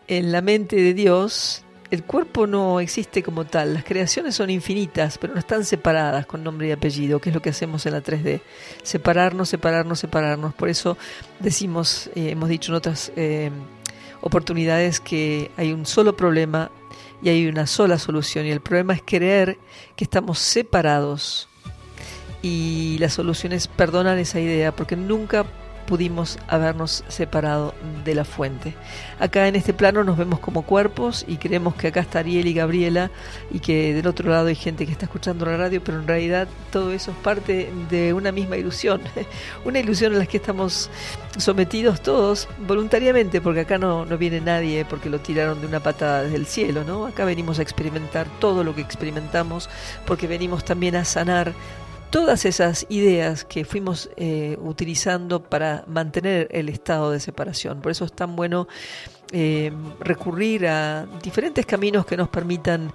En 0.08 0.32
la 0.32 0.40
mente 0.40 0.76
de 0.76 0.94
Dios, 0.94 1.65
el 1.90 2.04
cuerpo 2.04 2.46
no 2.46 2.80
existe 2.80 3.22
como 3.22 3.44
tal, 3.44 3.74
las 3.74 3.84
creaciones 3.84 4.34
son 4.34 4.50
infinitas, 4.50 5.18
pero 5.18 5.34
no 5.34 5.38
están 5.38 5.64
separadas 5.64 6.26
con 6.26 6.42
nombre 6.42 6.68
y 6.68 6.72
apellido, 6.72 7.20
que 7.20 7.30
es 7.30 7.34
lo 7.34 7.42
que 7.42 7.50
hacemos 7.50 7.86
en 7.86 7.92
la 7.92 8.02
3D. 8.02 8.40
Separarnos, 8.82 9.48
separarnos, 9.48 10.00
separarnos. 10.00 10.54
Por 10.54 10.68
eso 10.68 10.98
decimos, 11.38 12.10
eh, 12.14 12.30
hemos 12.30 12.48
dicho 12.48 12.72
en 12.72 12.76
otras 12.76 13.12
eh, 13.16 13.50
oportunidades 14.20 15.00
que 15.00 15.50
hay 15.56 15.72
un 15.72 15.86
solo 15.86 16.16
problema 16.16 16.70
y 17.22 17.28
hay 17.28 17.46
una 17.46 17.66
sola 17.66 17.98
solución. 17.98 18.46
Y 18.46 18.50
el 18.50 18.60
problema 18.60 18.94
es 18.94 19.02
creer 19.04 19.58
que 19.94 20.04
estamos 20.04 20.38
separados. 20.40 21.48
Y 22.42 22.96
la 22.98 23.08
solución 23.08 23.52
es 23.52 23.68
perdonar 23.68 24.18
esa 24.18 24.40
idea, 24.40 24.74
porque 24.74 24.96
nunca 24.96 25.46
pudimos 25.86 26.38
habernos 26.48 27.04
separado 27.08 27.74
de 28.04 28.14
la 28.14 28.24
fuente. 28.24 28.74
Acá 29.18 29.48
en 29.48 29.56
este 29.56 29.72
plano 29.72 30.04
nos 30.04 30.16
vemos 30.16 30.40
como 30.40 30.62
cuerpos 30.62 31.24
y 31.26 31.36
creemos 31.36 31.74
que 31.74 31.88
acá 31.88 32.00
está 32.00 32.18
Ariel 32.18 32.46
y 32.46 32.54
Gabriela 32.54 33.10
y 33.50 33.60
que 33.60 33.94
del 33.94 34.06
otro 34.06 34.30
lado 34.30 34.48
hay 34.48 34.54
gente 34.54 34.84
que 34.84 34.92
está 34.92 35.06
escuchando 35.06 35.46
la 35.46 35.56
radio, 35.56 35.82
pero 35.82 36.00
en 36.00 36.06
realidad 36.06 36.48
todo 36.70 36.92
eso 36.92 37.12
es 37.12 37.16
parte 37.18 37.72
de 37.88 38.12
una 38.12 38.32
misma 38.32 38.56
ilusión, 38.56 39.00
una 39.64 39.78
ilusión 39.78 40.14
a 40.14 40.18
la 40.18 40.26
que 40.26 40.36
estamos 40.36 40.90
sometidos 41.38 42.02
todos 42.02 42.48
voluntariamente, 42.66 43.40
porque 43.40 43.60
acá 43.60 43.78
no, 43.78 44.04
no 44.04 44.18
viene 44.18 44.40
nadie 44.40 44.84
porque 44.84 45.08
lo 45.08 45.20
tiraron 45.20 45.60
de 45.60 45.66
una 45.66 45.80
patada 45.80 46.22
desde 46.22 46.36
el 46.36 46.46
cielo, 46.46 46.84
¿no? 46.84 47.06
Acá 47.06 47.24
venimos 47.24 47.58
a 47.58 47.62
experimentar 47.62 48.26
todo 48.40 48.64
lo 48.64 48.74
que 48.74 48.80
experimentamos, 48.80 49.68
porque 50.04 50.26
venimos 50.26 50.64
también 50.64 50.96
a 50.96 51.04
sanar 51.04 51.52
todas 52.10 52.44
esas 52.44 52.86
ideas 52.88 53.44
que 53.44 53.64
fuimos 53.64 54.10
eh, 54.16 54.56
utilizando 54.60 55.42
para 55.42 55.84
mantener 55.86 56.48
el 56.50 56.68
estado 56.68 57.10
de 57.10 57.20
separación. 57.20 57.80
Por 57.80 57.92
eso 57.92 58.04
es 58.04 58.12
tan 58.12 58.36
bueno 58.36 58.68
eh, 59.32 59.72
recurrir 60.00 60.66
a 60.66 61.06
diferentes 61.22 61.66
caminos 61.66 62.06
que 62.06 62.16
nos 62.16 62.28
permitan 62.28 62.92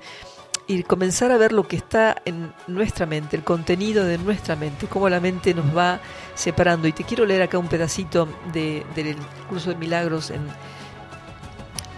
ir 0.67 0.85
comenzar 0.85 1.31
a 1.31 1.37
ver 1.37 1.51
lo 1.51 1.67
que 1.67 1.75
está 1.75 2.15
en 2.25 2.53
nuestra 2.67 3.05
mente, 3.05 3.35
el 3.35 3.43
contenido 3.43 4.05
de 4.05 4.17
nuestra 4.17 4.55
mente, 4.55 4.87
cómo 4.87 5.09
la 5.09 5.19
mente 5.19 5.53
nos 5.53 5.75
va 5.75 5.99
separando. 6.35 6.87
Y 6.87 6.93
te 6.93 7.03
quiero 7.03 7.25
leer 7.25 7.41
acá 7.41 7.57
un 7.57 7.67
pedacito 7.67 8.27
de, 8.53 8.85
del 8.95 9.17
curso 9.49 9.71
de 9.71 9.75
milagros 9.75 10.29
en, 10.29 10.41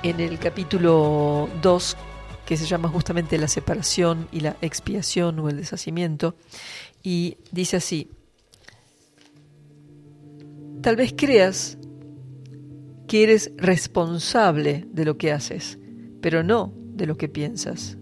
en 0.02 0.20
el 0.20 0.40
capítulo 0.40 1.50
2, 1.62 1.98
que 2.46 2.58
se 2.58 2.66
llama 2.66 2.90
justamente 2.90 3.38
la 3.38 3.48
separación 3.48 4.28
y 4.32 4.42
la 4.42 4.56
expiación 4.62 5.40
o 5.40 5.50
el 5.50 5.58
deshacimiento. 5.58 6.36
Y 7.04 7.38
dice 7.52 7.78
así, 7.78 8.10
tal 10.82 10.96
vez 10.96 11.14
creas 11.16 11.78
que 13.08 13.24
eres 13.24 13.52
responsable 13.58 14.88
de 14.92 15.06
lo 15.06 15.18
que 15.18 15.32
haces, 15.32 15.78
pero 16.22 16.44
no 16.44 16.74
de 16.96 17.06
lo 17.06 17.18
que 17.18 17.28
piensas. 17.28 17.98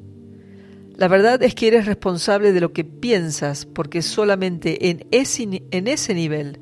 La 0.95 1.07
verdad 1.07 1.41
es 1.41 1.55
que 1.55 1.67
eres 1.67 1.87
responsable 1.87 2.53
de 2.53 2.61
lo 2.61 2.73
que 2.73 2.83
piensas 2.83 3.65
porque 3.65 4.03
solamente 4.03 4.89
en 4.89 5.07
ese, 5.09 5.63
en 5.71 5.87
ese 5.87 6.13
nivel 6.13 6.59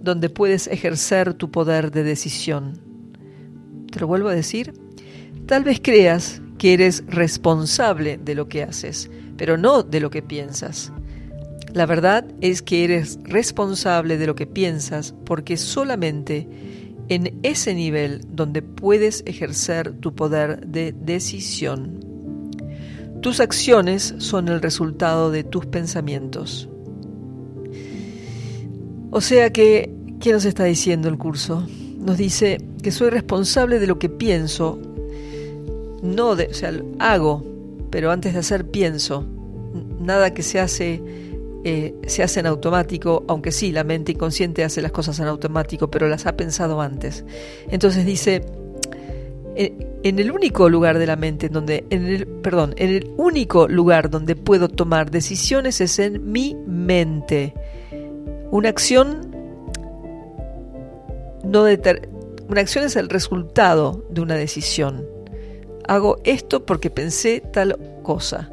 donde 0.00 0.30
puedes 0.30 0.68
ejercer 0.68 1.34
tu 1.34 1.50
poder 1.50 1.90
de 1.90 2.02
decisión. 2.02 2.80
Te 3.90 4.00
lo 4.00 4.06
vuelvo 4.06 4.28
a 4.28 4.34
decir. 4.34 4.72
Tal 5.46 5.64
vez 5.64 5.80
creas 5.82 6.40
que 6.56 6.72
eres 6.72 7.04
responsable 7.06 8.18
de 8.18 8.34
lo 8.34 8.48
que 8.48 8.62
haces, 8.62 9.10
pero 9.36 9.58
no 9.58 9.82
de 9.82 10.00
lo 10.00 10.10
que 10.10 10.22
piensas. 10.22 10.92
La 11.74 11.86
verdad 11.86 12.24
es 12.40 12.62
que 12.62 12.84
eres 12.84 13.18
responsable 13.24 14.16
de 14.16 14.28
lo 14.28 14.36
que 14.36 14.46
piensas 14.46 15.12
porque 15.24 15.56
solamente 15.56 16.48
en 17.08 17.40
ese 17.42 17.74
nivel 17.74 18.20
donde 18.28 18.62
puedes 18.62 19.24
ejercer 19.26 19.92
tu 19.94 20.14
poder 20.14 20.68
de 20.68 20.92
decisión. 20.92 22.00
Tus 23.20 23.40
acciones 23.40 24.14
son 24.18 24.46
el 24.48 24.62
resultado 24.62 25.32
de 25.32 25.42
tus 25.42 25.66
pensamientos. 25.66 26.68
O 29.10 29.20
sea 29.20 29.52
que, 29.52 29.92
¿qué 30.20 30.32
nos 30.32 30.44
está 30.44 30.64
diciendo 30.64 31.08
el 31.08 31.18
curso? 31.18 31.66
Nos 31.98 32.16
dice 32.16 32.64
que 32.84 32.92
soy 32.92 33.10
responsable 33.10 33.80
de 33.80 33.88
lo 33.88 33.98
que 33.98 34.08
pienso, 34.08 34.78
no 36.02 36.36
de, 36.36 36.46
o 36.46 36.54
sea, 36.54 36.72
hago, 37.00 37.44
pero 37.90 38.12
antes 38.12 38.32
de 38.32 38.38
hacer 38.38 38.70
pienso. 38.70 39.26
Nada 39.98 40.34
que 40.34 40.42
se 40.42 40.60
hace 40.60 41.02
eh, 41.64 41.94
se 42.06 42.22
hace 42.22 42.40
en 42.40 42.46
automático, 42.46 43.24
aunque 43.26 43.50
sí, 43.50 43.72
la 43.72 43.84
mente 43.84 44.12
inconsciente 44.12 44.64
hace 44.64 44.82
las 44.82 44.92
cosas 44.92 45.18
en 45.18 45.26
automático, 45.26 45.90
pero 45.90 46.08
las 46.08 46.26
ha 46.26 46.36
pensado 46.36 46.80
antes. 46.80 47.24
Entonces 47.68 48.04
dice, 48.04 48.44
en 49.56 50.18
el 50.18 50.30
único 50.30 50.68
lugar 50.68 50.98
de 50.98 51.06
la 51.06 51.16
mente, 51.16 51.46
en 51.46 51.52
donde, 51.52 51.84
en 51.90 52.06
el, 52.06 52.26
perdón, 52.26 52.74
en 52.76 52.90
el 52.90 53.10
único 53.16 53.68
lugar 53.68 54.10
donde 54.10 54.36
puedo 54.36 54.68
tomar 54.68 55.10
decisiones 55.10 55.80
es 55.80 55.98
en 55.98 56.30
mi 56.30 56.54
mente. 56.66 57.54
Una 58.50 58.68
acción 58.68 59.34
no 61.44 61.62
una 61.62 62.60
acción 62.60 62.84
es 62.84 62.96
el 62.96 63.08
resultado 63.08 64.04
de 64.10 64.20
una 64.20 64.34
decisión. 64.34 65.06
Hago 65.86 66.18
esto 66.24 66.66
porque 66.66 66.90
pensé 66.90 67.40
tal 67.40 67.78
cosa. 68.02 68.50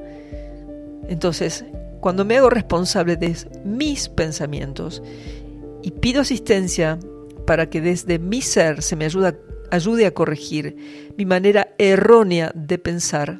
Entonces, 1.07 1.65
cuando 2.02 2.26
me 2.26 2.38
hago 2.38 2.49
responsable 2.49 3.15
de 3.15 3.36
mis 3.64 4.10
pensamientos 4.10 5.02
y 5.82 5.91
pido 5.91 6.22
asistencia 6.22 6.99
para 7.45 7.69
que 7.69 7.80
desde 7.80 8.19
mi 8.19 8.41
ser 8.41 8.82
se 8.82 8.95
me 8.95 9.06
ayude 9.06 10.06
a 10.06 10.14
corregir 10.14 11.14
mi 11.18 11.26
manera 11.26 11.73
errónea 11.78 12.52
de 12.53 12.78
pensar, 12.78 13.40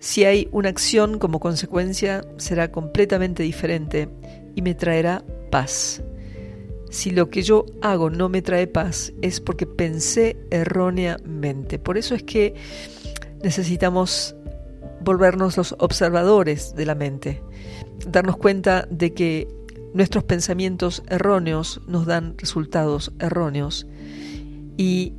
si 0.00 0.24
hay 0.24 0.48
una 0.50 0.70
acción 0.70 1.18
como 1.18 1.40
consecuencia, 1.40 2.24
será 2.38 2.72
completamente 2.72 3.42
diferente 3.42 4.08
y 4.54 4.62
me 4.62 4.74
traerá 4.74 5.22
paz. 5.50 6.02
Si 6.90 7.10
lo 7.10 7.28
que 7.28 7.42
yo 7.42 7.66
hago 7.82 8.08
no 8.08 8.30
me 8.30 8.40
trae 8.40 8.66
paz, 8.66 9.12
es 9.20 9.40
porque 9.40 9.66
pensé 9.66 10.38
erróneamente. 10.50 11.78
Por 11.78 11.98
eso 11.98 12.14
es 12.14 12.22
que 12.22 12.54
necesitamos 13.42 14.34
volvernos 15.00 15.56
los 15.56 15.74
observadores 15.78 16.74
de 16.74 16.86
la 16.86 16.94
mente, 16.94 17.42
darnos 18.06 18.36
cuenta 18.36 18.86
de 18.90 19.12
que 19.14 19.48
nuestros 19.94 20.24
pensamientos 20.24 21.02
erróneos 21.08 21.80
nos 21.86 22.06
dan 22.06 22.34
resultados 22.38 23.12
erróneos 23.18 23.86
y 24.76 25.14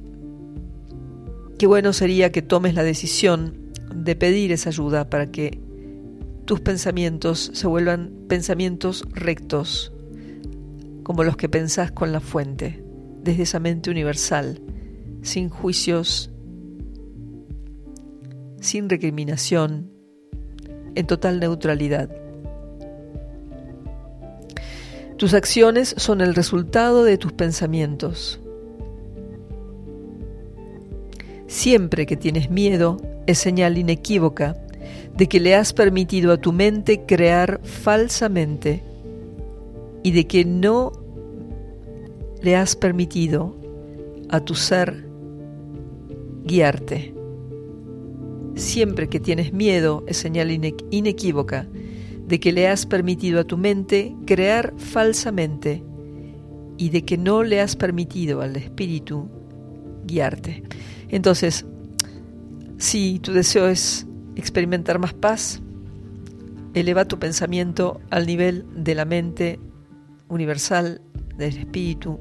qué 1.59 1.67
bueno 1.67 1.93
sería 1.93 2.31
que 2.31 2.41
tomes 2.41 2.73
la 2.73 2.83
decisión 2.83 3.71
de 3.93 4.15
pedir 4.15 4.51
esa 4.51 4.69
ayuda 4.69 5.09
para 5.09 5.29
que 5.31 5.59
tus 6.45 6.59
pensamientos 6.59 7.51
se 7.53 7.67
vuelvan 7.67 8.11
pensamientos 8.27 9.05
rectos, 9.11 9.93
como 11.03 11.23
los 11.23 11.37
que 11.37 11.49
pensás 11.49 11.91
con 11.91 12.11
la 12.11 12.19
fuente, 12.19 12.83
desde 13.23 13.43
esa 13.43 13.59
mente 13.59 13.91
universal, 13.91 14.61
sin 15.21 15.49
juicios 15.49 16.30
sin 18.61 18.89
recriminación, 18.89 19.91
en 20.95 21.07
total 21.07 21.39
neutralidad. 21.39 22.09
Tus 25.17 25.33
acciones 25.33 25.93
son 25.97 26.21
el 26.21 26.33
resultado 26.33 27.03
de 27.03 27.17
tus 27.17 27.33
pensamientos. 27.33 28.39
Siempre 31.47 32.05
que 32.05 32.15
tienes 32.15 32.49
miedo 32.49 32.97
es 33.27 33.37
señal 33.37 33.77
inequívoca 33.77 34.55
de 35.15 35.27
que 35.27 35.39
le 35.39 35.55
has 35.55 35.73
permitido 35.73 36.31
a 36.31 36.37
tu 36.37 36.53
mente 36.53 37.05
crear 37.05 37.59
falsamente 37.63 38.83
y 40.03 40.11
de 40.11 40.25
que 40.25 40.45
no 40.45 40.91
le 42.41 42.55
has 42.55 42.75
permitido 42.75 43.55
a 44.29 44.39
tu 44.39 44.55
ser 44.55 45.05
guiarte. 46.45 47.20
Siempre 48.55 49.09
que 49.09 49.19
tienes 49.19 49.53
miedo 49.53 50.03
es 50.07 50.17
señal 50.17 50.51
inequívoca 50.51 51.67
de 52.27 52.39
que 52.39 52.51
le 52.51 52.67
has 52.67 52.85
permitido 52.85 53.39
a 53.41 53.43
tu 53.43 53.57
mente 53.57 54.15
crear 54.25 54.73
falsamente 54.77 55.83
y 56.77 56.89
de 56.89 57.03
que 57.03 57.17
no 57.17 57.43
le 57.43 57.61
has 57.61 57.75
permitido 57.75 58.41
al 58.41 58.55
espíritu 58.55 59.29
guiarte. 60.05 60.63
Entonces, 61.09 61.65
si 62.77 63.19
tu 63.19 63.33
deseo 63.33 63.67
es 63.67 64.07
experimentar 64.35 64.97
más 64.97 65.13
paz, 65.13 65.61
eleva 66.73 67.05
tu 67.05 67.19
pensamiento 67.19 67.99
al 68.09 68.25
nivel 68.25 68.65
de 68.75 68.95
la 68.95 69.05
mente 69.05 69.59
universal, 70.29 71.01
del 71.37 71.57
espíritu, 71.57 72.19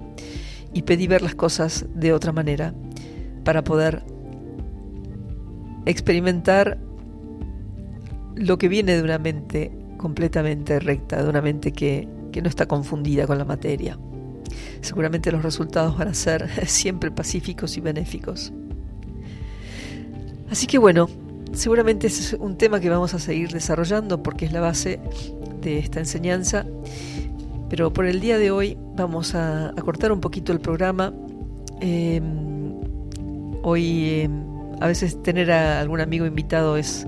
y 0.73 0.83
pedí 0.83 1.07
ver 1.07 1.23
las 1.23 1.35
cosas 1.35 1.87
de 1.95 2.13
otra 2.13 2.33
manera 2.33 2.75
para 3.45 3.65
poder 3.65 4.05
experimentar 5.87 6.79
lo 8.37 8.59
que 8.59 8.69
viene 8.69 8.97
de 8.97 9.03
una 9.03 9.19
mente 9.19 9.71
completamente 9.97 10.81
recta, 10.81 11.23
de 11.23 11.29
una 11.29 11.43
mente 11.43 11.73
que, 11.73 12.09
no 12.41 12.49
está 12.49 12.67
confundida 12.67 13.27
con 13.27 13.37
la 13.39 13.45
materia. 13.45 13.99
Seguramente 14.81 15.31
los 15.31 15.43
resultados 15.43 15.99
van 15.99 16.09
a 16.09 16.15
ser 16.15 16.49
siempre 16.67 17.11
pacíficos 17.11 17.77
y 17.77 17.81
benéficos. 17.81 18.53
Así 20.51 20.67
que 20.67 20.79
bueno, 20.79 21.09
seguramente 21.53 22.07
es 22.07 22.35
un 22.39 22.57
tema 22.57 22.81
que 22.81 22.89
vamos 22.89 23.13
a 23.15 23.19
seguir 23.19 23.51
desarrollando 23.51 24.23
porque 24.23 24.47
es 24.47 24.53
la 24.53 24.61
base 24.61 25.01
de 25.61 25.79
esta 25.79 25.99
enseñanza. 25.99 26.65
Pero 27.69 27.93
por 27.93 28.07
el 28.07 28.21
día 28.21 28.39
de 28.39 28.51
hoy 28.51 28.79
vamos 28.97 29.35
a, 29.35 29.75
cortar 29.85 30.13
un 30.13 30.21
poquito 30.21 30.53
el 30.53 30.61
programa. 30.61 31.13
Em, 31.81 32.75
hoy 33.63 34.21
em, 34.23 34.50
a 34.81 34.87
veces 34.87 35.23
tener 35.23 35.53
a 35.53 35.81
algún 35.81 36.01
amigo 36.01 36.27
invitado 36.27 36.77
es, 36.77 37.07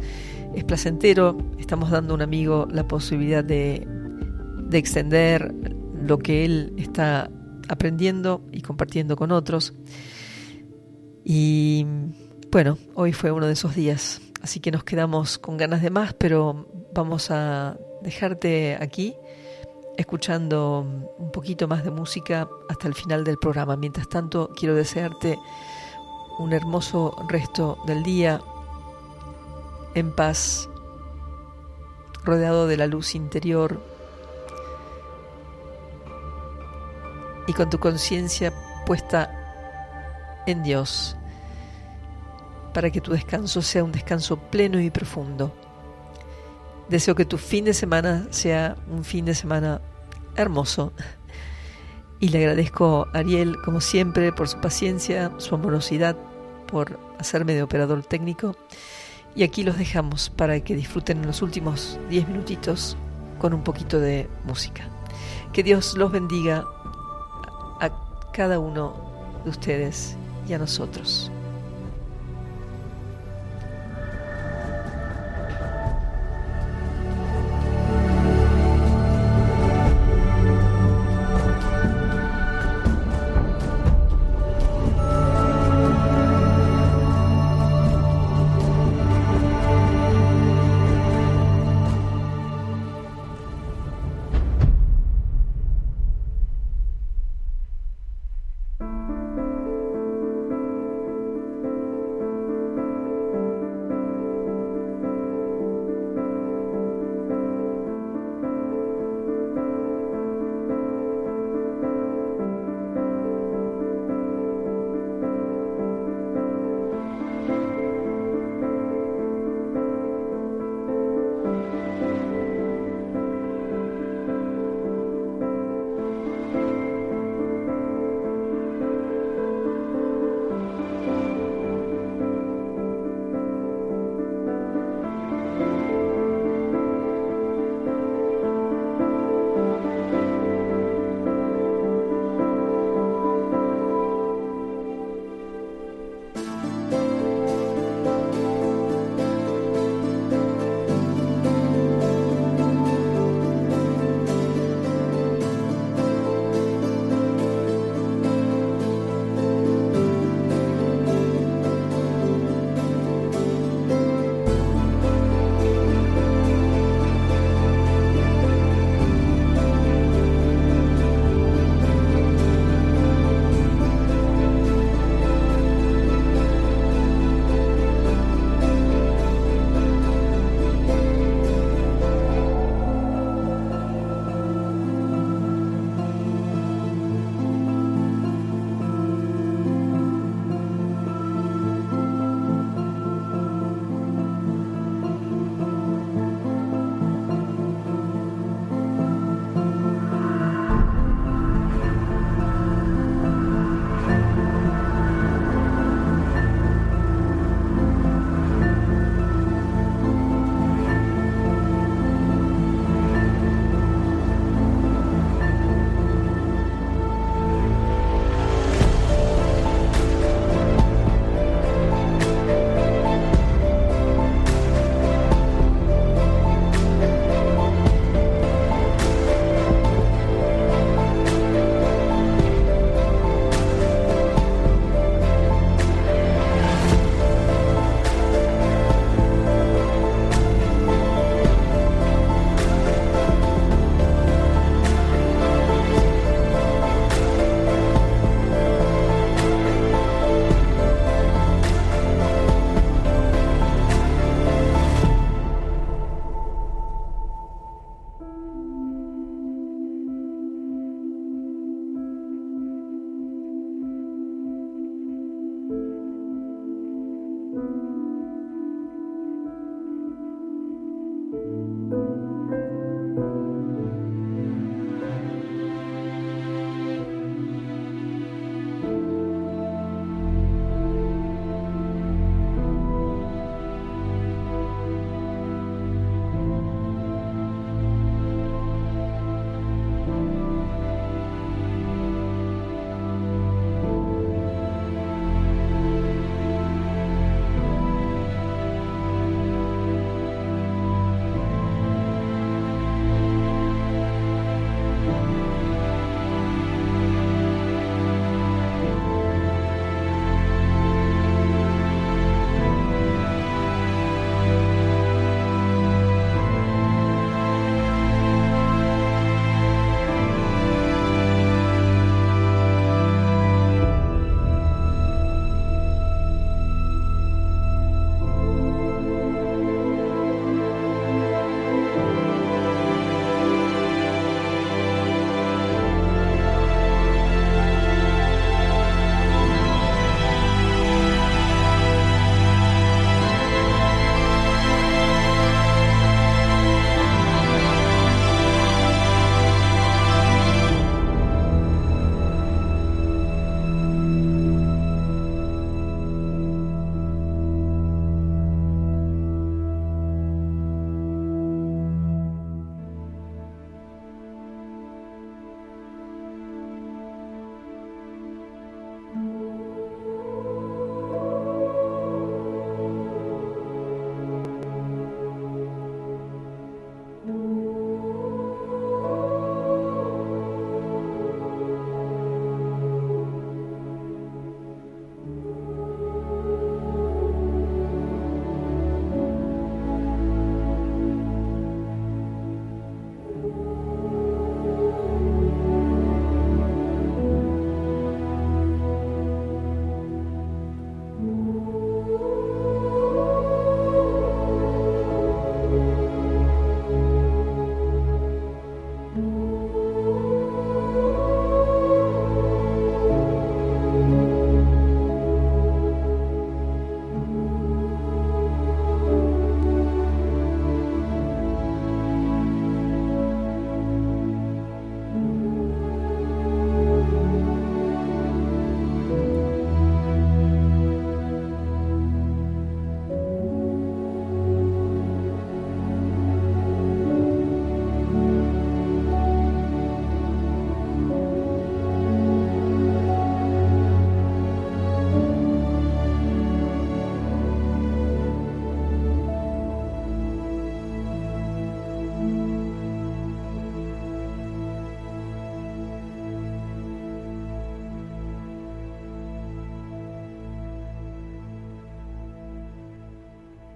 es 0.55 0.65
placentero. 0.65 1.39
Estamos 1.59 1.91
dando 1.91 2.15
a 2.15 2.17
un 2.17 2.23
amigo 2.23 2.69
la 2.71 2.87
posibilidad 2.87 3.43
de, 3.43 3.87
de 4.59 4.79
extender 4.79 5.55
lo 6.03 6.19
que 6.19 6.45
él 6.45 6.75
está 6.77 7.31
aprendiendo 7.69 8.43
y 8.53 8.61
compartiendo 8.61 9.17
con 9.17 9.33
otros. 9.33 9.73
Y 11.25 11.87
bueno, 12.51 12.77
hoy 12.95 13.13
fue 13.13 13.33
uno 13.33 13.47
de 13.47 13.53
esos 13.53 13.75
días, 13.75 14.21
así 14.43 14.61
que 14.61 14.71
nos 14.71 14.85
quedamos 14.85 15.39
con 15.39 15.57
ganas 15.57 15.81
de 15.83 15.91
más, 15.91 16.13
pero 16.15 16.67
vamos 16.93 17.31
a 17.31 17.79
dejarte 18.03 18.77
aquí 18.81 19.15
escuchando 19.97 20.87
un 21.19 21.31
poquito 21.31 21.69
más 21.69 21.85
de 21.85 21.91
música 21.91 22.49
hasta 22.69 22.89
el 22.89 22.95
final 22.95 23.25
del 23.25 23.39
programa. 23.39 23.77
Mientras 23.77 24.09
tanto, 24.09 24.51
quiero 24.57 24.75
desearte 24.75 25.39
un 26.39 26.53
hermoso 26.53 27.17
resto 27.29 27.79
del 27.87 28.03
día 28.03 28.41
en 29.95 30.13
paz, 30.15 30.69
rodeado 32.25 32.67
de 32.67 32.77
la 32.77 32.87
luz 32.87 33.15
interior 33.15 33.81
y 37.47 37.53
con 37.53 37.71
tu 37.71 37.79
conciencia 37.79 38.53
puesta 38.87 40.43
en 40.47 40.63
Dios, 40.63 41.17
para 42.73 42.91
que 42.91 43.01
tu 43.01 43.13
descanso 43.13 43.63
sea 43.63 43.85
un 43.85 43.93
descanso 43.93 44.37
pleno 44.37 44.81
y 44.81 44.91
profundo. 44.91 45.53
Deseo 46.89 47.15
que 47.15 47.25
tu 47.25 47.39
fin 47.39 47.65
de 47.65 47.75
semana 47.75 48.27
sea 48.31 48.77
un 48.91 49.05
fin 49.05 49.25
de 49.25 49.35
semana 49.35 49.81
hermoso. 50.37 50.93
Y 52.23 52.29
le 52.29 52.39
agradezco 52.39 53.09
a 53.13 53.19
Ariel, 53.19 53.61
como 53.65 53.81
siempre, 53.81 54.31
por 54.31 54.47
su 54.47 54.61
paciencia, 54.61 55.33
su 55.39 55.57
amorosidad, 55.57 56.17
por 56.69 57.01
hacerme 57.19 57.53
de 57.53 57.65
operador 57.65 58.05
técnico. 58.05 58.55
Y 59.35 59.43
aquí 59.43 59.65
los 59.65 59.77
dejamos 59.77 60.31
para 60.31 60.61
que 60.61 60.77
disfruten 60.77 61.27
los 61.27 61.43
últimos 61.43 61.99
10 62.11 62.29
minutitos 62.29 62.97
con 63.41 63.53
un 63.53 63.65
poquito 63.65 63.99
de 63.99 64.29
música. 64.45 64.85
Que 65.53 65.65
Dios 65.65 65.97
los 65.97 66.13
bendiga 66.13 66.65
a 67.81 67.91
cada 68.33 68.61
uno 68.61 68.95
de 69.43 69.51
ustedes 69.51 70.17
y 70.49 70.53
a 70.53 70.59
nosotros. 70.59 71.29